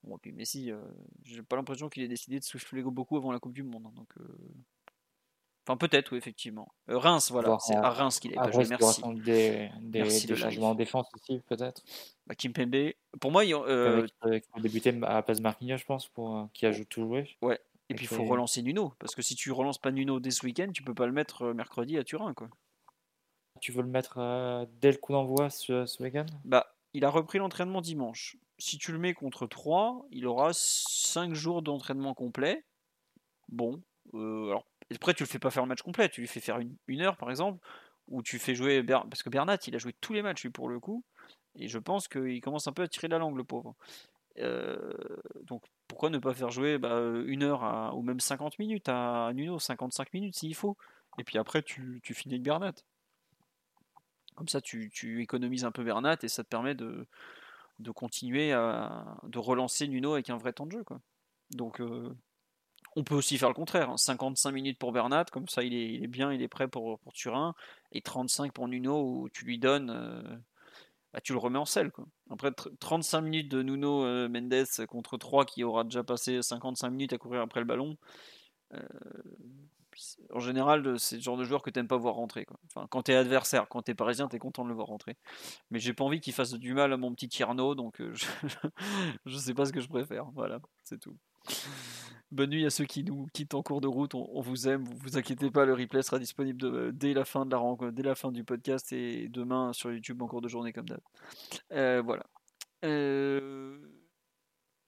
Bon, 0.02 0.16
et 0.16 0.18
puis 0.20 0.32
Messi, 0.32 0.70
euh, 0.72 0.80
j'ai 1.24 1.42
pas 1.42 1.56
l'impression 1.56 1.88
qu'il 1.90 2.02
ait 2.02 2.08
décidé 2.08 2.38
de 2.38 2.44
souffler 2.44 2.82
beaucoup 2.82 3.16
avant 3.18 3.32
la 3.32 3.38
Coupe 3.38 3.52
du 3.52 3.62
Monde. 3.62 3.84
hein, 3.86 3.92
donc. 3.94 4.08
euh, 4.18 4.38
Enfin, 5.70 5.76
peut-être, 5.76 6.10
oui, 6.12 6.18
effectivement. 6.18 6.72
Euh, 6.88 6.98
Reims, 6.98 7.30
voilà. 7.30 7.56
C'est 7.60 7.76
à- 7.76 7.90
Reims 7.90 8.18
qu'il 8.18 8.32
pas 8.32 8.50
joué. 8.50 8.64
aura 8.64 8.76
Merci. 8.80 9.02
des, 9.22 9.70
des, 9.80 10.00
Merci 10.00 10.26
des 10.26 10.32
de 10.32 10.38
changements 10.38 10.70
en 10.70 10.74
défense 10.74 11.06
aussi, 11.14 11.40
peut-être. 11.46 11.82
Bah, 12.26 12.34
Kimpembe. 12.34 12.92
Pour 13.20 13.30
moi, 13.30 13.44
il 13.44 13.54
euh, 13.54 14.06
Avec, 14.22 14.44
débuter 14.58 14.90
à 15.04 15.22
de 15.22 15.40
Marquinhos, 15.40 15.76
je 15.76 15.84
pense, 15.84 16.08
pour, 16.08 16.36
euh, 16.36 16.44
qui 16.54 16.66
a 16.66 16.84
tout 16.84 17.02
joué. 17.02 17.36
Ouais. 17.42 17.60
Et 17.88 17.94
puis 17.94 18.04
il 18.04 18.08
faut 18.08 18.24
relancer 18.24 18.62
Nuno. 18.62 18.92
Parce 18.98 19.14
que 19.14 19.22
si 19.22 19.34
tu 19.36 19.52
relances 19.52 19.78
pas 19.78 19.90
Nuno 19.92 20.18
dès 20.20 20.30
ce 20.32 20.44
week-end, 20.44 20.70
tu 20.72 20.82
peux 20.82 20.94
pas 20.94 21.06
le 21.06 21.12
mettre 21.12 21.42
euh, 21.42 21.54
mercredi 21.54 21.98
à 21.98 22.04
Turin. 22.04 22.34
Quoi. 22.34 22.48
Tu 23.60 23.70
veux 23.72 23.82
le 23.82 23.88
mettre 23.88 24.66
dès 24.80 24.90
le 24.90 24.98
coup 24.98 25.12
d'envoi 25.12 25.50
ce, 25.50 25.86
ce 25.86 26.02
week-end? 26.02 26.26
Bah, 26.44 26.74
il 26.94 27.04
a 27.04 27.10
repris 27.10 27.38
l'entraînement 27.38 27.80
dimanche. 27.80 28.36
Si 28.58 28.78
tu 28.78 28.90
le 28.92 28.98
mets 28.98 29.14
contre 29.14 29.46
3, 29.46 30.06
il 30.10 30.26
aura 30.26 30.50
5 30.52 31.34
jours 31.34 31.62
d'entraînement 31.62 32.14
complet. 32.14 32.64
Bon. 33.48 33.80
euh, 34.14 34.48
alors, 34.48 34.64
après, 34.94 35.14
tu 35.14 35.22
le 35.22 35.28
fais 35.28 35.38
pas 35.38 35.50
faire 35.50 35.62
le 35.62 35.68
match 35.68 35.82
complet. 35.82 36.08
Tu 36.08 36.20
lui 36.20 36.28
fais 36.28 36.40
faire 36.40 36.58
une, 36.58 36.76
une 36.86 37.02
heure, 37.02 37.16
par 37.16 37.30
exemple. 37.30 37.64
Ou 38.08 38.22
tu 38.22 38.38
fais 38.38 38.54
jouer. 38.54 38.82
Parce 38.82 39.22
que 39.22 39.30
Bernat, 39.30 39.58
il 39.66 39.74
a 39.74 39.78
joué 39.78 39.94
tous 40.00 40.12
les 40.12 40.22
matchs, 40.22 40.42
lui, 40.42 40.50
pour 40.50 40.68
le 40.68 40.80
coup. 40.80 41.04
Et 41.54 41.68
je 41.68 41.78
pense 41.78 42.08
qu'il 42.08 42.40
commence 42.40 42.66
un 42.66 42.72
peu 42.72 42.82
à 42.82 42.88
tirer 42.88 43.08
la 43.08 43.18
langue, 43.18 43.36
le 43.36 43.44
pauvre. 43.44 43.74
Euh, 44.38 44.92
donc, 45.42 45.64
pourquoi 45.88 46.10
ne 46.10 46.18
pas 46.18 46.34
faire 46.34 46.50
jouer 46.50 46.78
bah, 46.78 47.00
une 47.26 47.42
heure 47.42 47.94
ou 47.96 48.02
même 48.02 48.20
50 48.20 48.58
minutes 48.58 48.88
à 48.88 49.32
Nuno 49.34 49.58
55 49.58 50.12
minutes 50.12 50.36
s'il 50.36 50.54
faut. 50.54 50.76
Et 51.18 51.24
puis 51.24 51.38
après, 51.38 51.62
tu, 51.62 52.00
tu 52.02 52.14
finis 52.14 52.34
avec 52.34 52.42
Bernat. 52.42 52.72
Comme 54.36 54.48
ça, 54.48 54.60
tu, 54.60 54.90
tu 54.90 55.22
économises 55.22 55.64
un 55.64 55.72
peu 55.72 55.84
Bernat 55.84 56.16
et 56.22 56.28
ça 56.28 56.44
te 56.44 56.48
permet 56.48 56.74
de, 56.74 57.06
de 57.78 57.90
continuer 57.90 58.52
à 58.52 59.16
de 59.24 59.38
relancer 59.38 59.88
Nuno 59.88 60.14
avec 60.14 60.30
un 60.30 60.36
vrai 60.36 60.52
temps 60.52 60.66
de 60.66 60.72
jeu. 60.72 60.84
Quoi. 60.84 61.00
Donc, 61.50 61.80
euh, 61.80 62.14
On 62.96 63.04
peut 63.04 63.14
aussi 63.14 63.38
faire 63.38 63.48
le 63.48 63.54
contraire. 63.54 63.96
55 63.96 64.48
hein. 64.48 64.52
minutes 64.52 64.78
pour 64.78 64.92
Bernat, 64.92 65.26
comme 65.26 65.48
ça 65.48 65.62
il 65.62 65.74
est, 65.74 66.06
bien, 66.06 66.32
il 66.32 66.42
est 66.42 66.48
prêt 66.48 66.68
pour, 66.68 66.98
Turin. 67.14 67.54
Et 67.92 68.02
35 68.02 68.52
pour 68.52 68.68
Nuno, 68.68 69.02
où 69.02 69.28
tu 69.28 69.44
lui 69.44 69.58
donnes. 69.58 69.90
Euh, 69.90 70.36
bah, 71.12 71.20
tu 71.20 71.32
le 71.32 71.38
remets 71.38 71.58
en 71.58 71.64
selle. 71.64 71.90
Quoi. 71.90 72.06
Après 72.30 72.50
35 72.52 73.20
minutes 73.20 73.48
de 73.48 73.62
Nuno 73.62 74.04
euh, 74.04 74.28
Mendes 74.28 74.86
contre 74.88 75.16
3 75.16 75.44
qui 75.44 75.64
aura 75.64 75.84
déjà 75.84 76.04
passé 76.04 76.40
55 76.42 76.90
minutes 76.90 77.12
à 77.12 77.18
courir 77.18 77.40
après 77.42 77.60
le 77.60 77.66
ballon. 77.66 77.96
Euh, 78.74 78.80
en 80.32 80.38
général, 80.38 80.98
c'est 80.98 81.16
le 81.16 81.22
genre 81.22 81.36
de 81.36 81.44
joueur 81.44 81.62
que 81.62 81.70
tu 81.70 81.78
n'aimes 81.78 81.88
pas 81.88 81.96
voir 81.96 82.14
rentrer. 82.14 82.46
Enfin, 82.66 82.86
quand 82.90 83.02
tu 83.02 83.12
es 83.12 83.16
adversaire, 83.16 83.68
quand 83.68 83.82
tu 83.82 83.90
es 83.90 83.94
parisien, 83.94 84.28
tu 84.28 84.36
es 84.36 84.38
content 84.38 84.64
de 84.64 84.68
le 84.68 84.74
voir 84.74 84.86
rentrer. 84.86 85.16
Mais 85.70 85.78
j'ai 85.78 85.92
pas 85.92 86.04
envie 86.04 86.20
qu'il 86.20 86.32
fasse 86.32 86.54
du 86.54 86.74
mal 86.74 86.92
à 86.92 86.96
mon 86.96 87.12
petit 87.12 87.28
Tierno, 87.28 87.74
donc 87.74 88.00
je... 88.14 88.26
je 89.26 89.36
sais 89.36 89.52
pas 89.52 89.66
ce 89.66 89.72
que 89.72 89.80
je 89.80 89.88
préfère. 89.88 90.26
Voilà, 90.32 90.60
c'est 90.84 90.98
tout. 90.98 91.16
Bonne 92.32 92.50
nuit 92.50 92.64
à 92.64 92.70
ceux 92.70 92.84
qui 92.84 93.02
nous 93.02 93.26
quittent 93.32 93.54
en 93.54 93.62
cours 93.62 93.80
de 93.80 93.88
route. 93.88 94.14
On, 94.14 94.40
vous 94.40 94.68
aime. 94.68 94.84
Vous 94.84 94.96
vous 94.98 95.18
inquiétez 95.18 95.50
pas, 95.50 95.64
le 95.64 95.74
replay 95.74 96.02
sera 96.02 96.18
disponible 96.18 96.92
dès 96.96 97.12
la 97.12 97.24
fin 97.24 97.44
de 97.44 97.50
la 97.50 97.90
dès 97.90 98.02
la 98.02 98.14
fin 98.14 98.30
du 98.30 98.44
podcast 98.44 98.92
et 98.92 99.28
demain 99.28 99.72
sur 99.72 99.92
YouTube 99.92 100.22
en 100.22 100.28
cours 100.28 100.40
de 100.40 100.48
journée 100.48 100.72
comme 100.72 100.88
d'hab. 100.88 101.00
Euh, 101.72 102.02
voilà. 102.04 102.24
Euh, 102.84 103.78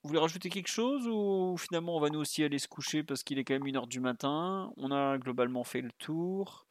vous 0.02 0.08
voulez 0.08 0.20
rajouter 0.20 0.50
quelque 0.50 0.68
chose 0.68 1.06
ou 1.06 1.56
finalement 1.58 1.96
on 1.96 2.00
va 2.00 2.10
nous 2.10 2.18
aussi 2.18 2.42
aller 2.42 2.58
se 2.58 2.66
coucher 2.66 3.02
parce 3.04 3.22
qu'il 3.22 3.38
est 3.38 3.44
quand 3.44 3.54
même 3.54 3.66
une 3.66 3.76
heure 3.76 3.86
du 3.86 4.00
matin? 4.00 4.72
On 4.76 4.90
a 4.90 5.18
globalement 5.18 5.64
fait 5.64 5.80
le 5.80 5.92
tour. 5.92 6.66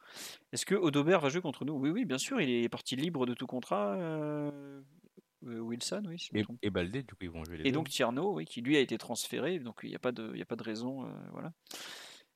Est-ce 0.52 0.66
que 0.66 0.74
Odobert 0.74 1.20
va 1.20 1.28
jouer 1.28 1.40
contre 1.40 1.64
nous? 1.64 1.74
Oui, 1.74 1.90
oui, 1.90 2.04
bien 2.04 2.18
sûr. 2.18 2.40
Il 2.40 2.50
est 2.50 2.68
parti 2.68 2.96
libre 2.96 3.26
de 3.26 3.34
tout 3.34 3.46
contrat. 3.46 3.94
Euh, 3.94 4.50
euh, 4.50 4.80
Wilson, 5.42 6.04
oui. 6.06 6.28
et, 6.62 6.70
Baldé, 6.70 7.02
du 7.02 7.14
coup, 7.14 7.24
ils 7.24 7.30
vont 7.30 7.44
jouer 7.44 7.58
les 7.58 7.68
Et 7.68 7.72
donc 7.72 7.88
Tierno, 7.88 8.34
oui, 8.34 8.44
qui 8.44 8.60
lui 8.60 8.76
a 8.76 8.80
été 8.80 8.96
transféré, 8.98 9.58
donc 9.58 9.80
il 9.82 9.88
n'y 9.88 9.94
a, 9.94 9.98
pas 9.98 10.12
de, 10.12 10.40
a 10.40 10.44
pas 10.44 10.56
de 10.56 10.62
raison. 10.62 11.06
Euh, 11.06 11.12
voilà. 11.32 11.52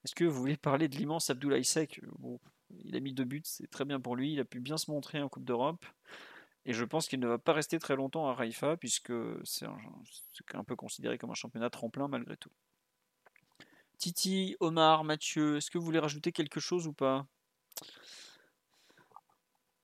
Est-ce 0.04 0.14
que 0.14 0.24
vous 0.24 0.38
voulez 0.38 0.56
parler 0.56 0.88
de 0.88 0.96
l'immense 0.96 1.30
Abdoulaye 1.30 1.64
Sek 1.64 2.00
bon, 2.18 2.40
Il 2.84 2.96
a 2.96 3.00
mis 3.00 3.12
deux 3.12 3.24
buts, 3.24 3.42
c'est 3.44 3.70
très 3.70 3.84
bien 3.84 4.00
pour 4.00 4.16
lui, 4.16 4.32
il 4.32 4.40
a 4.40 4.44
pu 4.44 4.60
bien 4.60 4.76
se 4.76 4.90
montrer 4.90 5.20
en 5.20 5.28
Coupe 5.28 5.44
d'Europe. 5.44 5.84
Et 6.64 6.72
je 6.72 6.84
pense 6.84 7.06
qu'il 7.06 7.20
ne 7.20 7.28
va 7.28 7.38
pas 7.38 7.52
rester 7.52 7.78
très 7.78 7.94
longtemps 7.94 8.28
à 8.28 8.34
Raifa, 8.34 8.76
puisque 8.76 9.12
c'est 9.44 9.66
un, 9.66 9.78
un, 10.54 10.64
peu 10.64 10.74
considéré 10.74 11.16
comme 11.16 11.30
un 11.30 11.34
championnat 11.34 11.70
tremplin 11.70 12.08
malgré 12.08 12.36
tout. 12.36 12.50
Titi, 13.98 14.56
Omar, 14.58 15.04
Mathieu, 15.04 15.56
est-ce 15.56 15.70
que 15.70 15.78
vous 15.78 15.84
voulez 15.84 16.00
rajouter 16.00 16.32
quelque 16.32 16.58
chose 16.58 16.88
ou 16.88 16.92
pas? 16.92 17.26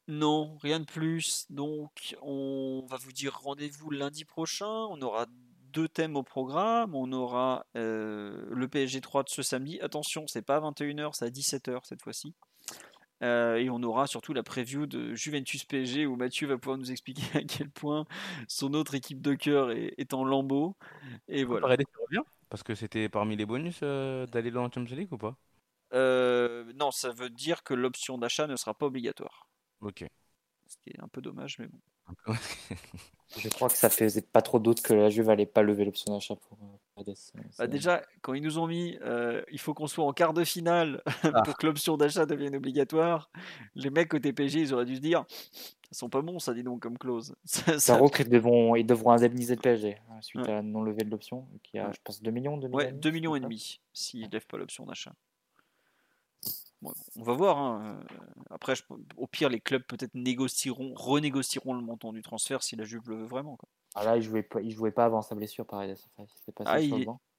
Non, 0.09 0.57
rien 0.59 0.81
de 0.81 0.85
plus. 0.85 1.47
Donc, 1.51 2.17
on 2.23 2.85
va 2.89 2.97
vous 2.97 3.13
dire 3.13 3.39
rendez-vous 3.41 3.91
lundi 3.91 4.25
prochain. 4.25 4.67
On 4.67 5.01
aura 5.01 5.27
deux 5.73 5.89
thèmes 5.89 6.17
au 6.17 6.23
programme. 6.23 6.95
On 6.95 7.13
aura 7.13 7.67
euh, 7.77 8.45
le 8.51 8.69
PSG 8.69 9.01
3 9.01 9.25
de 9.25 9.29
ce 9.29 9.43
samedi. 9.43 9.81
Attention, 9.81 10.27
c'est 10.27 10.43
pas 10.43 10.57
à 10.57 10.61
21h, 10.61 11.15
c'est 11.15 11.25
à 11.25 11.31
17h 11.31 11.81
cette 11.85 12.03
fois-ci. 12.03 12.35
Euh, 13.23 13.55
et 13.55 13.71
on 13.71 13.81
aura 13.85 14.09
surtout 14.09 14.33
la 14.33 14.43
preview 14.43 14.87
de 14.87 15.15
Juventus 15.15 15.65
PSG 15.65 16.07
où 16.07 16.17
Mathieu 16.17 16.49
va 16.49 16.59
pouvoir 16.59 16.79
nous 16.79 16.91
expliquer 16.91 17.23
à 17.39 17.45
quel 17.45 17.71
point 17.71 18.05
son 18.49 18.75
autre 18.75 18.97
équipe 18.97 19.23
de 19.23 19.35
cœur 19.35 19.71
est, 19.71 20.13
en 20.15 20.25
lambeau. 20.25 20.77
Et 21.29 21.45
voilà. 21.45 21.69
revient 21.69 22.25
Parce 22.49 22.65
que 22.65 22.75
c'était 22.75 23.09
parmi 23.09 23.37
les 23.37 23.47
bonus 23.47 23.79
euh, 23.85 24.27
d'aller 24.27 24.51
dans 24.51 24.65
la 24.65 24.71
Champions 24.75 24.97
League 24.97 25.13
ou 25.13 25.19
pas? 25.19 25.37
Non, 25.93 26.91
ça 26.91 27.13
veut 27.13 27.31
dire 27.31 27.63
que 27.63 27.75
l'option 27.75 28.19
d'achat 28.19 28.49
ne 28.49 28.57
sera 28.57 28.75
pas 28.75 28.87
obligatoire. 28.87 29.47
Ok. 29.83 30.05
Ce 30.67 30.77
qui 30.79 30.91
est 30.91 31.03
un 31.03 31.09
peu 31.09 31.21
dommage, 31.21 31.59
mais 31.59 31.67
bon. 31.67 31.79
Je 33.39 33.49
crois 33.49 33.69
que 33.69 33.77
ça 33.77 33.89
faisait 33.89 34.23
pas 34.23 34.43
trop 34.43 34.59
doute 34.59 34.83
que 34.83 34.93
la 34.93 35.09
Juve 35.09 35.31
allait 35.31 35.47
pas 35.47 35.63
lever 35.63 35.85
l'option 35.85 36.13
d'achat 36.13 36.37
pour 36.37 36.59
euh, 36.63 36.77
bah 37.59 37.67
déjà, 37.67 38.03
quand 38.21 38.35
ils 38.35 38.43
nous 38.43 38.59
ont 38.59 38.67
mis, 38.67 38.99
euh, 39.03 39.43
il 39.51 39.59
faut 39.59 39.73
qu'on 39.73 39.87
soit 39.87 40.05
en 40.05 40.13
quart 40.13 40.35
de 40.35 40.45
finale 40.45 41.03
ah. 41.23 41.43
pour 41.43 41.57
que 41.57 41.67
l'option 41.67 41.97
d'achat 41.97 42.27
devienne 42.27 42.55
obligatoire. 42.55 43.31
Les 43.75 43.91
mecs 43.91 44.09
côté 44.09 44.33
PSG, 44.33 44.61
ils 44.61 44.75
auraient 44.75 44.85
dû 44.85 44.97
se 44.97 45.01
dire, 45.01 45.25
ils 45.91 45.97
sont 45.97 46.11
pas 46.11 46.21
bons, 46.21 46.39
ça 46.39 46.53
dit 46.53 46.63
donc 46.63 46.83
comme 46.83 46.99
clause. 46.99 47.35
ça, 47.45 47.79
ça... 47.79 47.99
Ils, 48.19 48.29
devront, 48.29 48.77
ils 48.77 48.85
devront 48.85 49.13
indemniser 49.13 49.55
le 49.55 49.61
PSG 49.61 49.97
hein, 50.11 50.21
suite 50.21 50.47
à 50.47 50.53
la 50.53 50.63
non 50.63 50.83
levée 50.83 51.05
de 51.05 51.11
l'option, 51.11 51.49
qui 51.63 51.79
a, 51.79 51.91
je 51.93 51.99
pense, 52.05 52.23
2 52.23 52.31
millions, 52.31 52.59
2 52.59 52.69
ouais, 52.69 52.93
2 52.93 53.11
millions 53.11 53.35
et 53.35 53.41
demi 53.41 53.81
s'ils 53.93 54.27
ne 54.27 54.31
lèvent 54.31 54.47
pas 54.47 54.59
l'option 54.59 54.85
d'achat 54.85 55.15
on 56.83 57.23
va 57.23 57.33
voir. 57.33 57.59
Hein. 57.59 58.01
Après, 58.51 58.75
au 59.17 59.27
pire, 59.27 59.49
les 59.49 59.61
clubs 59.61 59.83
peut-être 59.83 60.15
négocieront, 60.15 60.93
renégocieront 60.95 61.75
le 61.75 61.83
montant 61.83 62.13
du 62.13 62.23
transfert 62.23 62.63
si 62.63 62.77
la 62.77 62.85
Juve 62.85 63.09
le 63.09 63.17
veut 63.17 63.27
vraiment. 63.27 63.59
Ah 63.95 64.05
là, 64.05 64.17
il 64.17 64.23
jouait 64.23 64.43
pas, 64.43 64.61
il 64.61 64.71
jouait 64.73 64.91
pas 64.91 65.05
avant 65.05 65.23
sa 65.23 65.35
blessure, 65.35 65.67
pareil. 65.67 65.95
ah, 66.65 66.77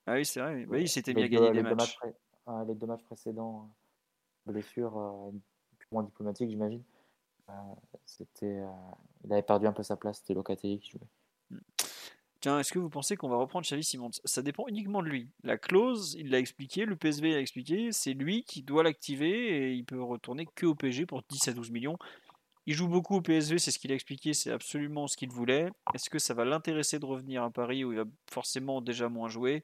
ah, 0.05 0.13
oui, 0.13 0.25
c'est 0.25 0.39
vrai. 0.39 0.65
Oui, 0.69 0.81
il 0.81 0.89
s'était 0.89 1.13
mis 1.13 1.23
à 1.23 1.27
gagner 1.27 1.51
des 1.51 1.63
matchs. 1.63 1.97
Ah, 2.45 2.63
les 2.67 2.75
deux 2.75 2.87
matchs 2.87 3.03
précédents, 3.03 3.69
euh, 4.47 4.51
blessure 4.51 4.97
euh, 4.97 5.31
moins 5.91 6.03
diplomatique, 6.03 6.49
j'imagine. 6.49 6.83
Euh, 7.49 7.53
c'était, 8.05 8.61
il 9.23 9.33
avait 9.33 9.41
perdu 9.41 9.65
un 9.65 9.73
peu 9.73 9.83
sa 9.83 9.95
place. 9.95 10.19
C'était 10.19 10.33
Locatelli 10.33 10.79
qui 10.79 10.91
jouait. 10.91 11.07
Tiens, 12.43 12.59
est-ce 12.59 12.73
que 12.73 12.79
vous 12.79 12.89
pensez 12.89 13.15
qu'on 13.15 13.29
va 13.29 13.37
reprendre 13.37 13.65
Xavi 13.65 13.85
Simons? 13.85 14.09
Ça 14.25 14.41
dépend 14.41 14.67
uniquement 14.67 15.01
de 15.01 15.07
lui. 15.07 15.29
La 15.43 15.57
clause, 15.57 16.13
il 16.19 16.29
l'a 16.29 16.39
expliqué, 16.39 16.83
le 16.83 16.97
PSV 16.97 17.31
l'a 17.31 17.39
expliqué, 17.39 17.93
c'est 17.93 18.11
lui 18.11 18.43
qui 18.43 18.63
doit 18.63 18.83
l'activer 18.83 19.29
et 19.29 19.71
il 19.71 19.85
peut 19.85 20.03
retourner 20.03 20.45
que 20.53 20.65
au 20.65 20.75
PSG 20.75 21.05
pour 21.05 21.23
10 21.29 21.47
à 21.47 21.53
12 21.53 21.71
millions. 21.71 21.97
Il 22.65 22.73
joue 22.73 22.89
beaucoup 22.89 23.15
au 23.15 23.21
PSV, 23.21 23.59
c'est 23.59 23.71
ce 23.71 23.79
qu'il 23.79 23.93
a 23.93 23.95
expliqué, 23.95 24.33
c'est 24.33 24.51
absolument 24.51 25.07
ce 25.07 25.15
qu'il 25.15 25.29
voulait. 25.29 25.69
Est-ce 25.93 26.09
que 26.09 26.19
ça 26.19 26.33
va 26.33 26.43
l'intéresser 26.43 26.99
de 26.99 27.05
revenir 27.05 27.43
à 27.43 27.49
Paris 27.49 27.85
où 27.85 27.93
il 27.93 27.99
va 27.99 28.05
forcément 28.29 28.81
déjà 28.81 29.07
moins 29.07 29.29
jouer? 29.29 29.63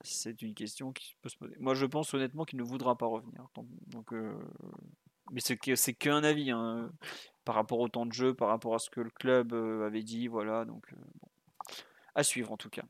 C'est 0.00 0.42
une 0.42 0.54
question 0.54 0.92
qui 0.92 1.14
peut 1.22 1.28
se 1.28 1.36
poser. 1.36 1.54
Moi, 1.60 1.74
je 1.74 1.86
pense 1.86 2.12
honnêtement 2.14 2.46
qu'il 2.46 2.58
ne 2.58 2.64
voudra 2.64 2.98
pas 2.98 3.06
revenir. 3.06 3.46
Donc, 3.86 4.12
euh, 4.12 4.36
Mais 5.30 5.40
c'est 5.40 5.94
qu'un 5.94 6.24
avis. 6.24 6.50
Hein 6.50 6.90
par 7.48 7.54
rapport 7.54 7.80
au 7.80 7.88
temps 7.88 8.04
de 8.04 8.12
jeu, 8.12 8.34
par 8.34 8.48
rapport 8.48 8.74
à 8.74 8.78
ce 8.78 8.90
que 8.90 9.00
le 9.00 9.08
club 9.08 9.54
euh, 9.54 9.86
avait 9.86 10.02
dit. 10.02 10.28
Voilà, 10.28 10.66
donc 10.66 10.84
euh, 10.92 10.96
à 12.14 12.22
suivre 12.22 12.52
en 12.52 12.58
tout 12.58 12.68
cas. 12.68 12.82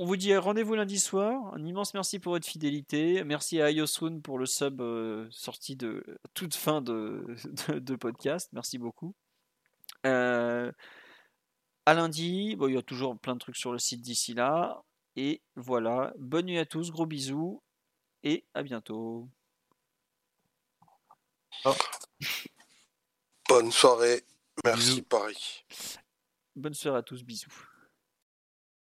On 0.00 0.06
vous 0.06 0.16
dit 0.16 0.36
rendez-vous 0.36 0.74
lundi 0.74 0.98
soir. 0.98 1.54
Un 1.54 1.64
immense 1.64 1.94
merci 1.94 2.18
pour 2.18 2.32
votre 2.32 2.48
fidélité. 2.48 3.22
Merci 3.22 3.60
à 3.60 3.66
Ayosun 3.66 4.18
pour 4.22 4.40
le 4.40 4.46
sub 4.46 4.80
euh, 4.80 5.28
sorti 5.30 5.76
de 5.76 6.04
toute 6.34 6.56
fin 6.56 6.82
de, 6.82 7.36
podcast. 8.00 8.50
Merci 8.52 8.76
beaucoup. 8.78 9.14
à 10.02 10.72
lundi, 11.86 12.56
bon, 12.56 12.66
il 12.66 12.74
y 12.74 12.76
a 12.76 12.82
toujours 12.82 13.16
plein 13.16 13.34
de 13.34 13.38
trucs 13.38 13.56
sur 13.56 13.70
le 13.70 13.78
site 13.78 14.00
d'ici 14.00 14.34
là. 14.34 14.82
Et 15.14 15.42
voilà, 15.54 16.12
bonne 16.18 16.46
nuit 16.46 16.58
à 16.58 16.66
tous, 16.66 16.90
gros 16.90 17.06
bisous 17.06 17.62
et 18.24 18.44
à 18.52 18.64
bientôt. 18.64 19.28
Bonne 23.54 23.70
soirée. 23.70 24.24
Merci, 24.64 25.00
Paris. 25.02 25.64
Bonne 26.56 26.74
soirée 26.74 26.98
à 26.98 27.02
tous. 27.02 27.22
Bisous. 27.22 27.52